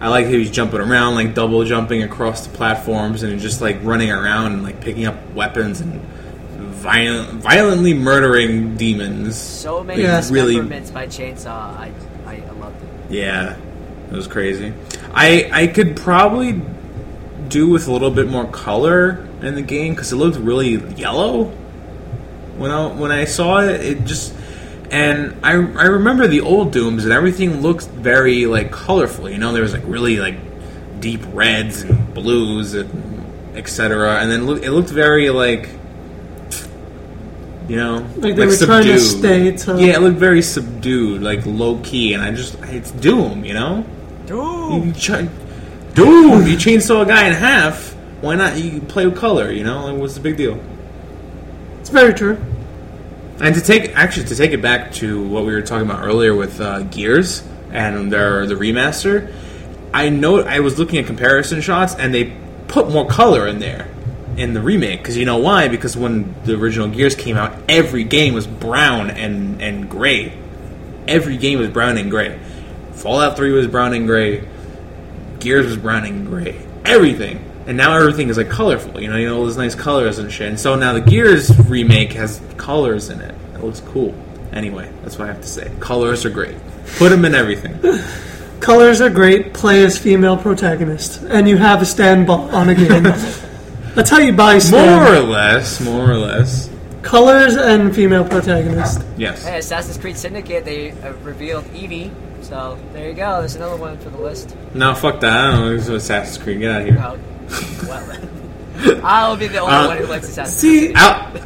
I 0.00 0.08
like 0.08 0.26
how 0.26 0.32
he 0.32 0.38
was 0.38 0.50
jumping 0.50 0.80
around, 0.80 1.14
like 1.14 1.34
double 1.34 1.64
jumping 1.64 2.02
across 2.02 2.46
the 2.46 2.56
platforms, 2.56 3.22
and 3.22 3.38
just 3.40 3.60
like 3.60 3.78
running 3.82 4.10
around 4.10 4.52
and 4.52 4.62
like 4.62 4.80
picking 4.80 5.06
up 5.06 5.16
weapons 5.32 5.80
and 5.80 6.00
violent, 6.92 7.30
violently 7.42 7.94
murdering 7.94 8.76
demons. 8.76 9.36
so 9.36 9.82
many 9.84 10.02
Yeah. 10.02 10.22
Really- 10.30 10.54
dismemberments 10.56 10.90
by 10.90 11.06
chainsaw. 11.06 11.46
I, 11.78 11.92
I, 12.26 12.34
I 12.36 12.50
loved 12.60 12.82
it. 12.82 12.88
Yeah, 13.14 13.56
it 14.10 14.14
was 14.16 14.26
crazy. 14.26 14.72
I 15.14 15.48
I 15.52 15.66
could 15.68 15.96
probably 15.96 16.60
do 17.48 17.68
with 17.68 17.88
a 17.88 17.92
little 17.92 18.10
bit 18.10 18.28
more 18.28 18.46
color 18.46 19.26
in 19.42 19.54
the 19.54 19.62
game 19.62 19.94
because 19.94 20.12
it 20.12 20.16
looked 20.16 20.36
really 20.38 20.76
yellow 20.96 21.44
when 22.56 22.70
I 22.70 22.86
when 22.86 23.10
I 23.12 23.24
saw 23.24 23.60
it. 23.60 23.80
It 23.80 24.04
just 24.04 24.34
and 24.90 25.34
I 25.42 25.52
I 25.52 25.86
remember 25.86 26.26
the 26.28 26.40
old 26.40 26.72
Dooms 26.72 27.04
and 27.04 27.12
everything 27.12 27.60
looked 27.62 27.86
very 27.86 28.46
like 28.46 28.70
colorful. 28.70 29.28
You 29.30 29.38
know, 29.38 29.52
there 29.52 29.62
was 29.62 29.72
like 29.72 29.82
really 29.86 30.18
like 30.18 30.36
deep 31.00 31.22
reds 31.32 31.82
and 31.82 32.14
blues 32.14 32.74
and 32.74 32.88
etc. 33.56 34.18
And 34.20 34.30
then 34.30 34.46
look, 34.46 34.62
it 34.62 34.70
looked 34.70 34.90
very 34.90 35.30
like. 35.30 35.68
You 37.70 37.76
know, 37.76 38.04
Like 38.16 38.34
they 38.34 38.46
were 38.46 38.56
trying 38.56 38.82
to 38.84 38.98
stay 38.98 39.52
to- 39.52 39.80
yeah, 39.80 39.94
it 39.94 40.00
looked 40.02 40.18
very 40.18 40.42
subdued, 40.42 41.22
like 41.22 41.46
low 41.46 41.78
key, 41.84 42.14
and 42.14 42.20
I 42.22 42.32
just 42.32 42.56
it's 42.64 42.90
Doom, 42.90 43.44
you 43.44 43.54
know. 43.54 43.84
Doom. 44.26 44.86
You 44.88 44.92
ch- 44.92 45.28
Doom, 45.94 46.46
you 46.48 46.56
chainsaw 46.56 47.02
a 47.02 47.06
guy 47.06 47.28
in 47.28 47.32
half. 47.32 47.94
Why 48.22 48.34
not? 48.34 48.58
You 48.58 48.80
play 48.80 49.06
with 49.06 49.16
color, 49.16 49.52
you 49.52 49.62
know. 49.62 49.84
Like, 49.86 49.96
what's 50.00 50.14
the 50.14 50.20
big 50.20 50.36
deal? 50.36 50.58
It's 51.78 51.90
very 51.90 52.12
true. 52.12 52.38
And 53.40 53.54
to 53.54 53.60
take 53.60 53.96
actually 53.96 54.26
to 54.26 54.34
take 54.34 54.50
it 54.50 54.60
back 54.60 54.92
to 54.94 55.24
what 55.28 55.44
we 55.46 55.52
were 55.52 55.62
talking 55.62 55.88
about 55.88 56.04
earlier 56.04 56.34
with 56.34 56.60
uh, 56.60 56.80
Gears 56.82 57.44
and 57.70 58.12
their 58.12 58.46
the 58.46 58.56
remaster, 58.56 59.32
I 59.94 60.08
know 60.08 60.40
I 60.40 60.58
was 60.58 60.76
looking 60.76 60.98
at 60.98 61.06
comparison 61.06 61.60
shots 61.60 61.94
and 61.94 62.12
they 62.12 62.36
put 62.66 62.90
more 62.90 63.06
color 63.06 63.46
in 63.46 63.60
there 63.60 63.86
in 64.40 64.54
the 64.54 64.60
remake 64.60 65.00
because 65.00 65.18
you 65.18 65.26
know 65.26 65.36
why? 65.36 65.68
Because 65.68 65.96
when 65.96 66.34
the 66.44 66.54
original 66.54 66.88
Gears 66.88 67.14
came 67.14 67.36
out, 67.36 67.54
every 67.68 68.04
game 68.04 68.32
was 68.32 68.46
brown 68.46 69.10
and 69.10 69.60
and 69.60 69.88
gray. 69.88 70.36
Every 71.06 71.36
game 71.36 71.58
was 71.58 71.68
brown 71.68 71.98
and 71.98 72.10
gray. 72.10 72.40
Fallout 72.92 73.36
Three 73.36 73.52
was 73.52 73.66
brown 73.66 73.92
and 73.92 74.06
gray. 74.06 74.48
Gears 75.38 75.66
was 75.66 75.76
brown 75.76 76.04
and 76.06 76.26
gray. 76.26 76.60
Everything. 76.84 77.44
And 77.66 77.76
now 77.76 77.94
everything 77.96 78.30
is 78.30 78.38
like 78.38 78.48
colorful, 78.48 79.00
you 79.00 79.08
know, 79.08 79.16
you 79.16 79.28
know, 79.28 79.36
all 79.36 79.44
those 79.44 79.58
nice 79.58 79.74
colors 79.74 80.18
and 80.18 80.32
shit. 80.32 80.48
And 80.48 80.58
so 80.58 80.74
now 80.74 80.94
the 80.94 81.00
Gears 81.00 81.56
remake 81.68 82.12
has 82.14 82.40
colors 82.56 83.10
in 83.10 83.20
it. 83.20 83.34
It 83.54 83.62
looks 83.62 83.80
cool. 83.80 84.14
Anyway, 84.52 84.90
that's 85.02 85.18
what 85.18 85.28
I 85.28 85.32
have 85.32 85.42
to 85.42 85.46
say. 85.46 85.70
Colors 85.78 86.24
are 86.24 86.30
great. 86.30 86.56
Put 86.96 87.10
them 87.10 87.24
in 87.24 87.34
everything. 87.34 87.78
Colors 88.60 89.00
are 89.00 89.10
great. 89.10 89.54
Play 89.54 89.84
as 89.84 89.98
female 89.98 90.36
protagonist, 90.36 91.22
and 91.22 91.48
you 91.48 91.58
have 91.58 91.80
a 91.80 91.86
stand 91.86 92.28
on 92.28 92.70
a 92.70 92.74
game. 92.74 93.04
That's 93.94 94.10
how 94.10 94.18
you 94.18 94.32
buy 94.32 94.60
More 94.70 95.14
or 95.14 95.20
less, 95.20 95.80
more 95.80 96.10
or 96.10 96.16
less. 96.16 96.70
Colors 97.02 97.56
and 97.56 97.94
female 97.94 98.24
protagonist. 98.24 99.02
Yes. 99.16 99.44
Hey, 99.44 99.58
Assassin's 99.58 99.98
Creed 99.98 100.16
Syndicate, 100.16 100.64
they 100.64 100.90
uh, 100.92 101.12
revealed 101.24 101.64
Evie. 101.74 102.10
So 102.42 102.78
there 102.92 103.08
you 103.08 103.14
go. 103.14 103.40
There's 103.40 103.56
another 103.56 103.76
one 103.76 103.98
for 103.98 104.10
the 104.10 104.18
list. 104.18 104.56
No, 104.74 104.94
fuck 104.94 105.20
that. 105.20 105.32
I 105.32 105.50
don't 105.50 105.60
know. 105.60 105.72
This 105.76 105.82
is 105.84 105.88
Assassin's 105.90 106.38
Creed. 106.42 106.60
Get 106.60 106.70
out 106.70 106.80
of 106.82 106.86
here. 106.86 106.98
Oh, 107.00 107.86
well, 107.88 109.00
I'll 109.04 109.36
be 109.36 109.46
the 109.48 109.58
only 109.58 109.74
Uh, 109.74 109.86
one 109.88 109.96
who 109.98 110.06
likes 110.06 110.28
Assassin's 110.28 110.56
See, 110.60 110.92
Out. 110.94 111.36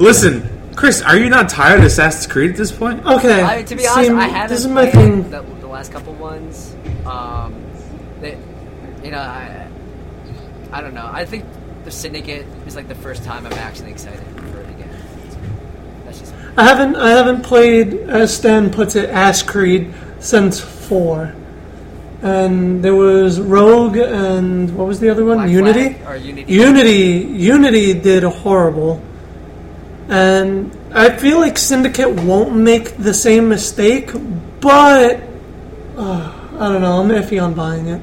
Listen, 0.00 0.48
Chris, 0.76 1.02
are 1.02 1.16
you 1.18 1.28
not 1.28 1.48
tired 1.48 1.80
of 1.80 1.86
Assassin's 1.86 2.30
Creed 2.32 2.50
at 2.52 2.56
this 2.56 2.72
point? 2.72 3.04
okay. 3.06 3.42
I, 3.42 3.62
to 3.62 3.74
be 3.76 3.82
see, 3.82 3.88
honest, 3.88 4.10
I 4.12 4.28
haven't 4.28 4.50
This 4.56 4.60
is 4.64 4.70
my 4.70 4.82
played 4.90 4.92
thing. 4.94 5.30
The, 5.30 5.42
the 5.60 5.66
last 5.68 5.92
couple 5.92 6.14
ones. 6.14 6.74
Um, 7.06 7.54
they, 8.20 8.36
you 9.04 9.10
know, 9.10 9.18
I, 9.18 9.68
I 10.72 10.80
don't 10.80 10.94
know. 10.94 11.08
I 11.10 11.24
think 11.24 11.44
the 11.84 11.90
Syndicate 11.90 12.46
is 12.66 12.76
like 12.76 12.88
the 12.88 12.94
first 12.94 13.24
time 13.24 13.46
I'm 13.46 13.52
actually 13.54 13.90
excited 13.90 14.20
for 14.20 14.60
it 14.60 14.70
again. 14.70 14.90
That's 16.04 16.20
just 16.20 16.34
I 16.56 16.64
haven't 16.64 16.96
I 16.96 17.10
haven't 17.10 17.42
played 17.42 17.94
as 17.94 18.34
Stan 18.34 18.70
puts 18.70 18.94
it 18.96 19.10
Ass 19.10 19.42
Creed 19.42 19.92
since 20.20 20.60
four. 20.60 21.34
And 22.22 22.84
there 22.84 22.94
was 22.94 23.40
Rogue 23.40 23.96
and 23.96 24.76
what 24.76 24.86
was 24.86 25.00
the 25.00 25.10
other 25.10 25.24
one? 25.24 25.38
Black 25.38 25.50
Unity? 25.50 25.94
Flag 25.94 26.06
or 26.06 26.16
Unity. 26.16 26.52
Unity 26.52 27.26
Unity 27.42 27.94
did 27.94 28.22
horrible. 28.22 29.02
And 30.08 30.76
I 30.92 31.16
feel 31.16 31.38
like 31.38 31.58
Syndicate 31.58 32.10
won't 32.22 32.54
make 32.54 32.96
the 32.96 33.14
same 33.14 33.48
mistake, 33.48 34.10
but 34.60 35.22
uh, 35.96 36.32
I 36.58 36.68
don't 36.68 36.82
know. 36.82 37.00
I'm 37.00 37.08
iffy 37.08 37.42
on 37.42 37.54
buying 37.54 37.88
it. 37.88 38.00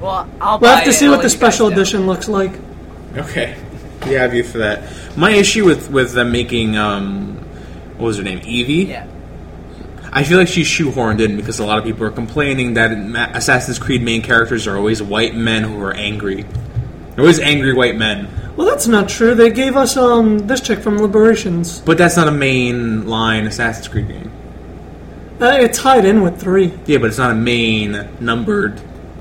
Well, 0.00 0.28
I'll 0.40 0.58
We'll 0.58 0.74
have 0.74 0.84
to 0.84 0.92
see 0.92 1.08
what 1.08 1.18
the 1.18 1.22
let 1.22 1.32
you 1.32 1.38
guys 1.38 1.38
special 1.38 1.68
edition 1.68 2.06
looks 2.06 2.28
like. 2.28 2.52
Okay. 3.16 3.56
We 4.06 4.12
have 4.12 4.34
you 4.34 4.42
for 4.42 4.58
that. 4.58 4.82
My 5.16 5.30
issue 5.30 5.64
with 5.64 5.90
with 5.90 6.12
them 6.12 6.32
making 6.32 6.76
um, 6.76 7.36
what 7.96 8.06
was 8.06 8.16
her 8.18 8.24
name, 8.24 8.40
Evie? 8.44 8.90
Yeah. 8.90 9.06
I 10.12 10.24
feel 10.24 10.38
like 10.38 10.48
she's 10.48 10.66
shoehorned 10.66 11.20
in 11.20 11.36
because 11.36 11.58
a 11.58 11.64
lot 11.64 11.78
of 11.78 11.84
people 11.84 12.04
are 12.04 12.10
complaining 12.10 12.74
that 12.74 12.92
Assassin's 13.34 13.78
Creed 13.78 14.02
main 14.02 14.20
characters 14.20 14.66
are 14.66 14.76
always 14.76 15.02
white 15.02 15.34
men 15.34 15.62
who 15.62 15.80
are 15.82 15.94
angry. 15.94 16.42
They're 16.42 17.20
always 17.20 17.40
angry 17.40 17.72
white 17.72 17.96
men. 17.96 18.28
Well, 18.56 18.66
that's 18.66 18.86
not 18.86 19.08
true. 19.08 19.34
They 19.34 19.50
gave 19.50 19.76
us 19.76 19.96
um 19.96 20.40
this 20.40 20.60
chick 20.60 20.80
from 20.80 20.98
Liberations. 20.98 21.80
But 21.80 21.96
that's 21.96 22.16
not 22.16 22.28
a 22.28 22.32
main 22.32 23.06
line 23.06 23.46
Assassin's 23.46 23.88
Creed 23.88 24.08
game. 24.08 24.30
Uh, 25.40 25.58
it 25.60 25.72
tied 25.72 26.04
in 26.04 26.22
with 26.22 26.40
three. 26.40 26.72
Yeah, 26.86 26.98
but 26.98 27.06
it's 27.06 27.18
not 27.18 27.30
a 27.30 27.34
main 27.34 28.08
numbered 28.20 28.80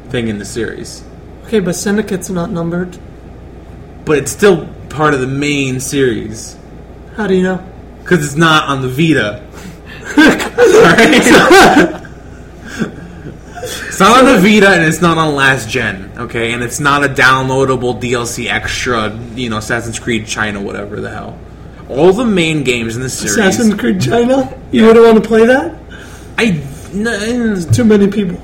thing 0.10 0.28
in 0.28 0.40
the 0.40 0.46
series. 0.46 1.04
Okay, 1.46 1.60
but 1.60 1.76
Syndicate's 1.76 2.30
not 2.30 2.52
numbered. 2.52 2.98
But 4.06 4.18
it's 4.20 4.32
still 4.32 4.68
part 4.90 5.14
of 5.14 5.20
the 5.22 5.28
main 5.28 5.80
series. 5.80 6.58
How 7.16 7.28
do 7.28 7.36
you 7.36 7.44
know? 7.44 7.66
Because 8.00 8.26
it's 8.26 8.36
not 8.36 8.68
on 8.68 8.82
the 8.82 8.90
Vita. 8.90 9.48
It's 13.64 14.00
not 14.00 14.18
on 14.26 14.26
the 14.26 14.40
Vita 14.42 14.70
and 14.70 14.84
it's 14.84 15.02
not 15.02 15.18
on 15.20 15.36
last 15.36 15.70
gen, 15.70 16.12
okay? 16.18 16.54
And 16.54 16.64
it's 16.64 16.80
not 16.80 17.04
a 17.04 17.08
downloadable 17.08 18.02
DLC 18.02 18.50
extra, 18.50 19.16
you 19.36 19.50
know, 19.50 19.58
Assassin's 19.58 20.00
Creed 20.00 20.26
China, 20.26 20.60
whatever 20.62 21.00
the 21.00 21.12
hell. 21.12 21.38
All 21.88 22.12
the 22.12 22.26
main 22.26 22.64
games 22.64 22.96
in 22.96 23.04
the 23.04 23.10
series. 23.10 23.38
Assassin's 23.38 23.76
Creed 23.80 24.02
China. 24.02 24.52
You 24.72 24.82
Yeah. 24.82 24.88
wouldn't 24.88 25.06
want 25.06 25.22
to 25.24 25.28
play 25.28 25.46
that? 25.46 25.76
I. 26.40 26.60
No, 26.94 27.56
Too 27.72 27.84
many 27.84 28.08
people. 28.08 28.40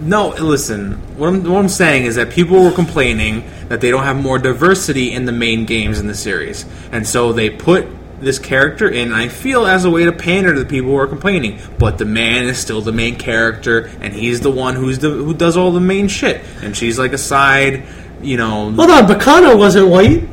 no, 0.00 0.30
listen. 0.40 0.94
What 1.16 1.28
I'm, 1.28 1.44
what 1.44 1.58
I'm 1.60 1.68
saying 1.68 2.04
is 2.06 2.16
that 2.16 2.30
people 2.30 2.60
were 2.64 2.72
complaining 2.72 3.44
that 3.68 3.80
they 3.80 3.90
don't 3.90 4.04
have 4.04 4.16
more 4.16 4.38
diversity 4.38 5.12
in 5.12 5.24
the 5.24 5.32
main 5.32 5.64
games 5.64 5.98
in 5.98 6.06
the 6.06 6.14
series. 6.14 6.64
And 6.92 7.06
so 7.06 7.32
they 7.32 7.50
put 7.50 7.86
this 8.20 8.38
character 8.38 8.88
in, 8.88 9.12
I 9.12 9.28
feel 9.28 9.66
as 9.66 9.84
a 9.84 9.90
way 9.90 10.04
to 10.04 10.12
pander 10.12 10.52
to 10.54 10.60
the 10.60 10.68
people 10.68 10.90
who 10.90 10.96
are 10.96 11.06
complaining. 11.06 11.60
But 11.78 11.98
the 11.98 12.04
man 12.04 12.44
is 12.44 12.58
still 12.58 12.80
the 12.80 12.92
main 12.92 13.16
character, 13.16 13.90
and 14.00 14.12
he's 14.12 14.40
the 14.40 14.50
one 14.50 14.74
who's 14.74 14.98
the 14.98 15.10
who 15.10 15.34
does 15.34 15.56
all 15.56 15.70
the 15.72 15.80
main 15.80 16.08
shit, 16.08 16.42
and 16.62 16.76
she's 16.76 16.98
like 16.98 17.12
a 17.12 17.18
side, 17.18 17.84
you 18.20 18.36
know. 18.36 18.72
Hold 18.72 18.90
on, 18.90 19.06
Bacano 19.06 19.56
wasn't 19.56 19.88
white. 19.88 20.28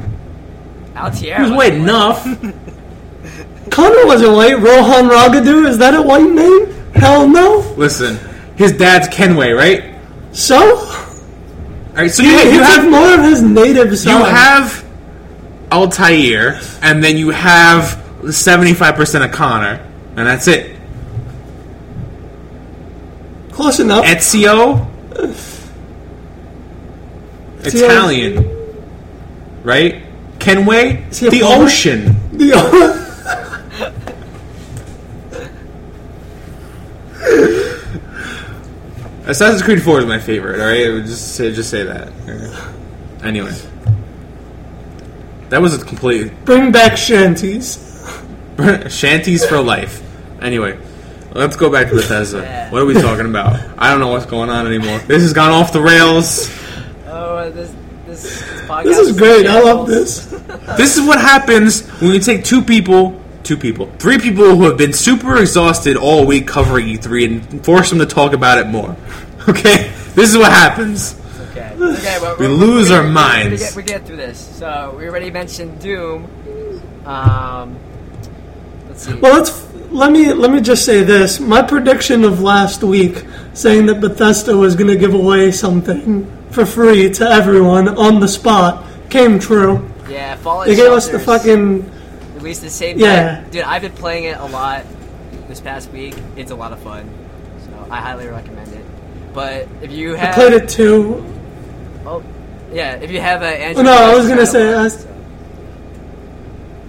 Altieri 0.96 1.36
He 1.36 1.42
was 1.44 1.52
white 1.52 1.74
enough. 1.74 2.24
Connor 3.70 4.06
wasn't 4.06 4.34
white. 4.34 4.58
Rohan 4.60 5.10
Ragadu, 5.10 5.68
is 5.68 5.78
that 5.80 5.94
a 5.94 6.02
white 6.02 6.30
name? 6.30 6.68
Hell 6.94 7.28
no. 7.28 7.60
Listen, 7.76 8.18
his 8.56 8.72
dad's 8.72 9.08
Kenway, 9.10 9.52
right? 9.52 9.96
So? 10.32 11.05
All 11.96 12.02
right, 12.02 12.12
so 12.12 12.24
You, 12.24 12.32
you, 12.32 12.52
you 12.52 12.62
have 12.62 12.92
more 12.92 13.14
of 13.14 13.24
his 13.24 13.42
native 13.42 13.94
You 14.04 14.18
have 14.18 14.84
Altair, 15.72 16.60
and 16.82 17.02
then 17.02 17.16
you 17.16 17.30
have 17.30 18.04
seventy-five 18.30 18.96
percent 18.96 19.24
of 19.24 19.32
Connor, 19.32 19.80
and 20.18 20.28
that's 20.28 20.50
it. 20.50 20.76
Close 23.54 23.80
enough. 23.80 24.04
Ezio, 24.04 24.86
Italian, 27.64 28.46
right? 29.64 30.04
Kenway, 30.40 31.06
Is 31.10 31.20
he 31.20 31.28
a 31.28 31.30
the 31.30 31.44
ocean. 31.44 32.14
Assassin's 39.28 39.64
Creed 39.64 39.82
Four 39.82 40.00
is 40.00 40.06
my 40.06 40.20
favorite. 40.20 40.60
All 40.60 40.68
right, 40.68 40.86
I 40.86 40.90
would 40.92 41.06
just 41.06 41.36
say 41.36 41.52
just 41.52 41.70
say 41.72 41.84
that. 41.84 42.12
Anyway, 43.24 43.54
that 45.50 45.62
was 45.62 45.74
a 45.74 45.84
complete 45.84 46.32
Bring 46.46 46.72
back 46.72 46.96
shanties. 46.96 47.82
shanties 48.90 49.44
for 49.46 49.60
life. 49.60 50.04
Anyway, 50.42 50.78
let's 51.34 51.56
go 51.56 51.72
back 51.72 51.90
to 51.90 51.96
Bethesda. 51.96 52.40
Yeah. 52.40 52.72
What 52.72 52.84
are 52.84 52.86
we 52.86 52.94
talking 52.94 53.26
about? 53.26 53.60
I 53.80 53.90
don't 53.90 54.00
know 54.00 54.10
what's 54.10 54.28
going 54.28 54.52
on 54.52 54.68
anymore. 54.68 55.00
This 55.00 55.24
has 55.24 55.34
gone 55.34 55.52
off 55.52 55.74
the 55.74 55.82
rails. 55.82 56.50
Oh, 57.08 57.38
uh, 57.38 57.50
this 57.50 57.74
this, 58.06 58.22
this 58.22 58.62
podcast. 58.62 58.84
This 58.84 58.98
is 59.00 59.18
great. 59.18 59.48
I 59.48 59.60
love 59.60 59.88
this. 59.88 60.26
This 60.78 60.98
is 60.98 61.08
what 61.08 61.20
happens 61.20 61.88
when 62.00 62.14
you 62.14 62.20
take 62.20 62.44
two 62.44 62.62
people, 62.62 63.20
two 63.46 63.56
people, 63.58 63.90
three 64.00 64.18
people 64.18 64.56
who 64.56 64.64
have 64.66 64.78
been 64.78 64.92
super 64.94 65.38
exhausted 65.38 65.96
all 65.96 66.26
week 66.26 66.48
covering 66.48 66.88
E3 66.88 67.26
and 67.52 67.64
force 67.66 67.90
them 67.90 68.00
to 68.00 68.06
talk 68.06 68.34
about 68.34 68.58
it 68.58 68.68
more. 68.68 68.96
Okay, 69.48 69.92
this 70.16 70.32
is 70.32 70.38
what 70.38 70.52
happens. 70.52 71.16
Okay. 71.52 71.72
Okay. 71.80 72.18
Well, 72.20 72.36
We 72.38 72.48
lose 72.48 72.90
we're 72.90 72.96
our 72.96 73.02
gonna- 73.04 73.14
minds. 73.14 73.62
We're 73.62 73.68
get, 73.68 73.76
we're 73.76 73.82
get 74.00 74.06
through 74.08 74.16
this. 74.16 74.40
So 74.58 74.96
we 74.98 75.08
already 75.08 75.30
mentioned 75.30 75.80
Doom. 75.80 76.26
Um, 77.06 77.76
let's 78.88 79.06
see. 79.06 79.14
Well, 79.14 79.36
let's 79.36 79.72
let 79.92 80.12
me 80.12 80.34
let 80.34 80.50
me 80.52 80.62
just 80.62 80.84
say 80.84 81.04
this. 81.04 81.40
My 81.40 81.62
prediction 81.62 82.24
of 82.24 82.42
last 82.42 82.82
week, 82.84 83.24
saying 83.54 83.86
that 83.86 84.02
Bethesda 84.02 84.58
was 84.58 84.74
going 84.76 84.88
to 84.90 84.98
give 84.98 85.14
away 85.14 85.52
something 85.52 86.26
for 86.50 86.66
free 86.66 87.12
to 87.12 87.26
everyone 87.30 87.88
on 87.90 88.20
the 88.20 88.28
spot, 88.28 88.84
came 89.12 89.38
true. 89.38 89.88
yeah, 90.10 90.36
Fallout 90.38 90.66
They 90.68 90.76
gave 90.76 90.92
us 90.92 91.08
the 91.10 91.20
fucking 91.20 91.84
released 92.46 92.62
the 92.62 92.70
same 92.70 93.00
Yeah. 93.00 93.40
night. 93.42 93.52
Dude, 93.52 93.64
I've 93.64 93.82
been 93.82 93.92
playing 93.92 94.26
it 94.26 94.38
a 94.38 94.46
lot 94.46 94.84
this 95.48 95.60
past 95.60 95.92
week. 95.92 96.16
It's 96.38 96.52
a 96.52 96.56
lot 96.56 96.72
of 96.72 96.80
fun. 96.80 97.10
So 97.66 97.72
I 97.90 97.98
highly 97.98 98.28
recommend 98.28 98.68
it. 98.72 98.86
But 99.34 99.68
if 99.82 99.92
you 99.92 100.14
I 100.16 100.20
have 100.20 100.36
played 100.36 100.54
it 100.54 100.70
too. 100.70 101.26
Oh, 102.06 102.22
yeah. 102.72 102.94
If 103.02 103.10
you 103.10 103.20
have 103.20 103.42
an 103.42 103.54
Android, 103.54 103.88
oh, 103.88 103.90
No, 103.90 104.12
I 104.12 104.16
was 104.16 104.28
gonna 104.30 104.46
say, 104.46 104.74
I- 104.76 104.88
so. 104.90 105.08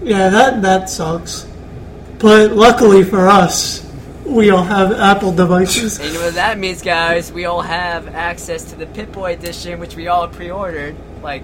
Yeah, 0.03 0.29
that 0.29 0.61
that 0.63 0.91
sucks. 0.91 1.47
But 2.19 2.53
luckily 2.53 3.03
for 3.03 3.27
us, 3.27 3.83
we 4.27 4.51
all 4.51 4.63
have 4.63 4.93
Apple 4.93 5.33
devices. 5.33 5.99
And 5.99 6.09
you 6.09 6.15
know 6.19 6.27
what 6.27 6.35
that 6.35 6.59
means, 6.59 6.83
guys? 6.83 7.33
We 7.33 7.47
all 7.47 7.63
have 7.63 8.15
access 8.15 8.63
to 8.65 8.77
the 8.77 8.87
Pip-Boy 8.87 9.33
edition, 9.33 9.81
which 9.81 9.97
we 9.97 10.07
all 10.09 10.29
pre-ordered 10.29 10.95
like 11.23 11.43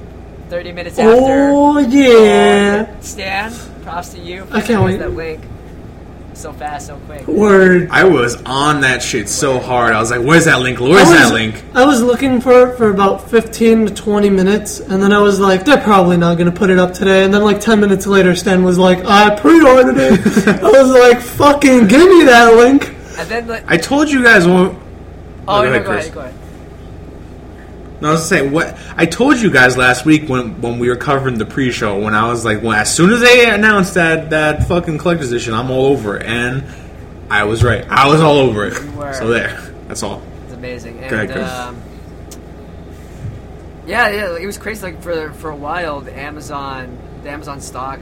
30 0.50 0.72
minutes 0.72 0.98
after. 0.98 1.48
Oh 1.50 1.78
yeah, 1.78 2.86
Stan, 3.00 3.52
props 3.82 4.10
to 4.10 4.20
you. 4.20 4.46
I 4.50 4.60
can't 4.60 4.66
sending 4.66 4.82
us 4.82 4.84
wait. 4.84 4.96
That 4.98 5.10
link 5.10 5.44
so 6.34 6.52
fast, 6.52 6.86
so 6.86 6.96
quick. 7.06 7.26
word. 7.26 7.88
I 7.90 8.04
was 8.04 8.42
on 8.44 8.80
that 8.82 9.02
shit 9.02 9.28
so 9.28 9.58
hard. 9.58 9.92
I 9.92 10.00
was 10.00 10.10
like, 10.10 10.22
"Where's 10.22 10.46
that 10.46 10.60
link? 10.60 10.80
Where's 10.80 11.08
was, 11.08 11.10
that 11.10 11.32
link?" 11.32 11.62
I 11.74 11.84
was 11.84 12.02
looking 12.02 12.40
for 12.40 12.68
it 12.68 12.76
for 12.76 12.90
about 12.90 13.30
15 13.30 13.86
to 13.86 13.94
20 13.94 14.30
minutes, 14.30 14.80
and 14.80 15.02
then 15.02 15.12
I 15.12 15.18
was 15.18 15.38
like, 15.40 15.64
they're 15.64 15.82
probably 15.82 16.16
not 16.16 16.38
going 16.38 16.50
to 16.50 16.56
put 16.56 16.70
it 16.70 16.78
up 16.78 16.94
today. 16.94 17.24
And 17.24 17.32
then, 17.32 17.42
like, 17.42 17.60
10 17.60 17.80
minutes 17.80 18.06
later, 18.06 18.34
Stan 18.34 18.64
was 18.64 18.78
like, 18.78 19.04
I 19.04 19.38
pre 19.38 19.60
ordered 19.60 19.98
it. 19.98 20.48
I 20.62 20.70
was 20.70 20.90
like, 20.90 21.20
fucking 21.20 21.86
give 21.88 22.08
me 22.08 22.24
that 22.24 22.54
link. 22.54 22.88
And 23.18 23.28
then 23.28 23.46
like, 23.46 23.64
I 23.70 23.76
told 23.76 24.10
you 24.10 24.22
guys. 24.22 24.46
What, 24.46 24.74
oh, 25.48 25.62
go 25.62 25.62
no, 25.62 25.68
ahead, 25.68 25.84
go 25.84 25.92
ahead, 25.92 26.14
go 26.14 26.20
ahead. 26.20 26.41
No, 28.02 28.08
I 28.08 28.12
was 28.12 28.28
saying 28.28 28.50
what 28.50 28.76
I 28.96 29.06
told 29.06 29.38
you 29.38 29.48
guys 29.48 29.76
last 29.76 30.04
week 30.04 30.28
when 30.28 30.60
when 30.60 30.80
we 30.80 30.88
were 30.88 30.96
covering 30.96 31.38
the 31.38 31.46
pre-show. 31.46 32.00
When 32.00 32.14
I 32.16 32.26
was 32.28 32.44
like, 32.44 32.60
when 32.60 32.76
as 32.76 32.92
soon 32.92 33.12
as 33.12 33.20
they 33.20 33.48
announced 33.48 33.94
that 33.94 34.30
that 34.30 34.66
fucking 34.66 34.98
collector's 34.98 35.30
edition, 35.30 35.54
I'm 35.54 35.70
all 35.70 35.86
over 35.86 36.16
it, 36.16 36.26
and 36.26 36.64
I 37.30 37.44
was 37.44 37.62
right. 37.62 37.86
I 37.88 38.08
was 38.08 38.20
all 38.20 38.38
over 38.38 38.66
it. 38.66 38.74
So 39.14 39.28
there. 39.28 39.56
That's 39.86 40.02
all. 40.02 40.20
It's 40.44 40.52
amazing. 40.52 40.98
And 40.98 41.10
Go 41.10 41.16
ahead, 41.16 41.30
Chris. 41.30 41.48
um, 41.48 41.80
yeah, 43.86 44.08
yeah, 44.08 44.36
it 44.36 44.46
was 44.46 44.58
crazy. 44.58 44.82
Like 44.82 45.00
for 45.00 45.32
for 45.34 45.50
a 45.50 45.56
while, 45.56 46.00
the 46.00 46.16
Amazon 46.18 46.98
the 47.22 47.30
Amazon 47.30 47.60
stock, 47.60 48.00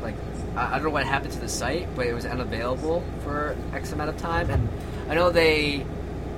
like 0.00 0.16
I, 0.56 0.66
I 0.66 0.70
don't 0.72 0.84
know 0.84 0.90
what 0.90 1.04
happened 1.04 1.32
to 1.34 1.40
the 1.40 1.48
site, 1.48 1.94
but 1.94 2.08
it 2.08 2.14
was 2.14 2.26
unavailable 2.26 3.04
for 3.22 3.56
X 3.72 3.92
amount 3.92 4.10
of 4.10 4.16
time. 4.16 4.50
And 4.50 4.68
I 5.08 5.14
know 5.14 5.30
they 5.30 5.86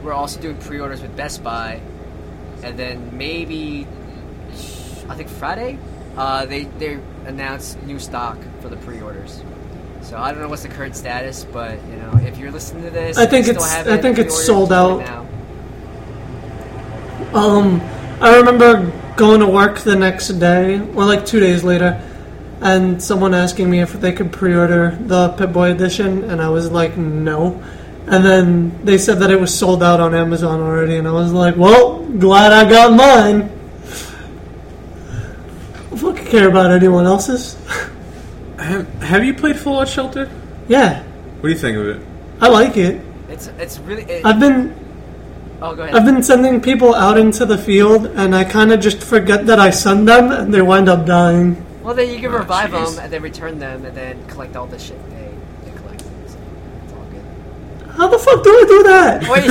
were 0.02 0.12
also 0.12 0.40
doing 0.40 0.58
pre-orders 0.58 1.00
with 1.00 1.16
Best 1.16 1.42
Buy, 1.42 1.80
and 2.62 2.78
then 2.78 3.16
maybe 3.16 3.86
I 5.08 5.14
think 5.14 5.28
Friday, 5.28 5.78
uh, 6.16 6.46
they 6.46 6.64
they 6.64 6.98
announced 7.26 7.82
new 7.84 7.98
stock 7.98 8.38
for 8.60 8.68
the 8.68 8.76
pre-orders. 8.76 9.42
So 10.02 10.16
I 10.16 10.32
don't 10.32 10.40
know 10.40 10.48
what's 10.48 10.62
the 10.62 10.68
current 10.68 10.96
status, 10.96 11.44
but 11.52 11.78
you 11.90 11.96
know, 11.96 12.18
if 12.26 12.38
you're 12.38 12.50
listening 12.50 12.84
to 12.84 12.90
this, 12.90 13.18
I 13.18 13.26
think 13.26 13.46
it's- 13.48 13.86
I 13.86 13.98
think 13.98 14.18
it's 14.18 14.44
sold 14.46 14.70
right 14.70 14.78
out. 14.78 15.00
now. 15.00 15.26
Um, 17.34 17.80
I 18.20 18.36
remember 18.36 18.90
going 19.16 19.40
to 19.40 19.46
work 19.46 19.80
the 19.80 19.96
next 19.96 20.28
day, 20.28 20.80
or 20.94 21.04
like 21.04 21.26
two 21.26 21.40
days 21.40 21.62
later, 21.64 22.00
and 22.60 23.02
someone 23.02 23.34
asking 23.34 23.70
me 23.70 23.80
if 23.80 23.92
they 24.00 24.12
could 24.12 24.32
pre-order 24.32 24.96
the 25.00 25.30
Pip 25.30 25.52
Boy 25.52 25.70
edition, 25.72 26.24
and 26.30 26.40
I 26.40 26.48
was 26.48 26.70
like, 26.70 26.96
no. 26.96 27.62
And 28.10 28.24
then 28.24 28.84
they 28.84 28.96
said 28.98 29.18
that 29.18 29.30
it 29.30 29.38
was 29.40 29.56
sold 29.56 29.82
out 29.82 30.00
on 30.00 30.14
Amazon 30.14 30.60
already, 30.60 30.96
and 30.96 31.06
I 31.06 31.12
was 31.12 31.32
like, 31.32 31.56
well, 31.56 32.04
glad 32.04 32.52
I 32.52 32.68
got 32.68 32.92
mine. 32.92 33.50
I 35.76 35.90
don't 35.90 35.98
fucking 35.98 36.26
care 36.26 36.48
about 36.48 36.70
anyone 36.70 37.04
else's. 37.06 37.56
Have, 38.58 38.88
have 39.02 39.24
you 39.24 39.34
played 39.34 39.58
Fallout 39.58 39.88
Shelter? 39.88 40.28
yeah, 40.68 41.02
What 41.02 41.42
do 41.42 41.48
you 41.50 41.54
think 41.58 41.76
of 41.76 41.86
it? 41.86 42.02
I 42.40 42.48
like 42.48 42.76
it. 42.76 43.00
It's 43.28 43.48
it's 43.58 43.78
really 43.80 44.02
it, 44.04 44.24
I've 44.24 44.40
been 44.40 44.74
Oh, 45.60 45.74
go 45.74 45.82
ahead. 45.82 45.94
I've 45.96 46.04
been 46.04 46.22
sending 46.22 46.60
people 46.60 46.94
out 46.94 47.18
into 47.18 47.44
the 47.44 47.58
field, 47.58 48.06
and 48.06 48.34
I 48.34 48.44
kind 48.44 48.72
of 48.72 48.78
just 48.80 49.02
forget 49.02 49.46
that 49.46 49.58
I 49.58 49.70
send 49.70 50.06
them, 50.08 50.30
and 50.30 50.54
they 50.54 50.62
wind 50.62 50.88
up 50.88 51.04
dying. 51.04 51.56
well, 51.82 51.94
then 51.94 52.10
you 52.10 52.20
can 52.20 52.32
Oh, 52.32 52.38
revive 52.38 52.70
jeez. 52.70 52.94
them 52.94 53.04
and 53.04 53.12
then 53.12 53.22
return 53.22 53.58
them 53.58 53.84
and 53.84 53.96
then 53.96 54.24
collect 54.28 54.54
all 54.56 54.66
the 54.66 54.78
shit 54.78 54.98
they, 55.10 55.34
they 55.64 55.76
collect. 55.78 56.00
So 56.02 56.08
it's 56.84 56.92
all 56.94 57.04
good. 57.10 57.87
How 57.98 58.06
the 58.06 58.16
fuck 58.16 58.44
do 58.44 58.50
I 58.50 58.64
do 58.68 58.82
that? 58.84 59.28
Wait, 59.28 59.44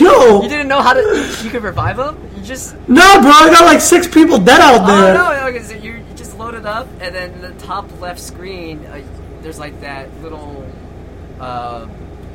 you, 0.00 0.06
no, 0.06 0.42
you 0.42 0.48
didn't 0.48 0.68
know 0.68 0.80
how 0.80 0.94
to. 0.94 1.00
You, 1.00 1.44
you 1.44 1.50
could 1.50 1.62
revive 1.62 1.98
them? 1.98 2.16
You 2.34 2.42
just. 2.42 2.74
no, 2.88 3.20
bro. 3.20 3.30
I 3.30 3.50
got 3.50 3.66
like 3.66 3.82
six 3.82 4.08
people 4.08 4.38
dead 4.38 4.58
out 4.58 4.86
there. 4.86 5.14
Oh 5.14 5.38
no! 5.38 5.46
Okay, 5.48 5.62
so 5.62 5.74
you, 5.74 6.02
just 6.16 6.38
load 6.38 6.54
it 6.54 6.64
up, 6.64 6.88
and 7.02 7.14
then 7.14 7.42
the 7.42 7.52
top 7.62 8.00
left 8.00 8.18
screen, 8.18 8.86
uh, 8.86 9.02
there's 9.42 9.58
like 9.58 9.78
that 9.82 10.08
little 10.22 10.66
uh, 11.40 11.86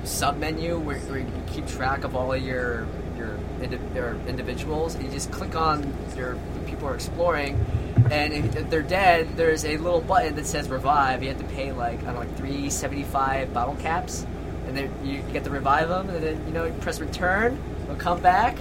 sub 0.04 0.38
menu 0.38 0.78
where, 0.78 1.00
where 1.00 1.18
you 1.18 1.28
keep 1.48 1.66
track 1.66 2.04
of 2.04 2.16
all 2.16 2.32
of 2.32 2.44
your 2.44 2.86
your, 3.18 3.36
indi- 3.60 3.80
your 3.96 4.18
individuals. 4.28 4.94
And 4.94 5.06
you 5.06 5.10
just 5.10 5.32
click 5.32 5.56
on 5.56 5.82
your 6.16 6.36
the 6.54 6.60
people 6.68 6.88
are 6.90 6.94
exploring, 6.94 7.66
and 8.12 8.34
if, 8.34 8.56
if 8.56 8.70
they're 8.70 8.84
dead, 8.84 9.36
there's 9.36 9.66
a 9.66 9.78
little 9.78 10.02
button 10.02 10.36
that 10.36 10.46
says 10.46 10.70
revive. 10.70 11.24
You 11.24 11.30
have 11.30 11.40
to 11.40 11.56
pay 11.56 11.72
like 11.72 12.02
I 12.02 12.06
don't 12.06 12.14
know, 12.14 12.20
like 12.20 12.38
three 12.38 12.70
seventy 12.70 13.04
five 13.04 13.52
bottle 13.52 13.76
caps, 13.78 14.28
and 14.68 14.76
then 14.78 14.92
you 15.04 15.22
get 15.34 15.44
to 15.46 15.50
revive 15.50 15.90
them, 15.90 16.10
and 16.10 16.24
then 16.24 16.46
you 16.48 16.54
know 16.54 16.66
you 16.66 16.74
press 16.74 17.00
return, 17.00 17.58
they'll 17.88 17.96
come 17.96 18.22
back. 18.22 18.58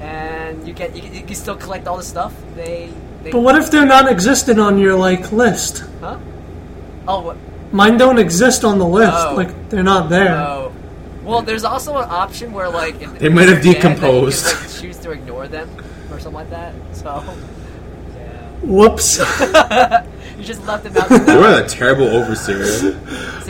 And 0.00 0.66
you 0.66 0.74
get 0.74 0.96
you, 0.96 1.02
can- 1.02 1.14
you 1.14 1.22
can 1.22 1.34
still 1.36 1.56
collect 1.56 1.86
all 1.86 1.96
the 1.96 2.02
stuff 2.02 2.34
they 2.56 2.92
they 3.22 3.30
But 3.30 3.40
what 3.40 3.56
if 3.56 3.70
they're 3.70 3.86
non-existent 3.86 4.58
on 4.58 4.78
your 4.78 4.96
like 4.96 5.30
list? 5.30 5.84
Huh? 6.00 6.18
Oh, 7.06 7.20
what? 7.20 7.36
Mine 7.72 7.96
don't 7.96 8.18
exist 8.18 8.64
on 8.64 8.78
the 8.78 8.86
list. 8.86 9.12
Oh. 9.14 9.34
Like 9.36 9.70
they're 9.70 9.84
not 9.84 10.08
there. 10.08 10.34
Oh. 10.34 10.72
Well, 11.24 11.40
there's 11.40 11.62
also 11.62 11.96
an 11.98 12.08
option 12.10 12.52
where, 12.52 12.68
like, 12.68 13.00
if 13.00 13.18
They 13.20 13.28
might 13.28 13.48
have 13.48 13.58
if 13.58 13.62
they're 13.62 13.74
dead, 13.74 13.82
decomposed. 13.82 14.44
You 14.44 14.52
can, 14.56 14.60
like, 14.66 14.80
choose 14.80 14.96
to 14.98 15.10
ignore 15.12 15.46
them 15.46 15.70
or 16.10 16.18
something 16.18 16.34
like 16.34 16.50
that. 16.50 16.74
So, 16.92 17.22
yeah. 18.16 18.50
Whoops. 18.62 19.18
you 20.42 20.48
just 20.48 20.66
left 20.66 20.84
them 20.84 20.96
out. 20.96 21.08
to 21.08 21.14
You 21.18 21.24
die. 21.24 21.60
are 21.60 21.64
a 21.64 21.68
terrible 21.68 22.08
overseer. 22.08 22.98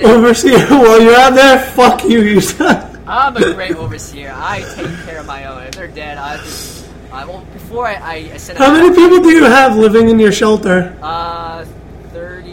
Overseer, 0.04 0.66
while 0.68 1.00
you're 1.00 1.16
out 1.16 1.34
there, 1.34 1.58
fuck 1.58 2.04
you. 2.04 2.20
You 2.22 2.40
suck. 2.40 2.90
I'm 3.06 3.36
a 3.36 3.54
great 3.54 3.76
overseer. 3.76 4.32
I 4.34 4.60
take 4.74 5.04
care 5.06 5.18
of 5.20 5.26
my 5.26 5.46
own. 5.46 5.62
If 5.62 5.72
they're 5.72 5.88
dead, 5.88 6.18
I 6.18 6.36
just. 6.36 6.82
I, 7.10 7.24
well, 7.26 7.44
before 7.52 7.86
I, 7.86 7.94
I, 7.94 8.14
I 8.32 8.36
sent 8.38 8.58
How 8.58 8.72
many 8.72 8.88
out, 8.88 8.94
people 8.94 9.20
do 9.22 9.30
you 9.30 9.44
have 9.44 9.76
living 9.76 10.08
in 10.08 10.18
your 10.18 10.32
shelter? 10.32 10.96
Uh, 11.02 11.64
30. 12.10 12.50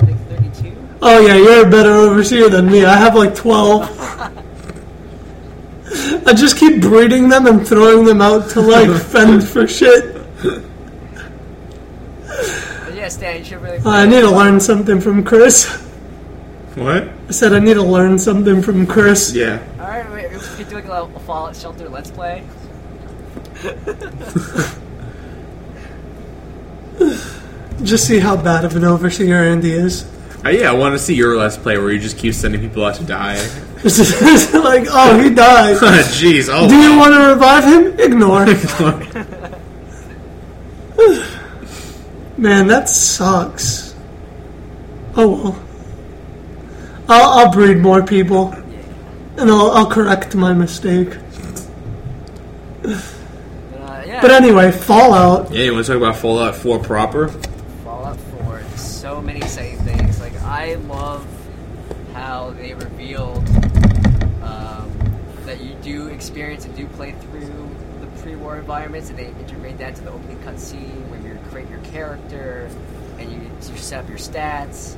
I 0.00 0.04
think 0.04 0.20
32. 0.28 0.76
Oh 1.02 1.24
yeah, 1.26 1.34
you're 1.36 1.66
a 1.66 1.70
better 1.70 1.90
overseer 1.92 2.48
than 2.48 2.66
me. 2.66 2.84
I 2.84 2.96
have 2.96 3.14
like 3.14 3.34
twelve. 3.34 3.82
I 6.26 6.32
just 6.32 6.58
keep 6.58 6.80
breeding 6.80 7.28
them 7.28 7.46
and 7.46 7.66
throwing 7.66 8.04
them 8.04 8.20
out 8.20 8.50
to 8.50 8.60
like 8.60 8.90
fend 9.02 9.46
for 9.46 9.66
shit. 9.68 10.15
But 13.06 13.22
yeah, 13.22 13.36
you 13.36 13.44
should 13.44 13.62
really. 13.62 13.78
I 13.84 14.04
need 14.04 14.22
to 14.22 14.30
learn 14.30 14.58
something 14.58 15.00
from 15.00 15.22
Chris. 15.22 15.66
What? 16.74 17.08
I 17.28 17.30
said 17.30 17.52
I 17.52 17.60
need 17.60 17.74
to 17.74 17.82
learn 17.82 18.18
something 18.18 18.62
from 18.62 18.84
Chris. 18.84 19.32
Yeah. 19.32 19.62
Alright, 19.78 20.10
we 20.10 20.26
we 20.36 20.42
could 20.56 20.68
do 20.68 20.74
like 20.74 20.86
a, 20.86 21.04
a 21.04 21.20
Fallout 21.20 21.54
Shelter 21.54 21.88
Let's 21.88 22.10
Play. 22.10 22.42
Just 27.84 28.08
see 28.08 28.18
how 28.18 28.36
bad 28.36 28.64
of 28.64 28.74
an 28.74 28.82
overseer 28.82 29.44
Andy 29.44 29.70
is. 29.70 30.04
Uh, 30.44 30.48
yeah, 30.48 30.70
I 30.70 30.74
want 30.74 30.94
to 30.94 30.98
see 30.98 31.14
your 31.14 31.36
let's 31.36 31.56
play 31.56 31.78
where 31.78 31.92
you 31.92 31.98
just 31.98 32.18
keep 32.18 32.34
sending 32.34 32.60
people 32.60 32.84
out 32.84 32.96
to 32.96 33.04
die. 33.04 33.36
Like, 33.86 34.88
oh, 34.90 35.20
he 35.22 35.30
died. 35.30 35.76
Jeez. 35.76 36.48
Oh. 36.50 36.68
Do 36.68 36.76
you 36.76 36.98
want 36.98 37.14
to 37.14 37.20
revive 37.28 37.64
him? 37.64 38.00
Ignore. 38.00 38.46
Man, 42.38 42.66
that 42.66 42.88
sucks. 42.88 43.94
Oh 45.16 45.28
well. 45.28 45.62
I'll, 47.08 47.38
I'll 47.38 47.52
breed 47.52 47.78
more 47.78 48.02
people, 48.04 48.52
and 49.36 49.50
I'll, 49.50 49.70
I'll 49.70 49.90
correct 49.90 50.34
my 50.34 50.52
mistake. 50.52 51.16
But, 52.82 52.94
uh, 53.80 54.02
yeah. 54.06 54.20
But 54.20 54.32
anyway, 54.32 54.72
Fallout. 54.72 55.52
yeah, 55.52 55.64
you 55.64 55.72
want 55.72 55.86
to 55.86 55.92
talk 55.92 56.02
about 56.02 56.16
Fallout 56.16 56.56
4 56.56 56.78
proper? 56.80 57.28
Fallout 57.84 58.18
4, 58.44 58.62
so 58.76 59.22
many 59.22 59.38
exciting 59.38 59.78
things. 59.78 60.20
Like 60.20 60.34
I 60.42 60.74
love 60.74 61.24
how 62.12 62.50
they 62.58 62.74
revealed 62.74 63.48
um, 64.42 64.90
that 65.44 65.60
you 65.62 65.74
do 65.82 66.08
experience 66.08 66.64
and 66.64 66.76
do 66.76 66.86
play 66.88 67.12
through 67.12 67.70
the 68.00 68.06
pre-war 68.20 68.58
environments, 68.58 69.10
and 69.10 69.18
they 69.18 69.28
integrate 69.28 69.78
that 69.78 69.94
to 69.94 70.02
the 70.02 70.10
opening 70.10 70.38
cutscene 70.38 71.08
where 71.08 71.20
you 71.20 71.38
create 71.50 71.70
your 71.70 71.78
character 71.96 72.68
and 73.18 73.32
you, 73.32 73.40
you 73.40 73.76
set 73.78 74.04
up 74.04 74.08
your 74.08 74.18
stats. 74.18 74.96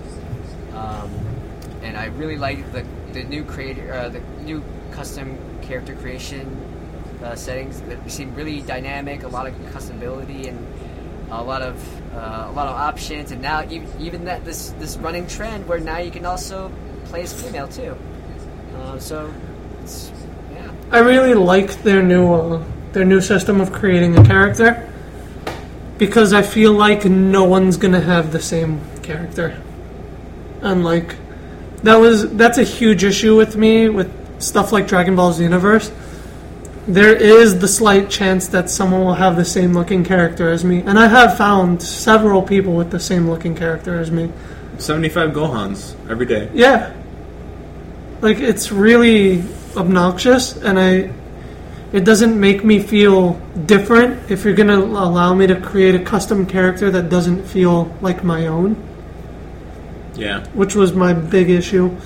Um, 0.75 1.11
and 1.83 1.97
I 1.97 2.07
really 2.07 2.37
like 2.37 2.73
the 2.73 2.85
the 3.13 3.23
new 3.25 3.45
creator, 3.45 3.93
uh, 3.93 4.09
the 4.09 4.21
new 4.43 4.63
custom 4.91 5.39
character 5.63 5.95
creation 5.95 6.45
uh, 7.23 7.35
settings 7.37 7.81
that 7.83 7.99
seem 8.11 8.35
really 8.35 8.61
dynamic, 8.63 9.23
a 9.23 9.29
lot 9.29 9.47
of 9.47 9.55
customability 9.75 10.49
and 10.49 10.59
a 11.31 11.43
lot 11.43 11.63
of 11.63 11.77
uh, 12.15 12.51
a 12.51 12.53
lot 12.53 12.67
of 12.67 12.75
options, 12.75 13.31
and 13.31 13.41
now 13.41 13.63
even, 13.71 13.89
even 14.01 14.25
that 14.25 14.45
this 14.45 14.71
this 14.81 14.97
running 14.97 15.27
trend 15.27 15.67
where 15.69 15.79
now 15.79 15.99
you 15.99 16.11
can 16.11 16.27
also 16.27 16.71
play 17.07 17.23
as 17.23 17.33
female 17.33 17.69
too. 17.69 17.97
Uh, 18.77 18.99
so, 18.99 19.33
yeah, 20.53 20.71
I 20.91 20.99
really 20.99 21.35
like 21.35 21.83
their 21.83 22.03
new 22.03 22.35
uh, 22.35 22.65
their 22.93 23.05
new 23.05 23.21
system 23.21 23.61
of 23.61 23.73
creating 23.73 24.19
a 24.19 24.25
character 24.25 24.89
because 25.99 26.33
I 26.33 26.43
feel 26.43 26.73
like 26.73 27.05
no 27.05 27.45
one's 27.45 27.77
gonna 27.77 28.01
have 28.01 28.33
the 28.33 28.41
same 28.41 28.81
character, 29.03 29.61
and 30.63 30.85
like 30.85 31.17
that 31.83 31.97
was 31.97 32.31
that's 32.37 32.59
a 32.59 32.65
huge 32.65 33.05
issue 33.05 33.37
with 33.37 33.57
me 33.57 33.89
with 33.89 34.11
stuff 34.41 34.73
like 34.73 34.87
Dragon 34.87 35.17
Ball 35.17 35.33
Xenoverse. 35.33 35.93
There 36.87 37.15
is 37.15 37.59
the 37.59 37.69
slight 37.69 38.09
chance 38.09 38.49
that 38.49 38.71
someone 38.71 39.05
will 39.05 39.15
have 39.15 39.37
the 39.37 39.45
same 39.45 39.75
looking 39.75 40.05
character 40.05 40.51
as 40.51 40.65
me, 40.65 40.81
and 40.81 40.99
I 40.99 41.09
have 41.09 41.37
found 41.37 41.83
several 41.83 42.41
people 42.43 42.75
with 42.75 42.91
the 42.91 43.01
same 43.01 43.29
looking 43.29 43.55
character 43.55 43.99
as 43.99 44.11
me. 44.11 44.33
75 44.79 45.31
Gohans 45.33 45.95
every 46.09 46.27
day. 46.27 46.49
Yeah. 46.55 46.95
Like 48.21 48.39
it's 48.39 48.73
really 48.73 49.45
obnoxious 49.77 50.57
and 50.57 50.79
I 50.79 51.11
it 51.93 52.05
doesn't 52.05 52.39
make 52.39 52.65
me 52.65 52.81
feel 52.81 53.35
different 53.67 54.31
if 54.31 54.45
you're 54.45 54.55
going 54.55 54.69
to 54.69 54.77
allow 54.85 55.35
me 55.35 55.47
to 55.47 55.59
create 55.61 55.95
a 55.95 55.99
custom 56.05 56.45
character 56.47 56.91
that 56.91 57.09
doesn't 57.09 57.45
feel 57.45 57.95
like 58.01 58.23
my 58.23 58.47
own, 58.47 58.77
Yeah. 60.15 60.45
which 60.49 60.75
was 60.75 60.93
my 60.93 61.13
big 61.15 61.49
issue. 61.49 61.97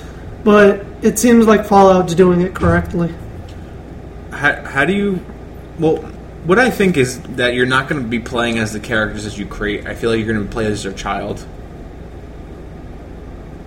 But 0.44 0.84
it 1.02 1.18
seems 1.18 1.46
like 1.46 1.64
Fallout's 1.66 2.14
doing 2.14 2.40
it 2.40 2.54
correctly. 2.54 3.12
How, 4.30 4.62
how 4.64 4.84
do 4.84 4.92
you. 4.92 5.24
Well, 5.78 5.96
what 6.44 6.58
I 6.58 6.70
think 6.70 6.96
is 6.96 7.20
that 7.36 7.54
you're 7.54 7.66
not 7.66 7.88
going 7.88 8.02
to 8.02 8.08
be 8.08 8.18
playing 8.18 8.58
as 8.58 8.72
the 8.72 8.80
characters 8.80 9.24
that 9.24 9.38
you 9.38 9.46
create. 9.46 9.86
I 9.86 9.94
feel 9.94 10.10
like 10.10 10.18
you're 10.24 10.32
going 10.34 10.44
to 10.46 10.52
play 10.52 10.66
as 10.66 10.82
your 10.82 10.92
child. 10.92 11.46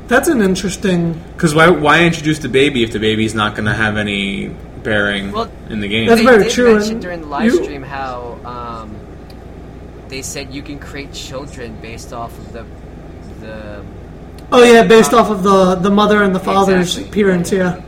That's 0.07 0.27
an 0.27 0.41
interesting 0.41 1.19
Because 1.33 1.55
why, 1.55 1.69
why 1.69 2.03
introduce 2.03 2.39
the 2.39 2.49
baby 2.49 2.83
if 2.83 2.91
the 2.91 2.99
baby's 2.99 3.33
not 3.33 3.55
going 3.55 3.65
to 3.65 3.73
have 3.73 3.97
any 3.97 4.55
bearing 4.85 5.31
Well, 5.31 5.49
in 5.69 5.79
the 5.81 5.87
game? 5.89 6.07
That's 6.07 6.21
they 6.21 6.25
very 6.25 6.43
did 6.43 6.51
true, 6.53 6.73
mention 6.75 6.91
and 6.93 7.01
during 7.01 7.21
the 7.21 7.27
live 7.27 7.45
you- 7.51 7.63
stream 7.63 7.83
how 7.83 8.37
um, 8.45 8.95
they 10.07 10.21
said 10.21 10.53
you 10.53 10.61
can 10.61 10.79
create 10.79 11.11
children 11.13 11.77
based 11.81 12.13
off 12.13 12.31
of 12.37 12.53
the 12.53 12.65
the 13.41 13.83
Oh 14.51 14.63
yeah, 14.63 14.83
based 14.83 15.13
off 15.13 15.29
of 15.29 15.43
the 15.43 15.75
the 15.75 15.89
mother 15.89 16.23
and 16.23 16.33
the 16.33 16.39
father's 16.39 16.95
Exactly. 16.97 17.09
appearance, 17.09 17.51
yeah. 17.51 17.81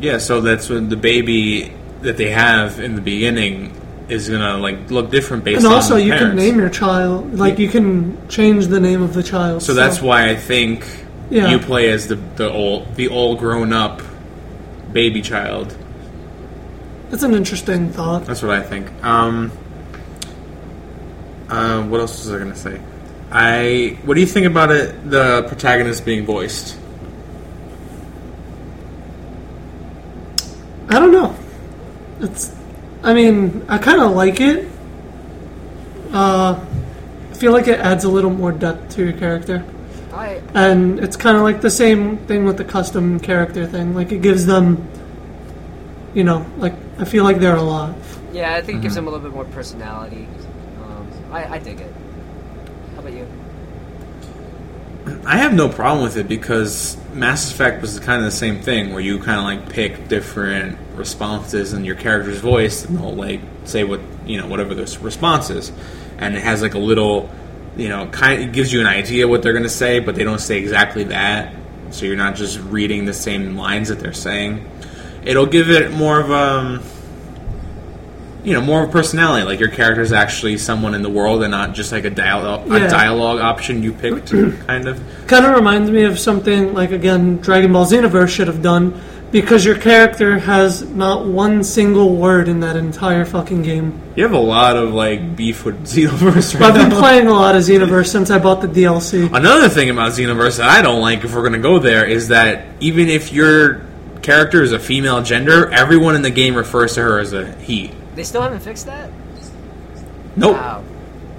Yeah, 0.00 0.18
so 0.18 0.40
that's 0.40 0.68
when 0.68 0.88
the 0.88 0.96
baby 0.96 1.72
that 2.02 2.16
they 2.16 2.30
have 2.30 2.78
in 2.78 2.94
the 2.94 3.00
beginning 3.00 3.74
is 4.08 4.28
gonna 4.30 4.56
like 4.56 4.90
look 4.90 5.10
different 5.10 5.42
based 5.44 5.58
on 5.58 5.64
And 5.66 5.72
on 5.72 5.74
also 5.82 5.94
the 5.96 6.04
you 6.04 6.12
can 6.12 6.36
name 6.36 6.58
your 6.58 6.70
child 6.70 7.36
like 7.38 7.58
you 7.58 7.68
can 7.68 8.16
change 8.28 8.68
the 8.68 8.78
name 8.80 9.02
of 9.02 9.12
the 9.14 9.22
child. 9.22 9.62
So 9.62 9.74
that's 9.74 10.00
why 10.00 10.30
I 10.30 10.36
think 10.36 10.86
Yeah. 11.28 11.50
you 11.50 11.58
play 11.58 11.90
as 11.90 12.06
the 12.06 12.14
the 12.36 12.48
old 12.50 12.94
the 12.94 13.08
all 13.08 13.34
grown 13.34 13.72
up 13.72 14.00
baby 14.92 15.20
child. 15.20 15.76
That's 17.10 17.22
an 17.22 17.34
interesting 17.34 17.90
thought. 17.90 18.26
That's 18.26 18.42
what 18.42 18.50
I 18.50 18.62
think. 18.62 18.92
Um, 19.02 19.50
uh, 21.48 21.82
what 21.84 22.00
else 22.00 22.24
was 22.24 22.34
I 22.34 22.38
gonna 22.38 22.54
say? 22.54 22.80
I 23.30 23.98
what 24.04 24.14
do 24.14 24.20
you 24.20 24.26
think 24.26 24.46
about 24.46 24.70
it? 24.70 25.10
The 25.10 25.44
protagonist 25.48 26.04
being 26.04 26.26
voiced. 26.26 26.78
I 30.90 30.98
don't 30.98 31.12
know. 31.12 31.34
It's. 32.20 32.54
I 33.02 33.14
mean, 33.14 33.64
I 33.68 33.78
kind 33.78 34.00
of 34.00 34.12
like 34.12 34.40
it. 34.40 34.68
Uh, 36.12 36.58
I 37.30 37.34
feel 37.34 37.52
like 37.52 37.68
it 37.68 37.78
adds 37.80 38.04
a 38.04 38.08
little 38.08 38.30
more 38.30 38.52
depth 38.52 38.94
to 38.96 39.04
your 39.04 39.12
character, 39.12 39.64
I 40.12 40.42
and 40.54 40.98
it's 40.98 41.16
kind 41.16 41.36
of 41.36 41.42
like 41.42 41.60
the 41.60 41.70
same 41.70 42.18
thing 42.26 42.44
with 42.44 42.56
the 42.56 42.64
custom 42.64 43.20
character 43.20 43.66
thing. 43.66 43.94
Like 43.94 44.10
it 44.10 44.22
gives 44.22 44.46
them 44.46 44.88
you 46.14 46.24
know, 46.24 46.44
like 46.58 46.74
I 46.98 47.04
feel 47.04 47.24
like 47.24 47.38
they're 47.38 47.56
alive. 47.56 47.94
Yeah, 48.32 48.54
I 48.54 48.60
think 48.60 48.78
it 48.78 48.82
gives 48.82 48.94
Mhm. 48.94 48.96
them 48.96 49.06
a 49.08 49.10
little 49.10 49.24
bit 49.26 49.34
more 49.34 49.44
personality. 49.46 50.26
Um, 50.82 51.06
I, 51.32 51.54
I 51.54 51.58
dig 51.58 51.80
it. 51.80 51.92
How 52.94 53.00
about 53.00 53.12
you? 53.12 53.26
I 55.24 55.38
have 55.38 55.54
no 55.54 55.68
problem 55.70 56.02
with 56.04 56.16
it 56.18 56.28
because 56.28 56.96
Mass 57.14 57.50
Effect 57.50 57.80
was 57.80 57.98
kind 58.00 58.18
of 58.18 58.24
the 58.26 58.36
same 58.36 58.60
thing, 58.60 58.90
where 58.92 59.00
you 59.00 59.18
kind 59.18 59.38
of 59.38 59.44
like 59.44 59.72
pick 59.72 60.08
different 60.08 60.76
responses 60.96 61.72
in 61.72 61.84
your 61.84 61.94
character's 61.94 62.38
voice, 62.40 62.84
and 62.84 62.98
they'll 62.98 63.14
like 63.14 63.40
say 63.64 63.84
what 63.84 64.00
you 64.26 64.38
know 64.38 64.46
whatever 64.46 64.74
this 64.74 65.00
response 65.00 65.48
is, 65.50 65.72
and 66.18 66.34
it 66.36 66.42
has 66.42 66.60
like 66.60 66.74
a 66.74 66.78
little, 66.78 67.30
you 67.76 67.88
know, 67.88 68.06
kind 68.08 68.42
it 68.42 68.52
gives 68.52 68.70
you 68.72 68.80
an 68.80 68.86
idea 68.86 69.26
what 69.26 69.42
they're 69.42 69.52
going 69.54 69.62
to 69.62 69.68
say, 69.70 69.98
but 70.00 70.14
they 70.14 70.24
don't 70.24 70.40
say 70.40 70.58
exactly 70.58 71.04
that, 71.04 71.54
so 71.90 72.04
you're 72.04 72.16
not 72.16 72.34
just 72.36 72.58
reading 72.60 73.06
the 73.06 73.14
same 73.14 73.56
lines 73.56 73.88
that 73.88 74.00
they're 74.00 74.12
saying. 74.12 74.68
It'll 75.28 75.46
give 75.46 75.70
it 75.70 75.92
more 75.92 76.18
of 76.18 76.30
a 76.30 76.80
you 78.44 78.54
know, 78.54 78.60
more 78.62 78.82
of 78.84 78.88
a 78.88 78.92
personality. 78.92 79.44
Like 79.44 79.60
your 79.60 79.68
character 79.68 80.00
is 80.00 80.12
actually 80.12 80.56
someone 80.58 80.94
in 80.94 81.02
the 81.02 81.10
world 81.10 81.42
and 81.42 81.50
not 81.50 81.74
just 81.74 81.92
like 81.92 82.04
a 82.04 82.10
dialogue, 82.10 82.66
Yeah. 82.68 82.86
a 82.86 82.88
dialogue 82.88 83.40
option 83.40 83.82
you 83.82 83.92
picked, 83.92 84.30
kind 84.66 84.88
of. 84.88 85.00
Kind 85.26 85.44
of 85.44 85.54
reminds 85.54 85.90
me 85.90 86.04
of 86.04 86.18
something 86.18 86.72
like 86.72 86.90
again 86.92 87.38
Dragon 87.38 87.72
Ball 87.72 87.84
Xenoverse 87.84 88.28
should 88.30 88.46
have 88.46 88.62
done 88.62 88.98
because 89.30 89.62
your 89.66 89.76
character 89.76 90.38
has 90.38 90.82
not 90.82 91.26
one 91.26 91.62
single 91.62 92.16
word 92.16 92.48
in 92.48 92.60
that 92.60 92.76
entire 92.76 93.26
fucking 93.26 93.60
game. 93.62 94.00
You 94.16 94.22
have 94.22 94.32
a 94.32 94.38
lot 94.38 94.76
of 94.76 94.94
like 94.94 95.36
beef 95.36 95.66
with 95.66 95.84
Xenoverse 95.84 96.54
right 96.58 96.70
I've 96.70 96.74
been 96.74 96.88
now. 96.88 96.98
playing 97.00 97.26
a 97.26 97.34
lot 97.34 97.54
of 97.54 97.62
Xenoverse 97.68 98.06
since 98.06 98.30
I 98.30 98.38
bought 98.38 98.62
the 98.62 98.68
DLC. 98.68 99.26
Another 99.34 99.68
thing 99.68 99.90
about 99.90 100.12
Xenoverse 100.12 100.56
that 100.56 100.68
I 100.70 100.80
don't 100.80 101.02
like, 101.02 101.22
if 101.24 101.34
we're 101.34 101.42
gonna 101.42 101.58
go 101.58 101.78
there, 101.80 102.06
is 102.06 102.28
that 102.28 102.64
even 102.80 103.08
if 103.08 103.30
your 103.32 103.82
character 104.28 104.62
is 104.62 104.72
a 104.72 104.78
female 104.78 105.22
gender, 105.22 105.70
everyone 105.70 106.14
in 106.14 106.20
the 106.20 106.28
game 106.28 106.54
refers 106.54 106.92
to 106.92 107.00
her 107.00 107.18
as 107.18 107.32
a 107.32 107.50
he. 107.62 107.90
They 108.14 108.24
still 108.24 108.42
haven't 108.42 108.60
fixed 108.60 108.84
that? 108.84 109.10
Nope. 110.36 110.54
Wow. 110.54 110.84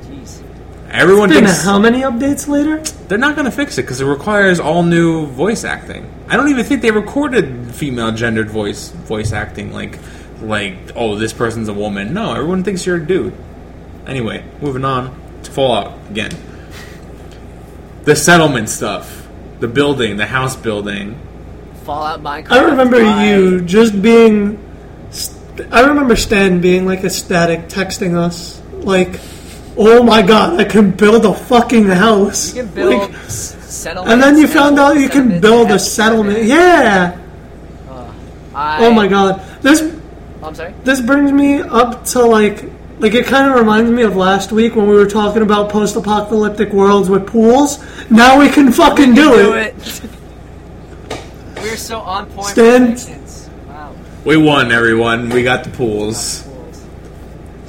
Jeez. 0.01 0.41
Everyone 0.89 1.29
Been 1.29 1.45
thinks 1.45 1.63
how 1.63 1.77
many 1.77 2.01
updates 2.01 2.47
later? 2.47 2.81
they're 3.07 3.19
not 3.19 3.35
gonna 3.35 3.51
fix 3.51 3.77
it 3.77 3.83
because 3.83 4.01
it 4.01 4.05
requires 4.05 4.59
all 4.59 4.81
new 4.81 5.27
voice 5.27 5.63
acting. 5.63 6.11
I 6.27 6.35
don't 6.35 6.49
even 6.49 6.65
think 6.65 6.81
they 6.81 6.89
recorded 6.89 7.75
female 7.75 8.11
gendered 8.11 8.49
voice 8.49 8.89
voice 8.89 9.33
acting 9.33 9.71
like 9.71 9.99
like 10.41 10.75
oh 10.95 11.15
this 11.15 11.31
person's 11.31 11.69
a 11.69 11.73
woman. 11.73 12.11
No, 12.11 12.33
everyone 12.33 12.63
thinks 12.63 12.87
you're 12.87 12.97
a 12.97 13.05
dude. 13.05 13.35
Anyway, 14.07 14.43
moving 14.61 14.83
on 14.83 15.15
to 15.43 15.51
Fallout 15.51 15.93
again. 16.09 16.31
The 18.05 18.15
settlement 18.15 18.67
stuff, 18.67 19.27
the 19.59 19.67
building, 19.67 20.17
the 20.17 20.25
house 20.25 20.55
building. 20.55 21.19
Fallout 21.89 22.21
Minecraft. 22.21 22.51
I 22.51 22.63
remember 22.65 22.99
you 23.25 23.61
just 23.61 23.99
being. 23.99 24.59
st- 25.09 25.73
I 25.73 25.81
remember 25.87 26.15
Stan 26.15 26.61
being 26.61 26.85
like 26.85 27.03
ecstatic, 27.03 27.67
texting 27.67 28.13
us 28.15 28.61
like, 28.93 29.19
"Oh 29.75 30.03
my 30.03 30.21
god, 30.21 30.59
I 30.61 30.65
can 30.65 30.91
build 30.91 31.25
a 31.25 31.33
fucking 31.33 31.85
house!" 31.87 32.53
You 32.53 32.61
can 32.63 32.71
build 32.75 32.93
Like, 33.09 33.13
s- 33.25 33.55
settlements. 33.65 34.13
and 34.13 34.21
then 34.21 34.37
you 34.37 34.45
found 34.47 34.77
out 34.77 34.99
you 34.99 35.09
can 35.09 35.41
build 35.41 35.71
a 35.71 35.79
settlement. 35.79 36.43
Yeah. 36.57 37.17
Uh, 37.89 38.05
I, 38.53 38.85
Oh 38.85 38.91
my 38.91 39.07
god. 39.07 39.41
This 39.63 39.81
Oh, 39.81 40.47
I'm 40.47 40.53
sorry. 40.55 40.73
this 40.83 41.01
brings 41.01 41.31
me 41.31 41.61
up 41.61 42.05
to 42.13 42.19
like 42.23 42.65
like 42.99 43.15
it 43.15 43.25
kind 43.25 43.49
of 43.49 43.55
reminds 43.57 43.89
me 43.89 44.03
of 44.03 44.15
last 44.15 44.51
week 44.51 44.75
when 44.75 44.87
we 44.87 44.93
were 44.95 45.07
talking 45.09 45.41
about 45.41 45.69
post-apocalyptic 45.69 46.71
worlds 46.71 47.09
with 47.09 47.25
pools. 47.25 47.79
Now 48.11 48.37
we 48.39 48.47
can 48.49 48.71
fucking 48.71 49.15
do, 49.15 49.25
Do 49.31 49.53
it. 49.55 49.73
it. 49.75 50.09
We're 51.69 51.77
so 51.77 51.99
on 51.99 52.25
point. 52.31 52.47
Stan- 52.47 52.81
with 52.89 53.05
predictions. 53.05 53.47
Wow. 53.67 53.95
We 54.25 54.37
won, 54.37 54.71
everyone. 54.71 55.29
We 55.29 55.43
got 55.43 55.63
the 55.63 55.69
pools. 55.69 56.43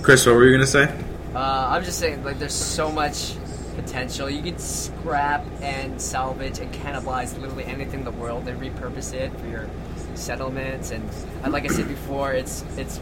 Chris, 0.01 0.25
what 0.25 0.37
were 0.37 0.47
you 0.47 0.53
gonna 0.53 0.67
say? 0.67 0.91
Uh, 1.35 1.69
I'm 1.69 1.85
just 1.85 1.99
saying, 1.99 2.25
like, 2.25 2.39
there's 2.39 2.55
so 2.55 2.91
much 2.91 3.35
potential. 3.77 4.31
You 4.31 4.43
could 4.43 4.59
scrap 4.59 5.45
and 5.61 6.01
salvage 6.01 6.61
and 6.61 6.73
cannibalize 6.73 7.39
literally 7.39 7.65
anything 7.67 8.01
in 8.01 8.05
the 8.05 8.11
world 8.13 8.49
and 8.49 8.59
repurpose 8.59 9.13
it 9.13 9.39
for 9.39 9.47
your 9.47 9.69
settlements. 10.15 10.93
And, 10.93 11.07
and 11.43 11.53
like 11.53 11.65
I 11.65 11.69
said 11.69 11.87
before, 11.87 12.33
it's 12.33 12.65
it's 12.79 13.01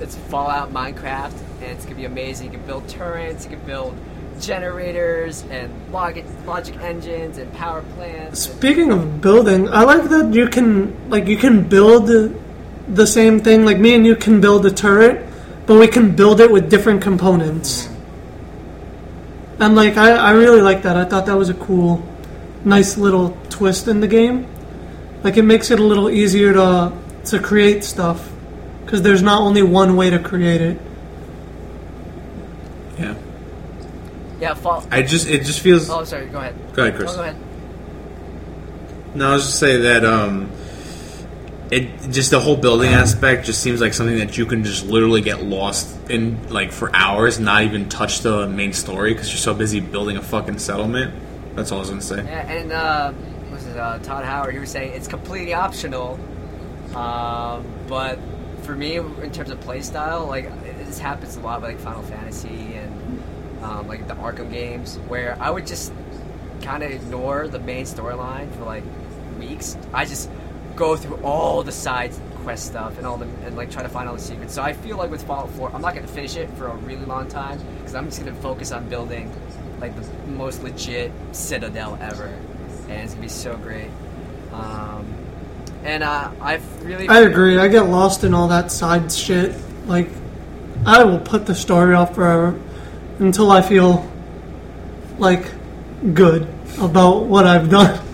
it's 0.00 0.16
Fallout 0.16 0.72
Minecraft, 0.72 1.38
and 1.60 1.70
it's 1.70 1.84
gonna 1.84 1.94
be 1.94 2.04
amazing. 2.04 2.46
You 2.46 2.58
can 2.58 2.66
build 2.66 2.88
turrets, 2.88 3.44
you 3.44 3.50
can 3.50 3.64
build 3.64 3.96
generators 4.40 5.44
and 5.50 5.70
logic 5.92 6.24
logic 6.46 6.76
engines 6.78 7.38
and 7.38 7.52
power 7.54 7.82
plants. 7.94 8.40
Speaking 8.40 8.90
of 8.92 9.20
building, 9.20 9.68
I 9.68 9.82
like 9.84 10.08
that 10.10 10.32
you 10.32 10.48
can 10.48 11.10
like 11.10 11.26
you 11.26 11.36
can 11.36 11.68
build 11.68 12.06
the 12.06 13.06
same 13.06 13.40
thing. 13.40 13.64
Like 13.64 13.78
me 13.78 13.94
and 13.94 14.04
you 14.06 14.16
can 14.16 14.40
build 14.40 14.66
a 14.66 14.70
turret, 14.70 15.26
but 15.66 15.78
we 15.78 15.86
can 15.86 16.14
build 16.16 16.40
it 16.40 16.50
with 16.50 16.70
different 16.70 17.02
components. 17.02 17.86
Mm-hmm. 17.86 19.62
And 19.62 19.76
like 19.76 19.96
I, 19.96 20.12
I 20.12 20.30
really 20.32 20.62
like 20.62 20.82
that. 20.82 20.96
I 20.96 21.04
thought 21.04 21.26
that 21.26 21.36
was 21.36 21.50
a 21.50 21.54
cool, 21.54 22.02
nice 22.64 22.96
little 22.96 23.36
twist 23.50 23.88
in 23.88 24.00
the 24.00 24.08
game. 24.08 24.46
Like 25.22 25.36
it 25.36 25.42
makes 25.42 25.70
it 25.70 25.78
a 25.78 25.84
little 25.84 26.08
easier 26.08 26.52
to 26.54 26.92
to 27.26 27.38
create 27.38 27.84
stuff 27.84 28.30
because 28.84 29.02
there's 29.02 29.22
not 29.22 29.42
only 29.42 29.62
one 29.62 29.96
way 29.96 30.10
to 30.10 30.18
create 30.18 30.60
it. 30.60 30.80
Yeah. 32.98 33.14
Yeah, 34.40 34.54
Fall. 34.54 34.84
I 34.90 35.02
just 35.02 35.28
it 35.28 35.44
just 35.44 35.60
feels. 35.60 35.88
Oh, 35.90 36.04
sorry. 36.04 36.26
Go 36.26 36.38
ahead. 36.38 36.54
Go 36.74 36.82
ahead, 36.84 36.96
Chris. 36.96 37.12
Oh, 37.12 37.16
go 37.16 37.22
ahead. 37.22 37.36
No, 39.14 39.30
I 39.30 39.34
was 39.34 39.44
just 39.44 39.58
say 39.58 39.76
that 39.78 40.04
um, 40.04 40.50
it 41.70 42.10
just 42.10 42.30
the 42.30 42.40
whole 42.40 42.56
building 42.56 42.92
aspect 42.92 43.46
just 43.46 43.60
seems 43.60 43.80
like 43.80 43.92
something 43.92 44.18
that 44.18 44.38
you 44.38 44.46
can 44.46 44.64
just 44.64 44.86
literally 44.86 45.20
get 45.20 45.42
lost 45.42 45.96
in 46.08 46.48
like 46.48 46.72
for 46.72 46.94
hours, 46.94 47.36
and 47.36 47.44
not 47.44 47.64
even 47.64 47.88
touch 47.88 48.20
the 48.20 48.48
main 48.48 48.72
story 48.72 49.12
because 49.12 49.28
you're 49.30 49.38
so 49.38 49.54
busy 49.54 49.80
building 49.80 50.16
a 50.16 50.22
fucking 50.22 50.58
settlement. 50.58 51.14
That's 51.54 51.70
all 51.72 51.78
I 51.78 51.80
was 51.80 51.90
gonna 51.90 52.02
say. 52.02 52.24
Yeah, 52.24 52.50
and 52.50 52.72
uh, 52.72 53.12
was 53.50 53.66
it 53.66 53.76
uh, 53.76 53.98
Todd 53.98 54.24
Howard? 54.24 54.54
He 54.54 54.60
was 54.60 54.70
saying 54.70 54.92
it's 54.94 55.08
completely 55.08 55.54
optional, 55.54 56.18
um, 56.94 57.66
but 57.88 58.18
for 58.62 58.74
me, 58.74 58.96
in 58.96 59.32
terms 59.32 59.50
of 59.50 59.60
play 59.60 59.80
style, 59.80 60.26
like 60.26 60.48
this 60.78 60.98
happens 60.98 61.36
a 61.36 61.40
lot 61.40 61.60
with 61.60 61.70
like 61.70 61.80
Final 61.80 62.02
Fantasy 62.02 62.48
and 62.48 62.89
um, 63.62 63.86
like 63.86 64.06
the 64.08 64.14
Arkham 64.14 64.50
games, 64.50 64.96
where 65.08 65.36
I 65.40 65.50
would 65.50 65.66
just 65.66 65.92
kind 66.62 66.82
of 66.82 66.90
ignore 66.90 67.48
the 67.48 67.58
main 67.58 67.84
storyline 67.84 68.52
for 68.56 68.64
like 68.64 68.84
weeks. 69.38 69.76
I 69.92 70.04
just 70.04 70.30
go 70.76 70.96
through 70.96 71.16
all 71.16 71.62
the 71.62 71.72
side 71.72 72.12
quest 72.42 72.66
stuff 72.66 72.96
and 72.96 73.06
all 73.06 73.16
the 73.16 73.26
and 73.44 73.56
like 73.56 73.70
try 73.70 73.82
to 73.82 73.88
find 73.88 74.08
all 74.08 74.14
the 74.14 74.20
secrets. 74.20 74.54
So 74.54 74.62
I 74.62 74.72
feel 74.72 74.96
like 74.96 75.10
with 75.10 75.22
Fallout 75.26 75.50
4, 75.50 75.72
I'm 75.74 75.82
not 75.82 75.94
gonna 75.94 76.06
finish 76.06 76.36
it 76.36 76.48
for 76.50 76.68
a 76.68 76.76
really 76.76 77.04
long 77.04 77.28
time 77.28 77.60
because 77.78 77.94
I'm 77.94 78.06
just 78.06 78.18
gonna 78.20 78.34
focus 78.36 78.72
on 78.72 78.88
building 78.88 79.32
like 79.80 79.94
the 79.96 80.06
most 80.30 80.62
legit 80.62 81.12
citadel 81.32 81.98
ever, 82.00 82.26
and 82.88 83.02
it's 83.02 83.14
gonna 83.14 83.22
be 83.22 83.28
so 83.28 83.56
great. 83.56 83.90
Um, 84.52 85.06
and 85.84 86.02
uh, 86.02 86.30
I've 86.40 86.84
really 86.84 87.08
I 87.08 87.20
agree. 87.20 87.58
I 87.58 87.68
get 87.68 87.86
lost 87.86 88.24
in 88.24 88.34
all 88.34 88.48
that 88.48 88.70
side 88.70 89.10
shit. 89.10 89.54
Like, 89.86 90.08
I 90.84 91.02
will 91.04 91.18
put 91.18 91.46
the 91.46 91.54
story 91.54 91.94
off 91.94 92.14
forever 92.14 92.60
until 93.20 93.50
I 93.50 93.62
feel 93.62 94.10
like 95.18 95.50
good 96.14 96.48
about 96.80 97.26
what 97.26 97.46
I've 97.46 97.68
done. 97.70 98.04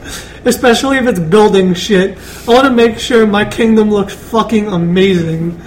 Especially 0.44 0.98
if 0.98 1.06
it's 1.06 1.18
building 1.18 1.74
shit. 1.74 2.16
I 2.46 2.52
want 2.52 2.64
to 2.64 2.70
make 2.70 2.98
sure 2.98 3.26
my 3.26 3.44
kingdom 3.44 3.90
looks 3.90 4.14
fucking 4.14 4.66
amazing. 4.68 5.58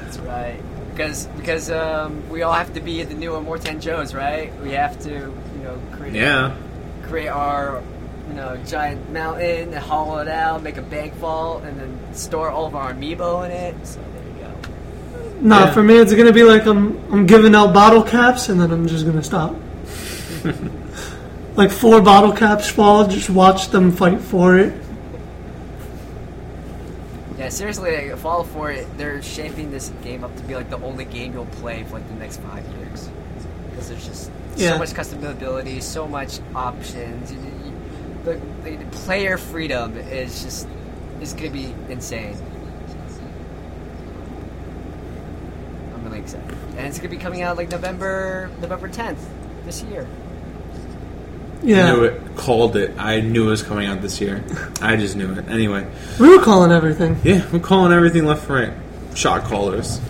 That's 0.00 0.18
right. 0.18 0.60
Because 0.90 1.26
because 1.36 1.70
um, 1.70 2.28
we 2.28 2.42
all 2.42 2.52
have 2.52 2.74
to 2.74 2.80
be 2.80 3.02
the 3.04 3.14
new 3.14 3.32
Immortan 3.32 3.80
Joes, 3.80 4.14
right? 4.14 4.52
We 4.62 4.72
have 4.72 4.98
to 5.04 5.10
you 5.10 5.62
know 5.62 5.80
create 5.92 6.14
Yeah. 6.14 6.56
create 7.04 7.28
our 7.28 7.82
you 8.28 8.34
know 8.34 8.56
giant 8.66 9.10
mountain 9.12 9.72
and 9.72 9.74
hollow 9.74 10.18
it 10.18 10.28
out, 10.28 10.62
make 10.62 10.76
a 10.76 10.82
bank 10.82 11.14
vault, 11.14 11.62
and 11.64 11.78
then 11.78 12.14
store 12.14 12.50
all 12.50 12.66
of 12.66 12.74
our 12.74 12.92
amiibo 12.92 13.44
in 13.46 13.52
it. 13.52 13.86
So 13.86 14.00
there 15.42 15.42
you 15.42 15.42
go. 15.42 15.48
Nah, 15.48 15.64
Yeah. 15.66 15.72
for 15.72 15.82
me 15.82 15.96
it's 15.96 16.12
gonna 16.14 16.32
be 16.32 16.42
like 16.42 16.66
I'm 16.66 16.98
I'm 17.12 17.26
giving 17.26 17.54
out 17.54 17.72
bottle 17.74 18.02
caps 18.02 18.48
and 18.48 18.60
then 18.60 18.70
I'm 18.70 18.86
just 18.86 19.04
gonna 19.06 19.22
stop. 19.22 19.54
like 21.56 21.70
four 21.70 22.00
bottle 22.02 22.32
caps 22.32 22.68
fall, 22.68 23.06
just 23.06 23.30
watch 23.30 23.68
them 23.70 23.92
fight 23.92 24.20
for 24.20 24.56
it. 24.58 24.72
Yeah, 27.38 27.50
seriously, 27.50 27.94
like, 28.08 28.16
Fallout 28.18 28.46
4, 28.46 28.76
they're 28.96 29.20
shaping 29.20 29.70
this 29.70 29.92
game 30.02 30.24
up 30.24 30.34
to 30.36 30.42
be 30.44 30.54
like 30.54 30.70
the 30.70 30.78
only 30.78 31.04
game 31.04 31.34
you'll 31.34 31.44
play 31.46 31.84
for 31.84 31.94
like 31.98 32.08
the 32.08 32.14
next 32.14 32.40
five 32.40 32.64
years. 32.78 33.10
Because 33.70 33.88
there's 33.90 34.06
just 34.06 34.30
Yeah. 34.56 34.70
so 34.72 34.78
much 34.78 34.90
customability, 34.94 35.82
so 35.82 36.06
much 36.08 36.40
options. 36.54 37.32
You- 37.32 37.38
you- 37.38 37.72
The, 38.24 38.40
the 38.70 38.84
player 38.90 39.36
freedom 39.38 39.96
is 39.98 40.42
just 40.42 40.66
is 41.20 41.32
gonna 41.34 41.50
be 41.50 41.72
insane. 41.88 42.34
I'm 45.94 45.95
really 46.06 46.20
excited, 46.20 46.56
and 46.76 46.86
it's 46.86 46.98
gonna 46.98 47.08
be 47.10 47.16
coming 47.16 47.42
out 47.42 47.56
like 47.56 47.70
November 47.70 48.50
November 48.60 48.88
10th 48.88 49.18
this 49.64 49.82
year. 49.82 50.06
Yeah. 51.62 51.92
Knew 51.94 52.04
it. 52.04 52.36
Called 52.36 52.76
it. 52.76 52.94
I 52.98 53.20
knew 53.20 53.46
it 53.46 53.50
was 53.50 53.62
coming 53.62 53.86
out 53.86 54.02
this 54.02 54.20
year. 54.20 54.44
I 54.80 54.96
just 54.96 55.16
knew 55.16 55.32
it. 55.32 55.48
Anyway, 55.48 55.86
We 56.20 56.28
were 56.36 56.42
calling 56.42 56.70
everything. 56.70 57.18
yeah, 57.24 57.44
we're 57.50 57.58
calling 57.60 57.92
everything 57.92 58.24
left 58.26 58.48
and 58.48 58.54
right. 58.54 58.72
Shot 59.16 59.44
callers. 59.44 60.00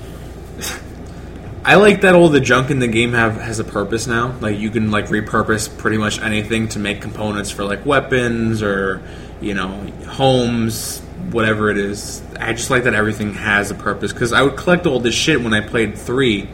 I 1.64 1.77
like 1.77 2.02
that 2.02 2.14
all 2.14 2.28
the 2.28 2.40
junk 2.40 2.70
in 2.70 2.78
the 2.78 2.86
game 2.89 3.12
have 3.12 3.40
has 3.40 3.59
a 3.59 3.64
purpose 3.64 4.06
now. 4.06 4.36
Like 4.40 4.59
you 4.59 4.70
can 4.70 4.90
like 4.90 5.06
repurpose 5.06 5.74
pretty 5.78 5.98
much 5.98 6.20
anything 6.20 6.68
to 6.70 6.78
make 6.78 7.01
components 7.01 7.51
for 7.51 7.64
like 7.64 7.85
weapons 7.86 8.62
or 8.62 9.02
you 9.40 9.55
know 9.55 9.68
homes, 10.09 11.02
whatever 11.32 11.70
it 11.70 11.78
is. 11.78 12.23
I 12.39 12.53
just 12.53 12.70
like 12.70 12.85
that 12.85 12.94
everything 12.94 13.35
has 13.35 13.70
a 13.70 13.74
purpose 13.74 14.12
because 14.12 14.32
I 14.32 14.43
would 14.43 14.57
collect 14.57 14.86
all 14.86 15.01
this 15.01 15.15
shit 15.15 15.43
when 15.43 15.55
I 15.55 15.61
played 15.61 15.97
three, 15.97 16.48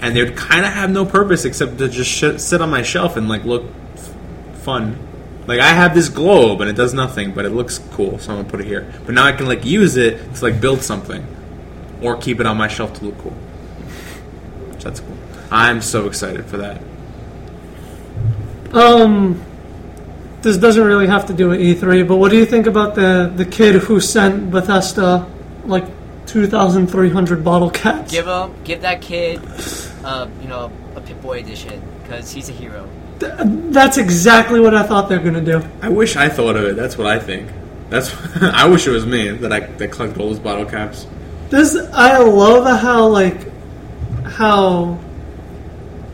and 0.00 0.16
they 0.16 0.22
would 0.24 0.36
kind 0.36 0.64
of 0.64 0.72
have 0.72 0.90
no 0.90 1.04
purpose 1.04 1.44
except 1.44 1.78
to 1.78 1.88
just 1.88 2.10
sh- 2.10 2.40
sit 2.40 2.60
on 2.60 2.70
my 2.70 2.82
shelf 2.82 3.16
and 3.16 3.28
like 3.28 3.44
look 3.44 3.64
f- 3.94 4.14
fun. 4.62 4.98
Like 5.46 5.60
I 5.60 5.68
have 5.68 5.94
this 5.94 6.08
globe 6.08 6.60
and 6.60 6.70
it 6.70 6.76
does 6.76 6.94
nothing, 6.94 7.32
but 7.32 7.44
it 7.44 7.50
looks 7.50 7.78
cool, 7.92 8.18
so 8.18 8.32
I'm 8.32 8.38
gonna 8.38 8.48
put 8.48 8.60
it 8.60 8.66
here. 8.66 8.92
But 9.04 9.14
now 9.14 9.24
I 9.24 9.32
can 9.32 9.46
like 9.46 9.64
use 9.64 9.96
it 9.96 10.34
to 10.34 10.44
like 10.44 10.60
build 10.60 10.82
something, 10.82 11.26
or 12.00 12.16
keep 12.16 12.40
it 12.40 12.46
on 12.46 12.56
my 12.56 12.68
shelf 12.68 12.94
to 12.94 13.04
look 13.04 13.18
cool. 13.18 13.36
That's 14.80 15.00
cool. 15.00 15.16
I'm 15.50 15.80
so 15.80 16.06
excited 16.06 16.46
for 16.46 16.56
that. 16.58 16.80
Um, 18.72 19.44
this 20.42 20.56
doesn't 20.56 20.84
really 20.84 21.06
have 21.06 21.26
to 21.26 21.32
do 21.34 21.48
with 21.48 21.60
E3, 21.60 22.06
but 22.06 22.16
what 22.16 22.30
do 22.30 22.36
you 22.36 22.46
think 22.46 22.66
about 22.66 22.94
the 22.94 23.32
the 23.34 23.44
kid 23.44 23.76
who 23.76 24.00
sent 24.00 24.50
Bethesda 24.50 25.26
like 25.66 25.84
2,300 26.26 27.44
bottle 27.44 27.70
caps? 27.70 28.10
Give 28.10 28.26
him, 28.26 28.54
give 28.64 28.82
that 28.82 29.00
kid, 29.02 29.40
uh, 30.04 30.28
you 30.40 30.48
know, 30.48 30.70
a 30.96 31.00
Pip 31.00 31.20
Boy 31.22 31.40
edition 31.40 31.80
because 32.02 32.30
he's 32.32 32.48
a 32.48 32.52
hero. 32.52 32.88
Th- 33.20 33.32
That's 33.70 33.98
exactly 33.98 34.58
what 34.60 34.74
I 34.74 34.82
thought 34.82 35.08
they 35.08 35.16
were 35.18 35.24
gonna 35.24 35.40
do. 35.44 35.62
I 35.80 35.88
wish 35.88 36.16
I 36.16 36.28
thought 36.28 36.56
of 36.56 36.64
it. 36.64 36.76
That's 36.76 36.96
what 36.98 37.06
I 37.06 37.18
think. 37.18 37.48
That's 37.90 38.14
I 38.42 38.66
wish 38.66 38.86
it 38.86 38.90
was 38.90 39.06
me 39.06 39.28
that 39.30 39.52
I 39.52 39.60
that 39.60 39.92
collected 39.92 40.20
all 40.20 40.28
those 40.28 40.38
bottle 40.40 40.64
caps. 40.66 41.06
This 41.50 41.76
I 41.92 42.18
love 42.18 42.64
how 42.80 43.06
like 43.08 43.46
how 44.24 44.98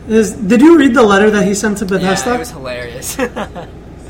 is. 0.07 0.33
Did 0.33 0.61
you 0.61 0.77
read 0.77 0.93
the 0.93 1.03
letter 1.03 1.29
that 1.31 1.45
he 1.47 1.53
sent 1.53 1.77
to 1.79 1.85
Bethesda? 1.85 2.29
Yeah, 2.31 2.35
it 2.35 2.39
was 2.39 2.51
hilarious. 2.51 3.17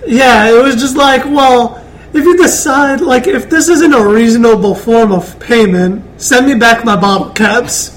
Yeah, 0.10 0.50
it 0.50 0.64
was 0.64 0.76
just 0.76 0.98
like, 0.98 1.24
well, 1.26 1.86
if 2.14 2.26
you 2.26 2.36
decide, 2.36 3.00
like, 3.00 3.28
if 3.28 3.50
this 3.50 3.70
isn't 3.70 3.94
a 3.94 4.08
reasonable 4.08 4.74
form 4.74 5.12
of 5.12 5.40
payment, 5.40 6.20
send 6.20 6.48
me 6.48 6.56
back 6.56 6.84
my 6.84 6.96
bottle 6.96 7.30
caps. 7.30 7.96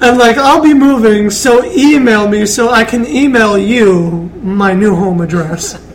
And, 0.00 0.18
like, 0.18 0.36
I'll 0.36 0.62
be 0.62 0.74
moving, 0.74 1.30
so 1.30 1.64
email 1.64 2.28
me 2.28 2.44
so 2.44 2.68
I 2.70 2.84
can 2.84 3.06
email 3.06 3.56
you 3.56 4.30
my 4.42 4.74
new 4.74 4.94
home 4.94 5.20
address. 5.20 5.82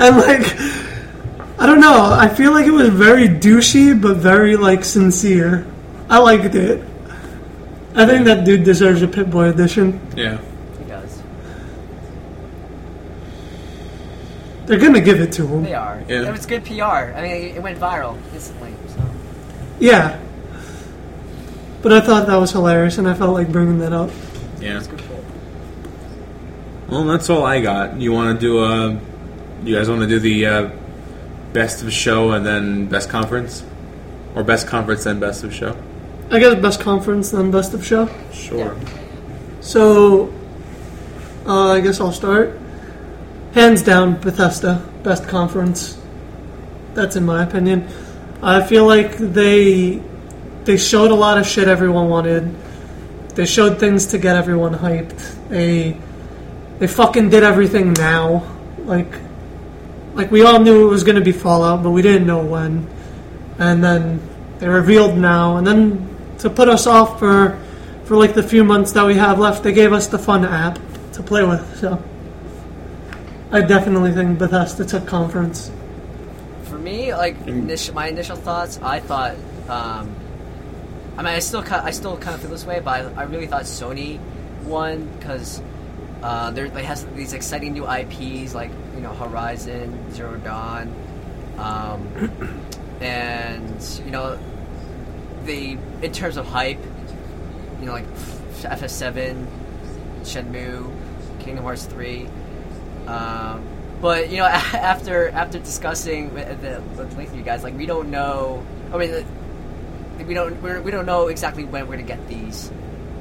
And, 0.00 0.16
like, 0.16 0.54
I 1.58 1.66
don't 1.66 1.80
know, 1.80 2.12
I 2.12 2.28
feel 2.28 2.52
like 2.52 2.66
it 2.66 2.70
was 2.70 2.88
very 2.88 3.26
douchey, 3.28 4.00
but 4.00 4.16
very, 4.16 4.56
like, 4.56 4.84
sincere. 4.84 5.66
I 6.08 6.18
liked 6.18 6.54
it. 6.54 6.84
I 7.96 8.06
think 8.06 8.24
that 8.26 8.44
dude 8.44 8.62
deserves 8.62 9.02
a 9.02 9.08
Pip 9.08 9.28
Boy 9.28 9.48
edition. 9.48 10.00
Yeah. 10.16 10.38
he 10.78 10.84
does. 10.84 11.20
They're 14.68 14.78
gonna 14.78 15.00
give 15.00 15.20
it 15.20 15.32
to 15.32 15.46
him. 15.46 15.64
They 15.64 15.74
are. 15.74 16.02
Yeah. 16.06 16.28
It 16.28 16.30
was 16.32 16.44
good 16.46 16.64
PR. 16.64 16.82
I 16.82 17.22
mean, 17.22 17.30
it, 17.30 17.56
it 17.56 17.62
went 17.62 17.78
viral 17.78 18.18
instantly. 18.34 18.74
So. 18.88 19.02
Yeah. 19.80 20.20
But 21.80 21.92
I 21.92 22.00
thought 22.00 22.26
that 22.26 22.36
was 22.36 22.52
hilarious, 22.52 22.98
and 22.98 23.08
I 23.08 23.14
felt 23.14 23.32
like 23.32 23.50
bringing 23.50 23.78
that 23.78 23.92
up. 23.92 24.10
Yeah. 24.60 24.76
It's 24.76 24.86
good 24.86 24.98
pull. 25.00 25.24
Well, 26.88 27.04
that's 27.04 27.30
all 27.30 27.44
I 27.44 27.60
got. 27.60 28.00
You 28.00 28.12
want 28.12 28.38
to 28.38 28.46
do 28.46 28.58
uh 28.58 28.98
You 29.64 29.74
guys 29.74 29.88
want 29.88 30.02
to 30.02 30.06
do 30.06 30.18
the 30.20 30.46
uh, 30.46 30.70
best 31.52 31.82
of 31.82 31.92
show 31.92 32.32
and 32.32 32.44
then 32.44 32.86
best 32.86 33.08
conference, 33.08 33.64
or 34.34 34.44
best 34.44 34.66
conference 34.66 35.04
then 35.04 35.18
best 35.18 35.44
of 35.44 35.52
show? 35.54 35.76
I 36.30 36.38
guess 36.38 36.54
best 36.56 36.80
conference, 36.80 37.30
then 37.30 37.50
best 37.50 37.72
of 37.72 37.84
show. 37.84 38.08
Sure. 38.32 38.76
So, 39.60 40.32
uh, 41.46 41.72
I 41.72 41.80
guess 41.80 42.00
I'll 42.00 42.12
start. 42.12 42.58
Hands 43.54 43.82
down, 43.82 44.20
Bethesda, 44.20 44.86
best 45.02 45.26
conference. 45.26 45.98
That's 46.94 47.16
in 47.16 47.24
my 47.24 47.42
opinion. 47.42 47.88
I 48.42 48.62
feel 48.62 48.86
like 48.86 49.16
they 49.16 50.02
they 50.64 50.76
showed 50.76 51.10
a 51.10 51.14
lot 51.14 51.38
of 51.38 51.46
shit 51.46 51.66
everyone 51.66 52.08
wanted. 52.08 52.54
They 53.34 53.46
showed 53.46 53.80
things 53.80 54.06
to 54.08 54.18
get 54.18 54.36
everyone 54.36 54.74
hyped. 54.74 55.48
They 55.48 55.96
they 56.78 56.86
fucking 56.86 57.30
did 57.30 57.42
everything 57.42 57.94
now. 57.94 58.44
Like 58.84 59.12
like 60.14 60.30
we 60.30 60.42
all 60.42 60.60
knew 60.60 60.86
it 60.86 60.90
was 60.90 61.04
going 61.04 61.16
to 61.16 61.24
be 61.24 61.32
Fallout, 61.32 61.82
but 61.82 61.90
we 61.90 62.02
didn't 62.02 62.26
know 62.26 62.44
when. 62.44 62.86
And 63.58 63.82
then 63.82 64.20
they 64.58 64.68
revealed 64.68 65.16
now, 65.16 65.56
and 65.56 65.66
then 65.66 66.16
to 66.38 66.50
put 66.50 66.68
us 66.68 66.86
off 66.86 67.18
for 67.18 67.58
for 68.04 68.16
like 68.16 68.34
the 68.34 68.42
few 68.42 68.64
months 68.64 68.92
that 68.92 69.06
we 69.06 69.14
have 69.14 69.38
left, 69.38 69.62
they 69.62 69.72
gave 69.72 69.92
us 69.92 70.06
the 70.06 70.18
fun 70.18 70.44
app 70.44 70.78
to 71.12 71.22
play 71.22 71.44
with. 71.44 71.78
So 71.78 72.02
I 73.50 73.62
definitely 73.62 74.12
think 74.12 74.38
Bethesda 74.38 74.84
took 74.84 75.06
conference. 75.06 75.70
For 76.64 76.76
me, 76.76 77.14
like 77.14 77.34
initial, 77.46 77.94
my 77.94 78.08
initial 78.08 78.36
thoughts, 78.36 78.78
I 78.82 79.00
thought. 79.00 79.36
Um, 79.68 80.14
I 81.16 81.22
mean, 81.22 81.34
I 81.34 81.38
still, 81.38 81.62
ki- 81.62 81.70
I 81.70 81.90
still 81.90 82.18
kind 82.18 82.34
of 82.34 82.42
feel 82.42 82.50
this 82.50 82.66
way, 82.66 82.80
but 82.80 83.16
I, 83.16 83.22
I 83.22 83.24
really 83.24 83.46
thought 83.46 83.62
Sony 83.62 84.20
won 84.64 85.08
because 85.18 85.62
uh, 86.22 86.50
there 86.50 86.68
they 86.68 86.84
has 86.84 87.06
these 87.16 87.32
exciting 87.32 87.72
new 87.72 87.90
IPs 87.90 88.54
like 88.54 88.70
you 88.94 89.00
know 89.00 89.14
Horizon, 89.14 90.12
Zero 90.12 90.36
Dawn, 90.36 90.94
um, 91.56 92.62
and 93.00 94.00
you 94.04 94.10
know 94.10 94.38
the 95.44 95.78
in 96.02 96.12
terms 96.12 96.36
of 96.36 96.46
hype, 96.46 96.82
you 97.80 97.86
know 97.86 97.92
like 97.92 98.06
FF7, 98.62 99.46
Shenmue, 100.22 100.92
Kingdom 101.40 101.64
Hearts 101.64 101.86
3. 101.86 102.28
Um, 103.08 103.64
but 104.00 104.30
you 104.30 104.36
know, 104.36 104.44
after 104.46 105.28
after 105.30 105.58
discussing 105.58 106.32
with, 106.34 106.60
the, 106.60 106.80
length 106.96 107.32
of 107.32 107.36
you 107.36 107.42
guys, 107.42 107.64
like 107.64 107.76
we 107.76 107.86
don't 107.86 108.10
know. 108.10 108.64
I 108.92 108.98
mean, 108.98 109.12
uh, 109.12 109.24
we 110.26 110.34
don't 110.34 110.60
we're, 110.62 110.80
we 110.82 110.90
don't 110.90 111.06
know 111.06 111.28
exactly 111.28 111.64
when 111.64 111.86
we're 111.86 111.96
gonna 111.96 112.06
get 112.06 112.28
these 112.28 112.70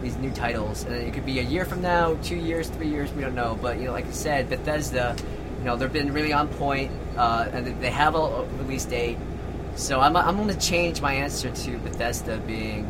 these 0.02 0.18
new 0.18 0.32
titles, 0.32 0.84
and 0.84 0.96
it 0.96 1.14
could 1.14 1.26
be 1.26 1.40
a 1.40 1.44
year 1.44 1.66
from 1.66 1.82
now, 1.82 2.16
two 2.22 2.36
years, 2.36 2.70
three 2.70 2.90
years. 2.90 3.12
We 3.14 3.22
don't 3.22 3.36
know. 3.36 3.58
But 3.62 3.78
you 3.78 3.86
know, 3.86 3.94
like 3.94 4.06
I 4.06 4.12
said, 4.12 4.50
Bethesda, 4.50 5.16
you 5.60 5.64
know, 5.64 5.76
they've 5.76 5.92
been 5.92 6.14
really 6.14 6.34
on 6.34 6.48
point, 6.50 6.92
uh, 7.18 7.50
and 7.52 7.82
they 7.82 7.90
have 7.90 8.16
a, 8.16 8.20
a 8.20 8.46
release 8.58 8.86
date. 8.86 9.18
So 9.76 10.00
I'm 10.00 10.16
I'm 10.18 10.38
gonna 10.38 10.56
change 10.56 11.02
my 11.02 11.14
answer 11.14 11.50
to 11.50 11.78
Bethesda 11.80 12.38
being, 12.40 12.86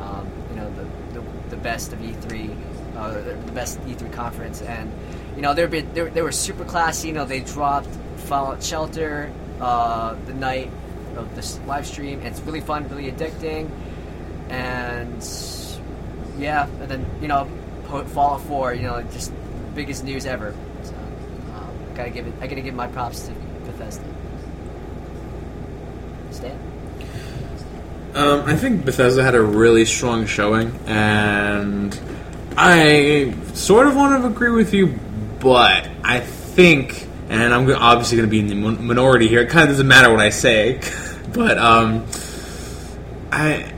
um, 0.00 0.30
you 0.50 0.56
know, 0.56 0.70
the, 0.74 1.20
the 1.20 1.26
the 1.50 1.56
best 1.56 1.92
of 1.92 1.98
E3, 1.98 2.56
uh, 2.96 3.12
the 3.20 3.52
best 3.52 3.80
E3 3.80 4.12
conference, 4.12 4.62
and 4.62 4.92
you 5.36 5.42
know 5.42 5.54
they're 5.54 5.68
been, 5.68 5.92
they 5.92 6.22
were 6.22 6.32
super 6.32 6.64
classy. 6.64 7.08
You 7.08 7.14
know 7.14 7.24
they 7.24 7.40
dropped 7.40 7.88
Fallout 8.16 8.62
Shelter 8.62 9.30
uh, 9.60 10.16
the 10.26 10.34
night 10.34 10.70
of 11.16 11.34
this 11.34 11.58
live 11.66 11.86
stream. 11.86 12.18
And 12.18 12.28
it's 12.28 12.40
really 12.40 12.60
fun, 12.60 12.88
really 12.88 13.10
addicting, 13.10 13.70
and 14.48 15.22
yeah, 16.38 16.66
and 16.80 16.88
then 16.88 17.06
you 17.20 17.28
know 17.28 17.48
Fallout 17.88 18.40
4. 18.42 18.74
You 18.74 18.82
know 18.82 19.02
just 19.02 19.32
biggest 19.74 20.04
news 20.04 20.26
ever. 20.26 20.54
So 20.82 20.94
um, 21.54 21.94
gotta 21.94 22.10
give 22.10 22.26
it. 22.26 22.34
I 22.40 22.46
gotta 22.46 22.62
give 22.62 22.74
my 22.74 22.88
props 22.88 23.26
to 23.26 23.32
Bethesda. 23.64 24.04
Stan. 26.30 26.58
Um, 28.14 28.44
I 28.46 28.56
think 28.56 28.86
Bethesda 28.86 29.22
had 29.22 29.34
a 29.34 29.42
really 29.42 29.84
strong 29.84 30.24
showing, 30.24 30.74
and 30.86 31.98
I 32.56 33.34
sort 33.52 33.86
of 33.86 33.94
want 33.94 34.22
to 34.22 34.26
agree 34.26 34.50
with 34.50 34.72
you, 34.72 34.98
but 35.40 35.88
I 36.02 36.20
think, 36.20 37.06
and 37.28 37.54
I'm 37.54 37.70
obviously 37.70 38.16
going 38.16 38.28
to 38.28 38.30
be 38.30 38.40
in 38.40 38.46
the 38.46 38.54
minority 38.54 39.28
here. 39.28 39.40
It 39.40 39.50
kind 39.50 39.64
of 39.64 39.70
doesn't 39.70 39.88
matter 39.88 40.10
what 40.10 40.20
I 40.20 40.30
say, 40.30 40.80
but 41.32 41.58
um, 41.58 42.06
I 43.32 43.72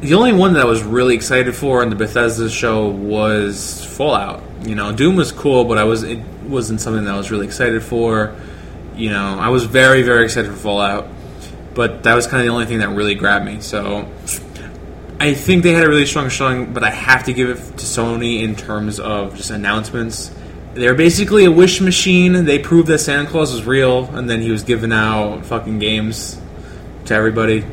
the 0.00 0.14
only 0.14 0.32
one 0.32 0.52
that 0.52 0.60
I 0.60 0.66
was 0.66 0.82
really 0.82 1.14
excited 1.14 1.54
for 1.54 1.82
in 1.82 1.88
the 1.88 1.96
Bethesda 1.96 2.50
show 2.50 2.88
was 2.88 3.84
Fallout. 3.84 4.42
You 4.62 4.74
know, 4.74 4.92
Doom 4.92 5.16
was 5.16 5.32
cool, 5.32 5.64
but 5.64 5.78
I 5.78 5.84
was 5.84 6.02
it 6.02 6.18
wasn't 6.44 6.80
something 6.80 7.04
that 7.04 7.14
I 7.14 7.16
was 7.16 7.30
really 7.30 7.46
excited 7.46 7.82
for. 7.82 8.36
You 8.96 9.10
know, 9.10 9.38
I 9.38 9.48
was 9.48 9.64
very 9.64 10.02
very 10.02 10.24
excited 10.24 10.50
for 10.50 10.56
Fallout 10.56 11.08
but 11.74 12.04
that 12.04 12.14
was 12.14 12.26
kind 12.26 12.40
of 12.40 12.46
the 12.46 12.52
only 12.52 12.66
thing 12.66 12.78
that 12.78 12.90
really 12.90 13.14
grabbed 13.14 13.44
me. 13.44 13.60
So 13.60 14.08
I 15.20 15.34
think 15.34 15.62
they 15.62 15.72
had 15.72 15.84
a 15.84 15.88
really 15.88 16.06
strong 16.06 16.28
showing, 16.28 16.72
but 16.72 16.84
I 16.84 16.90
have 16.90 17.24
to 17.24 17.32
give 17.32 17.50
it 17.50 17.56
to 17.56 17.84
Sony 17.84 18.42
in 18.42 18.56
terms 18.56 19.00
of 19.00 19.36
just 19.36 19.50
announcements. 19.50 20.30
They're 20.74 20.94
basically 20.94 21.44
a 21.44 21.50
wish 21.50 21.80
machine. 21.80 22.44
They 22.44 22.58
proved 22.58 22.88
that 22.88 22.98
Santa 22.98 23.28
Claus 23.30 23.52
was 23.52 23.64
real, 23.64 24.06
and 24.06 24.28
then 24.28 24.40
he 24.40 24.50
was 24.50 24.64
giving 24.64 24.92
out 24.92 25.46
fucking 25.46 25.78
games 25.78 26.40
to 27.06 27.14
everybody. 27.14 27.64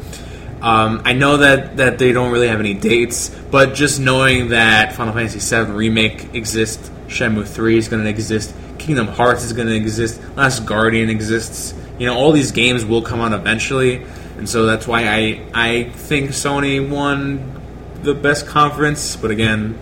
Um, 0.62 1.02
I 1.06 1.14
know 1.14 1.38
that, 1.38 1.78
that 1.78 1.98
they 1.98 2.12
don't 2.12 2.32
really 2.32 2.48
have 2.48 2.60
any 2.60 2.76
dates, 2.76 3.30
but 3.50 3.74
just 3.74 4.00
knowing 4.00 4.50
that 4.50 4.94
Final 4.94 5.14
Fantasy 5.14 5.40
VII 5.40 5.72
Remake 5.72 6.36
exists, 6.36 6.92
Shenmue 7.08 7.48
3 7.48 7.78
is 7.78 7.88
going 7.88 8.04
to 8.04 8.10
exist, 8.10 8.54
Kingdom 8.78 9.08
Hearts 9.08 9.44
is 9.44 9.54
going 9.54 9.68
to 9.68 9.76
exist. 9.76 10.22
Last 10.36 10.66
Guardian 10.66 11.10
exists. 11.10 11.74
You 11.98 12.08
know, 12.08 12.16
all 12.16 12.32
these 12.32 12.52
games 12.52 12.84
will 12.84 13.02
come 13.02 13.22
out 13.22 13.32
eventually, 13.32 14.04
and 14.38 14.50
so 14.50 14.66
that's 14.66 14.88
why 14.88 15.08
I 15.08 15.46
I 15.54 15.84
think 15.92 16.32
Sony 16.32 16.88
won 16.88 17.62
the 18.02 18.16
best 18.16 18.48
conference. 18.48 19.16
But 19.16 19.30
again, 19.30 19.78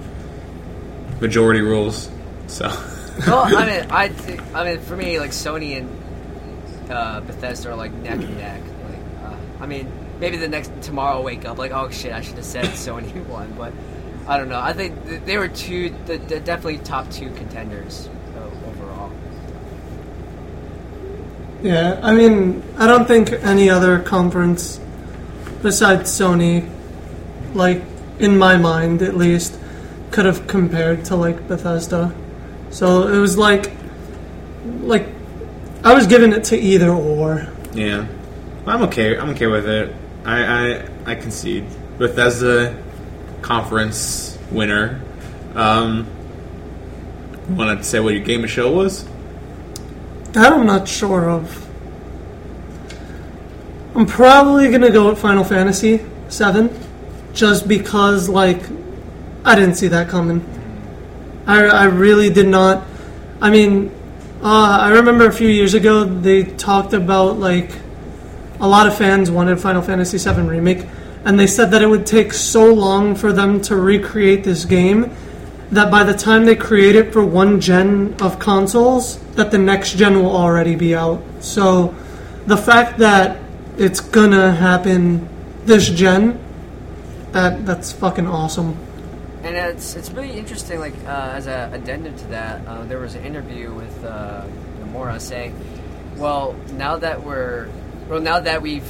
majority 1.21 1.61
rules. 1.61 2.09
So 2.47 2.67
well, 3.27 3.43
I 3.55 3.65
mean, 3.65 3.91
I, 3.91 4.09
thi- 4.09 4.39
I 4.53 4.63
mean, 4.63 4.79
for 4.81 4.95
me, 4.95 5.19
like 5.19 5.31
Sony 5.31 5.77
and 5.77 6.91
uh, 6.91 7.21
Bethesda 7.21 7.71
are 7.71 7.75
like 7.75 7.93
neck 7.93 8.19
and 8.19 8.37
neck. 8.37 8.61
Like, 8.61 9.31
uh, 9.31 9.35
I 9.61 9.65
mean, 9.65 9.91
maybe 10.19 10.37
the 10.37 10.47
next 10.47 10.71
tomorrow 10.81 11.17
I'll 11.17 11.23
wake 11.23 11.45
up 11.45 11.57
like, 11.57 11.71
oh 11.71 11.89
shit, 11.89 12.11
I 12.13 12.21
should 12.21 12.35
have 12.35 12.45
said 12.45 12.65
Sony 12.71 13.13
won, 13.27 13.53
but 13.57 13.73
I 14.27 14.37
don't 14.37 14.49
know. 14.49 14.59
I 14.59 14.73
think 14.73 15.03
th- 15.07 15.21
they 15.23 15.37
were 15.37 15.47
two, 15.47 15.93
the, 16.05 16.17
the 16.17 16.39
definitely 16.39 16.77
top 16.79 17.09
two 17.09 17.29
contenders 17.31 18.07
uh, 18.37 18.69
overall. 18.69 19.11
Yeah, 21.61 21.99
I 22.01 22.13
mean, 22.13 22.63
I 22.77 22.87
don't 22.87 23.05
think 23.07 23.31
any 23.33 23.69
other 23.69 23.99
conference 23.99 24.79
besides 25.61 26.09
Sony, 26.09 26.69
like 27.53 27.81
in 28.19 28.37
my 28.37 28.55
mind 28.57 29.01
at 29.01 29.15
least, 29.17 29.59
could 30.11 30.25
have 30.25 30.47
compared 30.47 31.05
to 31.05 31.15
like 31.15 31.47
Bethesda. 31.47 32.13
So 32.71 33.07
it 33.07 33.17
was 33.17 33.37
like, 33.37 33.71
like, 34.81 35.07
I 35.83 35.93
was 35.93 36.07
giving 36.07 36.33
it 36.33 36.43
to 36.45 36.57
either 36.57 36.89
or. 36.91 37.47
yeah, 37.73 38.07
I'm 38.65 38.83
okay. 38.83 39.17
I'm 39.17 39.29
okay 39.31 39.47
with 39.47 39.67
it. 39.67 39.95
I 40.25 40.43
I, 40.43 40.89
I 41.05 41.15
concede. 41.15 41.65
Bethesda 41.97 42.81
conference 43.41 44.37
winner. 44.51 45.01
Um, 45.55 46.07
want 47.49 47.77
to 47.77 47.83
say 47.83 47.99
what 47.99 48.13
your 48.13 48.23
game 48.23 48.43
of 48.43 48.49
show 48.49 48.71
was? 48.71 49.05
That 50.33 50.53
I'm 50.53 50.65
not 50.65 50.87
sure 50.87 51.29
of. 51.29 51.67
I'm 53.95 54.05
probably 54.05 54.69
gonna 54.71 54.91
go 54.91 55.09
with 55.09 55.19
Final 55.19 55.43
Fantasy 55.43 55.97
VII, 56.29 56.69
just 57.33 57.67
because 57.67 58.29
like 58.29 58.61
I 59.43 59.55
didn't 59.55 59.75
see 59.75 59.87
that 59.87 60.09
coming. 60.09 60.45
I, 61.49 61.63
I 61.65 61.83
really 61.85 62.29
did 62.29 62.47
not. 62.47 62.85
I 63.41 63.49
mean, 63.49 63.89
uh, 64.43 64.81
I 64.83 64.89
remember 64.91 65.25
a 65.25 65.31
few 65.31 65.47
years 65.47 65.73
ago 65.73 66.03
they 66.03 66.43
talked 66.43 66.93
about 66.93 67.39
like 67.39 67.71
a 68.59 68.67
lot 68.67 68.85
of 68.85 68.95
fans 68.95 69.31
wanted 69.31 69.59
Final 69.59 69.81
Fantasy 69.81 70.19
VII 70.19 70.41
remake, 70.41 70.85
and 71.25 71.39
they 71.39 71.47
said 71.47 71.71
that 71.71 71.81
it 71.81 71.87
would 71.87 72.05
take 72.05 72.33
so 72.33 72.71
long 72.71 73.15
for 73.15 73.33
them 73.33 73.61
to 73.61 73.75
recreate 73.75 74.43
this 74.43 74.63
game 74.63 75.11
that 75.71 75.89
by 75.89 76.03
the 76.03 76.13
time 76.13 76.45
they 76.45 76.55
create 76.55 76.95
it 76.95 77.11
for 77.11 77.25
one 77.25 77.59
gen 77.59 78.15
of 78.21 78.37
consoles, 78.37 79.17
that 79.33 79.49
the 79.49 79.57
next 79.57 79.95
gen 79.95 80.21
will 80.21 80.35
already 80.35 80.75
be 80.75 80.93
out. 80.93 81.19
So 81.39 81.95
the 82.45 82.57
fact 82.57 82.99
that 82.99 83.39
it's 83.75 84.01
gonna 84.01 84.51
happen 84.51 85.27
this 85.65 85.89
gen, 85.89 86.39
that 87.31 87.65
that's 87.65 87.91
fucking 87.91 88.27
awesome. 88.27 88.77
And 89.43 89.55
it's 89.55 89.95
it's 89.95 90.11
really 90.11 90.37
interesting. 90.37 90.79
Like 90.79 90.95
uh, 91.05 91.31
as 91.33 91.47
an 91.47 91.73
addendum 91.73 92.15
to 92.17 92.27
that, 92.27 92.67
uh, 92.67 92.83
there 92.85 92.99
was 92.99 93.15
an 93.15 93.23
interview 93.23 93.73
with 93.73 94.03
uh, 94.03 94.45
Nomura 94.81 95.19
saying, 95.19 95.55
"Well, 96.17 96.55
now 96.73 96.97
that 96.97 97.23
we're 97.23 97.69
well, 98.09 98.19
now 98.19 98.39
that 98.39 98.61
we've 98.61 98.89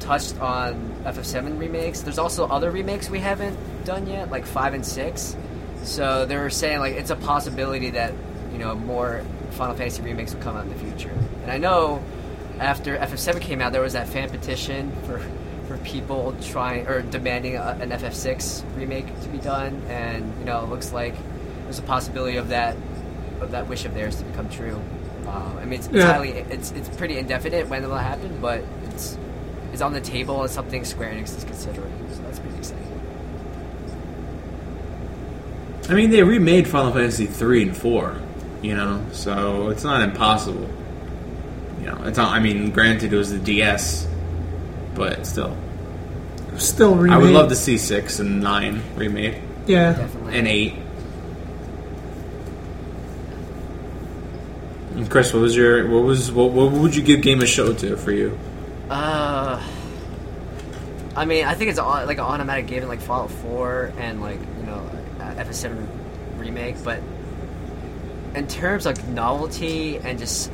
touched 0.00 0.40
on 0.40 0.94
FF7 1.04 1.58
remakes, 1.58 2.00
there's 2.00 2.18
also 2.18 2.46
other 2.46 2.70
remakes 2.70 3.10
we 3.10 3.20
haven't 3.20 3.58
done 3.84 4.06
yet, 4.06 4.30
like 4.30 4.46
five 4.46 4.72
and 4.72 4.86
six. 4.86 5.36
So 5.82 6.24
they 6.24 6.36
were 6.36 6.50
saying 6.50 6.78
like 6.78 6.94
it's 6.94 7.10
a 7.10 7.16
possibility 7.16 7.90
that 7.90 8.14
you 8.52 8.58
know 8.58 8.74
more 8.74 9.22
Final 9.50 9.74
Fantasy 9.74 10.02
remakes 10.02 10.34
will 10.34 10.42
come 10.42 10.56
out 10.56 10.64
in 10.64 10.70
the 10.70 10.76
future. 10.76 11.12
And 11.42 11.50
I 11.50 11.58
know 11.58 12.02
after 12.58 12.96
FF7 12.96 13.40
came 13.40 13.60
out, 13.60 13.72
there 13.72 13.82
was 13.82 13.92
that 13.92 14.08
fan 14.08 14.30
petition 14.30 14.92
for 15.04 15.20
for 15.68 15.76
people 15.78 16.34
trying 16.42 16.86
or 16.88 17.02
demanding 17.02 17.56
a, 17.56 17.78
an 17.80 17.90
FF6 17.90 18.64
remake 18.76 19.06
to 19.22 19.28
be 19.28 19.38
done, 19.38 19.80
and 19.88 20.36
you 20.40 20.44
know 20.46 20.64
it 20.64 20.68
looks 20.70 20.92
like 20.92 21.14
there's 21.64 21.78
a 21.78 21.82
possibility 21.82 22.36
of 22.38 22.48
that 22.48 22.76
of 23.40 23.52
that 23.52 23.68
wish 23.68 23.84
of 23.84 23.94
theirs 23.94 24.16
to 24.16 24.24
become 24.24 24.48
true. 24.48 24.80
Um, 25.28 25.58
I 25.60 25.64
mean, 25.66 25.78
it's, 25.78 25.86
it's 25.88 25.96
Yeah. 25.96 26.12
highly 26.12 26.30
it's 26.30 26.72
it's 26.72 26.88
pretty 26.96 27.18
indefinite 27.18 27.68
when 27.68 27.84
it 27.84 27.86
will 27.88 27.96
happen, 27.96 28.38
but 28.40 28.64
it's 28.88 29.16
it's 29.72 29.82
on 29.82 29.92
the 29.92 30.00
table 30.00 30.42
as 30.42 30.50
something 30.50 30.84
Square 30.84 31.12
Enix 31.12 31.36
is 31.36 31.44
considering. 31.44 31.92
So 32.14 32.22
that's 32.22 32.38
pretty 32.38 32.56
exciting. 32.56 32.84
I 35.90 35.94
mean, 35.94 36.10
they 36.10 36.22
remade 36.22 36.66
Final 36.68 36.92
Fantasy 36.92 37.26
three 37.26 37.62
and 37.62 37.76
four. 37.76 38.16
You 38.62 38.74
know, 38.74 39.04
so 39.12 39.68
it's 39.68 39.84
not 39.84 40.02
impossible. 40.02 40.68
You 41.80 41.86
know, 41.86 42.02
it's 42.04 42.18
not. 42.18 42.32
I 42.32 42.40
mean, 42.40 42.70
granted, 42.72 43.12
it 43.12 43.16
was 43.16 43.30
the 43.30 43.38
DS, 43.38 44.08
but 44.98 45.26
still, 45.26 45.56
Still 46.58 46.96
remake. 46.96 47.14
I 47.16 47.18
would 47.18 47.30
love 47.30 47.48
to 47.50 47.56
see 47.56 47.78
six 47.78 48.18
and 48.18 48.40
nine 48.42 48.82
remade 48.96 49.40
Yeah. 49.66 49.92
Definitely. 49.92 50.38
and 50.38 50.48
eight. 50.48 50.74
And 54.96 55.08
Chris, 55.10 55.32
what 55.32 55.40
was 55.40 55.54
your 55.56 55.86
what 55.88 56.02
was 56.02 56.32
what, 56.32 56.50
what 56.50 56.72
would 56.72 56.96
you 56.96 57.02
give 57.02 57.22
Game 57.22 57.40
of 57.40 57.48
Show 57.48 57.72
to 57.72 57.96
for 57.96 58.10
you? 58.10 58.36
Uh, 58.90 59.62
I 61.14 61.24
mean, 61.24 61.44
I 61.44 61.54
think 61.54 61.70
it's 61.70 61.78
au- 61.78 62.04
like 62.06 62.18
an 62.18 62.24
automatic 62.24 62.66
given, 62.66 62.88
like 62.88 63.00
Fallout 63.00 63.30
4 63.30 63.92
and 63.98 64.20
like 64.20 64.40
you 64.60 64.66
know 64.66 64.90
uh, 65.20 65.34
FF7 65.44 65.86
remake. 66.38 66.82
But 66.82 67.00
in 68.34 68.46
terms 68.48 68.86
of 68.86 69.08
novelty 69.10 69.98
and 69.98 70.18
just 70.18 70.50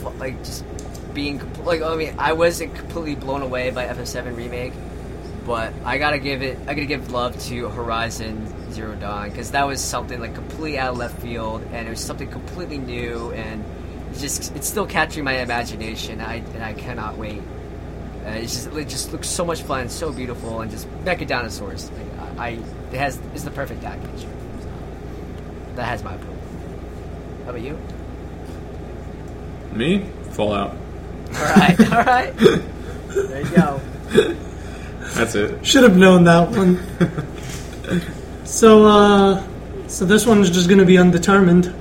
fu- 0.00 0.08
like 0.18 0.38
just 0.44 0.64
being 1.14 1.40
like, 1.64 1.80
I 1.82 1.96
mean, 1.96 2.14
I 2.18 2.32
wasn't 2.32 2.74
completely 2.74 3.14
blown 3.14 3.42
away 3.42 3.70
by 3.70 3.86
FF7 3.86 4.36
remake, 4.36 4.72
but 5.46 5.72
I 5.84 5.98
gotta 5.98 6.18
give 6.18 6.42
it, 6.42 6.58
I 6.62 6.74
gotta 6.74 6.86
give 6.86 7.12
love 7.12 7.38
to 7.44 7.68
Horizon 7.68 8.72
Zero 8.72 8.94
Dawn 8.96 9.30
because 9.30 9.52
that 9.52 9.66
was 9.66 9.80
something 9.80 10.20
like 10.20 10.34
completely 10.34 10.78
out 10.78 10.92
of 10.92 10.98
left 10.98 11.20
field, 11.20 11.62
and 11.72 11.86
it 11.86 11.90
was 11.90 12.00
something 12.00 12.30
completely 12.30 12.78
new 12.78 13.30
and 13.32 13.64
it's 14.14 14.20
just 14.20 14.54
it's 14.54 14.68
still 14.68 14.86
capturing 14.86 15.24
my 15.24 15.38
imagination. 15.38 16.20
I 16.20 16.36
and 16.36 16.62
I 16.62 16.72
cannot 16.72 17.18
wait. 17.18 17.42
Uh, 18.24 18.40
just 18.40 18.68
it 18.68 18.88
just 18.88 19.12
looks 19.12 19.28
so 19.28 19.44
much 19.44 19.62
fun, 19.62 19.88
so 19.88 20.12
beautiful, 20.12 20.60
and 20.60 20.70
just 20.70 20.88
mecha 21.04 21.26
dinosaurs. 21.26 21.90
Like, 21.90 22.38
I, 22.38 22.46
I 22.46 22.48
it 22.92 22.98
has 22.98 23.20
it's 23.34 23.42
the 23.42 23.50
perfect 23.50 23.82
package. 23.82 24.20
So, 24.20 24.28
that 25.74 25.86
has 25.86 26.04
my 26.04 26.14
approval. 26.14 26.36
How 27.44 27.50
about 27.50 27.62
you? 27.62 27.78
Me, 29.72 30.06
Fallout. 30.30 30.76
All 31.28 31.42
right, 31.44 31.80
all 31.92 32.04
right. 32.04 32.36
There 32.36 33.40
you 33.42 33.50
go. 33.56 33.80
That's 35.14 35.34
it. 35.34 35.64
Should 35.64 35.82
have 35.84 35.96
known 35.96 36.24
that 36.24 36.50
one. 36.50 36.80
so, 38.44 38.84
uh, 38.86 39.42
so 39.88 40.04
this 40.04 40.26
one's 40.26 40.50
just 40.50 40.68
gonna 40.68 40.84
be 40.84 40.98
undetermined. 40.98 41.72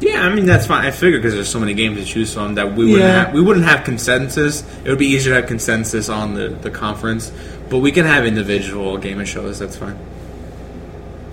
Yeah, 0.00 0.22
I 0.22 0.34
mean 0.34 0.46
that's 0.46 0.66
fine. 0.66 0.84
I 0.86 0.90
figure 0.92 1.18
because 1.18 1.34
there's 1.34 1.48
so 1.48 1.60
many 1.60 1.74
games 1.74 1.98
to 1.98 2.04
choose 2.06 2.32
from 2.32 2.54
that 2.54 2.74
we 2.74 2.86
wouldn't 2.86 3.00
Yeah. 3.02 3.24
have 3.26 3.34
we 3.34 3.42
wouldn't 3.42 3.66
have 3.66 3.84
consensus. 3.84 4.62
It 4.84 4.88
would 4.88 4.98
be 4.98 5.08
easier 5.08 5.34
to 5.34 5.40
have 5.40 5.46
consensus 5.48 6.08
on 6.08 6.34
the, 6.34 6.48
the 6.48 6.70
conference, 6.70 7.30
but 7.68 7.78
we 7.78 7.92
can 7.92 8.06
have 8.06 8.24
individual 8.24 8.96
game 8.96 9.20
of 9.20 9.28
shows. 9.28 9.58
That's 9.58 9.76
fine. 9.76 9.98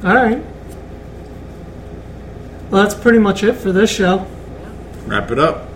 All 0.04 0.14
right. 0.14 0.44
Well, 2.70 2.84
that's 2.84 2.94
pretty 2.95 3.20
much 3.20 3.44
it 3.44 3.54
for 3.54 3.72
this 3.72 3.90
show. 3.90 4.28
Wrap 5.06 5.32
it 5.32 5.40
up. 5.40 5.66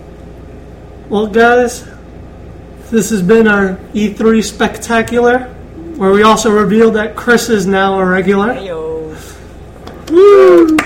Well, 1.12 1.28
guys, 1.28 1.86
this 2.90 3.10
has 3.10 3.22
been 3.22 3.46
our 3.46 3.76
E3 3.94 4.42
spectacular, 4.42 5.40
where 5.98 6.10
we 6.10 6.24
also 6.24 6.50
revealed 6.50 6.94
that 6.94 7.18
Chris 7.18 7.50
is 7.50 7.68
now 7.68 8.00
a 8.00 8.06
regular. 8.06 8.54
Heyo. 8.54 9.12
Woo! 10.10 10.78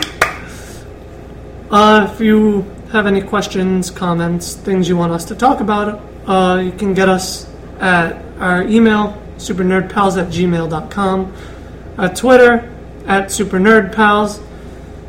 Uh, 1.69 2.09
if 2.11 2.19
you 2.19 2.65
have 2.91 3.05
any 3.05 3.21
questions, 3.21 3.91
comments, 3.91 4.55
things 4.55 4.89
you 4.89 4.97
want 4.97 5.11
us 5.11 5.25
to 5.25 5.35
talk 5.35 5.59
about, 5.59 6.01
uh, 6.25 6.59
you 6.59 6.71
can 6.71 6.95
get 6.95 7.07
us 7.07 7.47
at 7.79 8.19
our 8.39 8.63
email, 8.63 9.21
supernerdpals 9.37 10.19
at 10.19 10.29
gmail.com, 10.29 11.33
at 11.99 12.15
Twitter, 12.15 12.67
at 13.05 13.27
supernerdpals. 13.27 14.41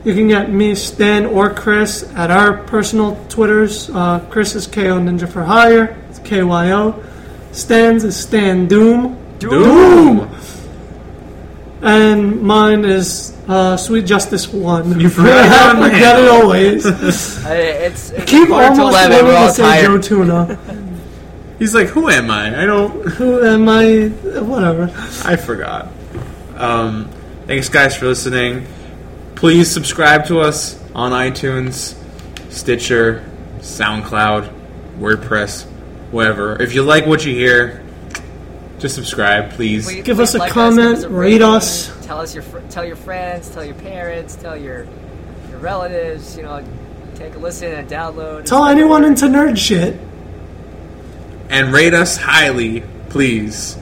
You 0.06 0.14
can 0.14 0.28
get 0.28 0.52
me, 0.52 0.76
Stan, 0.76 1.26
or 1.26 1.52
Chris 1.52 2.04
at 2.14 2.30
our 2.30 2.58
personal 2.58 3.16
Twitters. 3.28 3.90
Uh, 3.90 4.20
Chris 4.30 4.54
is 4.54 4.68
KO 4.68 5.00
Ninja 5.00 5.28
for 5.28 5.42
Hire, 5.42 6.00
it's 6.08 6.20
KYO. 6.20 7.02
Stan's 7.50 8.04
is 8.04 8.16
Stan 8.16 8.68
Doom. 8.68 9.18
Doom. 9.40 10.30
And 11.82 12.40
mine 12.40 12.84
is 12.84 13.36
uh, 13.48 13.76
Sweet 13.76 14.06
Justice 14.06 14.46
One. 14.46 15.00
You 15.00 15.08
forgot 15.08 15.74
I 15.76 15.80
my 15.80 15.90
forget 15.90 16.20
it 16.22 16.28
always. 16.28 16.86
It's, 16.86 17.44
it's 17.44 18.12
Keep 18.30 18.50
almost 18.50 18.78
eleven. 18.80 19.10
wanting 19.10 19.26
We're 19.26 19.36
all 19.36 19.48
to 19.48 19.54
say 19.54 19.82
Joe. 19.82 20.00
Tuna. 20.00 20.58
He's 21.58 21.74
like, 21.74 21.88
who 21.88 22.08
am 22.10 22.30
I? 22.30 22.62
I 22.62 22.64
don't. 22.64 23.08
Who 23.14 23.44
am 23.44 23.68
I? 23.68 24.06
Whatever. 24.40 24.84
I 25.24 25.34
forgot. 25.34 25.88
Um, 26.54 27.10
thanks, 27.48 27.68
guys, 27.68 27.96
for 27.96 28.06
listening. 28.06 28.68
Please 29.36 29.70
subscribe 29.70 30.26
to 30.26 30.40
us 30.40 30.82
on 30.94 31.12
iTunes, 31.12 31.94
Stitcher, 32.50 33.22
SoundCloud, 33.58 34.50
WordPress, 34.98 35.64
whatever. 36.10 36.60
If 36.60 36.74
you 36.74 36.82
like 36.82 37.06
what 37.06 37.24
you 37.24 37.34
hear, 37.34 37.84
just 38.78 38.94
subscribe, 38.94 39.50
please. 39.50 39.84
Please- 39.86 40.04
Give 40.04 40.20
us 40.20 40.34
a 40.34 40.38
like 40.38 40.52
comment, 40.52 40.88
give 40.88 40.98
us 40.98 41.04
a 41.04 41.08
rate 41.10 41.42
us. 41.42 42.06
Tell 42.06 42.20
us 42.20 42.34
your 42.34 42.42
fr- 42.44 42.58
tell 42.70 42.84
your 42.84 42.96
friends, 42.96 43.50
tell 43.50 43.64
your 43.64 43.74
parents, 43.74 44.36
tell 44.36 44.56
your 44.56 44.86
your 45.50 45.58
relatives. 45.58 46.36
You 46.36 46.44
know, 46.44 46.64
take 47.14 47.34
a 47.34 47.38
listen 47.38 47.72
and 47.72 47.88
download. 47.88 48.44
Tell 48.46 48.62
spread 48.62 48.76
the 48.76 48.80
anyone 48.80 49.02
word. 49.02 49.08
into 49.08 49.26
nerd 49.26 49.58
shit. 49.58 49.98
And 51.50 51.72
rate 51.72 51.94
us 51.94 52.16
highly, 52.16 52.82
please. 53.10 53.76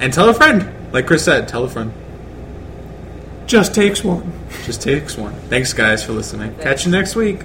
And 0.00 0.12
tell 0.12 0.28
a 0.28 0.34
friend. 0.34 0.68
Like 0.92 1.06
Chris 1.06 1.24
said, 1.24 1.48
tell 1.48 1.64
a 1.64 1.68
friend. 1.68 1.92
Just 3.52 3.74
takes 3.74 4.02
one. 4.02 4.32
Just 4.64 4.80
takes 4.80 5.18
one. 5.18 5.34
Thanks, 5.50 5.74
guys, 5.74 6.02
for 6.02 6.12
listening. 6.12 6.54
Catch 6.54 6.86
you 6.86 6.90
next 6.90 7.14
week. 7.14 7.40